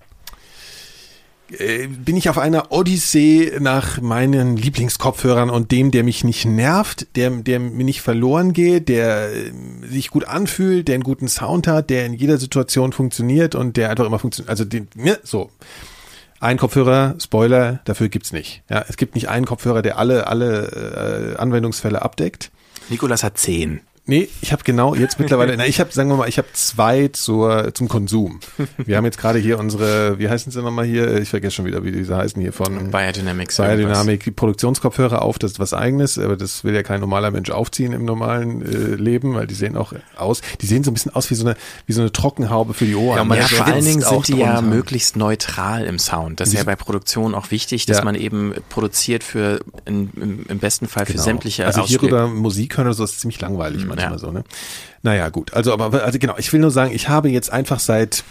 äh, 1.58 1.88
bin 1.88 2.16
ich 2.18 2.30
auf 2.30 2.38
einer 2.38 2.72
Odyssee 2.72 3.54
nach 3.60 4.02
meinen 4.02 4.58
Lieblingskopfhörern 4.58 5.50
und 5.50 5.72
dem, 5.72 5.90
der 5.92 6.04
mich 6.04 6.24
nicht 6.24 6.46
nervt, 6.46 7.08
der, 7.16 7.32
der 7.32 7.60
mir 7.60 7.84
nicht 7.86 8.02
verloren 8.02 8.54
geht, 8.54 8.90
der 8.90 9.30
äh, 9.34 9.52
sich 9.90 10.12
gut 10.12 10.26
anfühlt, 10.26 10.88
der 10.88 10.96
einen 10.96 11.04
guten 11.04 11.28
Sound 11.28 11.66
hat, 11.68 11.90
der 11.90 12.06
in 12.06 12.14
jeder 12.14 12.38
Situation 12.38 12.92
funktioniert 12.94 13.56
und 13.56 13.78
der 13.78 13.90
einfach 13.90 14.06
immer 14.06 14.20
funktioniert. 14.20 14.50
Also 14.52 14.66
den, 14.66 14.88
ne, 14.96 15.18
so. 15.24 15.50
Ein 16.40 16.58
Kopfhörer, 16.58 17.16
Spoiler, 17.20 17.80
dafür 17.86 18.10
gibt's 18.10 18.32
nicht. 18.32 18.62
Ja, 18.70 18.86
es 18.88 18.98
gibt 18.98 19.16
nicht 19.16 19.28
einen 19.30 19.46
Kopfhörer, 19.46 19.82
der 19.82 19.98
alle, 19.98 20.28
alle 20.28 21.34
äh, 21.36 21.38
Anwendungsfälle 21.38 22.02
abdeckt. 22.02 22.52
Nikolas 22.90 23.24
hat 23.24 23.38
zehn. 23.38 23.82
Nee, 24.08 24.30
ich 24.41 24.51
habe 24.53 24.64
genau 24.64 24.95
jetzt 24.95 25.20
mittlerweile, 25.20 25.55
na, 25.58 25.66
ich 25.68 25.80
habe, 25.80 25.91
sagen 25.91 26.10
wir 26.10 26.16
mal, 26.16 26.30
ich 26.30 26.38
habe 26.38 26.47
zwei 26.53 27.10
zur, 27.10 27.74
zum 27.74 27.88
Konsum. 27.89 28.39
Wir 28.78 28.97
haben 28.97 29.05
jetzt 29.05 29.18
gerade 29.18 29.38
hier 29.38 29.60
unsere, 29.60 30.18
wie 30.18 30.30
heißen 30.30 30.51
sie 30.51 30.62
nochmal 30.62 30.86
hier? 30.86 31.18
Ich 31.18 31.30
vergesse 31.30 31.55
schon 31.55 31.66
wieder, 31.66 31.84
wie 31.84 31.91
diese 31.91 32.16
heißen 32.16 32.41
hier 32.41 32.53
von 32.53 32.89
Biodynamics. 32.89 33.58
Biodynamic, 33.58 34.36
Produktionskopfhörer 34.36 35.22
auf, 35.22 35.39
das 35.39 35.51
ist 35.51 35.60
was 35.60 35.74
eigenes, 35.74 36.18
aber 36.18 36.38
das 36.38 36.64
will 36.64 36.74
ja 36.74 36.84
kein 36.84 37.01
normaler 37.01 37.32
Mensch 37.32 37.49
aufziehen 37.49 37.91
im 37.93 38.05
normalen 38.05 38.62
äh, 38.62 38.95
Leben, 38.95 39.36
weil 39.36 39.45
die 39.45 39.55
sehen 39.55 39.76
auch 39.76 39.93
aus, 40.16 40.41
die 40.62 40.66
sehen 40.66 40.84
so 40.84 40.91
ein 40.91 40.93
bisschen 40.93 41.14
aus 41.14 41.30
wie 41.30 41.36
so 41.36 41.45
eine, 41.45 41.58
wie 41.86 41.93
so 41.93 42.01
eine 42.01 42.12
Trockenhaube 42.12 42.74
für 42.74 42.86
die 42.86 42.95
Ohren. 42.95 43.18
Ja, 43.18 43.24
man 43.26 43.38
ja, 43.38 43.47
vor 43.47 43.66
allen 43.66 43.84
Dingen 43.84 44.01
sind 44.01 44.28
die 44.30 44.38
ja 44.38 44.62
möglichst 44.62 45.18
neutral 45.18 45.86
im 45.86 45.99
Sound. 45.99 46.39
Das 46.39 46.49
ist 46.49 46.55
ja 46.55 46.64
bei 46.64 46.76
Produktion 46.78 47.36
auch 47.36 47.51
wichtig, 47.51 47.86
dass 47.86 47.97
Ja. 47.97 48.03
man 48.05 48.16
eben 48.16 48.53
produziert 48.70 49.24
für, 49.24 49.60
in, 49.86 50.45
im, 50.47 50.60
besten 50.60 50.88
Fall 50.88 51.05
für 51.05 51.14
Genau. 51.14 51.24
sämtliche 51.24 51.66
Also 51.66 51.86
hierüber 51.86 52.28
Musik 52.28 52.78
hören 52.78 52.88
oder 52.88 52.93
so 52.93 53.03
ist 53.03 53.20
ziemlich 53.20 53.41
langweilig 53.41 53.86
manchmal 53.98 54.14
ja. 54.14 54.20
so, 54.20 54.32
ne? 54.32 54.43
Naja, 55.04 55.30
gut. 55.30 55.54
Also, 55.54 55.74
aber, 55.74 56.04
also 56.04 56.20
genau, 56.20 56.36
ich 56.38 56.52
will 56.52 56.60
nur 56.60 56.72
sagen, 56.72 56.91
ich 56.93 57.08
habe 57.08 57.30
jetzt 57.30 57.52
einfach 57.52 57.80
seit 57.80 58.24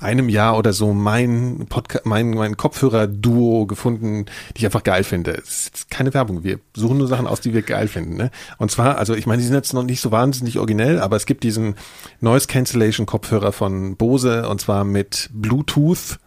einem 0.00 0.28
Jahr 0.28 0.56
oder 0.56 0.72
so 0.72 0.92
mein 0.92 1.66
Podcast, 1.68 2.06
mein, 2.06 2.30
mein 2.30 2.56
Kopfhörer-Duo 2.56 3.66
gefunden, 3.66 4.26
die 4.56 4.60
ich 4.60 4.64
einfach 4.64 4.84
geil 4.84 5.04
finde. 5.04 5.32
Es 5.32 5.68
ist 5.74 5.90
keine 5.90 6.14
Werbung. 6.14 6.44
Wir 6.44 6.60
suchen 6.74 6.98
nur 6.98 7.08
Sachen 7.08 7.26
aus, 7.26 7.40
die 7.40 7.52
wir 7.52 7.62
geil 7.62 7.88
finden, 7.88 8.16
ne? 8.16 8.30
Und 8.58 8.70
zwar, 8.70 8.98
also 8.98 9.14
ich 9.14 9.26
meine, 9.26 9.42
die 9.42 9.46
sind 9.46 9.54
jetzt 9.54 9.74
noch 9.74 9.82
nicht 9.82 10.00
so 10.00 10.12
wahnsinnig 10.12 10.58
originell, 10.58 11.00
aber 11.00 11.16
es 11.16 11.26
gibt 11.26 11.42
diesen 11.42 11.74
Noise 12.20 12.46
Cancellation 12.46 13.06
Kopfhörer 13.06 13.52
von 13.52 13.96
Bose 13.96 14.48
und 14.48 14.60
zwar 14.60 14.84
mit 14.84 15.30
Bluetooth. 15.32 16.18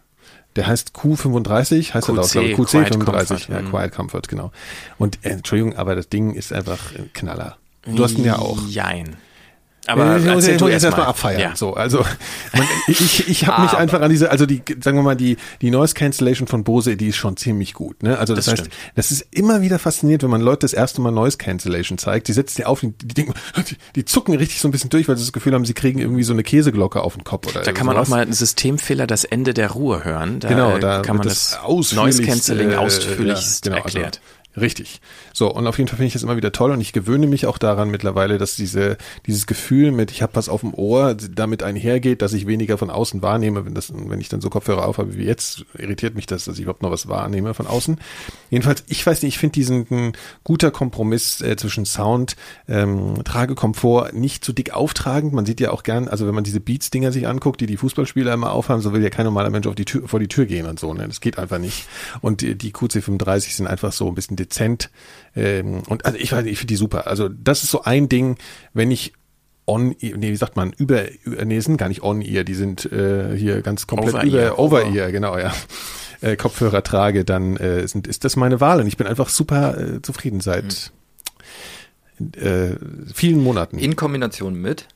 Der 0.56 0.66
heißt 0.66 0.94
Q35, 0.96 1.94
heißt 1.94 2.10
er 2.10 2.16
QC, 2.16 2.20
auch, 2.20 2.32
glaube 2.32 2.48
ich, 2.48 2.56
Quiet 2.56 2.96
QC35, 2.96 3.04
Comfort, 3.06 3.48
ja, 3.50 3.62
mhm. 3.62 3.70
Quiet 3.70 3.92
Comfort, 3.92 4.22
genau. 4.28 4.52
Und 4.98 5.20
äh, 5.24 5.30
Entschuldigung, 5.30 5.76
aber 5.76 5.96
das 5.96 6.10
Ding 6.10 6.34
ist 6.34 6.52
einfach 6.52 6.96
ein 6.96 7.12
Knaller. 7.14 7.58
Du 7.96 8.04
hast 8.04 8.18
ihn 8.18 8.26
ja 8.26 8.40
auch. 8.40 8.60
Jein. 8.68 9.16
Aber 9.88 10.18
ich 10.18 10.26
muss 10.26 10.48
erst 10.48 10.62
erstmal 10.62 11.06
mal. 11.06 11.10
abfeiern. 11.10 11.40
Ja. 11.40 11.56
So, 11.56 11.74
also 11.74 12.00
man, 12.54 12.68
ich, 12.88 13.28
ich 13.28 13.48
habe 13.48 13.64
mich 13.64 13.74
einfach 13.74 14.02
an 14.02 14.10
diese, 14.10 14.30
also 14.30 14.46
die, 14.46 14.62
sagen 14.82 14.98
wir 14.98 15.04
mal, 15.04 15.16
die, 15.16 15.38
die 15.62 15.72
Noise 15.72 15.94
Cancellation 15.94 16.48
von 16.48 16.64
Bose, 16.64 16.98
die 16.98 17.08
ist 17.08 17.16
schon 17.16 17.38
ziemlich 17.38 17.74
gut. 17.74 18.04
Ne? 18.04 18.18
Also 18.20 18.36
das, 18.36 18.46
Das 18.46 18.52
heißt, 18.54 18.66
stimmt. 18.66 18.76
das 18.96 19.12
ist 19.12 19.26
immer 19.32 19.62
wieder 19.62 19.80
faszinierend, 19.80 20.24
wenn 20.24 20.30
man 20.30 20.42
Leute 20.42 20.60
das 20.60 20.74
erste 20.74 21.02
Mal 21.02 21.12
Noise 21.12 21.38
Cancellation 21.38 21.98
zeigt. 21.98 22.28
Die 22.28 22.34
setzen 22.34 22.58
die 22.58 22.66
auf, 22.66 22.82
die, 22.82 22.92
die, 23.02 23.14
denken, 23.14 23.34
die, 23.96 24.06
zucken 24.06 24.36
richtig 24.36 24.60
so 24.60 24.68
ein 24.68 24.72
bisschen 24.72 24.90
durch, 24.90 25.08
weil 25.08 25.16
sie 25.18 25.24
das 25.24 25.32
Gefühl 25.32 25.54
haben, 25.54 25.66
sie 25.66 25.74
kriegen 25.74 26.00
irgendwie 26.00 26.24
so 26.24 26.34
eine 26.34 26.44
Käseglocke 26.44 27.02
auf 27.02 27.14
den 27.14 27.24
Kopf 27.24 27.48
oder 27.48 27.62
Da 27.62 27.72
kann 27.72 27.86
man 27.86 27.96
auch 27.96 28.02
sowas. 28.02 28.10
mal 28.10 28.22
einen 28.22 28.34
Systemfehler, 28.34 29.08
das 29.08 29.24
Ende 29.24 29.54
der 29.54 29.72
Ruhe 29.72 30.04
hören. 30.04 30.42
Da 30.42 30.50
genau, 30.50 30.78
da 30.80 31.02
kann 31.02 31.18
man 31.18 31.28
das, 31.28 31.58
ausführlichst, 31.64 32.20
Noise 32.20 32.24
Cancelling 32.24 32.72
äh, 32.72 32.76
ausführlichst 32.76 33.66
ja, 33.66 33.72
genau, 33.72 33.84
also 33.86 33.98
erklärt. 33.98 34.22
Richtig. 34.60 35.02
So, 35.34 35.54
und 35.54 35.68
auf 35.68 35.78
jeden 35.78 35.88
Fall 35.88 35.98
finde 35.98 36.08
ich 36.08 36.14
das 36.14 36.24
immer 36.24 36.36
wieder 36.36 36.52
toll 36.52 36.72
und 36.72 36.82
ich 36.82 36.92
gewöhne 36.92 37.28
mich 37.28 37.46
auch 37.46 37.60
daran 37.60 37.92
mittlerweile, 37.92 38.40
dass 38.40 38.56
diese, 38.56 38.98
dieses 39.28 39.46
Gefühl 39.46 39.92
mit, 39.92 40.10
ich 40.10 40.24
habe 40.24 40.36
was 40.36 40.50
auf 40.50 40.62
dem 40.62 40.74
Ohr, 40.74 41.14
damit 41.14 41.62
einhergeht, 41.62 42.24
dass 42.24 42.34
ich 42.34 42.48
weniger 42.48 42.80
von 42.80 42.90
außen 42.90 43.22
wahrnehme, 43.22 43.66
wenn, 43.66 43.76
das, 43.76 43.94
wenn 43.94 44.20
ich 44.20 44.30
dann 44.30 44.42
so 44.42 44.50
Kopfhörer 44.50 44.88
aufhabe 44.88 45.16
wie 45.16 45.26
jetzt, 45.26 45.66
irritiert 45.78 46.16
mich 46.16 46.26
das, 46.26 46.46
dass 46.46 46.56
ich 46.56 46.64
überhaupt 46.64 46.82
noch 46.82 46.90
was 46.90 47.08
wahrnehme 47.08 47.54
von 47.54 47.68
außen. 47.68 47.98
Jedenfalls, 48.50 48.84
ich 48.88 49.06
weiß 49.06 49.22
nicht, 49.22 49.36
ich 49.36 49.40
finde 49.40 49.54
diesen 49.54 49.86
ein 49.92 50.14
guter 50.44 50.72
Kompromiss 50.72 51.40
äh, 51.42 51.56
zwischen 51.56 51.86
Sound, 51.86 52.36
ähm, 52.68 53.24
Tragekomfort, 53.24 54.14
nicht 54.14 54.44
zu 54.44 54.54
dick 54.54 54.74
auftragend. 54.74 55.34
Man 55.34 55.46
sieht 55.46 55.60
ja 55.60 55.70
auch 55.70 55.84
gern, 55.84 56.08
also 56.08 56.26
wenn 56.26 56.34
man 56.34 56.44
diese 56.44 56.60
Beats-Dinger 56.60 57.12
sich 57.12 57.28
anguckt, 57.28 57.62
die 57.62 57.68
die 57.68 57.78
Fußballspieler 57.78 58.34
immer 58.34 58.54
aufhaben, 58.54 58.82
so 58.82 58.92
will 58.92 59.04
ja 59.04 59.10
kein 59.12 59.26
normaler 59.26 59.52
Mensch 59.52 59.68
auf 59.68 59.76
die 59.76 59.86
Tür, 59.86 60.08
vor 60.08 60.20
die 60.20 60.28
Tür 60.28 60.48
gehen 60.48 60.66
und 60.66 60.80
so. 60.80 60.94
Ne? 60.96 61.08
Das 61.08 61.22
geht 61.22 61.38
einfach 61.38 61.60
nicht. 61.60 61.88
Und 62.22 62.42
die, 62.42 62.56
die 62.56 62.72
QC35 62.72 63.56
sind 63.56 63.68
einfach 63.68 63.92
so 63.92 64.08
ein 64.08 64.16
bisschen 64.16 64.36
dezent. 64.48 64.90
Ähm, 65.36 65.84
und 65.88 66.06
also 66.06 66.18
ich 66.18 66.32
ich 66.32 66.58
finde 66.58 66.66
die 66.66 66.76
super. 66.76 67.08
Also 67.08 67.30
das 67.30 67.64
ist 67.64 67.72
so 67.72 67.84
ein 67.84 68.10
Ding, 68.10 68.38
wenn 68.74 68.92
ich 68.92 69.14
on, 69.68 69.90
nee, 70.00 70.16
wie 70.32 70.36
sagt 70.36 70.56
man, 70.56 70.72
über, 70.72 71.04
nee, 71.26 71.60
sind 71.60 71.78
gar 71.78 71.90
nicht 71.90 72.02
on 72.02 72.22
ear, 72.22 72.44
die 72.44 72.54
sind 72.56 72.86
äh, 72.92 73.36
hier 73.38 73.62
ganz 73.62 73.86
komplett 73.86 74.16
Over-ear. 74.16 74.52
über, 74.54 74.60
over 74.60 74.86
ear, 74.86 75.12
genau, 75.12 75.38
ja. 75.38 75.54
Äh, 76.22 76.36
Kopfhörer 76.36 76.82
trage, 76.82 77.26
dann 77.26 77.58
äh, 77.58 77.88
sind, 77.88 78.08
ist 78.08 78.24
das 78.24 78.38
meine 78.38 78.60
Wahl 78.60 78.80
und 78.80 78.88
ich 78.88 78.98
bin 78.98 79.06
einfach 79.06 79.30
super 79.30 79.78
äh, 79.78 80.02
zufrieden 80.02 80.40
seit 80.40 80.92
äh, 82.38 82.76
vielen 83.14 83.44
Monaten. 83.44 83.78
In 83.78 83.96
Kombination 83.96 84.60
mit. 84.60 84.88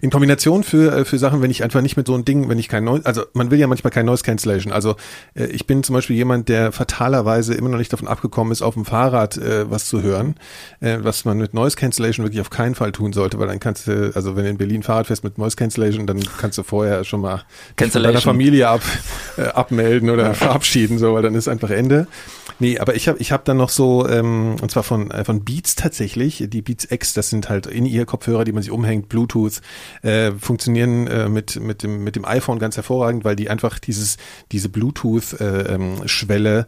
In 0.00 0.10
Kombination 0.10 0.62
für, 0.62 0.98
äh, 0.98 1.04
für 1.04 1.18
Sachen, 1.18 1.42
wenn 1.42 1.50
ich 1.50 1.62
einfach 1.64 1.80
nicht 1.80 1.96
mit 1.96 2.06
so 2.06 2.14
einem 2.14 2.24
Ding, 2.24 2.48
wenn 2.48 2.58
ich 2.58 2.68
kein 2.68 2.84
Noise, 2.84 3.04
also 3.04 3.22
man 3.32 3.50
will 3.50 3.58
ja 3.58 3.66
manchmal 3.66 3.90
kein 3.90 4.06
Noise 4.06 4.22
Cancellation. 4.22 4.72
Also 4.72 4.96
äh, 5.34 5.46
ich 5.46 5.66
bin 5.66 5.82
zum 5.82 5.94
Beispiel 5.94 6.16
jemand, 6.16 6.48
der 6.48 6.72
fatalerweise 6.72 7.54
immer 7.54 7.68
noch 7.68 7.78
nicht 7.78 7.92
davon 7.92 8.08
abgekommen 8.08 8.52
ist, 8.52 8.62
auf 8.62 8.74
dem 8.74 8.84
Fahrrad 8.84 9.36
äh, 9.36 9.70
was 9.70 9.86
zu 9.86 10.02
hören, 10.02 10.36
äh, 10.80 10.98
was 11.00 11.24
man 11.24 11.38
mit 11.38 11.54
Noise 11.54 11.76
Cancellation 11.76 12.24
wirklich 12.24 12.40
auf 12.40 12.50
keinen 12.50 12.74
Fall 12.74 12.92
tun 12.92 13.12
sollte, 13.12 13.38
weil 13.38 13.48
dann 13.48 13.60
kannst 13.60 13.86
du, 13.86 14.12
also 14.14 14.36
wenn 14.36 14.44
du 14.44 14.50
in 14.50 14.58
Berlin 14.58 14.82
Fahrrad 14.82 15.08
fährst 15.08 15.24
mit 15.24 15.38
Noise 15.38 15.56
Cancellation, 15.56 16.06
dann 16.06 16.20
kannst 16.38 16.58
du 16.58 16.62
vorher 16.62 17.04
schon 17.04 17.20
mal 17.20 17.44
deiner 17.76 18.20
Familie 18.20 18.68
ab, 18.68 18.82
äh, 19.36 19.42
abmelden 19.42 20.10
oder 20.10 20.34
verabschieden, 20.34 20.98
so, 20.98 21.14
weil 21.14 21.22
dann 21.22 21.34
ist 21.34 21.48
einfach 21.48 21.70
Ende. 21.70 22.06
Nee, 22.58 22.78
aber 22.78 22.94
ich 22.94 23.06
habe 23.08 23.18
ich 23.18 23.32
hab 23.32 23.44
dann 23.44 23.58
noch 23.58 23.68
so, 23.68 24.08
ähm, 24.08 24.56
und 24.60 24.70
zwar 24.70 24.82
von, 24.82 25.10
äh, 25.10 25.24
von 25.24 25.44
Beats 25.44 25.74
tatsächlich, 25.74 26.44
die 26.48 26.62
Beats 26.62 26.90
X, 26.90 27.12
das 27.12 27.28
sind 27.28 27.50
halt 27.50 27.66
in 27.66 27.84
ihr 27.84 28.06
Kopfhörer, 28.06 28.44
die 28.44 28.52
man 28.52 28.62
sich 28.62 28.72
umhängt, 28.72 29.08
Bluetooth, 29.08 29.55
äh, 30.02 30.32
funktionieren 30.32 31.06
äh, 31.06 31.28
mit, 31.28 31.60
mit, 31.60 31.82
dem, 31.82 32.04
mit 32.04 32.16
dem 32.16 32.24
iPhone 32.24 32.58
ganz 32.58 32.76
hervorragend, 32.76 33.24
weil 33.24 33.36
die 33.36 33.50
einfach 33.50 33.78
dieses, 33.78 34.16
diese 34.52 34.68
Bluetooth-Schwelle 34.68 36.56
äh, 36.56 36.60
ähm, 36.60 36.66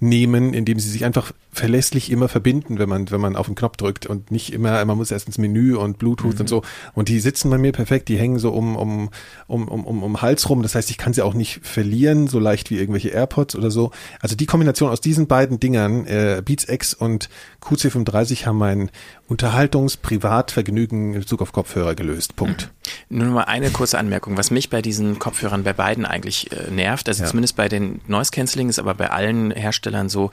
nehmen, 0.00 0.54
indem 0.54 0.78
sie 0.78 0.90
sich 0.90 1.04
einfach 1.04 1.32
verlässlich 1.50 2.10
immer 2.10 2.28
verbinden, 2.28 2.78
wenn 2.78 2.88
man, 2.88 3.10
wenn 3.10 3.20
man 3.20 3.34
auf 3.34 3.46
den 3.46 3.54
Knopf 3.54 3.76
drückt 3.76 4.06
und 4.06 4.30
nicht 4.30 4.52
immer, 4.52 4.84
man 4.84 4.96
muss 4.96 5.10
erst 5.10 5.26
ins 5.26 5.38
Menü 5.38 5.74
und 5.76 5.98
Bluetooth 5.98 6.38
und 6.40 6.48
so. 6.48 6.62
Und 6.94 7.08
die 7.08 7.20
sitzen 7.20 7.50
bei 7.50 7.58
mir 7.58 7.72
perfekt, 7.72 8.08
die 8.08 8.18
hängen 8.18 8.38
so 8.38 8.50
um, 8.52 8.76
um, 8.76 9.08
um, 9.46 9.66
um, 9.66 9.84
um, 9.84 10.02
um 10.02 10.22
Hals 10.22 10.48
rum. 10.48 10.62
Das 10.62 10.74
heißt, 10.74 10.90
ich 10.90 10.98
kann 10.98 11.12
sie 11.14 11.22
auch 11.22 11.34
nicht 11.34 11.60
verlieren, 11.66 12.28
so 12.28 12.38
leicht 12.38 12.70
wie 12.70 12.78
irgendwelche 12.78 13.08
AirPods 13.08 13.56
oder 13.56 13.70
so. 13.70 13.90
Also 14.20 14.36
die 14.36 14.46
Kombination 14.46 14.90
aus 14.90 15.00
diesen 15.00 15.26
beiden 15.26 15.58
Dingern, 15.58 16.06
äh, 16.06 16.42
Beats 16.44 16.68
X 16.68 16.94
und 16.94 17.28
QC35 17.62 18.46
haben 18.46 18.58
mein 18.58 18.90
Unterhaltungs-Privatvergnügen 19.28 21.14
in 21.14 21.20
Bezug 21.20 21.42
auf 21.42 21.52
Kopfhörer 21.52 21.94
gelöst. 21.94 22.36
Punkt. 22.36 22.70
Nur 23.08 23.26
noch 23.26 23.34
mal 23.34 23.44
eine 23.44 23.70
kurze 23.70 23.98
Anmerkung, 23.98 24.36
was 24.36 24.50
mich 24.50 24.70
bei 24.70 24.82
diesen 24.82 25.18
Kopfhörern 25.18 25.64
bei 25.64 25.72
beiden 25.72 26.04
eigentlich 26.04 26.52
äh, 26.52 26.70
nervt, 26.70 27.08
also 27.08 27.22
Ja. 27.24 27.28
zumindest 27.28 27.56
bei 27.56 27.68
den 27.68 28.00
Noise 28.06 28.30
Cancelling 28.30 28.68
ist 28.68 28.78
aber 28.78 28.94
bei 28.94 29.10
allen 29.10 29.50
Herstellern 29.50 30.08
so, 30.08 30.30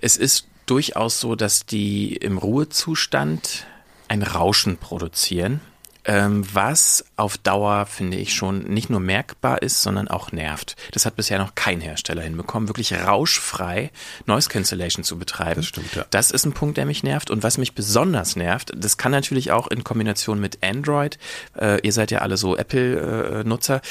es 0.00 0.16
ist 0.16 0.46
durchaus 0.66 1.20
so, 1.20 1.34
dass 1.34 1.66
die 1.66 2.16
im 2.16 2.38
Ruhezustand 2.38 3.66
ein 4.08 4.22
Rauschen 4.22 4.76
produzieren, 4.78 5.60
ähm, 6.08 6.42
was 6.52 7.04
auf 7.16 7.36
Dauer, 7.36 7.84
finde 7.84 8.16
ich, 8.16 8.34
schon 8.34 8.62
nicht 8.62 8.88
nur 8.88 8.98
merkbar 8.98 9.60
ist, 9.60 9.82
sondern 9.82 10.08
auch 10.08 10.32
nervt. 10.32 10.74
Das 10.92 11.04
hat 11.04 11.16
bisher 11.16 11.38
noch 11.38 11.54
kein 11.54 11.82
Hersteller 11.82 12.22
hinbekommen, 12.22 12.68
wirklich 12.68 12.94
rauschfrei 12.94 13.90
Noise 14.24 14.48
Cancellation 14.48 15.04
zu 15.04 15.18
betreiben. 15.18 15.56
Das 15.56 15.66
stimmt, 15.66 15.94
ja. 15.94 16.06
Das 16.08 16.30
ist 16.30 16.46
ein 16.46 16.52
Punkt, 16.52 16.78
der 16.78 16.86
mich 16.86 17.02
nervt. 17.02 17.30
Und 17.30 17.42
was 17.42 17.58
mich 17.58 17.74
besonders 17.74 18.36
nervt, 18.36 18.72
das 18.74 18.96
kann 18.96 19.12
natürlich 19.12 19.52
auch 19.52 19.66
in 19.66 19.84
Kombination 19.84 20.40
mit 20.40 20.64
Android, 20.64 21.18
äh, 21.60 21.78
ihr 21.82 21.92
seid 21.92 22.10
ja 22.10 22.20
alle 22.20 22.38
so 22.38 22.56
Apple-Nutzer, 22.56 23.82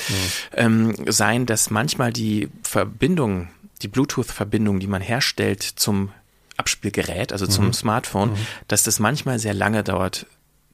ähm, 0.53 0.95
sein, 1.08 1.45
dass 1.45 1.70
manchmal 1.70 2.12
die 2.12 2.49
Verbindung, 2.64 3.49
die 3.82 3.88
Bluetooth-Verbindung, 3.88 4.80
die 4.80 4.88
man 4.88 5.01
herstellt 5.01 5.63
zum 5.63 6.09
Abspielgerät, 6.57 7.32
also 7.32 7.45
zum 7.45 7.71
Smartphone, 7.73 8.32
dass 8.67 8.84
das 8.84 8.99
manchmal 8.99 9.38
sehr 9.39 9.53
lange 9.53 9.84
dauert, 9.84 10.25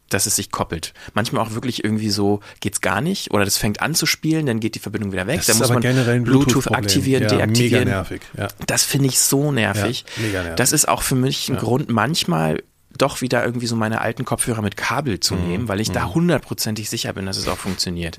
dass 0.09 0.25
es 0.27 0.35
sich 0.35 0.51
koppelt. 0.51 0.93
Manchmal 1.13 1.43
auch 1.45 1.51
wirklich 1.51 1.83
irgendwie 1.83 2.09
so 2.09 2.39
geht's 2.59 2.81
gar 2.81 3.01
nicht 3.01 3.31
oder 3.31 3.45
das 3.45 3.57
fängt 3.57 3.81
an 3.81 3.95
zu 3.95 4.05
spielen, 4.05 4.45
dann 4.45 4.59
geht 4.59 4.75
die 4.75 4.79
Verbindung 4.79 5.11
wieder 5.11 5.27
weg. 5.27 5.37
Das 5.37 5.47
dann 5.47 5.55
ist 5.55 5.59
muss 5.59 5.69
aber 5.71 5.75
man 5.75 5.81
generell 5.81 6.15
ein 6.15 6.23
Bluetooth 6.23 6.45
Bluetooth-Problem. 6.45 6.83
aktivieren, 6.83 7.23
Ja, 7.23 7.29
deaktivieren. 7.29 7.83
Mega 7.85 7.95
nervig, 7.97 8.21
ja. 8.37 8.47
Das 8.67 8.83
finde 8.83 9.07
ich 9.09 9.19
so 9.19 9.51
nervig. 9.51 10.05
Ja, 10.17 10.23
mega 10.23 10.41
nervig. 10.43 10.55
Das 10.57 10.71
ist 10.71 10.87
auch 10.87 11.01
für 11.01 11.15
mich 11.15 11.49
ein 11.49 11.57
Grund, 11.57 11.89
manchmal 11.89 12.63
doch 12.97 13.21
wieder 13.21 13.43
irgendwie 13.45 13.67
so 13.67 13.75
meine 13.75 14.01
alten 14.01 14.25
Kopfhörer 14.25 14.61
mit 14.61 14.77
Kabel 14.77 15.19
zu 15.19 15.35
Mhm. 15.35 15.47
nehmen, 15.47 15.67
weil 15.67 15.79
ich 15.79 15.91
da 15.91 16.13
hundertprozentig 16.13 16.89
sicher 16.89 17.13
bin, 17.13 17.25
dass 17.25 17.37
es 17.37 17.47
auch 17.47 17.57
funktioniert. 17.57 18.17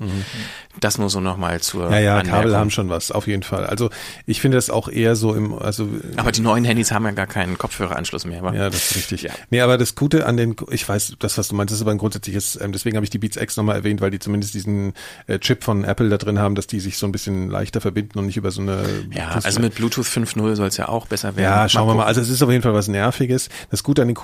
Das 0.79 0.97
nur 0.97 1.09
so 1.09 1.19
nochmal 1.19 1.61
zur 1.61 1.87
Mhm. 1.87 1.93
Ja, 1.93 1.99
ja, 1.99 2.11
Anmerkung. 2.17 2.31
Kabel 2.41 2.57
haben 2.57 2.69
schon 2.71 2.89
was, 2.89 3.11
auf 3.11 3.27
jeden 3.27 3.43
Fall. 3.43 3.65
Also 3.65 3.89
ich 4.25 4.41
finde 4.41 4.57
das 4.57 4.69
auch 4.69 4.89
eher 4.89 5.15
so 5.15 5.33
im, 5.33 5.53
also 5.53 5.87
Aber 6.17 6.31
die 6.31 6.41
neuen 6.41 6.65
Handys 6.65 6.91
haben 6.91 7.05
ja 7.05 7.11
gar 7.11 7.27
keinen 7.27 7.57
Kopfhöreranschluss 7.57 8.25
mehr. 8.25 8.41
wa? 8.43 8.53
Ja, 8.53 8.69
das 8.69 8.91
ist 8.91 8.95
richtig. 8.97 9.21
Ja. 9.23 9.31
Nee, 9.49 9.61
aber 9.61 9.77
das 9.77 9.95
Gute 9.95 10.25
an 10.25 10.37
den, 10.37 10.55
ich 10.71 10.87
weiß, 10.87 11.15
das, 11.19 11.37
was 11.37 11.47
du 11.47 11.55
meinst, 11.55 11.73
ist 11.73 11.81
aber 11.81 11.91
ein 11.91 11.97
grundsätzliches, 11.97 12.59
ähm, 12.61 12.71
deswegen 12.71 12.95
habe 12.97 13.03
ich 13.05 13.09
die 13.09 13.17
Beats 13.19 13.37
X 13.37 13.57
nochmal 13.57 13.75
erwähnt, 13.77 14.01
weil 14.01 14.11
die 14.11 14.19
zumindest 14.19 14.53
diesen 14.53 14.93
äh, 15.27 15.39
Chip 15.39 15.63
von 15.63 15.83
Apple 15.83 16.09
da 16.09 16.17
drin 16.17 16.39
haben, 16.39 16.55
dass 16.55 16.67
die 16.67 16.79
sich 16.79 16.97
so 16.97 17.05
ein 17.05 17.11
bisschen 17.11 17.49
leichter 17.49 17.81
verbinden 17.81 18.19
und 18.19 18.25
nicht 18.25 18.37
über 18.37 18.51
so 18.51 18.61
eine 18.61 18.73
Ja, 19.11 19.29
künstliche- 19.31 19.45
also 19.45 19.59
mit 19.61 19.75
Bluetooth 19.75 20.05
5.0 20.05 20.55
soll 20.55 20.67
es 20.67 20.77
ja 20.77 20.87
auch 20.89 21.07
besser 21.07 21.35
werden. 21.35 21.43
ja, 21.43 21.69
schauen 21.69 21.87
wir 21.87 21.95
mal. 21.95 22.05
Also 22.05 22.21
es 22.21 22.29
ist 22.29 22.41
auf 22.43 22.49
jeden 22.51 22.61
Fall 22.63 22.73
was 22.73 22.87
Nerviges. 22.87 23.49
Das 23.71 23.83
Gute 23.83 24.01
an 24.01 24.07
den 24.07 24.15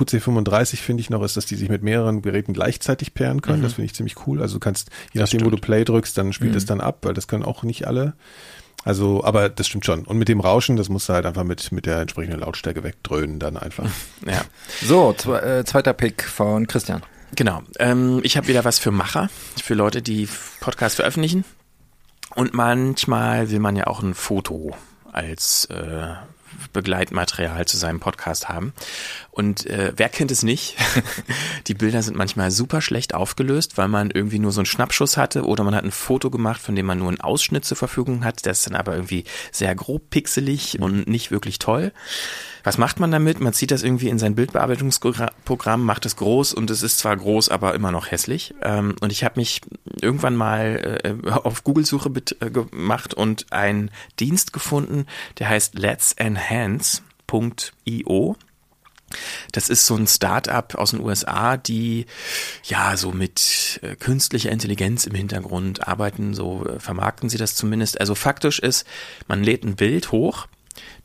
QC35 0.45 0.77
finde 0.77 1.01
ich 1.01 1.09
noch, 1.09 1.23
ist, 1.23 1.37
dass 1.37 1.45
die 1.45 1.55
sich 1.55 1.69
mit 1.69 1.83
mehreren 1.83 2.21
Geräten 2.21 2.53
gleichzeitig 2.53 3.13
pairen 3.13 3.41
können. 3.41 3.63
Das 3.63 3.73
finde 3.73 3.85
ich 3.85 3.95
ziemlich 3.95 4.27
cool. 4.27 4.41
Also 4.41 4.55
du 4.55 4.59
kannst, 4.59 4.89
je 5.13 5.21
nachdem, 5.21 5.45
wo 5.45 5.49
du 5.49 5.57
Play 5.57 5.83
drückst, 5.83 6.17
dann 6.17 6.33
spielt 6.33 6.55
es 6.55 6.65
dann 6.65 6.81
ab, 6.81 6.99
weil 7.01 7.13
das 7.13 7.27
können 7.27 7.43
auch 7.43 7.63
nicht 7.63 7.87
alle. 7.87 8.13
Also, 8.83 9.23
aber 9.23 9.49
das 9.49 9.67
stimmt 9.67 9.85
schon. 9.85 10.05
Und 10.05 10.17
mit 10.17 10.27
dem 10.27 10.39
Rauschen, 10.39 10.75
das 10.75 10.89
musst 10.89 11.07
du 11.07 11.13
halt 11.13 11.25
einfach 11.25 11.43
mit, 11.43 11.71
mit 11.71 11.85
der 11.85 11.99
entsprechenden 11.99 12.39
Lautstärke 12.39 12.83
wegdröhnen 12.83 13.37
dann 13.37 13.57
einfach. 13.57 13.85
ja. 14.25 14.41
So, 14.81 15.13
zwe 15.13 15.41
äh, 15.41 15.65
zweiter 15.65 15.93
Pick 15.93 16.23
von 16.23 16.67
Christian. 16.67 17.03
Genau. 17.35 17.61
Ähm, 17.79 18.21
ich 18.23 18.37
habe 18.37 18.47
wieder 18.47 18.65
was 18.65 18.79
für 18.79 18.91
Macher, 18.91 19.29
für 19.61 19.75
Leute, 19.75 20.01
die 20.01 20.27
Podcasts 20.59 20.95
veröffentlichen. 20.95 21.45
Und 22.33 22.53
manchmal 22.53 23.51
will 23.51 23.59
man 23.59 23.75
ja 23.75 23.87
auch 23.87 24.01
ein 24.01 24.13
Foto 24.13 24.75
als 25.11 25.65
äh, 25.65 26.13
Begleitmaterial 26.69 27.65
zu 27.65 27.77
seinem 27.77 27.99
Podcast 27.99 28.49
haben. 28.49 28.73
Und 29.31 29.65
äh, 29.65 29.93
wer 29.95 30.09
kennt 30.09 30.31
es 30.31 30.43
nicht? 30.43 30.75
Die 31.67 31.73
Bilder 31.73 32.03
sind 32.03 32.17
manchmal 32.17 32.51
super 32.51 32.81
schlecht 32.81 33.13
aufgelöst, 33.13 33.77
weil 33.77 33.87
man 33.87 34.11
irgendwie 34.11 34.39
nur 34.39 34.51
so 34.51 34.61
einen 34.61 34.65
Schnappschuss 34.65 35.17
hatte 35.17 35.45
oder 35.45 35.63
man 35.63 35.75
hat 35.75 35.83
ein 35.83 35.91
Foto 35.91 36.29
gemacht, 36.29 36.61
von 36.61 36.75
dem 36.75 36.85
man 36.85 36.99
nur 36.99 37.09
einen 37.09 37.21
Ausschnitt 37.21 37.65
zur 37.65 37.77
Verfügung 37.77 38.23
hat. 38.25 38.45
Das 38.45 38.59
ist 38.59 38.67
dann 38.67 38.75
aber 38.75 38.93
irgendwie 38.93 39.23
sehr 39.51 39.73
grob 39.75 40.09
pixelig 40.09 40.79
und 40.79 41.07
nicht 41.07 41.31
wirklich 41.31 41.59
toll. 41.59 41.91
Was 42.63 42.77
macht 42.77 42.99
man 42.99 43.09
damit? 43.11 43.39
Man 43.39 43.53
zieht 43.53 43.71
das 43.71 43.81
irgendwie 43.83 44.09
in 44.09 44.19
sein 44.19 44.35
Bildbearbeitungsprogramm, 44.35 45.83
macht 45.83 46.05
es 46.05 46.15
groß 46.15 46.53
und 46.53 46.69
es 46.69 46.83
ist 46.83 46.99
zwar 46.99 47.17
groß, 47.17 47.49
aber 47.49 47.73
immer 47.75 47.91
noch 47.91 48.11
hässlich. 48.11 48.53
Ähm, 48.61 48.95
und 49.01 49.11
ich 49.11 49.23
habe 49.23 49.39
mich 49.39 49.61
irgendwann 50.01 50.35
mal 50.35 51.01
äh, 51.03 51.15
auf 51.31 51.63
Google-Suche 51.63 52.11
äh, 52.39 52.51
gemacht 52.51 53.13
und 53.13 53.51
einen 53.51 53.91
Dienst 54.19 54.51
gefunden, 54.53 55.05
der 55.39 55.49
heißt 55.49 55.75
let'senhance.io. 55.75 58.35
Das 59.51 59.69
ist 59.69 59.85
so 59.85 59.95
ein 59.95 60.07
Start-up 60.07 60.75
aus 60.75 60.91
den 60.91 61.01
USA, 61.01 61.57
die 61.57 62.05
ja 62.63 62.95
so 62.97 63.11
mit 63.11 63.79
äh, 63.81 63.95
künstlicher 63.95 64.51
Intelligenz 64.51 65.05
im 65.05 65.15
Hintergrund 65.15 65.87
arbeiten, 65.87 66.33
so 66.33 66.65
äh, 66.65 66.79
vermarkten 66.79 67.29
sie 67.29 67.37
das 67.37 67.55
zumindest. 67.55 67.99
Also 67.99 68.15
faktisch 68.15 68.59
ist, 68.59 68.85
man 69.27 69.43
lädt 69.43 69.63
ein 69.63 69.75
Bild 69.75 70.11
hoch, 70.11 70.47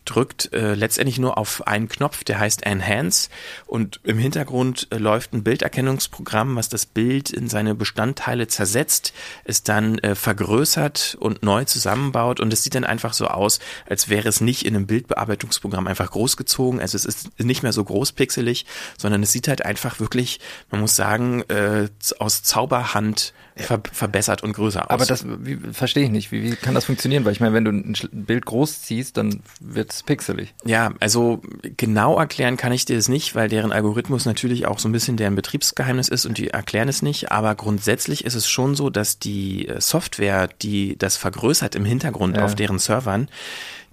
drückt 0.06 0.52
äh, 0.52 0.74
letztendlich 0.74 1.18
nur 1.18 1.36
auf 1.36 1.66
einen 1.66 1.88
Knopf, 1.88 2.24
der 2.24 2.38
heißt 2.38 2.64
Enhance. 2.64 3.28
Und 3.66 4.00
im 4.04 4.18
Hintergrund 4.18 4.88
äh, 4.90 4.96
läuft 4.96 5.34
ein 5.34 5.44
Bilderkennungsprogramm, 5.44 6.56
was 6.56 6.68
das 6.68 6.86
Bild 6.86 7.30
in 7.30 7.48
seine 7.48 7.74
Bestandteile 7.74 8.48
zersetzt, 8.48 9.12
es 9.44 9.62
dann 9.62 9.98
äh, 9.98 10.14
vergrößert 10.14 11.16
und 11.20 11.42
neu 11.42 11.64
zusammenbaut. 11.64 12.40
Und 12.40 12.52
es 12.52 12.62
sieht 12.62 12.74
dann 12.74 12.84
einfach 12.84 13.12
so 13.12 13.26
aus, 13.26 13.58
als 13.88 14.08
wäre 14.08 14.28
es 14.28 14.40
nicht 14.40 14.64
in 14.64 14.74
einem 14.74 14.86
Bildbearbeitungsprogramm 14.86 15.86
einfach 15.86 16.10
großgezogen, 16.10 16.80
also 16.80 16.96
es 16.96 17.04
ist 17.04 17.38
nicht 17.38 17.62
mehr 17.62 17.72
so 17.72 17.84
großpixelig, 17.84 18.66
sondern 18.96 19.22
es 19.22 19.32
sieht 19.32 19.48
halt 19.48 19.64
einfach 19.64 20.00
wirklich, 20.00 20.40
man 20.70 20.80
muss 20.80 20.96
sagen, 20.96 21.42
äh, 21.48 21.88
aus 22.18 22.42
Zauberhand 22.42 23.34
ver 23.56 23.80
verbessert 23.90 24.42
und 24.42 24.52
größer 24.52 24.84
aus. 24.84 24.90
Aber 24.90 25.06
das 25.06 25.24
wie, 25.26 25.56
verstehe 25.72 26.04
ich 26.04 26.10
nicht. 26.10 26.30
Wie, 26.30 26.42
wie 26.42 26.56
kann 26.56 26.74
das 26.74 26.84
funktionieren? 26.84 27.24
Weil 27.24 27.32
ich 27.32 27.40
meine, 27.40 27.54
wenn 27.54 27.64
du 27.64 27.70
ein 27.70 27.94
Bild 28.12 28.44
groß 28.44 28.82
ziehst, 28.82 29.16
dann 29.16 29.40
wird 29.60 29.92
es 29.92 30.02
pixelig. 30.02 30.54
Ja, 30.64 30.92
also 31.00 31.40
genau 31.76 32.18
erklären 32.18 32.56
kann 32.58 32.72
ich 32.72 32.84
dir 32.84 32.96
das 32.96 33.08
nicht, 33.08 33.34
weil 33.34 33.48
deren 33.48 33.72
Algorithmus 33.72 34.26
natürlich 34.26 34.66
auch 34.66 34.78
so 34.78 34.88
ein 34.88 34.92
bisschen 34.92 35.16
deren 35.16 35.34
Betriebsgeheimnis 35.34 36.08
ist 36.08 36.26
und 36.26 36.36
die 36.38 36.48
erklären 36.50 36.88
es 36.88 37.00
nicht. 37.00 37.32
Aber 37.32 37.54
grundsätzlich 37.54 38.24
ist 38.24 38.34
es 38.34 38.46
schon 38.48 38.74
so, 38.74 38.90
dass 38.90 39.18
die 39.18 39.68
äh, 39.68 39.80
Software, 39.80 40.48
die 40.60 40.96
das 40.98 41.16
vergrößert 41.16 41.74
im 41.74 41.84
Hintergrund 41.86 42.36
Ja. 42.36 42.44
auf 42.44 42.54
deren 42.54 42.78
Servern, 42.78 43.28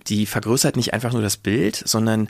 die 0.08 0.26
vergrößert 0.26 0.76
nicht 0.76 0.94
einfach 0.94 1.14
nur 1.14 1.22
das 1.22 1.38
Bild, 1.38 1.82
sondern 1.86 2.28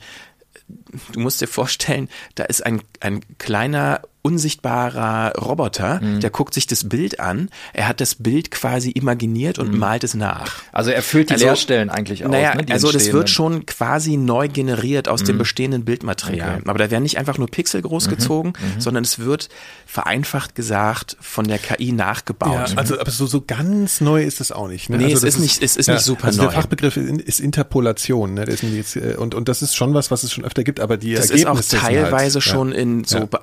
du 1.11 1.19
musst 1.19 1.41
dir 1.41 1.47
vorstellen, 1.47 2.09
da 2.35 2.43
ist 2.43 2.63
ein, 2.65 2.81
ein 2.99 3.21
kleiner 3.39 4.01
unsichtbarer 4.23 5.33
Roboter, 5.39 5.99
Mhm. 6.01 6.19
der 6.19 6.29
guckt 6.29 6.53
sich 6.53 6.67
das 6.67 6.87
Bild 6.89 7.19
an. 7.19 7.49
Er 7.73 7.87
hat 7.87 8.01
das 8.01 8.15
Bild 8.15 8.51
quasi 8.51 8.89
imaginiert 8.91 9.59
und 9.59 9.77
malt 9.77 10.03
es 10.03 10.13
nach. 10.13 10.61
Also 10.71 10.91
er 10.91 11.01
füllt 11.01 11.29
die 11.29 11.33
Also, 11.33 11.45
Leerstellen 11.45 11.89
eigentlich 11.89 12.25
aus. 12.25 12.31
Naja, 12.31 12.55
ne, 12.55 12.65
also 12.71 12.91
das 12.91 13.11
wird 13.13 13.29
schon 13.29 13.65
quasi 13.65 14.17
neu 14.17 14.47
generiert 14.47 15.07
aus 15.07 15.23
dem 15.23 15.37
bestehenden 15.37 15.85
Bildmaterial. 15.85 16.57
Okay. 16.59 16.69
Aber 16.69 16.79
da 16.79 16.89
werden 16.91 17.03
nicht 17.03 17.17
einfach 17.17 17.37
nur 17.37 17.47
Pixel 17.47 17.81
groß 17.81 18.09
gezogen, 18.09 18.53
sondern 18.79 19.03
es 19.03 19.19
wird 19.19 19.49
vereinfacht 19.85 20.55
gesagt 20.55 21.17
von 21.19 21.47
der 21.47 21.59
KI 21.59 21.91
nachgebaut. 21.91 22.69
Ja, 22.71 22.77
also 22.77 22.99
aber 22.99 23.11
so, 23.11 23.25
so 23.27 23.41
ganz 23.45 24.01
neu 24.01 24.23
ist 24.23 24.39
das 24.39 24.51
auch 24.51 24.67
nicht. 24.67 24.89
Ne? 24.89 24.97
Nee, 24.97 25.03
also 25.05 25.15
es 25.17 25.21
das 25.21 25.35
ist 25.35 25.41
nicht- 25.41 25.63
es 25.63 25.77
ist 25.77 25.87
nicht 25.87 26.01
super 26.01 26.25
also 26.27 26.41
neu. 26.43 26.47
Der 26.49 26.55
Fachbegriff 26.55 26.97
ist, 26.97 27.21
ist 27.21 27.39
Interpolation. 27.39 28.33
Ne? 28.33 28.43
Ist 28.43 28.63
jetzt, 28.63 28.95
äh, 28.95 29.15
und, 29.17 29.35
und 29.35 29.47
das 29.49 29.61
ist 29.61 29.75
schon 29.75 29.93
was, 29.93 30.11
was 30.11 30.23
es 30.23 30.31
schon 30.31 30.43
öfter 30.45 30.63
gibt, 30.63 30.79
aber 30.79 30.97
die 30.97 31.13
das 31.13 31.25
ist 31.29 31.45
auch 31.45 31.49
Ergebnisse 31.55 31.81
halt, 31.83 31.95
teilweise 31.95 32.37
ja. 32.39 32.41
schon 32.41 32.71
in 32.71 33.03
so 33.03 33.19
Ja. 33.19 33.25
Be- 33.25 33.41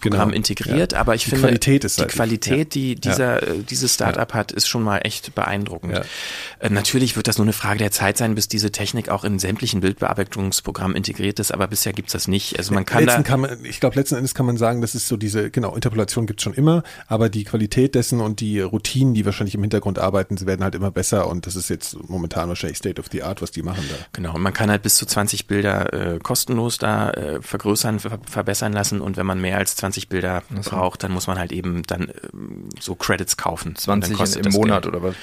Bildbearbeitungsprogrammen 0.00 0.34
Genau. 0.34 0.36
integriert, 0.36 0.92
Ja. 0.92 0.98
aber 1.00 1.14
ich 1.14 1.24
Die 1.24 1.30
finde, 1.30 1.46
Qualität 1.46 1.84
ist 1.84 1.98
die 1.98 2.02
halt- 2.02 2.12
Qualität, 2.12 2.74
die 2.74 2.94
dieser, 2.96 3.42
äh, 3.42 3.58
dieses 3.68 3.94
Startup 3.94 4.32
hat, 4.34 4.52
ist 4.52 4.68
schon 4.68 4.82
mal 4.82 4.98
echt 4.98 5.34
beeindruckend. 5.34 6.02
Äh, 6.60 6.70
Natürlich 6.70 7.16
wird 7.16 7.28
das 7.28 7.38
nur 7.38 7.44
eine 7.44 7.52
Frage 7.52 7.78
der 7.78 7.90
Zeit 7.90 8.16
sein, 8.18 8.34
bis 8.34 8.48
diese 8.48 8.70
Technik 8.72 9.08
auch 9.08 9.24
in 9.24 9.38
sämtlichen 9.38 9.80
Bildbearbeitungsprogrammen 9.80 10.96
integriert 10.96 11.38
ist, 11.40 11.52
aber 11.52 11.66
bisher 11.68 11.92
gibt's 11.92 12.12
das 12.12 12.28
nicht. 12.28 12.58
Also 12.58 12.74
man 12.74 12.84
kann 12.84 13.04
letzten 13.04 13.22
da 13.22 13.28
kann 13.28 13.40
man, 13.40 13.64
ich 13.64 13.80
glaube, 13.80 13.96
letzten 13.96 14.16
Endes 14.16 14.34
kann 14.34 14.46
man 14.46 14.56
sagen, 14.56 14.80
das 14.80 14.94
ist 14.94 15.08
so 15.08 15.16
diese, 15.16 15.50
genau, 15.50 15.74
Interpolation 15.74 16.26
gibt's 16.26 16.42
schon 16.42 16.54
immer, 16.54 16.82
aber 17.08 17.28
die 17.28 17.44
Qualität 17.44 17.94
dessen 17.94 18.20
und 18.20 18.40
die 18.40 18.60
Routinen, 18.60 19.14
die 19.14 19.24
wahrscheinlich 19.24 19.54
im 19.54 19.62
Hintergrund 19.62 19.98
arbeiten, 19.98 20.36
sie 20.36 20.46
werden 20.46 20.62
halt 20.64 20.74
immer 20.74 20.90
besser 20.90 21.28
und 21.28 21.46
das 21.46 21.56
ist 21.56 21.68
jetzt 21.70 21.96
momentan 22.08 22.48
wahrscheinlich 22.48 22.78
State 22.78 23.00
of 23.00 23.06
the 23.12 23.22
Art, 23.22 23.42
was 23.42 23.50
die 23.50 23.62
machen 23.62 23.84
da. 23.88 23.94
Genau, 24.12 24.34
und 24.34 24.42
man 24.42 24.52
kann 24.52 24.70
halt 24.70 24.82
bis 24.82 24.96
zu 24.96 25.06
20 25.06 25.46
Bilder 25.46 25.92
äh, 25.92 26.18
kostenlos 26.18 26.78
da 26.78 27.10
äh, 27.10 27.42
vergrößern, 27.42 28.00
ver 28.00 28.18
verbessern 28.28 28.72
lassen 28.72 29.00
und 29.00 29.16
wenn 29.16 29.26
man 29.26 29.40
mehr 29.40 29.58
als 29.58 29.76
20 29.76 29.85
Bilder 30.08 30.42
braucht, 30.64 31.02
dann 31.02 31.12
muss 31.12 31.26
man 31.26 31.38
halt 31.38 31.52
eben 31.52 31.82
dann 31.84 32.12
ähm, 32.32 32.68
so 32.80 32.94
Credits 32.94 33.36
kaufen. 33.36 33.68
Und 33.70 33.80
20 33.80 34.10
dann 34.10 34.18
kostet 34.18 34.46
im 34.46 34.52
Monat 34.52 34.82
Geld. 34.82 34.94
oder 34.94 35.02
was? 35.08 35.14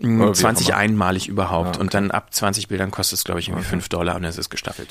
Mm, 0.00 0.20
Oder 0.20 0.28
wie 0.28 0.32
auch 0.32 0.36
20 0.36 0.68
immer. 0.70 0.78
einmalig 0.78 1.28
überhaupt 1.28 1.76
Ah, 1.76 1.80
und 1.80 1.94
dann 1.94 2.10
ab 2.10 2.32
20 2.34 2.66
Bildern 2.68 2.90
kostet 2.90 3.18
es 3.18 3.24
glaube 3.24 3.40
ich 3.40 3.48
irgendwie 3.48 3.64
5 3.64 3.88
Dollar 3.88 4.16
und 4.16 4.24
es 4.24 4.38
ist 4.38 4.50
gestaffelt. 4.50 4.88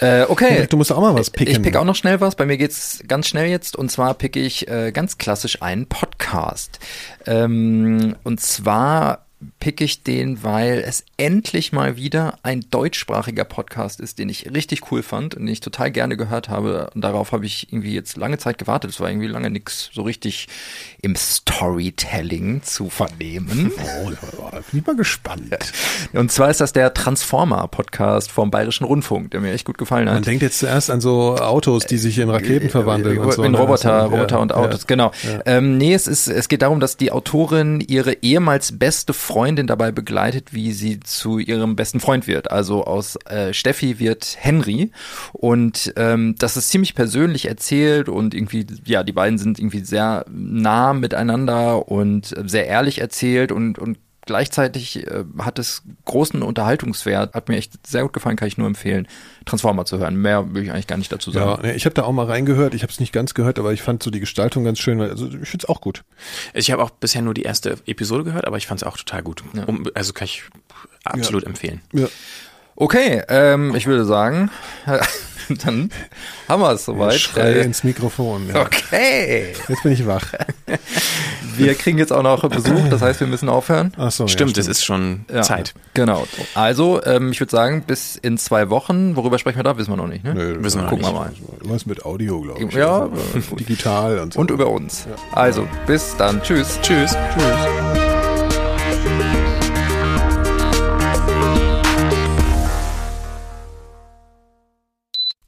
Äh, 0.00 0.24
okay. 0.28 0.66
Du 0.68 0.76
musst 0.76 0.92
auch 0.92 1.00
mal 1.00 1.14
was 1.14 1.30
picken. 1.30 1.54
Ich 1.54 1.62
pick 1.62 1.76
auch 1.76 1.84
noch 1.84 1.94
schnell 1.96 2.20
was. 2.20 2.34
Bei 2.34 2.44
mir 2.44 2.56
geht's 2.58 3.02
ganz 3.06 3.28
schnell 3.28 3.48
jetzt. 3.48 3.76
Und 3.76 3.90
zwar 3.90 4.12
pick 4.14 4.36
ich 4.36 4.68
äh, 4.68 4.90
ganz 4.92 5.16
klassisch 5.18 5.62
einen 5.62 5.86
Podcast. 5.86 6.78
Ähm, 7.26 8.16
und 8.24 8.40
zwar 8.40 9.23
pick 9.60 9.80
ich 9.80 10.02
den, 10.02 10.42
weil 10.42 10.84
es 10.86 11.04
endlich 11.16 11.72
mal 11.72 11.96
wieder 11.96 12.38
ein 12.42 12.64
deutschsprachiger 12.70 13.44
Podcast 13.44 14.00
ist, 14.00 14.18
den 14.18 14.28
ich 14.28 14.52
richtig 14.52 14.90
cool 14.90 15.02
fand 15.02 15.34
und 15.34 15.46
den 15.46 15.52
ich 15.52 15.60
total 15.60 15.90
gerne 15.90 16.16
gehört 16.16 16.48
habe. 16.48 16.90
Und 16.94 17.02
darauf 17.02 17.32
habe 17.32 17.46
ich 17.46 17.72
irgendwie 17.72 17.94
jetzt 17.94 18.16
lange 18.16 18.38
Zeit 18.38 18.58
gewartet. 18.58 18.90
Es 18.90 19.00
war 19.00 19.08
irgendwie 19.08 19.28
lange 19.28 19.50
nix 19.50 19.90
so 19.92 20.02
richtig 20.02 20.48
im 21.02 21.16
Storytelling 21.16 22.62
zu 22.62 22.90
vernehmen. 22.90 23.72
Oh, 24.04 24.50
bin 24.70 24.80
ich 24.80 24.86
mal 24.86 24.96
gespannt. 24.96 25.56
Und 26.12 26.32
zwar 26.32 26.50
ist 26.50 26.60
das 26.60 26.72
der 26.72 26.94
Transformer-Podcast 26.94 28.30
vom 28.30 28.50
Bayerischen 28.50 28.84
Rundfunk, 28.84 29.30
der 29.30 29.40
mir 29.40 29.52
echt 29.52 29.64
gut 29.64 29.78
gefallen 29.78 30.08
hat. 30.08 30.14
Man 30.14 30.22
denkt 30.22 30.42
jetzt 30.42 30.58
zuerst 30.58 30.90
an 30.90 31.00
so 31.00 31.36
Autos, 31.36 31.86
die 31.86 31.98
sich 31.98 32.18
in 32.18 32.30
Raketen 32.30 32.70
verwandeln 32.70 33.18
und 33.18 33.32
so. 33.32 33.42
In 33.42 33.52
ne? 33.52 33.58
Roboter, 33.58 33.92
Also, 33.92 34.14
Roboter 34.16 34.36
ja, 34.36 34.42
und 34.42 34.52
Autos, 34.52 34.80
ja. 34.80 34.86
genau. 34.86 35.12
Ähm, 35.44 35.76
nee, 35.78 35.94
es 35.94 36.06
ist, 36.06 36.28
es 36.28 36.48
geht 36.48 36.62
darum, 36.62 36.80
dass 36.80 36.96
die 36.96 37.12
Autorin 37.12 37.80
ihre 37.80 38.14
ehemals 38.22 38.78
beste 38.78 39.12
Freundin 39.12 39.33
dabei 39.66 39.90
begleitet, 39.90 40.52
wie 40.52 40.72
sie 40.72 41.00
zu 41.00 41.38
ihrem 41.38 41.76
besten 41.76 42.00
Freund 42.00 42.26
wird. 42.26 42.50
Also 42.50 42.84
aus 42.84 43.16
äh, 43.26 43.52
Steffi 43.52 43.98
wird 43.98 44.36
Henry 44.38 44.90
und 45.32 45.92
ähm, 45.96 46.34
das 46.38 46.56
ist 46.56 46.70
ziemlich 46.70 46.94
persönlich 46.94 47.46
erzählt 47.46 48.08
und 48.08 48.34
irgendwie, 48.34 48.66
ja, 48.84 49.02
die 49.02 49.12
beiden 49.12 49.38
sind 49.38 49.58
irgendwie 49.58 49.84
sehr 49.84 50.24
nah 50.30 50.92
miteinander 50.92 51.88
und 51.88 52.36
äh, 52.36 52.48
sehr 52.48 52.66
ehrlich 52.66 53.00
erzählt 53.00 53.52
und 53.52 53.78
und 53.78 53.98
Gleichzeitig 54.26 55.06
äh, 55.06 55.24
hat 55.38 55.58
es 55.58 55.82
großen 56.06 56.42
Unterhaltungswert, 56.42 57.34
hat 57.34 57.48
mir 57.48 57.56
echt 57.56 57.86
sehr 57.86 58.02
gut 58.02 58.12
gefallen, 58.12 58.36
kann 58.36 58.48
ich 58.48 58.56
nur 58.58 58.66
empfehlen, 58.66 59.06
Transformer 59.44 59.84
zu 59.84 59.98
hören. 59.98 60.16
Mehr 60.16 60.54
will 60.54 60.62
ich 60.64 60.70
eigentlich 60.72 60.86
gar 60.86 60.96
nicht 60.96 61.12
dazu 61.12 61.30
sagen. 61.30 61.66
Ja, 61.66 61.72
ich 61.74 61.84
habe 61.84 61.94
da 61.94 62.04
auch 62.04 62.12
mal 62.12 62.26
reingehört. 62.26 62.74
Ich 62.74 62.82
habe 62.82 62.92
es 62.92 63.00
nicht 63.00 63.12
ganz 63.12 63.34
gehört, 63.34 63.58
aber 63.58 63.72
ich 63.72 63.82
fand 63.82 64.02
so 64.02 64.10
die 64.10 64.20
Gestaltung 64.20 64.64
ganz 64.64 64.78
schön. 64.78 64.98
weil- 64.98 65.10
Also 65.10 65.26
ich 65.26 65.48
finde 65.48 65.64
es 65.64 65.68
auch 65.68 65.80
gut. 65.80 66.04
Ich 66.54 66.70
habe 66.70 66.82
auch 66.82 66.90
bisher 66.90 67.22
nur 67.22 67.34
die 67.34 67.42
erste 67.42 67.76
Episode 67.86 68.24
gehört, 68.24 68.46
aber 68.46 68.56
ich 68.56 68.66
fand 68.66 68.80
es 68.82 68.86
auch 68.86 68.96
total 68.96 69.22
gut. 69.22 69.42
Um, 69.66 69.84
also 69.94 70.12
kann 70.12 70.24
ich 70.26 70.42
absolut 71.04 71.44
empfehlen. 71.44 71.80
Ja. 71.92 72.06
Okay, 72.76 73.22
ähm, 73.28 73.74
ich 73.76 73.86
würde 73.86 74.04
sagen, 74.04 74.50
Dann 75.64 75.90
haben 76.48 76.62
wir 76.62 76.72
es 76.72 76.84
soweit. 76.84 77.14
Schrei 77.20 77.52
Äh, 77.52 77.62
ins 77.62 77.84
Mikrofon. 77.84 78.48
Ja. 78.52 78.62
Okay. 78.62 79.54
Jetzt 79.68 79.82
bin 79.82 79.92
ich 79.92 80.06
wach. 80.06 80.24
Wir 81.56 81.74
kriegen 81.76 81.98
jetzt 81.98 82.12
auch 82.12 82.22
noch 82.24 82.48
Besuch, 82.48 82.88
das 82.90 83.00
heißt, 83.00 83.20
wir 83.20 83.28
müssen 83.28 83.48
aufhören. 83.48 83.92
Ach 83.96 84.10
so, 84.10 84.26
Stimmt, 84.26 84.56
ja, 84.56 84.60
es 84.60 84.66
ist 84.66 84.84
schon 84.84 85.24
Ja, 85.32 85.42
Zeit. 85.42 85.72
Genau. 85.94 86.26
Also, 86.54 87.00
ähm, 87.04 87.30
ich 87.30 87.38
würde 87.38 87.52
sagen, 87.52 87.84
bis 87.86 88.16
in 88.16 88.38
zwei 88.38 88.70
Wochen. 88.70 89.14
Worüber 89.14 89.38
sprechen 89.38 89.58
wir 89.58 89.62
da? 89.62 89.78
Wissen 89.78 89.92
wir 89.92 89.96
noch 89.96 90.08
nicht. 90.08 90.24
Ne? 90.24 90.34
Nö, 90.34 90.56
Wissen 90.64 90.80
wir 90.82 90.88
Gucken 90.88 91.04
wir 91.04 91.12
mal. 91.12 91.32
Was 91.60 91.86
mit 91.86 92.04
Audio, 92.04 92.40
glaube 92.40 92.64
ich. 92.64 92.74
Ja, 92.74 93.08
digital 93.58 94.18
und 94.18 94.32
so. 94.34 94.40
Und 94.40 94.50
über 94.50 94.66
uns. 94.68 95.06
Also, 95.32 95.68
bis 95.86 96.16
dann. 96.16 96.42
Tschüss. 96.42 96.78
Tschüss. 96.82 97.16
Tschüss. 97.34 98.13